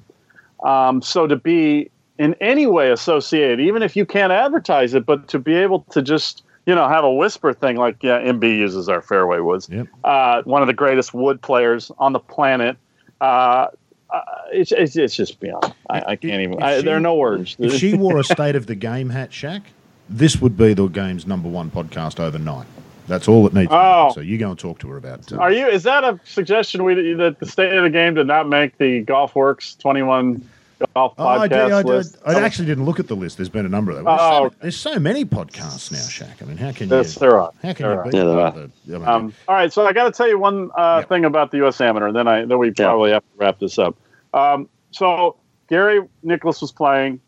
Um, 0.65 1.01
so 1.03 1.27
to 1.27 1.37
be 1.37 1.91
in 2.19 2.35
any 2.41 2.67
way 2.67 2.91
associated, 2.91 3.61
even 3.61 3.83
if 3.83 3.95
you 3.97 4.05
can't 4.05 4.33
advertise 4.33 4.95
it, 4.95 5.07
but 5.07 5.29
to 5.29 5.39
be 5.39 5.55
able 5.55 5.81
to 5.91 6.03
just 6.03 6.43
you 6.67 6.75
know 6.75 6.89
have 6.89 7.05
a 7.05 7.13
whisper 7.13 7.53
thing 7.53 7.77
like 7.77 8.03
yeah, 8.03 8.21
Inbee 8.21 8.59
uses 8.59 8.89
our 8.89 9.01
fairway 9.01 9.39
woods, 9.41 9.69
Yep. 9.71 9.87
uh, 10.05 10.43
one 10.43 10.61
of 10.63 10.67
the 10.69 10.75
greatest 10.75 11.15
wood 11.15 11.41
players 11.41 11.91
on 11.99 12.13
the 12.13 12.19
planet. 12.21 12.77
Uh, 13.21 13.69
uh, 14.11 14.21
it's, 14.53 14.73
it's 14.73 14.97
it's 14.97 15.15
just 15.15 15.39
beyond. 15.41 15.73
I, 15.91 16.01
I 16.13 16.17
can't 16.17 16.43
even. 16.43 16.63
I, 16.63 16.79
she- 16.79 16.85
there 16.85 16.97
are 16.97 17.01
no 17.01 17.15
words. 17.15 17.57
If 17.59 17.75
she 17.75 17.95
wore 17.95 18.19
a 18.19 18.25
state 18.37 18.57
of 18.57 18.67
the 18.67 18.75
game 18.75 19.11
hat, 19.11 19.31
Shaq, 19.31 19.63
this 20.09 20.41
would 20.41 20.57
be 20.57 20.75
the 20.75 20.87
game's 20.89 21.27
number 21.27 21.49
one 21.49 21.71
podcast 21.71 22.19
overnight. 22.19 22.67
That's 23.09 23.27
all 23.27 23.47
it 23.47 23.55
needs. 23.55 23.71
Oh. 23.73 24.11
So 24.15 24.21
you 24.21 24.39
go 24.39 24.51
and 24.51 24.59
talk 24.59 24.79
to 24.81 24.89
her 24.89 24.97
about. 24.97 25.33
Uh, 25.33 25.39
Are 25.39 25.51
you? 25.53 25.67
Is 25.67 25.83
that 25.85 26.05
a 26.05 26.21
suggestion? 26.25 26.85
We 26.85 26.95
that 27.15 27.39
the 27.41 27.47
state 27.47 27.73
of 27.73 27.83
the 27.83 27.91
game 27.91 28.15
did 28.15 28.27
not 28.27 28.49
make 28.49 28.79
the 28.79 29.01
Golf 29.01 29.35
Works 29.35 29.75
twenty 29.75 30.03
one 30.03 30.47
golf 30.95 31.15
Oh, 31.19 31.27
I, 31.27 31.49
podcast 31.49 31.51
did, 31.51 31.61
I, 31.73 31.83
did, 31.83 31.87
list. 31.89 32.19
I 32.25 32.41
actually 32.41 32.67
didn't 32.67 32.85
look 32.85 33.01
at 33.01 33.09
the 33.09 33.17
list. 33.17 33.37
There's 33.39 33.49
been 33.49 33.67
a 33.67 33.69
number 33.69 33.91
of 33.91 33.97
them. 33.97 34.05
There's, 34.05 34.19
Oh. 34.21 34.49
so, 34.51 34.55
there's 34.61 34.77
so 34.77 34.99
many 35.01 35.25
podcasts 35.25 35.91
now, 35.91 35.99
Shaq. 35.99 36.41
I 36.41 36.45
mean, 36.45 36.57
how 36.57 36.71
can 36.71 36.89
Yes, 36.89 37.17
you? 37.17 37.21
there 37.21 37.41
are. 37.41 37.51
How 37.63 37.73
can 37.73 37.85
There 37.87 37.95
you 37.95 37.99
are. 37.99 38.05
be 38.11 38.17
Yeah, 38.17 38.25
there 38.25 38.35
part 38.37 38.57
of 38.57 38.73
the? 38.87 38.95
I 38.95 38.99
mean, 38.99 39.09
Um, 39.09 39.33
all 39.49 39.55
right, 39.57 39.73
so 39.73 39.85
I 39.87 39.93
got 39.93 40.05
to 40.05 40.13
tell 40.13 40.29
you 40.29 40.39
one 40.39 40.71
uh, 40.77 40.99
Yep. 41.01 41.09
thing 41.09 41.25
about 41.25 41.51
the 41.51 41.57
U.S. 41.59 41.81
Amateur, 41.81 42.07
and 42.09 42.15
then 42.17 42.29
I 42.29 42.45
then 42.45 42.59
we 42.59 42.71
probably 42.71 43.11
have 43.11 43.23
to 43.23 43.29
wrap 43.39 43.59
this 43.59 43.77
up. 43.79 43.97
Um, 44.35 44.69
so 44.93 45.35
Gary 45.69 46.01
Nicklaus 46.23 46.61
was 46.61 46.71
playing, 46.71 47.21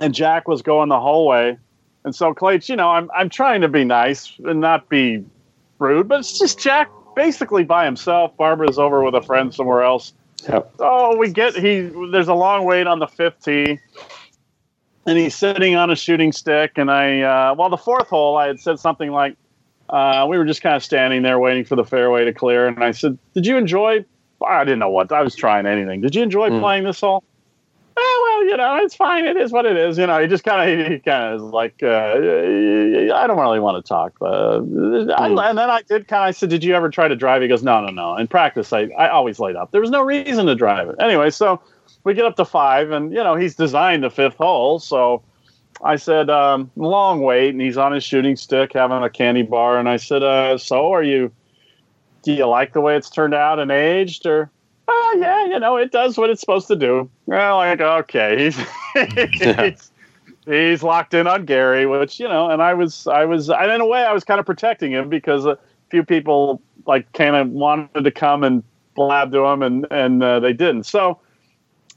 and 0.00 0.12
Jack 0.14 0.46
was 0.46 0.60
going 0.62 0.88
the 0.90 1.00
whole 1.00 1.26
way, 1.26 1.56
And 2.04 2.14
so 2.14 2.32
Clates, 2.32 2.68
you 2.68 2.76
know, 2.76 2.90
I'm 2.90 3.10
I'm 3.14 3.28
trying 3.28 3.60
to 3.60 3.68
be 3.68 3.84
nice 3.84 4.32
and 4.44 4.60
not 4.60 4.88
be 4.88 5.24
rude, 5.78 6.08
but 6.08 6.20
it's 6.20 6.38
just 6.38 6.58
Jack 6.58 6.90
basically 7.14 7.64
by 7.64 7.84
himself. 7.84 8.36
Barbara's 8.36 8.78
over 8.78 9.02
with 9.02 9.14
a 9.14 9.22
friend 9.22 9.54
somewhere 9.54 9.82
else. 9.82 10.12
Yep. 10.48 10.74
Oh, 10.78 11.16
we 11.16 11.30
get 11.30 11.54
he. 11.54 11.90
There's 12.10 12.28
a 12.28 12.34
long 12.34 12.64
wait 12.64 12.86
on 12.86 12.98
the 12.98 13.06
fifth 13.06 13.44
tee, 13.44 13.78
and 15.06 15.18
he's 15.18 15.34
sitting 15.34 15.74
on 15.74 15.90
a 15.90 15.96
shooting 15.96 16.32
stick. 16.32 16.72
And 16.76 16.90
I, 16.90 17.20
uh, 17.20 17.54
well, 17.58 17.68
the 17.68 17.76
fourth 17.76 18.08
hole, 18.08 18.38
I 18.38 18.46
had 18.46 18.60
said 18.60 18.78
something 18.78 19.10
like, 19.10 19.36
uh, 19.90 20.26
we 20.28 20.38
were 20.38 20.46
just 20.46 20.62
kind 20.62 20.76
of 20.76 20.82
standing 20.82 21.22
there 21.22 21.38
waiting 21.38 21.64
for 21.64 21.76
the 21.76 21.84
fairway 21.84 22.24
to 22.24 22.32
clear. 22.32 22.66
And 22.66 22.82
I 22.82 22.92
said, 22.92 23.18
"Did 23.34 23.46
you 23.46 23.58
enjoy?" 23.58 24.04
I 24.46 24.64
didn't 24.64 24.78
know 24.78 24.88
what 24.88 25.12
I 25.12 25.20
was 25.20 25.36
trying 25.36 25.66
anything. 25.66 26.00
Did 26.00 26.14
you 26.14 26.22
enjoy 26.22 26.48
mm. 26.48 26.60
playing 26.60 26.84
this 26.84 27.00
hole? 27.00 27.22
Oh, 28.02 28.40
well, 28.40 28.50
you 28.50 28.56
know, 28.56 28.76
it's 28.82 28.94
fine. 28.94 29.26
It 29.26 29.36
is 29.36 29.52
what 29.52 29.66
it 29.66 29.76
is. 29.76 29.98
You 29.98 30.06
know, 30.06 30.18
he 30.20 30.26
just 30.26 30.42
kind 30.42 30.70
of, 30.70 30.90
he 30.90 30.98
kind 31.00 31.34
of 31.34 31.36
is 31.36 31.42
like, 31.42 31.82
uh, 31.82 32.14
I 32.14 33.26
don't 33.26 33.38
really 33.38 33.60
want 33.60 33.84
to 33.84 33.86
talk. 33.86 34.16
Uh. 34.22 34.56
I, 35.18 35.50
and 35.50 35.58
then 35.58 35.68
I 35.68 35.82
did 35.82 36.08
kind 36.08 36.22
of, 36.22 36.28
I 36.28 36.30
said, 36.30 36.48
did 36.48 36.64
you 36.64 36.74
ever 36.74 36.88
try 36.88 37.08
to 37.08 37.16
drive? 37.16 37.42
He 37.42 37.48
goes, 37.48 37.62
no, 37.62 37.80
no, 37.80 37.90
no. 37.90 38.16
In 38.16 38.26
practice, 38.26 38.72
I, 38.72 38.84
I 38.98 39.10
always 39.10 39.38
light 39.38 39.54
up. 39.54 39.70
There 39.70 39.82
was 39.82 39.90
no 39.90 40.02
reason 40.02 40.46
to 40.46 40.54
drive 40.54 40.88
it. 40.88 40.96
Anyway, 40.98 41.28
so 41.28 41.60
we 42.04 42.14
get 42.14 42.24
up 42.24 42.36
to 42.36 42.44
five 42.46 42.90
and, 42.90 43.12
you 43.12 43.22
know, 43.22 43.34
he's 43.34 43.54
designed 43.54 44.02
the 44.02 44.10
fifth 44.10 44.36
hole. 44.36 44.78
So 44.78 45.22
I 45.84 45.96
said, 45.96 46.30
um, 46.30 46.70
long 46.76 47.20
wait. 47.20 47.50
And 47.50 47.60
he's 47.60 47.76
on 47.76 47.92
his 47.92 48.02
shooting 48.02 48.36
stick 48.36 48.72
having 48.72 49.02
a 49.02 49.10
candy 49.10 49.42
bar. 49.42 49.78
And 49.78 49.88
I 49.88 49.98
said, 49.98 50.22
uh, 50.22 50.56
so 50.56 50.90
are 50.92 51.02
you, 51.02 51.30
do 52.22 52.32
you 52.32 52.46
like 52.46 52.72
the 52.72 52.80
way 52.80 52.96
it's 52.96 53.10
turned 53.10 53.34
out 53.34 53.58
and 53.58 53.70
aged 53.70 54.24
or? 54.24 54.50
Oh 54.92 55.16
yeah, 55.20 55.46
you 55.46 55.60
know, 55.60 55.76
it 55.76 55.92
does 55.92 56.18
what 56.18 56.30
it's 56.30 56.40
supposed 56.40 56.66
to 56.66 56.74
do. 56.74 57.08
Well, 57.26 57.58
like 57.58 57.80
okay, 57.80 58.44
he's 58.44 58.58
he's, 59.60 59.92
he's 60.46 60.82
locked 60.82 61.14
in 61.14 61.28
on 61.28 61.44
Gary, 61.44 61.86
which 61.86 62.18
you 62.18 62.26
know, 62.26 62.50
and 62.50 62.60
I 62.60 62.74
was 62.74 63.06
I 63.06 63.24
was 63.24 63.48
and 63.48 63.70
in 63.70 63.80
a 63.80 63.86
way 63.86 64.04
I 64.04 64.12
was 64.12 64.24
kind 64.24 64.40
of 64.40 64.46
protecting 64.46 64.90
him 64.90 65.08
because 65.08 65.46
a 65.46 65.56
few 65.90 66.02
people 66.02 66.60
like 66.86 67.12
kind 67.12 67.36
of 67.36 67.50
wanted 67.50 68.02
to 68.02 68.10
come 68.10 68.42
and 68.42 68.64
blab 68.96 69.30
to 69.30 69.44
him 69.44 69.62
and 69.62 69.86
and 69.92 70.22
uh, 70.24 70.40
they 70.40 70.52
didn't. 70.52 70.84
So 70.84 71.20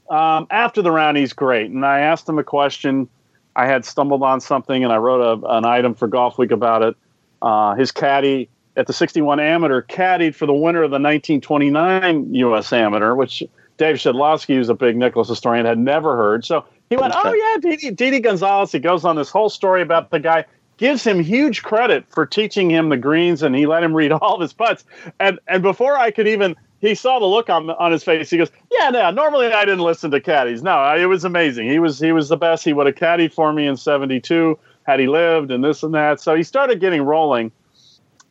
um, 0.08 0.46
after 0.50 0.80
the 0.80 0.92
round, 0.92 1.16
he's 1.16 1.32
great, 1.32 1.72
and 1.72 1.84
I 1.84 1.98
asked 1.98 2.28
him 2.28 2.38
a 2.38 2.44
question. 2.44 3.08
I 3.56 3.66
had 3.66 3.84
stumbled 3.84 4.22
on 4.22 4.40
something, 4.40 4.84
and 4.84 4.92
I 4.92 4.98
wrote 4.98 5.20
a, 5.20 5.56
an 5.56 5.64
item 5.64 5.94
for 5.94 6.08
Golfweek 6.08 6.52
about 6.52 6.82
it. 6.82 6.96
Uh, 7.42 7.74
his 7.74 7.90
caddy 7.90 8.48
at 8.76 8.86
the 8.86 8.92
61 8.92 9.40
Amateur 9.40 9.82
caddied 9.82 10.34
for 10.34 10.46
the 10.46 10.54
winner 10.54 10.82
of 10.82 10.90
the 10.90 10.94
1929 10.94 12.34
U.S. 12.34 12.72
Amateur, 12.72 13.14
which 13.14 13.42
Dave 13.76 13.96
Shedloski, 13.96 14.54
who's 14.54 14.68
a 14.68 14.74
big 14.74 14.96
Nicklaus 14.96 15.28
historian, 15.28 15.66
had 15.66 15.78
never 15.78 16.16
heard. 16.16 16.44
So 16.44 16.64
he 16.90 16.96
went, 16.96 17.14
"Oh 17.16 17.32
yeah, 17.32 17.70
Didi, 17.70 17.90
Didi 17.90 18.20
Gonzalez." 18.20 18.72
He 18.72 18.78
goes 18.78 19.04
on 19.04 19.16
this 19.16 19.30
whole 19.30 19.48
story 19.48 19.82
about 19.82 20.10
the 20.10 20.20
guy, 20.20 20.44
gives 20.76 21.04
him 21.04 21.20
huge 21.20 21.62
credit 21.62 22.04
for 22.08 22.26
teaching 22.26 22.70
him 22.70 22.88
the 22.88 22.96
greens, 22.96 23.42
and 23.42 23.54
he 23.54 23.66
let 23.66 23.82
him 23.82 23.94
read 23.94 24.12
all 24.12 24.34
of 24.34 24.40
his 24.40 24.52
putts. 24.52 24.84
And 25.18 25.38
and 25.48 25.62
before 25.62 25.96
I 25.96 26.10
could 26.10 26.28
even, 26.28 26.54
he 26.80 26.94
saw 26.94 27.18
the 27.18 27.26
look 27.26 27.50
on 27.50 27.70
on 27.70 27.92
his 27.92 28.04
face. 28.04 28.30
He 28.30 28.38
goes, 28.38 28.50
"Yeah, 28.70 28.90
no, 28.90 29.10
normally 29.10 29.52
I 29.52 29.64
didn't 29.64 29.84
listen 29.84 30.10
to 30.12 30.20
caddies. 30.20 30.62
No, 30.62 30.94
it 30.94 31.06
was 31.06 31.24
amazing. 31.24 31.68
He 31.68 31.78
was 31.78 31.98
he 31.98 32.12
was 32.12 32.28
the 32.28 32.36
best. 32.36 32.64
He 32.64 32.72
would 32.72 32.86
have 32.86 32.96
caddied 32.96 33.32
for 33.32 33.52
me 33.52 33.66
in 33.66 33.76
'72 33.76 34.58
had 34.84 35.00
he 35.00 35.06
lived, 35.06 35.50
and 35.50 35.64
this 35.64 35.82
and 35.82 35.94
that. 35.94 36.20
So 36.20 36.34
he 36.34 36.42
started 36.42 36.80
getting 36.80 37.02
rolling." 37.02 37.50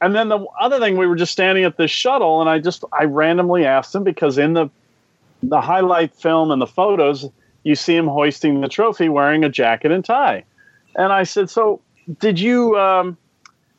And 0.03 0.13
then 0.13 0.27
the 0.27 0.45
other 0.59 0.80
thing, 0.80 0.97
we 0.97 1.07
were 1.07 1.15
just 1.15 1.31
standing 1.31 1.63
at 1.63 1.77
this 1.77 1.89
shuttle, 1.89 2.41
and 2.41 2.49
I 2.49 2.59
just 2.59 2.84
I 2.91 3.05
randomly 3.05 3.65
asked 3.65 3.95
him 3.95 4.03
because 4.03 4.38
in 4.38 4.51
the 4.51 4.69
the 5.41 5.61
highlight 5.61 6.13
film 6.13 6.51
and 6.51 6.61
the 6.61 6.67
photos, 6.67 7.30
you 7.63 7.75
see 7.75 7.95
him 7.95 8.07
hoisting 8.07 8.59
the 8.59 8.67
trophy 8.67 9.07
wearing 9.07 9.45
a 9.45 9.49
jacket 9.49 9.93
and 9.93 10.03
tie. 10.03 10.43
And 10.97 11.13
I 11.13 11.23
said, 11.23 11.49
"So 11.49 11.80
did 12.19 12.38
you 12.38 12.77
um, 12.77 13.17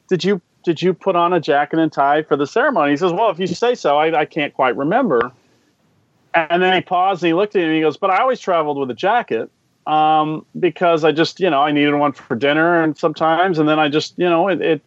did 0.09 0.25
you 0.25 0.41
did 0.65 0.81
you 0.81 0.95
put 0.95 1.15
on 1.15 1.35
a 1.35 1.41
jacket 1.41 1.79
and 1.79 1.93
tie 1.93 2.23
for 2.23 2.37
the 2.37 2.47
ceremony?" 2.47 2.93
He 2.93 2.97
says, 2.97 3.13
"Well, 3.13 3.29
if 3.29 3.39
you 3.39 3.47
say 3.47 3.75
so, 3.75 3.99
I, 3.99 4.21
I 4.21 4.25
can't 4.25 4.55
quite 4.55 4.75
remember." 4.79 5.31
And 6.33 6.63
then 6.63 6.75
he 6.75 6.81
paused 6.81 7.23
and 7.23 7.29
he 7.29 7.35
looked 7.35 7.55
at 7.55 7.59
me 7.59 7.65
and 7.67 7.75
he 7.75 7.83
goes, 7.83 7.99
"But 7.99 8.09
I 8.09 8.23
always 8.23 8.41
traveled 8.41 8.79
with 8.79 8.91
a 8.91 8.95
jacket." 8.95 9.51
Um, 9.87 10.47
because 10.59 11.05
I 11.05 11.13
just, 11.13 11.39
you 11.41 11.51
know, 11.51 11.61
I 11.61 11.71
needed 11.71 11.95
one 11.97 12.13
for 12.13 12.35
dinner 12.35 12.83
and 12.83 12.97
sometimes, 12.97 13.59
and 13.59 13.69
then 13.69 13.79
I 13.79 13.91
just, 13.91 14.15
you 14.17 14.31
know, 14.31 14.49
it, 14.49 14.63
it 14.63 14.83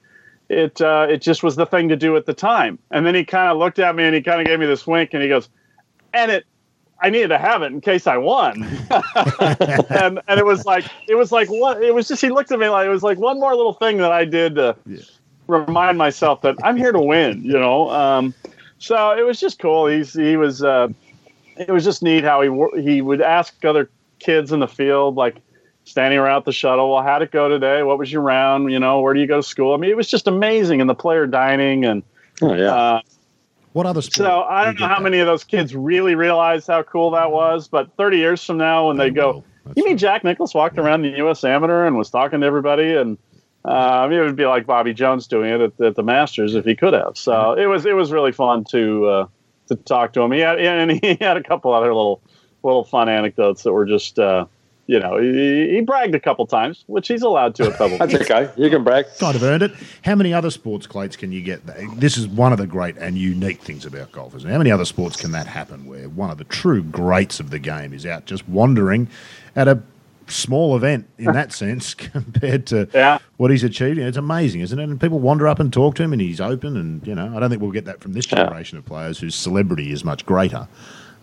it 0.50 0.82
uh, 0.82 1.08
it 1.10 1.22
just 1.22 1.44
was 1.44 1.56
the 1.56 1.66
thing 1.66 1.90
to 1.90 1.96
do 1.96 2.16
at 2.16 2.26
the 2.26 2.34
time. 2.34 2.80
And 2.92 3.06
then 3.06 3.16
he 3.16 3.26
kind 3.26 3.50
of 3.50 3.58
looked 3.58 3.80
at 3.80 3.96
me 3.96 4.04
and 4.04 4.16
he 4.16 4.22
kind 4.22 4.42
of 4.42 4.48
gave 4.48 4.60
me 4.60 4.66
this 4.66 4.88
wink 4.88 5.14
and 5.14 5.22
he 5.22 5.30
goes, 5.30 5.50
and 6.14 6.32
it 6.32 6.46
I 7.00 7.10
needed 7.10 7.28
to 7.30 7.38
have 7.38 7.62
it 7.62 7.72
in 7.72 7.82
case 7.82 8.08
I 8.08 8.18
won. 8.18 8.64
and 9.90 10.20
and 10.28 10.40
it 10.40 10.46
was 10.46 10.66
like 10.66 10.86
it 11.08 11.16
was 11.16 11.32
like 11.32 11.50
what 11.50 11.82
it 11.84 11.94
was 11.94 12.08
just 12.08 12.22
he 12.22 12.30
looked 12.30 12.52
at 12.52 12.60
me 12.60 12.70
like 12.70 12.88
it 12.88 12.90
was 12.90 13.04
like 13.04 13.18
one 13.18 13.40
more 13.40 13.56
little 13.56 13.74
thing 13.74 13.98
that 13.98 14.12
I 14.12 14.26
did 14.26 14.56
to 14.56 14.76
yeah. 14.86 15.00
remind 15.48 15.98
myself 15.98 16.42
that 16.42 16.56
I'm 16.64 16.78
here 16.78 16.92
to 16.92 17.02
win, 17.02 17.44
you 17.44 17.54
know. 17.54 17.90
Um, 17.90 18.34
so 18.80 19.12
it 19.18 19.24
was 19.24 19.40
just 19.40 19.60
cool. 19.60 19.88
He's 19.88 20.14
he 20.14 20.38
was 20.38 20.64
uh, 20.64 20.88
it 21.58 21.70
was 21.70 21.84
just 21.84 22.02
neat 22.02 22.24
how 22.24 22.42
he 22.42 22.82
he 22.82 23.02
would 23.02 23.22
ask 23.22 23.64
other 23.64 23.90
kids 24.20 24.52
in 24.52 24.60
the 24.60 24.68
field 24.68 25.16
like 25.16 25.38
standing 25.88 26.20
around 26.20 26.46
the 26.46 26.52
shuttle. 26.52 26.92
Well, 26.94 27.04
how'd 27.04 27.22
it 27.22 27.32
go 27.32 27.48
today? 27.48 27.84
What 27.84 27.98
was 27.98 28.12
your 28.12 28.22
round? 28.22 28.72
You 28.72 28.80
know, 28.80 29.02
where 29.02 29.14
do 29.14 29.20
you 29.20 29.28
go 29.28 29.38
to 29.38 29.44
school? 29.44 29.74
I 29.74 29.78
mean, 29.78 29.90
it 29.90 29.98
was 29.98 30.10
just 30.10 30.28
amazing, 30.28 30.82
and 30.82 30.90
the 30.90 30.96
player 30.96 31.26
dining 31.26 31.86
and 31.86 32.04
oh 32.42 32.54
yeah. 32.54 32.74
Uh, 32.74 33.02
what 33.74 33.86
other 33.86 34.02
So 34.02 34.42
I 34.42 34.66
don't 34.66 34.80
know 34.80 34.88
how 34.88 34.96
that? 34.96 35.04
many 35.04 35.20
of 35.20 35.28
those 35.28 35.44
kids 35.44 35.76
really 35.76 36.16
realized 36.16 36.68
how 36.68 36.82
cool 36.84 37.12
that 37.12 37.32
was, 37.32 37.68
but 37.68 37.96
30 37.96 38.18
years 38.18 38.44
from 38.44 38.58
now, 38.58 38.88
when 38.88 38.98
they, 38.98 39.10
they 39.10 39.16
go, 39.16 39.44
you 39.76 39.86
mean 39.86 40.00
Jack 40.00 40.24
Nicklaus 40.24 40.56
walked 40.56 40.80
around 40.80 41.04
the 41.04 41.10
U.S. 41.18 41.44
Amateur 41.44 41.86
and 41.86 41.96
was 41.96 42.10
talking 42.10 42.42
to 42.42 42.48
everybody, 42.48 42.96
and 42.96 43.20
uh, 43.66 43.70
I 43.70 44.08
mean, 44.08 44.20
it 44.20 44.24
would 44.24 44.36
be 44.36 44.46
like 44.46 44.66
Bobby 44.66 44.94
Jones 44.94 45.28
doing 45.28 45.52
it 45.52 45.62
at, 45.62 45.82
at, 45.82 45.96
the 45.96 46.04
Masters 46.04 46.56
if 46.56 46.66
he 46.66 46.76
could 46.76 46.94
have. 46.94 47.18
So 47.18 47.34
mm-hmm. 47.34 47.62
it 47.62 47.66
was 47.66 47.86
it 47.86 47.94
was 47.94 48.12
really 48.12 48.32
fun 48.32 48.64
to 48.66 49.06
uh, 49.06 49.28
to 49.68 49.76
talk 49.76 50.14
to 50.14 50.22
him. 50.22 50.32
He 50.32 50.40
had 50.40 50.60
and 50.60 50.92
he 50.92 51.18
had 51.22 51.38
a 51.38 51.44
couple 51.44 51.74
other 51.74 51.94
little 51.94 52.22
little 52.64 52.84
fun 52.84 53.10
anecdotes 53.10 53.64
that 53.64 53.74
were 53.74 53.86
just 53.86 54.18
uh, 54.18 54.46
you 54.88 55.00
know, 55.00 55.18
he, 55.18 55.76
he, 55.76 55.82
bragged 55.82 56.16
a 56.16 56.20
couple 56.20 56.48
times, 56.48 56.86
which 56.88 57.10
he's 57.10 57.22
allowed 57.22 57.56
to 57.56 57.68
a 57.68 57.72
couple. 57.74 57.98
That's 57.98 58.14
okay. 58.16 58.50
You 58.56 58.70
can 58.70 58.86
brag. 58.86 59.06
Kind 59.20 59.36
of 59.36 59.44
earned 59.44 59.64
it. 59.64 59.74
How 60.04 60.16
many 60.16 60.34
other 60.34 60.50
sports 60.50 60.88
Clates 60.88 61.18
can 61.18 61.34
you 61.34 61.42
get? 61.42 61.62
This 62.00 62.18
is 62.18 62.26
one 62.26 62.54
of 62.54 62.58
the 62.58 62.68
great 62.68 62.98
and 62.98 63.18
unique 63.18 63.62
things 63.62 63.86
about 63.86 64.14
golfers. 64.14 64.46
How 64.46 64.58
many 64.58 64.72
other 64.72 64.86
sports 64.86 65.18
can 65.18 65.34
that 65.34 65.46
happen 65.46 65.86
where 65.86 66.08
one 66.08 66.32
of 66.32 66.38
the 66.38 66.46
true 66.46 66.82
greats 66.82 67.42
of 67.42 67.50
the 67.50 67.60
game 67.60 67.94
is 67.94 68.06
out 68.06 68.26
just 68.26 68.48
wandering 68.48 69.10
at 69.58 69.68
a 69.68 69.84
small 70.28 70.76
event 70.76 71.08
in 71.18 71.34
that 71.34 71.52
sense 71.54 71.94
compared 71.94 72.66
to 72.68 72.88
yeah. 72.94 73.20
what 73.36 73.52
he's 73.52 73.66
achieved? 73.66 74.00
It's 74.00 74.16
amazing, 74.16 74.62
isn't 74.62 74.80
it? 74.80 74.84
And 74.84 75.02
people 75.02 75.20
wander 75.20 75.50
up 75.50 75.60
and 75.60 75.72
talk 75.72 75.96
to 75.96 76.04
him, 76.04 76.14
and 76.14 76.22
he's 76.22 76.40
open. 76.40 76.78
And 76.78 77.06
you 77.06 77.14
know, 77.14 77.36
I 77.36 77.42
don't 77.42 77.50
think 77.50 77.62
we'll 77.62 77.72
get 77.72 77.86
that 77.86 78.00
from 78.00 78.14
this 78.14 78.26
generation 78.26 78.78
yeah. 78.78 78.80
of 78.80 78.86
players 78.86 79.20
whose 79.20 79.36
celebrity 79.36 79.92
is 79.92 80.06
much 80.06 80.26
greater. 80.26 80.70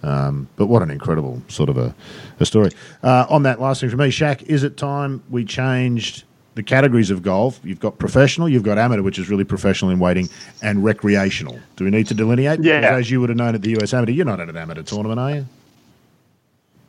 Um, 0.04 0.48
but 0.56 0.66
what 0.66 0.82
an 0.82 0.90
incredible 0.90 1.42
sort 1.48 1.70
of 1.70 1.78
a, 1.78 1.94
a 2.38 2.44
story. 2.44 2.70
Uh, 3.02 3.26
on 3.30 3.42
that 3.44 3.60
last 3.60 3.80
thing 3.80 3.88
for 3.88 3.96
me, 3.96 4.08
Shaq, 4.08 4.42
is 4.42 4.62
it 4.62 4.76
time 4.76 5.22
we 5.30 5.44
changed 5.46 6.24
the 6.56 6.62
categories 6.62 7.10
of 7.10 7.22
golf? 7.22 7.58
You've 7.64 7.80
got 7.80 7.98
professional, 7.98 8.46
you've 8.48 8.62
got 8.62 8.76
amateur, 8.76 9.02
which 9.02 9.18
is 9.18 9.30
really 9.30 9.44
professional 9.44 9.90
in 9.90 9.98
waiting, 9.98 10.28
and 10.62 10.84
recreational. 10.84 11.58
Do 11.76 11.84
we 11.84 11.90
need 11.90 12.06
to 12.08 12.14
delineate? 12.14 12.60
Yeah. 12.60 12.80
Because 12.80 13.00
as 13.00 13.10
you 13.10 13.20
would 13.20 13.30
have 13.30 13.38
known 13.38 13.54
at 13.54 13.62
the 13.62 13.78
US 13.80 13.94
Amateur, 13.94 14.12
you're 14.12 14.26
not 14.26 14.40
at 14.40 14.50
an 14.50 14.56
amateur 14.58 14.82
tournament, 14.82 15.18
are 15.18 15.30
you? 15.36 15.46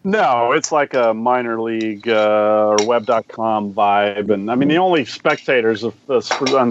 No, 0.04 0.52
it's 0.52 0.72
like 0.72 0.94
a 0.94 1.16
minor 1.16 1.60
league 1.60 2.08
uh, 2.08 2.68
or 2.68 2.86
web.com 2.86 3.74
vibe. 3.74 4.30
And 4.30 4.52
I 4.52 4.56
mean, 4.56 4.70
the 4.70 4.78
only 4.78 5.06
spectators 5.06 5.84
of, 5.84 5.96
uh, 6.10 6.20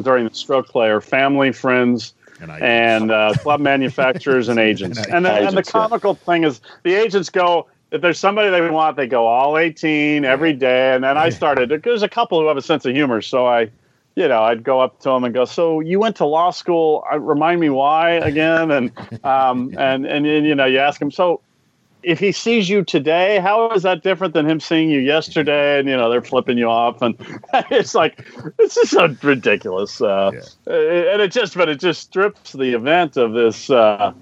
during 0.03 0.29
the 0.29 0.35
stroke 0.35 0.69
play 0.69 0.89
are 0.89 1.01
family, 1.01 1.51
friends, 1.51 2.15
and, 2.51 2.62
and 2.62 3.11
uh, 3.11 3.35
club 3.39 3.61
manufacturers 3.73 4.49
and 4.49 4.59
agents. 4.59 4.99
and, 4.99 5.15
and, 5.15 5.25
the, 5.25 5.33
agents, 5.33 5.49
and 5.49 5.66
the 5.66 5.71
comical 5.71 6.19
yeah. 6.21 6.27
thing 6.27 6.45
is, 6.45 6.61
the 6.83 6.95
agents 6.95 7.31
go 7.31 7.66
if 7.95 8.01
there's 8.01 8.19
somebody 8.19 8.51
they 8.51 8.69
want, 8.71 8.97
they 8.97 9.07
go 9.07 9.29
all 9.29 9.57
18 9.57 10.25
every 10.25 10.53
day. 10.53 10.95
And 10.97 11.05
then 11.05 11.16
I 11.16 11.29
started. 11.29 11.81
There's 11.85 12.03
a 12.03 12.09
couple 12.09 12.41
who 12.41 12.49
have 12.49 12.57
a 12.57 12.62
sense 12.62 12.85
of 12.85 12.93
humor, 12.93 13.23
so 13.23 13.47
I, 13.47 13.71
you 14.16 14.27
know, 14.27 14.43
I'd 14.43 14.65
go 14.65 14.81
up 14.81 14.99
to 15.01 15.11
them 15.11 15.23
and 15.23 15.33
go, 15.33 15.45
"So 15.45 15.79
you 15.79 16.01
went 16.01 16.16
to 16.16 16.27
law 16.27 16.51
school? 16.51 17.05
Uh, 17.12 17.21
remind 17.21 17.61
me 17.61 17.71
why 17.71 18.11
again?" 18.12 18.73
And 18.73 18.93
um, 19.25 19.75
and 19.79 20.07
and 20.07 20.27
you 20.27 20.57
know, 20.57 20.66
you 20.66 20.79
ask 20.79 20.99
them, 20.99 21.12
"So 21.12 21.41
if 22.05 22.20
he 22.20 22.32
sees 22.32 22.68
you 22.68 22.85
today, 22.85 23.39
how 23.40 23.70
is 23.70 23.82
that 23.82 24.02
different 24.02 24.35
than 24.35 24.48
him 24.48 24.60
seeing 24.60 24.90
you 24.90 25.01
yesterday? 25.01 25.78
And 25.78 25.89
you 25.89 25.97
know 25.97 26.10
they're 26.10 26.22
flipping 26.22 26.59
you 26.59 26.68
off, 26.68 27.02
and 27.02 27.14
it's 27.70 27.94
like 27.94 28.26
it's 28.59 28.74
just 28.74 28.90
so 28.90 29.14
ridiculous. 29.22 30.01
Uh, 30.01 30.32
yeah. 30.35 30.74
And 30.74 31.22
it 31.22 31.32
just, 31.32 31.56
but 31.56 31.68
it 31.68 31.81
just 31.81 32.02
strips 32.02 32.52
the 32.52 32.74
event 32.74 33.16
of 33.16 33.32
this 33.32 33.70
uh, 33.70 34.12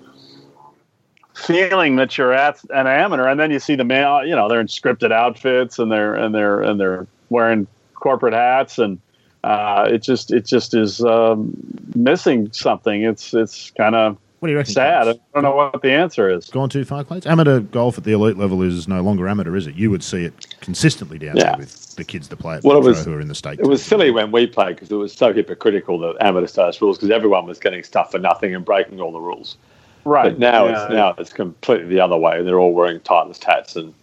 feeling 1.34 1.96
that 1.96 2.16
you're 2.16 2.32
at 2.32 2.62
an 2.70 2.86
amateur, 2.86 3.26
and 3.26 3.38
then 3.38 3.50
you 3.50 3.59
see 3.59 3.74
the 3.74 3.84
man. 3.84 4.26
You 4.26 4.36
know 4.36 4.48
they're 4.48 4.60
in 4.60 4.68
scripted 4.68 5.12
outfits, 5.12 5.78
and 5.78 5.90
they're 5.90 6.14
and 6.14 6.34
they're 6.34 6.60
and 6.62 6.78
they're 6.78 7.06
wearing 7.30 7.66
corporate 7.94 8.34
hats, 8.34 8.78
and 8.78 9.00
uh, 9.44 9.88
it 9.90 10.02
just 10.02 10.32
it 10.32 10.46
just 10.46 10.74
is 10.74 11.02
um, 11.04 11.52
missing 11.94 12.52
something. 12.52 13.02
It's 13.02 13.34
it's 13.34 13.70
kind 13.72 13.94
of 13.94 14.16
What 14.43 14.48
do 14.48 14.52
you 14.55 14.59
reckon? 14.59 14.73
sad. 14.74 15.05
Clates? 15.05 15.20
I 15.36 15.40
don't 15.40 15.44
know 15.44 15.55
what 15.55 15.82
the 15.82 15.93
answer 15.93 16.28
is. 16.28 16.48
Gone 16.48 16.69
too 16.69 16.85
far, 16.85 17.05
Clates? 17.05 17.27
Amateur 17.28 17.60
golf 17.60 17.97
at 17.97 18.02
the 18.02 18.10
elite 18.10 18.36
level 18.36 18.60
is 18.62 18.89
no 18.89 19.01
longer 19.01 19.28
amateur, 19.28 19.55
is 19.55 19.69
it? 19.69 19.77
You 19.77 19.89
would 19.93 20.02
see 20.02 20.24
it 20.24 20.56
consistently 20.60 21.16
down 21.16 21.36
Yeah. 21.36 21.51
there 21.52 21.59
with 21.59 21.94
the 21.94 22.02
kids 22.02 22.27
that 22.27 22.39
play 22.40 22.56
at 22.56 22.64
Well, 22.64 22.77
it 22.78 22.82
was- 22.82 23.05
who 23.05 23.12
are 23.12 23.20
in 23.20 23.28
the 23.28 23.36
state. 23.36 23.60
It 23.60 23.69
was 23.69 23.85
silly 23.85 24.10
when 24.10 24.32
we 24.32 24.48
played 24.48 24.74
because 24.74 24.90
it 24.90 24.97
was 24.97 25.12
so 25.12 25.32
hypocritical 25.32 25.97
that 26.01 26.16
amateur 26.20 26.48
status 26.48 26.82
rules 26.82 26.98
because 26.98 27.12
everyone 27.12 27.47
was 27.47 27.60
getting 27.60 27.85
stuff 27.85 28.10
for 28.10 28.19
nothing 28.19 28.52
and 28.52 28.64
breaking 28.64 29.01
all 29.01 29.12
the 29.12 29.20
rules. 29.20 29.59
Right 30.05 30.31
But 30.32 30.40
now 30.40 30.64
Yeah. 30.66 30.82
it's 30.86 30.93
now 30.93 31.14
it's 31.19 31.32
completely 31.32 31.86
the 31.86 32.01
other 32.01 32.16
way. 32.16 32.39
And 32.40 32.44
they're 32.48 32.59
all 32.59 32.73
wearing 32.73 32.98
Titleist 32.98 33.44
hats 33.44 33.77
and 33.77 33.94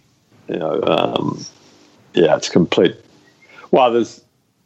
you 0.48 0.56
know, 0.56 0.82
um, 0.84 1.38
yeah, 2.14 2.38
it's 2.38 2.48
complete. 2.48 2.96
Well, 3.72 3.92
there's 3.92 4.22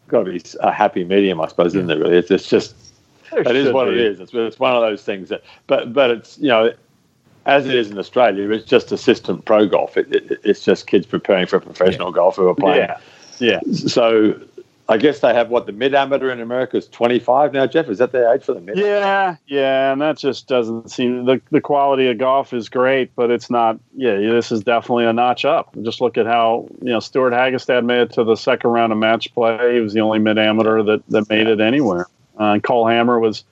got 0.07 0.25
to 0.25 0.31
be 0.33 0.39
a 0.59 0.71
happy 0.71 1.03
medium, 1.03 1.41
I 1.41 1.47
suppose, 1.47 1.73
isn't 1.73 1.87
there? 1.87 1.97
Really, 1.97 2.17
it's, 2.17 2.29
it's 2.29 2.47
just 2.47 2.75
It 3.39 3.55
is 3.55 3.71
what 3.71 3.85
be. 3.85 3.91
it 3.91 3.97
is. 3.99 4.19
It's, 4.19 4.33
it's 4.33 4.59
one 4.59 4.73
of 4.75 4.81
those 4.81 5.03
things 5.03 5.29
that, 5.29 5.43
but 5.67 5.93
but 5.93 6.11
it's 6.11 6.37
you 6.37 6.49
know, 6.49 6.73
as 7.45 7.65
it 7.65 7.75
is 7.75 7.91
in 7.91 7.97
Australia, 7.97 8.49
it's 8.51 8.65
just 8.65 8.91
assistant 8.91 9.45
pro 9.45 9.67
golf. 9.67 9.97
It, 9.97 10.13
it, 10.13 10.39
it's 10.43 10.63
just 10.63 10.87
kids 10.87 11.05
preparing 11.05 11.47
for 11.47 11.59
professional 11.59 12.11
golf 12.11 12.35
who 12.35 12.47
are 12.47 12.55
playing. 12.55 12.89
Yeah, 13.39 13.59
yeah. 13.65 13.73
So 13.73 14.39
I 14.89 14.97
guess 14.97 15.19
they 15.19 15.33
have 15.33 15.49
what 15.49 15.65
the 15.65 15.71
mid 15.71 15.95
amateur 15.95 16.29
in 16.29 16.41
America 16.41 16.75
is 16.75 16.87
25 16.87 17.53
now. 17.53 17.65
Geoff, 17.65 17.87
is 17.87 17.99
that 17.99 18.11
their 18.11 18.33
age 18.33 18.43
for 18.43 18.53
the 18.53 18.59
mid? 18.59 18.77
Yeah, 18.77 19.37
yeah, 19.47 19.93
and 19.93 20.01
that 20.01 20.17
just 20.17 20.47
doesn't 20.47 20.91
seem 20.91 21.25
the 21.25 21.41
the 21.51 21.61
quality 21.61 22.07
of 22.07 22.17
golf 22.17 22.53
is 22.53 22.67
great, 22.67 23.15
but 23.15 23.31
it's 23.31 23.49
not. 23.49 23.79
Yeah, 23.95 24.15
this 24.17 24.51
is 24.51 24.61
definitely 24.61 25.05
a 25.05 25.13
notch 25.13 25.45
up. 25.45 25.73
Just 25.83 26.01
look 26.01 26.17
at 26.17 26.25
how 26.25 26.67
you 26.81 26.91
know 26.91 26.99
Stuart 26.99 27.31
Hagestad 27.31 27.85
made 27.85 28.01
it 28.01 28.11
to 28.13 28.25
the 28.25 28.35
second 28.35 28.71
round 28.71 28.91
of 28.91 28.97
match 28.97 29.33
play. 29.33 29.75
He 29.75 29.79
was 29.79 29.93
the 29.93 30.01
only 30.01 30.19
mid 30.19 30.37
amateur 30.37 30.83
that 30.83 31.07
that 31.07 31.29
made 31.29 31.47
it 31.47 31.61
anywhere. 31.61 32.07
Uh, 32.37 32.59
Cole 32.59 32.87
Hammer 32.87 33.19
was 33.19 33.43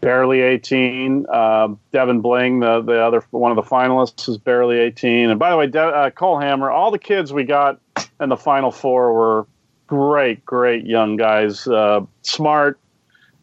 barely 0.00 0.40
18. 0.40 1.26
Uh, 1.28 1.68
Devon 1.92 2.20
Bling, 2.20 2.60
the 2.60 2.80
the 2.82 3.00
other 3.02 3.24
one 3.30 3.50
of 3.50 3.56
the 3.56 3.68
finalists, 3.68 4.28
was 4.28 4.38
barely 4.38 4.78
18. 4.78 5.30
And 5.30 5.38
by 5.38 5.50
the 5.50 5.56
way, 5.56 5.66
De- 5.66 5.80
uh, 5.80 6.10
Cole 6.10 6.38
Hammer, 6.38 6.70
all 6.70 6.90
the 6.90 6.98
kids 6.98 7.32
we 7.32 7.44
got 7.44 7.80
in 8.20 8.28
the 8.28 8.36
final 8.36 8.70
four 8.70 9.12
were 9.12 9.46
great, 9.86 10.44
great 10.44 10.84
young 10.84 11.16
guys, 11.16 11.66
uh, 11.66 12.00
smart 12.22 12.78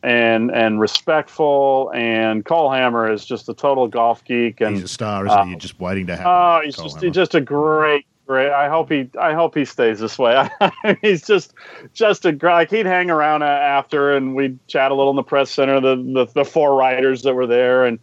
and 0.03 0.51
and 0.51 0.79
respectful. 0.79 1.91
And 1.93 2.45
Cole 2.45 2.71
Hammer 2.71 3.11
is 3.11 3.25
just 3.25 3.49
a 3.49 3.53
total 3.53 3.87
golf 3.87 4.23
geek, 4.23 4.61
and 4.61 4.75
He's 4.75 4.85
a 4.85 4.87
star, 4.87 5.25
isn't 5.25 5.37
uh, 5.37 5.43
he? 5.43 5.51
You're 5.51 5.59
just 5.59 5.79
waiting 5.79 6.07
to 6.07 6.15
happen. 6.15 6.31
oh, 6.31 6.61
he's 6.63 6.75
Cole 6.75 6.85
just 6.85 6.95
Hammer. 6.97 7.05
he's 7.07 7.15
just 7.15 7.35
a 7.35 7.41
great. 7.41 8.05
Great. 8.25 8.51
I 8.51 8.69
hope 8.69 8.89
he. 8.89 9.07
I 9.19 9.33
hope 9.33 9.53
he 9.53 9.65
stays 9.65 9.99
this 9.99 10.17
way. 10.17 10.49
he's 11.01 11.27
just, 11.27 11.53
just 11.93 12.25
a 12.25 12.35
like 12.41 12.71
he'd 12.71 12.87
hang 12.87 13.11
around 13.11 13.43
after, 13.43 14.15
and 14.15 14.35
we'd 14.35 14.57
chat 14.67 14.91
a 14.91 14.95
little 14.95 15.11
in 15.11 15.15
the 15.15 15.23
press 15.23 15.51
center. 15.51 15.79
The 15.79 15.95
the, 15.95 16.25
the 16.33 16.45
four 16.45 16.75
writers 16.75 17.21
that 17.21 17.35
were 17.35 17.45
there, 17.45 17.85
and 17.85 17.99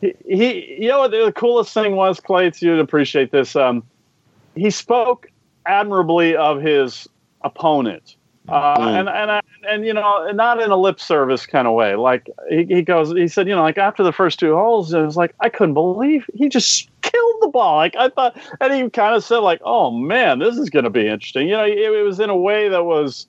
he, 0.00 0.14
he 0.26 0.76
you 0.82 0.88
know 0.88 1.00
what 1.00 1.12
the 1.12 1.32
coolest 1.36 1.72
thing 1.72 1.94
was, 1.94 2.18
Clates. 2.18 2.60
You'd 2.60 2.80
appreciate 2.80 3.30
this. 3.30 3.54
Um, 3.54 3.84
he 4.56 4.70
spoke 4.70 5.30
admirably 5.66 6.34
of 6.34 6.60
his 6.60 7.08
opponent, 7.42 8.16
uh, 8.48 8.78
Mm. 8.78 9.00
and 9.00 9.08
and 9.08 9.30
I, 9.30 9.40
and 9.68 9.84
you 9.86 9.92
know, 9.94 10.30
not 10.32 10.60
in 10.60 10.70
a 10.70 10.76
lip 10.76 11.00
service 11.00 11.46
kind 11.46 11.68
of 11.68 11.74
way. 11.74 11.94
Like 11.94 12.28
he, 12.48 12.64
he 12.64 12.82
goes, 12.82 13.12
he 13.12 13.28
said, 13.28 13.46
you 13.46 13.54
know, 13.54 13.62
like 13.62 13.78
after 13.78 14.02
the 14.02 14.12
first 14.12 14.38
two 14.38 14.54
holes, 14.54 14.92
it 14.92 15.02
was 15.02 15.16
like 15.16 15.34
I 15.40 15.48
couldn't 15.48 15.74
believe 15.74 16.28
he 16.34 16.48
just 16.48 16.88
killed 17.02 17.36
the 17.40 17.48
ball. 17.48 17.76
Like 17.76 17.94
I 17.96 18.08
thought, 18.08 18.36
and 18.60 18.72
he 18.72 18.88
kind 18.90 19.14
of 19.14 19.22
said, 19.22 19.38
like, 19.38 19.60
oh 19.64 19.90
man, 19.90 20.38
this 20.38 20.56
is 20.56 20.70
going 20.70 20.84
to 20.84 20.90
be 20.90 21.06
interesting. 21.06 21.48
You 21.48 21.56
know, 21.56 21.64
it, 21.64 21.78
it 21.78 22.02
was 22.02 22.18
in 22.18 22.30
a 22.30 22.36
way 22.36 22.68
that 22.68 22.84
was 22.84 23.26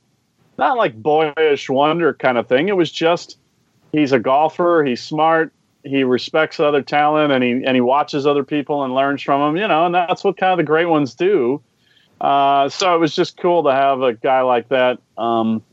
not 0.57 0.77
like 0.77 1.01
boyish 1.01 1.69
wonder 1.69 2.13
kind 2.13 2.37
of 2.37 2.47
thing. 2.47 2.69
It 2.69 2.77
was 2.77 2.91
just 2.91 3.37
he's 3.91 4.11
a 4.11 4.19
golfer, 4.19 4.83
he's 4.85 5.01
smart, 5.03 5.51
he 5.83 6.03
respects 6.03 6.59
other 6.59 6.81
talent, 6.81 7.31
and 7.31 7.43
he 7.43 7.51
and 7.51 7.75
he 7.75 7.81
watches 7.81 8.25
other 8.25 8.43
people 8.43 8.83
and 8.83 8.95
learns 8.95 9.21
from 9.21 9.41
them. 9.41 9.61
You 9.61 9.67
know, 9.67 9.85
and 9.85 9.93
that's 9.93 10.23
what 10.23 10.37
kind 10.37 10.51
of 10.51 10.57
the 10.57 10.63
great 10.63 10.87
ones 10.87 11.13
do. 11.15 11.61
Uh, 12.21 12.69
so 12.69 12.93
it 12.95 12.99
was 12.99 13.15
just 13.15 13.35
cool 13.37 13.63
to 13.63 13.71
have 13.71 14.01
a 14.03 14.13
guy 14.13 14.41
like 14.41 14.69
that, 14.69 14.99
um, 15.17 15.63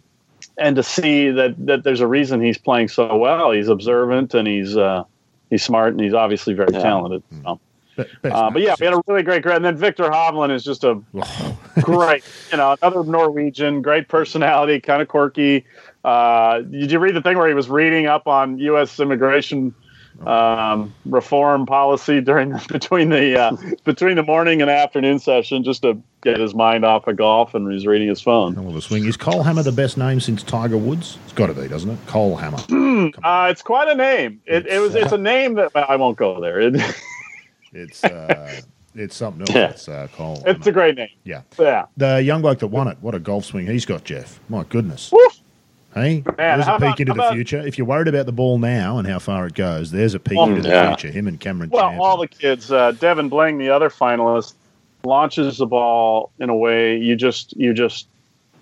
and 0.56 0.76
to 0.76 0.82
see 0.82 1.30
that 1.30 1.54
that 1.66 1.84
there's 1.84 2.00
a 2.00 2.06
reason 2.06 2.40
he's 2.40 2.56
playing 2.56 2.88
so 2.88 3.16
well. 3.18 3.50
He's 3.52 3.68
observant 3.68 4.32
and 4.32 4.48
he's 4.48 4.74
uh, 4.74 5.04
he's 5.50 5.62
smart 5.62 5.92
and 5.92 6.00
he's 6.00 6.14
obviously 6.14 6.54
very 6.54 6.72
Yeah. 6.72 6.80
talented. 6.80 7.22
So, 7.44 7.60
Be- 7.96 8.04
best 8.22 8.34
uh, 8.34 8.50
but 8.50 8.62
yeah, 8.62 8.76
we 8.80 8.86
had 8.86 8.94
a 8.94 9.02
really 9.06 9.22
great, 9.22 9.42
great. 9.42 9.56
And 9.56 9.64
then 9.64 9.76
Viktor 9.76 10.04
Hovland 10.04 10.52
is 10.54 10.64
just 10.64 10.84
a 10.84 10.98
great, 11.82 12.24
you 12.50 12.56
know, 12.56 12.76
another 12.80 13.04
Norwegian, 13.04 13.82
great 13.82 14.08
personality, 14.08 14.80
kind 14.80 15.02
of 15.02 15.08
quirky. 15.08 15.66
Uh, 16.02 16.60
did 16.60 16.90
you 16.90 16.98
read 16.98 17.14
the 17.14 17.20
thing 17.20 17.36
where 17.36 17.48
he 17.48 17.54
was 17.54 17.68
reading 17.68 18.06
up 18.06 18.26
on 18.26 18.58
U.S. 18.58 18.98
immigration 19.00 19.74
um, 20.26 20.92
reform 21.06 21.66
policy 21.66 22.20
during 22.20 22.52
between 22.68 23.08
the 23.10 23.38
uh, 23.38 23.56
between 23.84 24.16
the 24.16 24.22
morning 24.22 24.60
and 24.62 24.70
afternoon 24.70 25.18
session, 25.18 25.62
just 25.64 25.82
to 25.82 26.00
get 26.22 26.38
his 26.38 26.54
mind 26.54 26.84
off 26.84 27.06
of 27.06 27.16
golf, 27.16 27.54
and 27.54 27.70
he's 27.72 27.86
reading 27.86 28.08
his 28.08 28.20
phone. 28.20 28.56
Of 28.58 28.74
a 28.76 28.80
swing. 28.80 29.04
Is 29.04 29.16
Cole 29.16 29.42
Hammer 29.42 29.62
the 29.62 29.72
best 29.72 29.96
name 29.96 30.20
since 30.20 30.42
Tiger 30.42 30.76
Woods? 30.76 31.18
It's 31.24 31.32
got 31.32 31.46
to 31.46 31.54
be, 31.54 31.68
doesn't 31.68 31.90
it? 31.90 31.98
Cole 32.06 32.36
Hammer. 32.36 32.58
Uh, 33.22 33.48
it's 33.50 33.62
quite 33.62 33.88
a 33.88 33.94
name. 33.94 34.40
It, 34.46 34.66
it 34.66 34.80
was. 34.80 34.94
It's 34.94 35.12
a 35.12 35.18
name 35.18 35.54
that 35.54 35.70
I 35.74 35.96
won't 35.96 36.16
go 36.18 36.40
there. 36.40 36.60
It, 36.60 36.80
It's 37.72 38.02
uh, 38.02 38.60
it's 38.94 39.14
something 39.14 39.42
else. 39.42 39.54
Yeah. 39.54 39.68
It's 39.70 39.88
uh, 39.88 40.08
Cole. 40.14 40.42
it's 40.46 40.66
a 40.66 40.72
great 40.72 40.96
name. 40.96 41.10
yeah. 41.24 41.42
Yeah. 41.58 41.86
The 41.98 42.22
young 42.22 42.40
bloke 42.40 42.60
that 42.60 42.68
won 42.68 42.88
it. 42.88 42.96
What 43.02 43.14
a 43.14 43.18
golf 43.18 43.44
swing 43.44 43.66
he's 43.66 43.84
got, 43.84 44.04
Geoff. 44.04 44.40
My 44.48 44.64
goodness. 44.64 45.12
Woof. 45.12 45.38
Hey, 46.00 46.24
there's 46.36 46.66
a 46.66 46.72
peek 46.72 46.78
about- 46.78 47.00
into 47.00 47.04
the 47.04 47.12
about- 47.12 47.32
future. 47.34 47.58
If 47.66 47.78
you're 47.78 47.86
worried 47.86 48.08
about 48.08 48.26
the 48.26 48.32
ball 48.32 48.58
now 48.58 48.98
and 48.98 49.06
how 49.06 49.18
far 49.18 49.46
it 49.46 49.54
goes, 49.54 49.90
there's 49.90 50.14
a 50.14 50.20
peek 50.20 50.38
Um, 50.38 50.50
into 50.50 50.62
the 50.62 50.68
yeah. 50.68 50.94
future. 50.94 51.12
Him 51.12 51.26
and 51.28 51.38
Cameron. 51.38 51.70
Well, 51.70 52.00
all 52.00 52.16
the 52.16 52.28
kids. 52.28 52.70
Uh, 52.72 52.92
Devon 52.92 53.28
Bling, 53.28 53.58
the 53.58 53.70
other 53.70 53.90
finalist, 53.90 54.54
launches 55.04 55.58
the 55.58 55.66
ball 55.66 56.30
in 56.40 56.50
a 56.50 56.56
way 56.56 56.96
you 56.96 57.14
just 57.16 57.56
you 57.56 57.72
just 57.72 58.08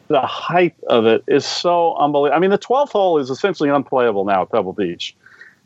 the 0.09 0.21
height 0.21 0.75
of 0.89 1.05
it 1.07 1.25
is 1.27 1.45
so 1.45 1.97
unbelievable. 1.97 2.37
I 2.37 2.39
mean, 2.39 2.51
the 2.51 2.59
12th 2.59 2.91
hole 2.93 3.19
is 3.19 3.29
essentially 3.31 3.69
unplayable 3.71 4.25
now 4.25 4.43
at 4.43 4.53
Pebble 4.53 4.73
Beach. 4.73 5.17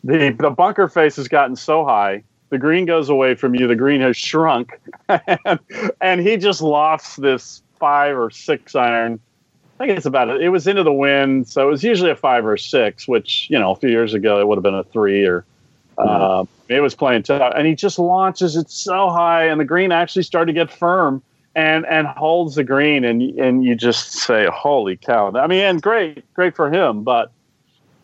The 0.04 0.30
the 0.30 0.50
bunker 0.50 0.88
face 0.88 1.16
has 1.16 1.28
gotten 1.28 1.56
so 1.56 1.84
high. 1.84 2.22
The 2.48 2.58
green 2.58 2.84
goes 2.86 3.08
away 3.10 3.34
from 3.34 3.54
you. 3.54 3.66
The 3.66 3.76
green 3.76 4.00
has 4.00 4.16
shrunk, 4.16 4.80
and, 5.08 5.60
and 6.00 6.20
he 6.20 6.36
just 6.36 6.62
lofts 6.62 7.16
this 7.16 7.62
five 7.78 8.16
or 8.16 8.30
six 8.30 8.74
iron. 8.74 9.20
I 9.80 9.86
think 9.86 9.96
it's 9.96 10.06
about 10.06 10.28
it. 10.28 10.42
It 10.42 10.50
was 10.50 10.66
into 10.66 10.82
the 10.82 10.92
wind, 10.92 11.48
so 11.48 11.66
it 11.66 11.70
was 11.70 11.82
usually 11.82 12.10
a 12.10 12.16
five 12.16 12.44
or 12.44 12.58
six, 12.58 13.08
which 13.08 13.46
you 13.48 13.58
know 13.58 13.72
a 13.72 13.76
few 13.76 13.88
years 13.88 14.12
ago 14.12 14.38
it 14.38 14.46
would 14.46 14.56
have 14.56 14.62
been 14.62 14.74
a 14.74 14.84
three 14.84 15.24
or 15.24 15.46
uh, 15.96 16.44
it 16.68 16.80
was 16.80 16.94
playing 16.94 17.22
tough, 17.22 17.52
and 17.56 17.66
he 17.66 17.74
just 17.74 17.98
launches 17.98 18.56
it 18.56 18.70
so 18.70 19.08
high, 19.08 19.44
and 19.44 19.58
the 19.58 19.64
green 19.64 19.90
actually 19.90 20.22
started 20.22 20.52
to 20.52 20.52
get 20.52 20.70
firm 20.70 21.22
and 21.54 21.86
and 21.86 22.06
holds 22.08 22.56
the 22.56 22.64
green, 22.64 23.04
and 23.04 23.22
and 23.38 23.64
you 23.64 23.74
just 23.74 24.12
say, 24.12 24.46
"Holy 24.52 24.98
cow!" 24.98 25.32
I 25.34 25.46
mean, 25.46 25.60
and 25.60 25.80
great, 25.80 26.30
great 26.34 26.54
for 26.54 26.70
him, 26.70 27.02
but 27.02 27.32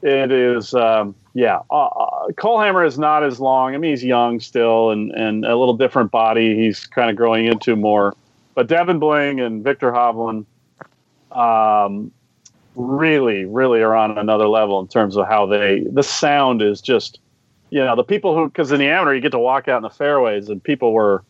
it 0.00 0.32
is, 0.32 0.72
um, 0.72 1.14
yeah. 1.34 1.60
Uh, 1.70 1.86
uh, 1.86 2.32
Cole 2.38 2.58
Hammer 2.58 2.84
is 2.84 2.98
not 2.98 3.22
as 3.22 3.38
long. 3.38 3.74
I 3.74 3.78
mean, 3.78 3.90
he's 3.90 4.02
young 4.02 4.40
still, 4.40 4.90
and 4.92 5.12
and 5.12 5.44
a 5.44 5.56
little 5.56 5.76
different 5.76 6.10
body. 6.10 6.56
He's 6.56 6.86
kind 6.86 7.10
of 7.10 7.16
growing 7.16 7.44
into 7.44 7.76
more, 7.76 8.14
but 8.54 8.66
Devon 8.66 8.98
Bling 8.98 9.40
and 9.40 9.62
Viktor 9.62 9.92
Hovland. 9.92 10.46
Um, 11.36 12.10
really, 12.74 13.44
really 13.44 13.80
are 13.82 13.94
on 13.94 14.18
another 14.18 14.48
level 14.48 14.80
in 14.80 14.88
terms 14.88 15.16
of 15.16 15.26
how 15.26 15.46
they. 15.46 15.84
The 15.90 16.02
sound 16.02 16.62
is 16.62 16.80
just 16.80 17.20
you 17.70 17.84
know 17.84 17.96
the 17.96 18.04
people 18.04 18.34
who 18.36 18.48
because 18.48 18.72
in 18.72 18.78
the 18.78 18.86
amateur 18.88 19.14
you 19.14 19.20
get 19.20 19.32
to 19.32 19.38
walk 19.38 19.68
out 19.68 19.78
in 19.78 19.82
the 19.82 19.90
fairways 19.90 20.48
and 20.48 20.62
people 20.62 20.92
were 20.92 21.24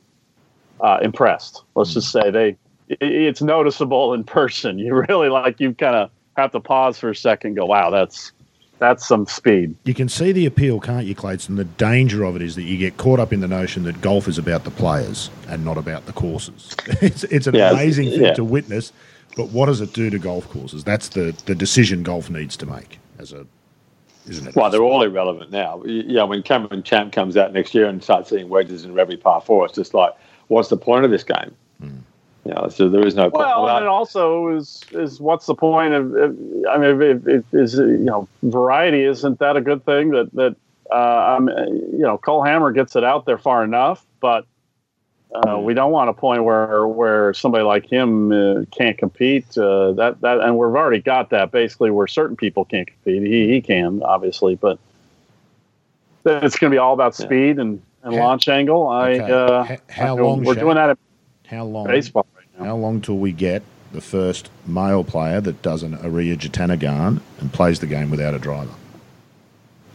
uh, 0.81 0.99
impressed 1.03 1.63
let's 1.75 1.95
just 1.95 2.13
say 2.13 2.31
they 2.31 2.49
it, 2.89 2.99
it's 3.01 3.41
noticeable 3.43 4.13
in 4.13 4.23
person 4.23 4.79
you 4.85 4.95
really 5.09 5.29
like 5.29 5.59
you 5.61 5.73
kind 5.75 5.97
of 5.97 6.11
have 6.37 6.53
to 6.53 6.61
pause 6.61 6.99
for 6.99 7.09
a 7.11 7.17
second 7.17 7.49
and 7.49 7.57
go 7.57 7.65
wow 7.65 7.91
that's 7.91 8.33
that's 8.79 9.09
some 9.09 9.25
speed 9.27 9.75
You 9.85 9.95
can 9.95 10.07
see 10.11 10.33
the 10.33 10.45
appeal, 10.45 10.81
can't 10.81 11.07
you, 11.07 11.15
Clayton? 11.15 11.57
The 11.57 11.65
danger 11.65 12.25
of 12.25 12.37
it 12.37 12.43
is 12.43 12.57
that 12.57 12.65
you 12.65 12.77
get 12.77 12.99
caught 12.99 13.19
up 13.19 13.33
in 13.33 13.41
the 13.41 13.49
notion 13.49 13.85
that 13.85 14.03
golf 14.03 14.29
is 14.29 14.37
about 14.37 14.65
the 14.65 14.71
players 14.71 15.31
and 15.49 15.65
not 15.65 15.79
about 15.79 16.05
the 16.05 16.13
courses. 16.13 16.77
It's, 17.01 17.25
it's 17.25 17.47
an 17.47 17.55
Yeah, 17.55 17.71
amazing 17.71 18.11
thing 18.11 18.21
yeah. 18.25 18.35
to 18.35 18.45
witness, 18.45 18.93
but 19.37 19.51
what 19.51 19.67
does 19.67 19.81
it 19.81 19.93
do 19.93 20.11
to 20.11 20.19
golf 20.19 20.49
courses? 20.51 20.83
That's 20.85 21.09
the, 21.11 21.35
the 21.47 21.55
decision 21.55 22.03
golf 22.03 22.31
needs 22.31 22.57
to 22.59 22.67
make, 22.67 22.99
as 23.19 23.33
a, 23.33 23.47
isn't 24.29 24.49
it? 24.49 24.57
Well, 24.57 24.71
they're 24.71 24.83
all 24.83 25.03
irrelevant 25.03 25.51
now. 25.53 25.79
Y- 25.79 26.05
Yeah, 26.07 26.25
when 26.25 26.43
Cameron 26.43 26.83
Champ 26.83 27.13
comes 27.13 27.37
out 27.37 27.53
next 27.53 27.75
year 27.75 27.87
and 27.87 28.03
starts 28.03 28.31
seeing 28.31 28.49
wedges 28.49 28.85
in 28.85 28.99
every 28.99 29.17
par 29.17 29.41
four, 29.41 29.67
it's 29.67 29.75
just 29.75 29.95
like, 29.95 30.13
what's 30.49 30.69
the 30.69 30.77
point 30.77 31.05
of 31.05 31.11
this 31.11 31.25
game? 31.25 31.55
You 32.45 32.55
know, 32.55 32.69
so 32.69 32.89
there 32.89 33.05
is 33.05 33.17
no 33.17 33.25
point. 33.29 33.45
well 33.45 33.77
and 33.77 33.87
also 33.89 34.51
is 34.57 34.85
is 34.93 35.21
what's 35.21 35.47
the 35.47 35.55
point 35.57 35.95
of 35.95 36.15
if, 36.17 36.31
i 36.71 36.79
mean 36.79 37.03
if, 37.03 37.27
if, 37.27 37.45
is 37.53 37.75
you 37.75 37.99
know 37.99 38.29
variety 38.45 39.03
isn't 39.03 39.41
that 39.41 39.57
a 39.57 39.61
good 39.61 39.85
thing 39.85 40.11
that 40.11 40.33
that 40.35 40.55
uh, 40.93 40.95
I'm, 41.37 41.49
you 41.49 41.99
know 42.07 42.19
Cole 42.19 42.45
Hammer 42.45 42.71
gets 42.71 42.95
it 42.95 43.03
out 43.03 43.27
there 43.27 43.37
far 43.37 43.65
enough 43.65 44.07
but 44.21 44.47
uh, 45.47 45.59
we 45.59 45.75
don't 45.75 45.93
want 45.93 46.09
a 46.11 46.13
point 46.13 46.45
where 46.45 46.87
where 46.87 47.35
somebody 47.35 47.65
like 47.65 47.87
him 47.87 48.33
uh, 48.33 48.65
can't 48.71 48.97
compete. 48.97 49.57
Uh, 49.59 49.93
that 49.93 50.21
that 50.21 50.41
and 50.41 50.57
we've 50.57 50.69
already 50.75 51.01
got 51.03 51.31
that 51.31 51.51
basically 51.51 51.91
where 51.91 52.07
certain 52.07 52.37
people 52.37 52.65
can't 52.65 52.87
compete. 52.87 53.23
He 53.23 53.49
he 53.53 53.61
can 53.61 54.03
obviously, 54.03 54.55
but 54.55 54.79
it's 56.25 56.59
going 56.59 56.71
to 56.71 56.75
be 56.75 56.79
all 56.79 56.93
about 56.95 57.15
speed 57.15 57.59
and, 57.59 57.81
and 58.03 58.15
How- 58.15 58.21
launch 58.21 58.49
angle. 58.49 58.89
I 58.89 59.11
Okay. 59.13 59.33
uh, 59.33 59.77
how 59.91 60.17
I- 60.17 60.21
long, 60.21 60.45
We're 60.45 60.55
Shaq? 60.55 60.61
doing 60.61 60.75
that 60.77 60.91
at 60.91 60.99
How 61.47 61.65
long? 61.65 61.87
baseball 61.87 62.27
right 62.37 62.47
now. 62.59 62.65
How 62.67 62.77
long 62.77 63.01
till 63.01 63.19
we 63.19 63.33
get 63.33 63.63
the 63.93 64.01
first 64.01 64.51
male 64.67 65.05
player 65.05 65.41
that 65.41 65.63
does 65.63 65.83
an 65.83 65.97
Ariya 65.99 66.37
Jutanugarn 66.37 67.21
and 67.41 67.53
plays 67.53 67.79
the 67.81 67.87
game 67.87 68.11
without 68.11 68.35
a 68.35 68.39
driver? 68.39 68.73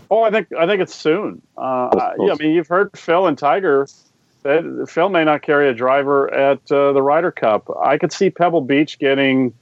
Oh, 0.09 0.23
I 0.23 0.31
think 0.31 0.47
I 0.57 0.65
think 0.67 0.81
it's 0.81 0.95
soon. 0.95 1.41
Uh, 1.57 2.13
yeah, 2.19 2.33
I 2.33 2.35
mean, 2.35 2.51
you've 2.51 2.67
heard 2.67 2.91
Phil 2.97 3.27
and 3.27 3.37
Tiger. 3.37 3.87
That 4.43 4.87
Phil 4.89 5.09
may 5.09 5.23
not 5.23 5.43
carry 5.43 5.69
a 5.69 5.73
driver 5.73 6.33
at 6.33 6.71
uh, 6.71 6.93
the 6.93 7.01
Ryder 7.01 7.31
Cup. 7.31 7.69
I 7.83 7.97
could 7.97 8.11
see 8.11 8.29
Pebble 8.29 8.61
Beach 8.61 8.97
getting. 8.99 9.53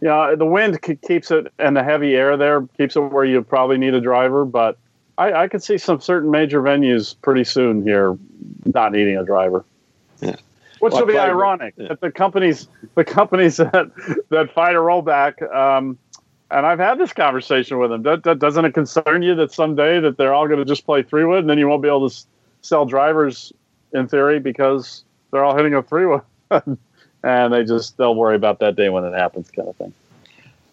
Yeah, 0.00 0.34
the 0.36 0.46
wind 0.46 0.80
keeps 0.82 1.30
it, 1.30 1.52
and 1.58 1.76
the 1.76 1.84
heavy 1.84 2.16
air 2.16 2.36
there 2.36 2.66
keeps 2.76 2.96
it 2.96 3.00
where 3.00 3.24
you 3.24 3.40
probably 3.42 3.78
need 3.78 3.94
a 3.94 4.00
driver. 4.00 4.44
But 4.44 4.76
I, 5.18 5.32
I 5.32 5.48
could 5.48 5.62
see 5.62 5.78
some 5.78 6.00
certain 6.00 6.30
major 6.30 6.60
venues 6.62 7.14
pretty 7.22 7.44
soon 7.44 7.82
here 7.82 8.16
not 8.64 8.92
needing 8.92 9.16
a 9.16 9.24
driver. 9.24 9.64
Yeah. 10.20 10.36
Which 10.80 10.92
Well, 10.92 11.02
will 11.06 11.12
be 11.12 11.18
ironic 11.18 11.74
yeah. 11.76 11.88
that 11.88 12.00
the 12.00 12.10
companies, 12.10 12.66
the 12.96 13.04
companies 13.04 13.56
that 13.58 13.90
that 14.30 14.52
fight 14.52 14.74
a 14.74 14.78
rollback, 14.78 15.40
um, 15.54 15.96
and 16.50 16.66
I've 16.66 16.80
had 16.80 16.98
this 16.98 17.12
conversation 17.12 17.78
with 17.78 17.90
them. 17.90 18.02
That, 18.02 18.24
that, 18.24 18.38
doesn't 18.40 18.64
it 18.64 18.72
concern 18.72 19.22
you 19.22 19.34
that 19.36 19.52
someday 19.52 20.00
that 20.00 20.16
they're 20.16 20.34
all 20.34 20.48
going 20.48 20.58
to 20.58 20.64
just 20.64 20.84
play 20.84 21.02
three 21.02 21.24
wood, 21.24 21.40
and 21.40 21.50
then 21.50 21.58
you 21.58 21.68
won't 21.68 21.82
be 21.82 21.88
able 21.88 22.08
to 22.08 22.14
s- 22.14 22.26
sell 22.62 22.84
drivers 22.84 23.52
in 23.92 24.08
theory 24.08 24.38
because 24.40 25.04
they're 25.30 25.44
all 25.44 25.56
hitting 25.56 25.74
a 25.74 25.82
three 25.82 26.06
one, 26.06 26.22
and 27.22 27.52
they 27.52 27.64
just 27.64 27.96
they'll 27.96 28.14
worry 28.14 28.36
about 28.36 28.58
that 28.60 28.76
day 28.76 28.88
when 28.88 29.04
it 29.04 29.14
happens, 29.14 29.50
kind 29.50 29.68
of 29.68 29.76
thing. 29.76 29.92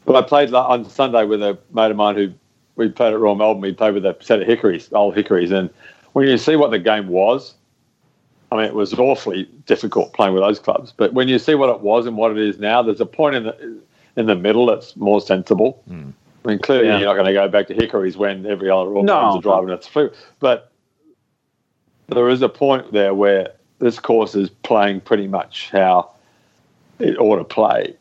But 0.06 0.16
I 0.16 0.28
played 0.28 0.54
on 0.54 0.90
Sunday 0.90 1.26
with 1.26 1.41
a 1.44 1.58
mate 1.74 1.91
of 1.91 1.98
mine 1.98 2.16
who 2.16 2.32
we 2.76 2.90
played 2.90 3.14
at 3.14 3.20
Royal 3.20 3.36
Melbourne. 3.36 3.62
We 3.62 3.74
played 3.74 3.94
with 3.94 4.06
a 4.06 4.16
set 4.22 4.41
of 4.41 4.48
hickories, 4.48 4.91
old 4.94 5.16
hickories, 5.16 5.52
and 5.52 5.70
when 6.14 6.28
you 6.28 6.38
see 6.38 6.56
what 6.56 6.72
the 6.72 6.80
game 6.80 7.08
was, 7.08 7.54
I 8.52 8.56
mean, 8.56 8.66
it 8.66 8.74
was 8.74 8.94
awfully 8.96 9.44
difficult 9.68 10.14
playing 10.14 10.34
with 10.34 10.41
those 10.41 10.60
clubs. 10.60 10.91
But 10.96 11.14
when 11.14 11.28
you 11.28 11.38
see 11.38 11.56
what 11.56 11.70
it 11.70 11.82
was 11.82 12.06
and 12.08 12.18
what 12.18 12.32
it 12.32 12.38
is 12.38 12.58
now, 12.60 12.82
there's 12.82 13.02
a 13.02 13.06
point 13.06 13.36
in 13.36 13.44
the 13.44 13.80
in 14.16 14.26
the 14.26 14.36
middle 14.36 14.66
that's 14.66 14.96
more 14.96 15.22
sensible. 15.22 15.84
Mm. 15.90 16.14
I 16.44 16.48
mean, 16.48 16.60
clearly 16.60 16.88
Yeah. 16.88 16.98
you're 16.98 17.06
not 17.08 17.14
going 17.14 17.28
to 17.28 17.34
go 17.34 17.48
back 17.48 17.68
to 17.68 17.74
hickories 17.74 18.18
when 18.18 18.46
every 18.46 18.70
other 18.70 18.90
Royal 18.90 19.04
No. 19.04 19.14
Melbournes 19.22 19.40
are 19.40 19.41
driving 19.41 19.70
at 19.70 19.84
three. 19.84 20.10
But 20.40 20.72
there 22.11 22.30
is 22.30 22.41
a 22.41 22.49
point 22.49 22.91
there 22.91 23.14
where 23.14 23.53
this 23.80 23.99
course 23.99 24.36
is 24.36 24.49
playing 24.49 25.02
pretty 25.02 25.27
much 25.27 25.69
how 25.72 26.10
it 26.99 27.18
ought 27.18 27.38
to 27.38 27.44
play. 27.44 27.95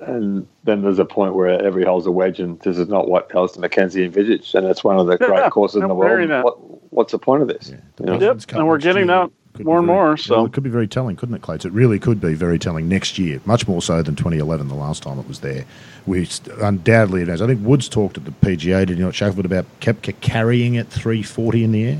And 0.00 0.48
then 0.64 0.82
there's 0.82 0.98
a 0.98 1.04
point 1.04 1.34
where 1.34 1.48
every 1.62 1.84
hole's 1.84 2.06
a 2.06 2.10
wedge, 2.10 2.40
and 2.40 2.58
this 2.60 2.76
is 2.76 2.88
not 2.88 3.08
what 3.08 3.32
Alister 3.34 3.60
MacKenzie 3.60 4.04
envisaged. 4.04 4.54
And 4.56 4.66
it's 4.66 4.82
one 4.82 4.98
of 4.98 5.06
the 5.06 5.16
Yeah, 5.20 5.26
great 5.28 5.50
courses 5.52 5.76
in 5.76 5.82
I'm 5.82 5.88
the 5.90 5.94
world. 5.94 6.28
What, 6.44 6.92
what's 6.92 7.12
the 7.12 7.18
point 7.20 7.42
of 7.42 7.48
this? 7.48 7.70
Yeah. 7.70 7.76
You 8.00 8.06
know? 8.06 8.18
Yep, 8.18 8.40
and 8.52 8.66
we're 8.66 8.78
getting 8.78 9.06
year 9.06 9.14
out 9.14 9.32
could 9.54 9.64
more 9.66 9.78
and 9.78 9.86
very- 9.86 9.96
more, 9.96 10.16
so- 10.16 10.36
well, 10.38 10.46
it 10.46 10.52
could 10.52 10.64
be 10.64 10.70
very 10.70 10.88
telling, 10.88 11.14
couldn't 11.14 11.34
it, 11.36 11.42
Clates? 11.42 11.64
It 11.64 11.72
really 11.72 11.98
could 12.00 12.20
be 12.20 12.34
very 12.34 12.58
telling 12.58 12.88
next 12.88 13.16
year, 13.18 13.40
much 13.44 13.68
more 13.68 13.80
so 13.82 14.02
than 14.02 14.16
2011, 14.16 14.66
the 14.68 14.74
last 14.74 15.02
time 15.04 15.18
it 15.20 15.28
was 15.28 15.40
there. 15.40 15.64
We 16.06 16.28
undoubtedly 16.60 17.22
it 17.22 17.28
has. 17.28 17.40
I 17.40 17.46
think 17.46 17.64
Woods 17.64 17.88
talked 17.88 18.16
at 18.16 18.24
the 18.24 18.32
PGA, 18.32 18.86
did 18.86 18.98
you 18.98 19.04
not, 19.04 19.14
Sheffield, 19.14 19.44
about 19.46 19.66
Koepka 19.80 20.14
carrying 20.20 20.74
it 20.74 20.88
340 20.88 21.62
in 21.64 21.72
the 21.72 21.84
air? 21.84 21.98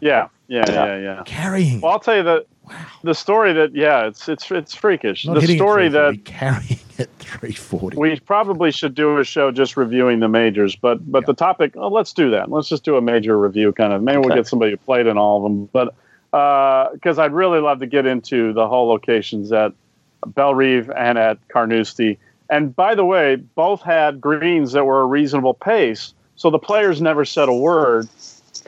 Yeah, 0.00 0.28
yeah, 0.48 0.64
Yeah. 0.68 0.98
yeah. 0.98 1.22
Carrying 1.24 1.80
Well. 1.80 1.92
I'll 1.92 2.00
tell 2.00 2.16
you 2.16 2.22
that 2.22 2.46
wow. 2.68 2.76
the 3.02 3.14
story 3.14 3.52
that 3.52 3.74
yeah, 3.74 4.06
it's 4.06 4.28
it's 4.28 4.50
it's 4.50 4.74
freakish. 4.74 5.26
Not 5.26 5.40
the 5.40 5.54
story 5.56 5.88
that 5.88 6.24
carrying 6.24 6.78
it 6.98 7.10
340. 7.18 7.96
we 7.96 8.20
probably 8.20 8.70
should 8.70 8.94
do 8.94 9.18
a 9.18 9.24
show 9.24 9.50
just 9.50 9.76
reviewing 9.76 10.20
the 10.20 10.28
majors, 10.28 10.76
but 10.76 11.10
but 11.10 11.22
Yeah. 11.22 11.26
the 11.26 11.34
topic, 11.34 11.74
oh, 11.76 11.88
let's 11.88 12.12
do 12.12 12.30
that. 12.30 12.50
Let's 12.50 12.68
just 12.68 12.84
do 12.84 12.96
a 12.96 13.00
major 13.02 13.38
review, 13.38 13.72
kind 13.72 13.92
of. 13.92 14.02
Maybe 14.02 14.18
we'll 14.18 14.34
get 14.34 14.46
somebody 14.46 14.70
who 14.72 14.76
played 14.76 15.06
in 15.06 15.18
all 15.18 15.38
of 15.38 15.42
them, 15.44 15.68
but 15.72 15.94
uh, 16.36 16.92
because 16.92 17.18
I'd 17.18 17.32
really 17.32 17.60
love 17.60 17.80
to 17.80 17.86
get 17.86 18.06
into 18.06 18.52
the 18.52 18.66
hole 18.68 18.88
locations 18.88 19.52
at 19.52 19.72
Bellerive 20.26 20.90
and 20.90 21.16
at 21.18 21.38
Carnoustie. 21.48 22.18
And 22.50 22.74
by 22.74 22.94
the 22.94 23.04
way, 23.04 23.36
both 23.36 23.82
had 23.82 24.20
greens 24.20 24.72
that 24.72 24.84
were 24.84 25.00
a 25.00 25.06
reasonable 25.06 25.54
pace, 25.54 26.12
so 26.36 26.50
the 26.50 26.58
players 26.58 27.00
never 27.00 27.24
said 27.24 27.48
a 27.48 27.54
word 27.54 28.08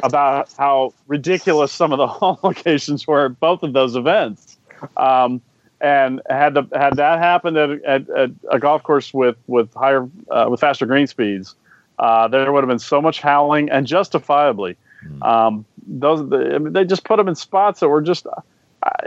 about 0.02 0.52
how 0.58 0.92
ridiculous 1.06 1.72
some 1.72 1.92
of 1.92 1.98
the 1.98 2.06
home 2.06 2.38
locations 2.42 3.06
were 3.06 3.26
at 3.26 3.40
both 3.40 3.62
of 3.62 3.72
those 3.72 3.96
events. 3.96 4.56
Um, 4.96 5.40
and 5.80 6.22
had 6.30 6.54
the, 6.54 6.64
had 6.72 6.96
that 6.96 7.18
happened 7.18 7.56
at, 7.56 7.70
at, 7.84 8.08
at 8.10 8.30
a 8.50 8.58
golf 8.58 8.82
course 8.82 9.12
with 9.12 9.36
with 9.46 9.72
higher 9.74 10.08
uh, 10.30 10.46
with 10.50 10.60
faster 10.60 10.86
green 10.86 11.06
speeds, 11.06 11.54
uh, 11.98 12.28
there 12.28 12.50
would 12.50 12.62
have 12.62 12.68
been 12.68 12.78
so 12.78 13.02
much 13.02 13.20
howling 13.20 13.70
and 13.70 13.86
justifiably. 13.86 14.76
Um, 15.22 15.64
those 15.86 16.28
the, 16.28 16.54
I 16.54 16.58
mean, 16.58 16.72
they 16.72 16.84
just 16.84 17.04
put 17.04 17.16
them 17.16 17.28
in 17.28 17.34
spots 17.34 17.80
that 17.80 17.88
were 17.88 18.02
just. 18.02 18.26
Uh, 18.26 18.40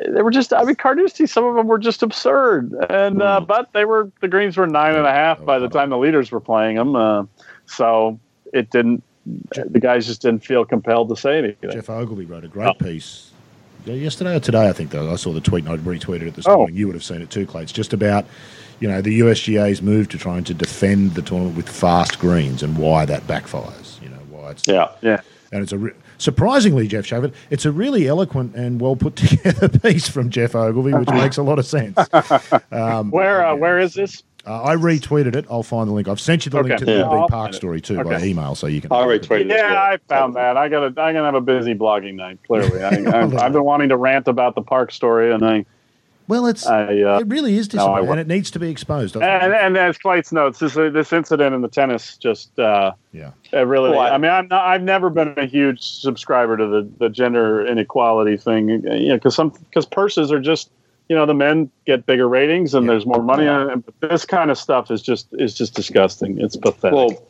they 0.07 0.21
were 0.21 0.31
just. 0.31 0.53
I 0.53 0.63
mean, 0.63 0.75
Carnoustie. 0.75 1.27
Some 1.27 1.45
of 1.45 1.55
them 1.55 1.67
were 1.67 1.77
just 1.77 2.03
absurd, 2.03 2.73
and 2.89 3.21
uh, 3.21 3.39
but 3.41 3.71
they 3.73 3.85
were. 3.85 4.11
The 4.21 4.27
greens 4.27 4.57
were 4.57 4.67
nine 4.67 4.95
and 4.95 5.05
a 5.05 5.11
half 5.11 5.43
by 5.43 5.59
the 5.59 5.67
time 5.67 5.89
the 5.89 5.97
leaders 5.97 6.31
were 6.31 6.39
playing 6.39 6.75
them. 6.75 6.95
Uh, 6.95 7.25
so 7.65 8.19
it 8.53 8.69
didn't. 8.69 9.03
The 9.25 9.79
guys 9.79 10.07
just 10.07 10.21
didn't 10.21 10.43
feel 10.45 10.65
compelled 10.65 11.09
to 11.09 11.15
say 11.15 11.37
anything. 11.37 11.71
Geoff 11.71 11.89
Ogilvy 11.89 12.25
wrote 12.25 12.43
a 12.43 12.47
great 12.47 12.77
piece 12.79 13.31
yesterday 13.85 14.35
or 14.35 14.39
today, 14.39 14.67
I 14.69 14.73
think. 14.73 14.91
Though 14.91 15.11
I 15.11 15.15
saw 15.15 15.31
the 15.33 15.41
tweet 15.41 15.65
and 15.65 15.73
I 15.73 15.77
retweeted 15.77 16.27
it 16.27 16.35
this 16.35 16.47
Oh. 16.47 16.57
morning. 16.57 16.75
You 16.75 16.87
would 16.87 16.95
have 16.95 17.03
seen 17.03 17.21
it 17.21 17.29
too, 17.29 17.45
Clay. 17.45 17.63
It's 17.63 17.71
Just 17.71 17.93
about 17.93 18.25
you 18.79 18.87
know 18.87 19.01
the 19.01 19.19
USGA's 19.19 19.81
move 19.81 20.07
to 20.09 20.17
trying 20.17 20.43
to 20.45 20.53
defend 20.53 21.15
the 21.15 21.21
tournament 21.21 21.57
with 21.57 21.67
fast 21.69 22.17
greens 22.19 22.63
and 22.63 22.77
why 22.77 23.05
that 23.05 23.27
backfires. 23.27 24.01
You 24.01 24.09
know 24.09 24.19
why 24.29 24.51
it's 24.51 24.65
Yeah. 24.67 24.89
Yeah. 25.01 25.21
and 25.51 25.61
it's 25.63 25.71
a 25.73 25.77
re- 25.77 25.91
surprisingly 26.17 26.87
Jeff 26.87 27.05
Shavit. 27.05 27.33
It's 27.49 27.65
a 27.65 27.71
really 27.71 28.07
eloquent 28.07 28.55
and 28.55 28.79
well 28.79 28.95
put 28.95 29.15
together 29.17 29.67
piece 29.67 30.07
from 30.07 30.29
Geoff 30.29 30.55
Ogilvy, 30.55 30.93
which 30.93 31.09
makes 31.13 31.37
a 31.37 31.43
lot 31.43 31.59
of 31.59 31.65
sense. 31.65 31.97
Um, 32.71 33.11
Where 33.11 33.45
uh, 33.45 33.55
where 33.55 33.79
is 33.79 33.93
this? 33.95 34.23
Uh, 34.49 34.63
I 34.63 34.75
retweeted 34.75 35.35
it. 35.35 35.45
I'll 35.47 35.61
find 35.61 35.87
the 35.87 35.93
link. 35.93 36.07
I've 36.07 36.19
sent 36.19 36.43
you 36.43 36.49
the 36.49 36.57
link 36.57 36.71
Okay. 36.71 36.77
to 36.77 36.85
the 36.85 36.91
Yeah. 36.93 37.03
Inbee 37.03 37.29
Park 37.29 37.53
story 37.53 37.79
too 37.81 38.03
by 38.03 38.19
email, 38.23 38.55
so 38.55 38.65
you 38.65 38.81
can. 38.81 38.91
I 38.91 39.05
retweeted 39.05 39.47
Yeah, 39.47 39.73
well. 39.73 39.77
I 39.77 39.97
found 40.07 40.33
that. 40.35 40.57
I 40.57 40.67
got. 40.69 40.83
I'm 40.85 40.93
gonna 40.95 41.23
have 41.23 41.35
a 41.35 41.41
busy 41.41 41.75
blogging 41.75 42.15
night. 42.15 42.39
Clearly, 42.47 42.83
I, 42.83 42.89
I've, 43.21 43.35
I've 43.37 43.53
been 43.53 43.63
wanting 43.63 43.89
to 43.89 43.97
rant 43.97 44.27
about 44.27 44.55
the 44.55 44.63
park 44.63 44.91
story, 44.91 45.31
and 45.31 45.45
I, 45.45 45.65
Well, 46.27 46.47
it's 46.47 46.65
I 46.65 46.99
uh, 47.03 47.19
it 47.19 47.27
really 47.27 47.57
is 47.57 47.67
No, 47.71 47.77
disappointing, 47.77 48.05
wa- 48.07 48.11
and 48.13 48.21
it 48.21 48.27
needs 48.27 48.49
to 48.49 48.57
be 48.59 48.71
exposed. 48.71 49.13
doesn't 49.13 49.29
and, 49.29 49.53
and 49.53 49.77
as 49.77 49.99
Clates 49.99 50.31
notes, 50.31 50.57
this 50.57 50.73
this 50.73 51.13
incident 51.13 51.53
in 51.53 51.61
the 51.61 51.67
tennis 51.67 52.17
just 52.17 52.57
uh, 52.57 52.93
Yeah. 53.13 53.31
it 53.53 53.57
really. 53.67 53.91
Well, 53.91 53.99
I- 53.99 54.09
I, 54.11 54.17
mean, 54.17 54.31
I'm 54.31 54.47
not, 54.47 54.65
I've 54.65 54.81
never 54.81 55.11
been 55.11 55.35
a 55.37 55.45
huge 55.45 55.83
subscriber 55.83 56.57
to 56.57 56.65
the, 56.65 56.89
the 56.97 57.09
gender 57.09 57.63
inequality 57.67 58.35
thing. 58.35 58.69
You 58.69 58.79
know, 59.09 59.13
because 59.15 59.35
some 59.35 59.49
because 59.49 59.85
purses 59.85 60.31
are 60.31 60.39
just 60.39 60.71
you 61.09 61.15
know 61.15 61.25
the 61.25 61.33
men 61.33 61.69
get 61.85 62.05
bigger 62.05 62.27
ratings 62.29 62.73
and 62.73 62.85
Yeah. 62.85 62.91
there's 62.93 63.05
more 63.05 63.21
money 63.21 63.47
on 63.47 63.69
it. 63.69 63.83
But 63.99 64.09
this 64.09 64.25
kind 64.25 64.49
of 64.51 64.57
stuff 64.57 64.89
is 64.91 65.01
just 65.01 65.27
is 65.33 65.53
just 65.53 65.73
disgusting. 65.75 66.39
It's 66.39 66.55
pathetic. 66.55 66.95
Well, 66.95 67.23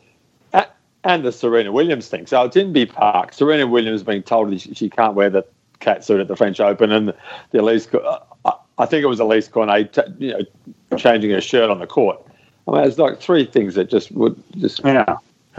and 1.02 1.24
the 1.24 1.32
Serena 1.32 1.72
Williams 1.72 2.08
thing. 2.08 2.26
So 2.26 2.42
it's 2.44 2.56
Inbee 2.56 2.92
Park. 2.92 3.32
Serena 3.32 3.66
Williams 3.66 4.02
being 4.02 4.22
told 4.22 4.52
she, 4.60 4.74
she 4.74 4.90
can't 4.90 5.14
wear 5.14 5.30
the 5.30 5.44
cat 5.78 6.04
suit 6.04 6.20
at 6.20 6.28
the 6.28 6.36
French 6.36 6.60
Open, 6.60 6.92
and 6.92 7.08
the 7.08 7.58
Alizé, 7.58 7.94
uh, 8.04 8.18
I- 8.44 8.82
I 8.82 8.86
think 8.86 9.02
it 9.02 9.06
was 9.06 9.18
Alizé 9.18 9.50
Cornet, 9.50 9.92
t- 9.94 10.02
you 10.18 10.32
know, 10.32 10.96
changing 10.98 11.30
her 11.30 11.40
shirt 11.40 11.70
on 11.70 11.78
the 11.78 11.86
court. 11.86 12.20
I 12.68 12.72
mean, 12.72 12.84
it's 12.84 12.98
like 12.98 13.18
three 13.18 13.46
things 13.46 13.74
that 13.76 13.88
just 13.88 14.12
would 14.12 14.36
just 14.58 14.80
yeah. 14.84 15.16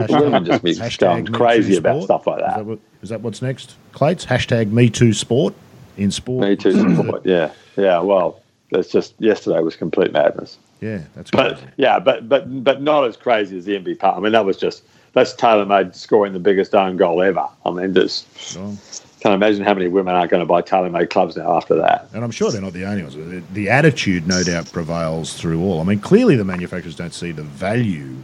women 0.10 0.46
just 0.46 0.64
be 0.64 0.76
going 0.98 1.26
crazy 1.26 1.76
about 1.76 2.04
stuff 2.04 2.28
like 2.28 2.40
that. 2.40 2.50
Is 2.50 2.54
that. 2.54 2.58
that, 2.58 2.66
what, 2.66 2.80
is 3.02 3.10
that 3.10 3.22
what's 3.22 3.42
next? 3.42 3.76
Clates? 3.94 4.28
Hashtag 4.28 4.72
Me 4.72 4.90
Too 4.92 5.12
Sport 5.12 5.56
in 6.02 6.12
sport. 6.12 6.48
Me 6.48 6.56
too, 6.56 6.72
support. 6.98 7.22
Yeah, 7.26 7.52
yeah. 7.78 8.00
Well, 8.00 8.42
that's 8.72 8.90
just 8.90 9.14
yesterday 9.20 9.60
was 9.62 9.76
complete 9.76 10.12
madness. 10.12 10.58
Yeah, 10.82 11.02
that's 11.16 11.30
But 11.32 11.58
crazy. 11.58 11.68
yeah, 11.78 12.00
but 12.00 12.28
but 12.28 12.64
but 12.64 12.82
not 12.82 13.06
as 13.06 13.16
crazy 13.18 13.58
as 13.58 13.66
the 13.66 13.78
Inbee 13.78 13.98
Park. 14.00 14.18
I 14.18 14.20
mean, 14.20 14.32
that 14.32 14.46
was 14.46 14.58
just 14.58 14.84
that's 15.14 15.34
TaylorMade 15.36 15.94
scoring 15.94 16.34
the 16.34 16.40
biggest 16.40 16.74
own 16.74 16.98
goal 16.98 17.22
ever. 17.22 17.46
I 17.66 17.72
mean, 17.72 17.94
just 17.94 18.56
Well, 18.58 18.78
can't 19.20 19.36
imagine 19.36 19.64
how 19.64 19.74
many 19.76 19.88
women 19.90 20.16
aren't 20.16 20.32
going 20.32 20.40
to 20.42 20.46
buy 20.48 20.62
TaylorMade 20.62 21.10
clubs 21.12 21.36
now 21.38 21.56
after 21.56 21.76
that. 21.76 22.08
and 22.14 22.24
I'm 22.24 22.32
sure 22.32 22.50
they're 22.50 22.62
not 22.62 22.74
the 22.74 22.86
only 22.86 23.04
ones. 23.04 23.44
The 23.54 23.70
attitude, 23.70 24.26
no 24.28 24.42
doubt, 24.42 24.72
prevails 24.72 25.34
through 25.34 25.62
all. 25.62 25.80
I 25.82 25.84
mean, 25.84 26.00
clearly 26.00 26.36
the 26.36 26.46
manufacturers 26.46 26.96
don't 26.96 27.14
see 27.14 27.32
the 27.32 27.44
value. 27.44 28.16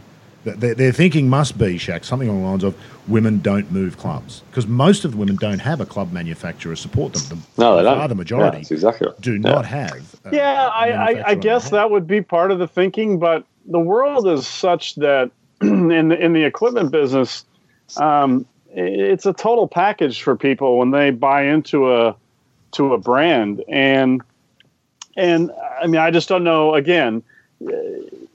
That 0.44 0.60
Their, 0.60 0.74
their 0.74 0.92
thinking 0.92 1.28
must 1.28 1.58
be, 1.58 1.78
Shaq, 1.78 2.04
something 2.04 2.28
along 2.28 2.42
the 2.42 2.48
lines 2.48 2.64
of 2.64 2.74
women 3.08 3.40
don't 3.40 3.70
move 3.70 3.98
clubs. 3.98 4.42
Because 4.50 4.66
most 4.66 5.04
of 5.04 5.12
the 5.12 5.16
women 5.16 5.36
don't 5.36 5.58
have 5.58 5.80
a 5.80 5.86
club 5.86 6.12
manufacturer 6.12 6.76
support 6.76 7.12
them. 7.12 7.22
The, 7.56 7.62
No, 7.62 7.76
they 7.76 7.82
by 7.82 7.90
don't. 7.90 7.98
far 7.98 8.08
the 8.08 8.14
majority 8.14 8.58
Yeah, 8.58 8.66
exactly 8.70 9.06
right. 9.08 9.20
do 9.20 9.32
Yeah. 9.32 9.38
not 9.38 9.66
have. 9.66 10.14
uh, 10.24 10.30
yeah, 10.32 10.66
a 10.66 10.70
I, 10.70 10.86
I, 10.90 10.90
I 10.90 11.08
manufacturer 11.08 11.34
guess 11.42 11.70
that 11.70 11.90
would 11.90 12.06
be 12.06 12.20
part 12.22 12.50
of 12.50 12.58
the 12.58 12.68
thinking, 12.68 13.18
but 13.18 13.44
the 13.66 13.80
world 13.80 14.26
is 14.28 14.46
such 14.46 14.94
that 14.96 15.30
in 15.60 16.08
the, 16.08 16.18
in 16.24 16.32
the 16.32 16.44
equipment 16.44 16.90
business, 16.90 17.44
um, 17.96 18.46
it's 18.70 19.26
a 19.26 19.32
total 19.32 19.66
package 19.66 20.22
for 20.22 20.36
people 20.36 20.78
when 20.78 20.90
they 20.90 21.10
buy 21.10 21.42
into 21.42 21.92
a 21.92 22.14
to 22.72 22.92
a 22.92 22.98
brand, 22.98 23.64
and 23.68 24.22
and 25.16 25.50
I 25.82 25.86
mean, 25.86 26.00
I 26.00 26.10
just 26.10 26.28
don't 26.28 26.44
know. 26.44 26.74
Again, 26.74 27.22
uh, 27.66 27.72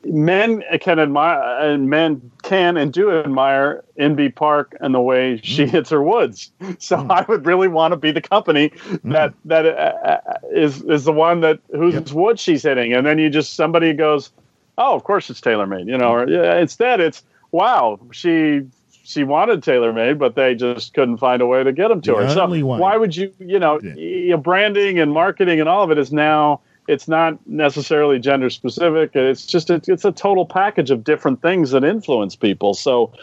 men 0.06 0.64
can 0.82 1.00
admire, 1.00 1.40
and 1.60 1.90
men 1.90 2.32
can 2.44 2.78
and 2.78 2.92
do 2.92 3.12
admire 3.12 3.84
Inbee 4.00 4.34
Park 4.36 4.76
and 4.82 4.94
the 4.94 5.02
way 5.02 5.40
she 5.44 5.66
hits 5.66 5.90
her 5.90 6.02
woods. 6.04 6.52
So 6.80 6.98
I 7.10 7.24
would 7.28 7.46
really 7.46 7.68
want 7.68 7.92
to 7.94 7.98
be 7.98 8.12
the 8.12 8.22
company 8.22 8.72
that 9.06 9.34
that 9.46 9.66
uh, 9.66 9.70
uh, 9.70 10.20
is 10.52 10.82
is 10.84 11.06
the 11.06 11.14
one 11.14 11.42
that 11.42 11.60
whose 11.72 11.94
Yep. 11.94 12.12
wood 12.12 12.40
she's 12.40 12.64
hitting, 12.64 12.94
and 12.94 13.06
then 13.06 13.20
you 13.20 13.30
just 13.30 13.56
somebody 13.56 13.94
goes, 13.94 14.32
oh, 14.78 14.96
of 14.96 15.04
course 15.04 15.30
it's 15.30 15.40
TaylorMade, 15.40 15.88
you 15.88 15.98
know. 15.98 16.12
Or 16.14 16.28
yeah, 16.30 16.58
instead, 16.60 17.00
it's 17.00 17.24
wow, 17.52 18.00
she 18.12 18.62
she 19.06 19.24
wanted 19.24 19.62
TaylorMade, 19.62 20.18
but 20.18 20.36
they 20.36 20.56
just 20.56 20.94
couldn't 20.94 21.18
find 21.18 21.42
a 21.42 21.46
way 21.46 21.64
to 21.64 21.72
get 21.72 21.90
them 21.90 22.02
to 22.02 22.12
The 22.12 22.18
her. 22.18 22.30
So 22.30 22.48
way. 22.48 22.62
why 22.62 22.98
would 22.98 23.16
you, 23.16 23.34
you 23.40 23.60
know, 23.60 23.80
Yeah. 23.96 24.38
branding 24.38 25.00
and 25.00 25.12
marketing 25.12 25.60
and 25.60 25.68
all 25.70 25.84
of 25.84 25.92
it 25.92 25.98
is 25.98 26.12
now 26.14 26.62
it's 26.88 27.08
not 27.08 27.38
necessarily 27.48 28.20
gender 28.20 28.50
specific. 28.50 29.16
It's 29.16 29.46
just 29.46 29.70
a, 29.70 29.82
it's 29.88 30.06
a 30.06 30.12
total 30.12 30.46
package 30.46 30.92
of 30.92 31.04
different 31.04 31.42
things 31.42 31.72
that 31.72 31.84
influence 31.84 32.36
people. 32.36 32.74
So 32.74 33.14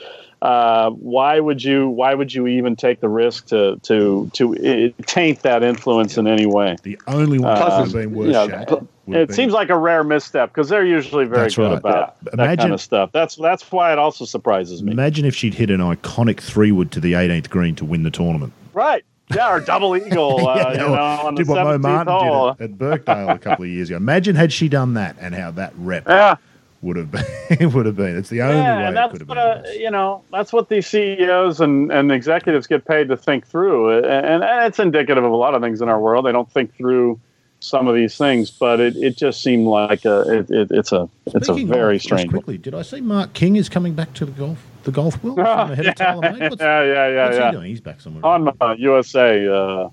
uh, 0.43 0.91
why 0.91 1.39
would 1.41 1.63
you 1.63 1.89
why 1.89 2.15
would 2.15 2.33
you 2.33 2.47
even 2.47 2.75
take 2.75 3.01
the 3.01 3.09
risk 3.11 3.47
to 3.49 3.79
to 3.83 4.31
to 4.33 4.91
taint 5.07 5.43
that 5.43 5.63
influence 5.63 6.17
in 6.17 6.27
any 6.27 6.47
way? 6.47 6.77
The 6.83 6.99
only 7.07 7.39
one 7.39 7.51
Uh, 7.51 7.55
that 7.59 7.65
would 7.65 7.73
have 7.73 7.79
Plus, 7.91 7.93
been 7.93 8.15
worse, 8.15 8.27
you 8.29 8.33
know, 8.33 8.49
Shaq, 8.49 8.69
pl- 8.69 8.89
would 9.07 9.17
It 9.19 9.29
be- 9.29 9.35
seems 9.35 9.53
like 9.53 9.69
a 9.69 9.77
rare 9.77 10.03
misstep 10.03 10.49
because 10.51 10.71
they're 10.71 10.87
usually 10.87 11.27
very 11.27 11.43
That's 11.43 11.57
good 11.57 11.69
right. 11.71 11.79
about 11.79 12.15
Yeah. 12.25 12.37
that 12.47 12.59
kind 12.59 12.73
of 12.73 12.81
stuff. 12.81 13.11
That's 13.13 13.37
that's 13.37 13.71
why 13.71 13.93
it 13.93 13.99
also 13.99 14.25
surprises 14.25 14.83
me. 14.83 14.93
Imagine 14.93 15.27
if 15.27 15.35
she'd 15.37 15.53
hit 15.55 15.69
an 15.71 15.81
iconic 15.81 16.41
three 16.41 16.73
wood 16.73 16.91
to 16.93 17.01
the 17.01 17.13
18th 17.13 17.51
green 17.51 17.75
to 17.75 17.85
win 17.85 18.03
the 18.05 18.11
tournament. 18.11 18.55
Right? 18.73 19.05
Yeah, 19.35 19.53
or 19.55 19.61
double 19.61 19.97
eagle. 19.97 20.47
Uh, 20.49 20.57
Yeah, 20.57 20.73
you 20.73 20.79
know, 20.79 20.95
on 20.95 21.35
the 21.35 21.43
did 21.45 21.49
what 21.49 21.65
Mo 21.65 21.79
Martin 21.79 22.13
hole. 22.13 22.53
did 22.55 22.65
at, 22.65 22.71
at 22.71 22.79
Birkdale 22.79 23.29
a 23.31 23.39
couple 23.39 23.65
of 23.65 23.71
years 23.71 23.89
ago. 23.91 23.97
Imagine 23.97 24.37
had 24.37 24.53
she 24.53 24.69
done 24.69 24.95
that 24.95 25.17
and 25.21 25.35
how 25.35 25.51
that 25.53 25.73
rep 25.77 26.05
Yeah. 26.09 26.37
would 26.83 26.97
have 26.97 27.11
been. 27.11 27.25
would 27.73 27.87
have 27.87 27.97
been. 27.97 28.17
It's 28.17 28.29
the 28.31 28.43
only 28.43 28.57
yeah, 28.57 28.77
way 28.79 28.85
and 28.87 28.91
it 28.91 28.95
that's 28.95 29.13
could 29.13 29.21
have 29.23 29.29
what 29.29 29.35
been. 29.37 29.47
uh, 29.59 29.63
worse. 29.67 29.77
you 29.77 29.91
know. 29.91 30.23
That's 30.33 30.53
what 30.53 30.69
these 30.69 30.87
CEOs 30.87 31.61
and, 31.61 31.93
and 31.93 32.11
executives 32.11 32.67
get 32.67 32.85
paid 32.87 33.09
to 33.09 33.17
think 33.17 33.47
through, 33.47 33.99
and, 34.05 34.43
and 34.43 34.67
it's 34.67 34.79
indicative 34.79 35.23
of 35.25 35.31
a 35.31 35.37
lot 35.37 35.55
of 35.55 35.63
things 35.63 35.81
in 35.83 35.89
our 35.89 36.01
world. 36.01 36.25
They 36.27 36.33
don't 36.33 36.51
think 36.51 36.75
through 36.77 37.21
some 37.63 37.87
of 37.87 37.95
these 37.95 38.17
things, 38.17 38.51
but 38.51 38.81
it, 38.81 38.97
it 38.97 39.17
just 39.19 39.43
seemed 39.43 39.67
like 39.67 40.05
a 40.07 40.39
it, 40.39 40.51
it, 40.51 40.69
it's 40.71 40.93
a 40.93 41.09
it's 41.27 41.49
a 41.51 41.55
very 41.65 41.97
of, 41.97 42.03
strange. 42.03 42.31
quickly, 42.31 42.57
did 42.57 42.75
I 42.75 42.81
see 42.83 43.03
Mark 43.03 43.35
King 43.35 43.57
is 43.57 43.69
coming 43.69 43.93
back 43.95 44.15
to 44.15 44.25
the 44.25 44.33
golf 44.33 44.59
the 44.85 44.91
golf 44.93 45.23
world 45.23 45.39
the 45.39 45.45
head 45.77 45.85
yeah, 45.85 45.91
of 45.91 45.97
TaylorMade? 45.97 46.51
What's, 46.51 46.63
yeah, 46.63 46.83
yeah, 46.83 47.09
yeah, 47.09 47.25
what's 47.27 47.37
yeah. 47.39 47.47
he 47.51 47.57
doing? 47.57 47.67
He's 47.71 47.81
back 47.81 48.01
somewhere. 48.01 48.25
On 48.25 48.49
uh, 48.61 48.75
USA, 48.79 49.47
uh, 49.47 49.89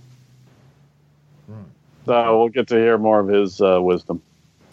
Right. 1.47 1.64
so 2.05 2.39
we'll 2.39 2.49
get 2.49 2.68
to 2.69 2.76
hear 2.76 2.97
more 2.97 3.19
of 3.19 3.27
his 3.27 3.61
uh, 3.61 3.80
wisdom. 3.81 4.22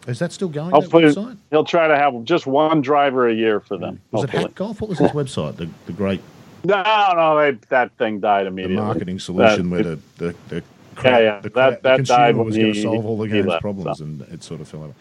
Is 0.06 0.18
that 0.18 0.32
still 0.32 0.48
going? 0.48 0.70
Hopefully- 0.70 1.06
that 1.06 1.16
website? 1.16 1.36
He'll 1.50 1.64
try 1.64 1.88
to 1.88 1.96
have 1.96 2.24
just 2.24 2.46
one 2.46 2.80
driver 2.80 3.28
a 3.28 3.34
year 3.34 3.60
for 3.60 3.76
them. 3.78 4.00
Was 4.10 4.24
it 4.24 4.30
hopefully. 4.30 4.42
Hack 4.44 4.54
Golf? 4.54 4.80
What 4.80 4.90
was 4.90 4.98
his 4.98 5.10
website? 5.12 5.56
The 5.56 5.68
the 5.86 5.92
great 5.92 6.20
No, 6.64 6.82
no, 7.16 7.36
they, 7.38 7.58
that 7.70 7.92
thing 7.96 8.20
died 8.20 8.44
the 8.44 8.48
immediately. 8.48 8.76
marketing 8.76 9.18
solution 9.18 9.70
That- 9.70 9.70
where 9.70 9.82
the 9.82 9.98
the, 10.18 10.34
the, 10.48 10.62
Yeah, 11.04 11.18
yeah. 11.18 11.40
the, 11.40 11.48
That- 11.50 11.82
the 11.82 11.88
that 11.88 11.96
consumer 11.96 12.18
died 12.18 12.36
was 12.36 12.56
going 12.56 12.72
to 12.74 12.82
solve 12.82 13.06
all 13.06 13.16
the 13.18 13.24
he 13.24 13.42
game's 13.42 13.54
problems, 13.60 13.98
so. 13.98 14.04
and 14.04 14.20
it 14.22 14.42
sort 14.44 14.60
of 14.60 14.68
fell 14.68 14.84
over. 14.84 14.94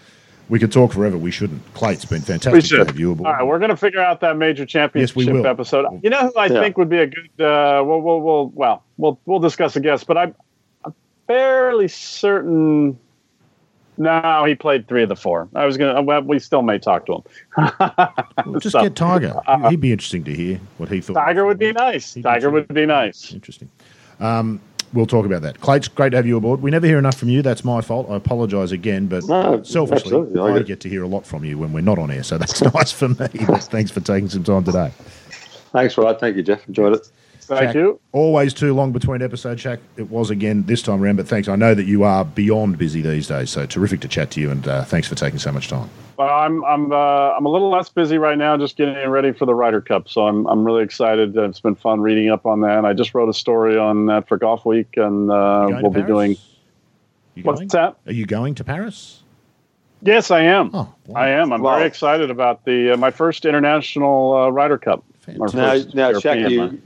We 0.49 0.59
could 0.59 0.71
talk 0.71 0.91
forever. 0.91 1.17
We 1.17 1.31
shouldn't. 1.31 1.61
Clay, 1.73 1.93
it's 1.93 2.05
been 2.05 2.21
fantastic 2.21 2.53
We 2.53 2.61
should. 2.61 2.87
have 2.87 2.99
you 2.99 3.13
aboard. 3.13 3.27
All 3.27 3.33
right, 3.33 3.43
we're 3.47 3.59
going 3.59 3.71
to 3.71 3.77
figure 3.77 4.01
out 4.01 4.19
that 4.21 4.37
major 4.37 4.65
championship 4.65 5.15
Yes, 5.15 5.25
we 5.27 5.31
will. 5.31 5.47
episode. 5.47 6.01
You 6.03 6.09
know 6.09 6.27
who 6.27 6.33
I 6.37 6.47
Yeah. 6.47 6.61
think 6.61 6.77
would 6.77 6.89
be 6.89 6.97
a 6.99 7.07
good. 7.07 7.41
Uh, 7.41 7.81
we'll, 7.85 8.01
we'll, 8.01 8.21
we'll, 8.21 8.47
well, 8.53 8.83
we'll, 8.97 9.19
we'll 9.25 9.39
discuss 9.39 9.75
a 9.75 9.79
guest, 9.79 10.05
but 10.05 10.17
I'm, 10.17 10.35
I'm 10.83 10.93
fairly 11.27 11.87
certain. 11.87 12.99
No, 13.95 14.43
he 14.45 14.55
played 14.55 14.87
three 14.87 15.03
of 15.03 15.09
the 15.09 15.15
four. 15.15 15.47
I 15.55 15.65
was 15.65 15.77
gonna. 15.77 16.01
Well, 16.01 16.21
we 16.23 16.39
still 16.39 16.63
may 16.63 16.79
talk 16.79 17.05
to 17.05 17.13
him. 17.13 17.21
Well, 18.45 18.59
just 18.59 18.73
So, 18.73 18.81
get 18.81 18.95
Tiger. 18.95 19.39
He'd 19.69 19.79
be 19.79 19.91
interesting 19.91 20.23
to 20.23 20.33
hear 20.33 20.59
what 20.77 20.89
he 20.89 20.99
thought. 20.99 21.13
Tiger 21.13 21.45
would 21.45 21.59
be 21.59 21.71
nice. 21.73 22.15
He'd 22.15 22.21
be 22.21 22.23
Tiger 22.23 22.49
would 22.49 22.67
be 22.67 22.85
nice. 22.87 23.31
Interesting. 23.31 23.69
Um, 24.19 24.59
we'll 24.93 25.05
talk 25.05 25.25
about 25.25 25.41
that. 25.41 25.59
Clay, 25.61 25.77
it's 25.77 25.87
great 25.87 26.11
to 26.11 26.17
have 26.17 26.25
you 26.27 26.37
aboard. 26.37 26.61
We 26.61 26.71
never 26.71 26.87
hear 26.87 26.97
enough 26.99 27.15
from 27.17 27.29
you. 27.29 27.41
That's 27.41 27.63
my 27.63 27.81
fault. 27.81 28.09
I 28.09 28.15
apologise 28.15 28.71
again, 28.71 29.07
but 29.07 29.23
No, 29.27 29.61
selfishly. 29.63 30.15
I 30.39 30.43
I 30.43 30.57
get- 30.59 30.67
get 30.67 30.79
to 30.81 30.89
hear 30.89 31.03
a 31.03 31.07
lot 31.07 31.25
from 31.25 31.43
you 31.43 31.57
when 31.57 31.73
we're 31.73 31.81
not 31.81 31.99
on 31.99 32.11
air, 32.11 32.23
so 32.23 32.37
that's 32.37 32.61
nice 32.73 32.91
for 32.91 33.09
me. 33.09 33.15
But 33.47 33.63
thanks 33.63 33.91
for 33.91 33.99
taking 33.99 34.29
some 34.29 34.43
time 34.43 34.63
today. 34.63 34.91
Thanks, 35.71 35.97
Rod. 35.97 36.19
Thank 36.19 36.35
you, 36.37 36.43
Geoff. 36.43 36.67
Enjoyed 36.67 36.93
it. 36.93 37.07
Thank 37.43 37.71
Shaq, 37.71 37.75
you. 37.75 37.99
Always 38.11 38.53
too 38.53 38.73
long 38.73 38.91
between 38.91 39.21
episodes, 39.21 39.61
Shaq. 39.63 39.79
It 39.97 40.09
was 40.09 40.29
again 40.29 40.63
this 40.65 40.81
time 40.81 41.03
around, 41.03 41.17
but 41.17 41.27
thanks. 41.27 41.47
I 41.47 41.55
know 41.55 41.73
that 41.73 41.85
you 41.85 42.03
are 42.03 42.23
beyond 42.25 42.77
busy 42.77 43.01
these 43.01 43.27
days, 43.27 43.49
so 43.49 43.65
terrific 43.65 43.99
to 44.01 44.07
chat 44.07 44.31
to 44.31 44.41
you, 44.41 44.51
and 44.51 44.67
uh, 44.67 44.83
thanks 44.83 45.07
for 45.07 45.15
taking 45.15 45.39
so 45.39 45.51
much 45.51 45.67
time. 45.67 45.89
Well, 46.17 46.29
I'm 46.29 46.63
I'm 46.65 46.91
uh, 46.91 46.95
I'm 46.95 47.45
a 47.45 47.49
little 47.49 47.69
less 47.69 47.89
busy 47.89 48.17
right 48.17 48.37
now, 48.37 48.55
just 48.57 48.77
getting 48.77 48.95
ready 49.09 49.31
for 49.31 49.45
the 49.45 49.55
Ryder 49.55 49.81
Cup. 49.81 50.07
So 50.09 50.27
I'm 50.27 50.45
I'm 50.47 50.63
really 50.63 50.83
excited. 50.83 51.35
It's 51.35 51.59
been 51.59 51.75
fun 51.75 52.01
reading 52.01 52.29
up 52.29 52.45
on 52.45 52.61
that. 52.61 52.85
I 52.85 52.93
just 52.93 53.13
wrote 53.15 53.29
a 53.29 53.33
story 53.33 53.77
on 53.77 54.05
that 54.07 54.27
for 54.27 54.37
Golfweek, 54.37 54.97
and 54.97 55.31
uh, 55.31 55.79
we'll 55.81 55.91
be 55.91 56.01
Paris? 56.01 56.07
doing. 56.07 56.37
What's 57.43 57.59
going? 57.59 57.67
that? 57.69 57.97
Are 58.05 58.13
you 58.13 58.25
going 58.25 58.55
to 58.55 58.63
Paris? 58.63 59.21
Yes, 60.05 60.31
I 60.31 60.41
am. 60.41 60.69
Oh, 60.73 60.93
wow. 61.07 61.21
I 61.21 61.29
am. 61.29 61.53
I'm 61.53 61.61
Wow. 61.61 61.75
very 61.77 61.87
excited 61.87 62.29
about 62.29 62.65
the 62.65 62.93
uh, 62.93 62.97
my 62.97 63.09
first 63.09 63.45
international 63.45 64.35
uh, 64.35 64.49
Ryder 64.49 64.77
Cup. 64.77 65.03
Fantastic. 65.21 65.95
Now, 65.95 66.03
now, 66.03 66.09
European 66.09 66.37
Shaq, 66.37 66.57
one. 66.57 66.73
you 66.73 66.81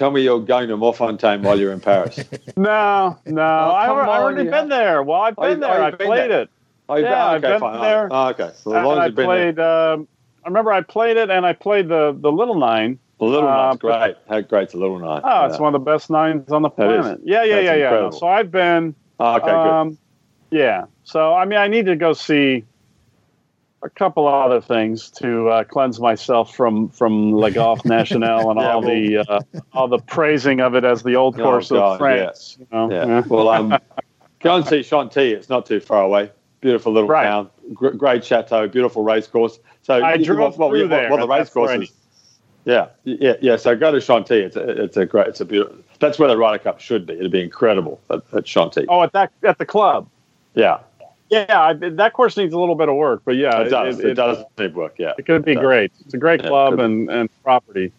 tell 0.00 0.10
me 0.10 0.22
you're 0.22 0.40
going 0.40 0.68
to 0.68 0.76
Morfontaine 0.78 1.42
while 1.42 1.60
you're 1.60 1.72
in 1.72 1.80
Paris. 1.80 2.24
No, 2.56 3.18
no, 3.26 3.42
I, 3.42 3.86
come 3.86 3.98
I've 3.98 4.08
already 4.08 4.44
you 4.44 4.50
been 4.50 4.68
there. 4.70 5.02
Well, 5.02 5.20
I've 5.20 5.34
Oh, 5.38 5.42
been 5.42 5.58
you- 5.58 5.60
there. 5.60 5.70
oh, 5.80 5.84
I 5.84 5.88
you've 5.90 5.98
played 5.98 6.30
there. 6.30 6.40
it. 6.42 6.50
Oh, 6.88 6.96
you've 6.96 7.04
Yeah, 7.04 7.26
I've 7.26 7.44
okay, 7.44 7.52
been 7.52 7.60
fine. 7.60 7.80
there. 7.80 8.08
Oh, 8.10 8.28
okay. 8.28 8.50
So 8.56 8.70
as 8.72 8.76
And 8.78 8.86
long 8.86 8.92
as 8.94 8.98
I 9.02 9.06
you've 9.06 9.14
been 9.14 9.28
there. 9.28 9.52
played. 9.52 9.58
Um, 9.60 10.08
I 10.44 10.48
remember 10.48 10.72
I 10.72 10.80
played 10.80 11.16
it, 11.18 11.30
and 11.30 11.44
I 11.46 11.52
played 11.52 11.88
the 11.88 12.16
the 12.18 12.32
little 12.32 12.54
nine. 12.58 12.98
The 13.18 13.26
little 13.26 13.48
uh, 13.48 13.54
nine's 13.68 13.78
great. 13.78 14.16
How 14.28 14.40
great's 14.40 14.72
the 14.72 14.78
little 14.78 14.98
nine? 14.98 15.20
Oh, 15.22 15.44
it's 15.44 15.58
one 15.58 15.74
of 15.74 15.84
the 15.84 15.84
best 15.90 16.08
nines 16.10 16.50
on 16.50 16.62
the 16.62 16.70
planet. 16.70 17.20
Yeah, 17.22 17.44
yeah, 17.44 17.54
That's 17.56 17.64
yeah, 17.66 17.74
yeah. 17.74 17.84
incredible. 17.84 18.18
So 18.18 18.26
I've 18.26 18.50
been. 18.50 18.94
Oh, 19.20 19.36
okay, 19.36 19.46
good. 19.46 19.52
um, 19.52 19.98
Yeah. 20.50 20.86
So 21.04 21.34
I 21.34 21.44
mean, 21.44 21.58
I 21.58 21.68
need 21.68 21.84
to 21.86 21.96
go 21.96 22.14
see 22.14 22.64
a 23.82 23.90
couple 23.90 24.28
of 24.28 24.34
other 24.34 24.60
things 24.60 25.10
to 25.10 25.48
uh, 25.48 25.64
cleanse 25.64 25.98
myself 26.00 26.54
from 26.54 26.88
from 26.90 27.34
Le 27.34 27.50
Golf 27.50 27.84
National 27.84 28.50
and 28.50 28.60
Yeah, 28.60 28.72
all 28.72 28.80
well- 28.82 28.90
the 28.90 29.18
uh, 29.18 29.40
all 29.72 29.88
the 29.88 29.98
praising 29.98 30.60
of 30.60 30.74
it 30.74 30.84
as 30.84 31.02
the 31.02 31.16
old 31.16 31.38
Oh, 31.40 31.42
course 31.42 31.70
God, 31.70 31.92
of 31.94 31.98
France. 31.98 32.56
You 32.58 32.66
know? 32.72 32.90
Yeah. 32.90 33.06
Yeah. 33.06 33.22
Well, 33.26 33.48
um, 33.48 33.78
go 34.40 34.56
and 34.56 34.66
see 34.66 34.82
Chantilly. 34.82 35.32
It's 35.32 35.48
not 35.48 35.66
too 35.66 35.80
far 35.80 36.02
away. 36.02 36.30
Beautiful 36.60 36.92
little 36.92 37.08
Right. 37.08 37.24
town. 37.24 37.48
Gr- 37.72 37.90
great 37.90 38.22
chateau. 38.24 38.68
Beautiful 38.68 39.02
race 39.02 39.26
course. 39.26 39.58
So 39.82 40.04
I 40.04 40.18
drove 40.18 40.58
well, 40.58 40.68
through 40.70 40.80
well, 40.80 40.88
there, 40.88 41.10
Well, 41.10 41.20
the 41.20 41.26
race 41.28 41.38
that's 41.44 41.50
course 41.54 41.70
is. 41.72 41.92
Yeah, 42.66 42.88
yeah, 43.04 43.32
yeah. 43.40 43.56
So 43.56 43.74
go 43.74 43.90
to 43.90 44.00
Chantilly. 44.02 44.42
It's 44.42 44.56
a, 44.56 44.84
it's 44.84 44.96
a 44.98 45.06
great. 45.06 45.28
It's 45.28 45.40
a 45.40 45.46
beautiful. 45.46 45.78
That's 45.98 46.18
where 46.18 46.28
the 46.28 46.36
Ryder 46.36 46.62
Cup 46.62 46.78
should 46.80 47.06
be. 47.06 47.14
It'd 47.14 47.32
be 47.32 47.40
incredible 47.42 47.98
at, 48.10 48.20
at 48.34 48.46
Chantilly. 48.46 48.86
Oh, 48.90 49.02
at 49.02 49.12
that 49.12 49.32
at 49.42 49.56
the 49.56 49.64
club. 49.64 50.06
Yeah, 50.54 50.80
Yeah, 51.30 51.60
I, 51.60 51.72
that 51.74 52.12
course 52.12 52.36
needs 52.36 52.52
a 52.52 52.58
little 52.58 52.74
bit 52.74 52.88
of 52.88 52.96
work, 52.96 53.22
but 53.24 53.36
yeah, 53.36 53.60
it 53.60 53.68
does. 53.68 54.00
It, 54.00 54.10
It, 54.10 54.14
does 54.14 54.44
need 54.58 54.74
work. 54.74 54.96
Yeah. 54.98 55.12
It 55.16 55.26
could 55.26 55.44
be 55.44 55.54
great. 55.54 55.92
It's 56.04 56.12
a 56.12 56.18
great 56.18 56.42
club 56.42 56.80
and, 56.80 57.08
and 57.08 57.30
property. 57.44 57.92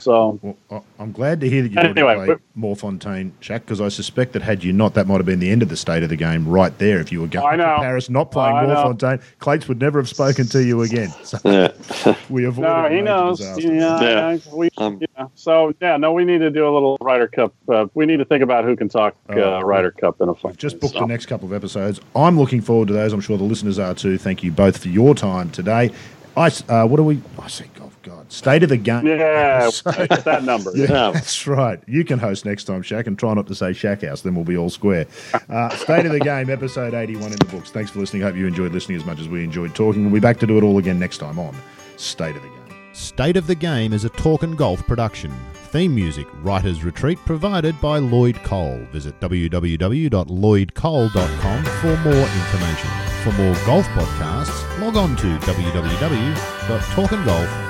So 0.00 0.38
Well, 0.42 0.56
I- 0.70 1.02
I'm 1.02 1.12
glad 1.12 1.40
to 1.40 1.48
hear 1.48 1.62
that 1.62 1.68
you've 1.68 1.78
Anyway, 1.78 2.02
already 2.14 2.26
played 2.32 2.38
but- 2.54 2.60
Morfontaine, 2.60 3.30
Shaq, 3.40 3.60
because 3.60 3.80
I 3.80 3.88
suspect 3.88 4.32
that 4.32 4.42
had 4.42 4.62
you 4.64 4.72
not, 4.72 4.94
that 4.94 5.06
might 5.06 5.16
have 5.16 5.26
been 5.26 5.38
the 5.40 5.50
end 5.50 5.62
of 5.62 5.68
the 5.68 5.76
state 5.76 6.02
of 6.02 6.08
the 6.08 6.16
game 6.16 6.46
right 6.48 6.76
there. 6.78 6.98
If 7.00 7.10
you 7.12 7.20
were 7.20 7.26
going 7.26 7.58
to. 7.58 7.64
Paris 7.80 8.10
not 8.10 8.30
playing 8.30 8.56
I 8.56 8.66
know. 8.66 8.74
Morfontaine, 8.74 9.20
Clates 9.38 9.68
would 9.68 9.80
never 9.80 9.98
have 9.98 10.08
spoken 10.08 10.46
to 10.46 10.62
you 10.64 10.82
again. 10.82 11.10
So 11.22 11.38
Yeah. 11.44 12.14
we 12.28 12.44
avoided 12.44 12.68
no, 12.68 12.88
he 12.88 13.00
knows. 13.02 13.38
disaster. 13.38 13.72
Yeah, 13.74 14.00
Yeah. 14.32 14.38
we, 14.54 14.68
Um, 14.78 15.00
yeah. 15.00 15.26
So 15.34 15.72
yeah, 15.80 15.96
no, 15.96 16.12
we 16.12 16.24
need 16.24 16.38
to 16.38 16.50
do 16.50 16.66
a 16.66 16.72
little 16.72 16.98
Ryder 17.00 17.28
Cup. 17.28 17.54
Uh, 17.68 17.86
we 17.94 18.06
need 18.06 18.18
to 18.18 18.24
think 18.24 18.42
about 18.42 18.64
who 18.64 18.76
can 18.76 18.88
talk 18.88 19.14
Oh. 19.30 19.56
uh, 19.58 19.60
Ryder 19.62 19.90
Cup 19.92 20.20
in 20.20 20.28
a 20.28 20.34
fun. 20.34 20.50
We've 20.52 20.58
just 20.58 20.76
way, 20.76 20.80
booked 20.80 20.94
so. 20.94 21.00
the 21.00 21.06
next 21.06 21.26
couple 21.26 21.46
of 21.48 21.54
episodes. 21.54 22.00
I'm 22.16 22.38
looking 22.38 22.60
forward 22.60 22.88
to 22.88 22.94
those. 22.94 23.12
I'm 23.12 23.20
sure 23.20 23.38
the 23.38 23.44
listeners 23.44 23.78
are 23.78 23.94
too. 23.94 24.18
Thank 24.18 24.42
you 24.42 24.50
both 24.50 24.78
for 24.78 24.88
your 24.88 25.14
time 25.14 25.50
today. 25.50 25.90
I, 26.36 26.46
s- 26.46 26.62
uh, 26.68 26.86
what 26.86 26.96
do 26.98 27.02
we? 27.04 27.20
I 27.42 27.48
say, 27.48 27.64
golf 27.74 27.79
God, 28.02 28.32
state 28.32 28.62
of 28.62 28.70
the 28.70 28.76
game. 28.78 29.06
Yeah, 29.06 29.60
episode. 29.68 29.94
it's 30.10 30.22
that 30.24 30.44
number. 30.44 30.70
Yeah, 30.74 30.86
Yeah. 30.90 31.10
that's 31.12 31.46
right. 31.46 31.78
You 31.86 32.02
can 32.04 32.18
host 32.18 32.44
next 32.46 32.64
time, 32.64 32.82
Shaq, 32.82 33.06
and 33.06 33.18
try 33.18 33.34
not 33.34 33.46
to 33.48 33.54
say 33.54 33.72
Shack 33.74 34.02
House, 34.02 34.22
then 34.22 34.34
we'll 34.34 34.44
be 34.44 34.56
all 34.56 34.70
square. 34.70 35.06
Uh, 35.48 35.68
State 35.76 36.06
of 36.06 36.12
the 36.12 36.20
Game, 36.20 36.48
episode 36.50 36.94
81 36.94 37.32
in 37.32 37.38
the 37.38 37.44
books. 37.46 37.70
Thanks 37.70 37.90
for 37.90 37.98
listening. 38.00 38.22
Hope 38.22 38.36
you 38.36 38.46
enjoyed 38.46 38.72
listening 38.72 38.96
as 38.98 39.04
much 39.04 39.20
as 39.20 39.28
we 39.28 39.44
enjoyed 39.44 39.74
talking. 39.74 40.04
We'll 40.04 40.14
be 40.14 40.20
back 40.20 40.38
to 40.40 40.46
do 40.46 40.56
it 40.58 40.62
all 40.64 40.78
again 40.78 40.98
next 40.98 41.18
time 41.18 41.38
on 41.38 41.54
State 41.96 42.34
of 42.36 42.42
the 42.42 42.48
Game. 42.48 42.56
State 42.92 43.36
of 43.36 43.46
the 43.46 43.54
Game 43.54 43.92
is 43.92 44.04
a 44.04 44.08
talk 44.10 44.42
and 44.42 44.56
golf 44.58 44.84
production. 44.86 45.32
Theme 45.68 45.94
music, 45.94 46.26
Writer's 46.42 46.82
Retreat, 46.82 47.18
provided 47.26 47.78
by 47.80 47.98
Lloyd 47.98 48.42
Cole. 48.42 48.78
Visit 48.92 49.20
www.lloydcole.com 49.20 51.64
for 51.64 51.96
more 51.98 52.14
information. 52.14 52.90
For 53.22 53.32
more 53.32 53.54
golf 53.66 53.86
podcasts, 53.88 54.80
log 54.80 54.96
on 54.96 55.14
to 55.16 55.26
www.talkandgolf.com 55.38 57.69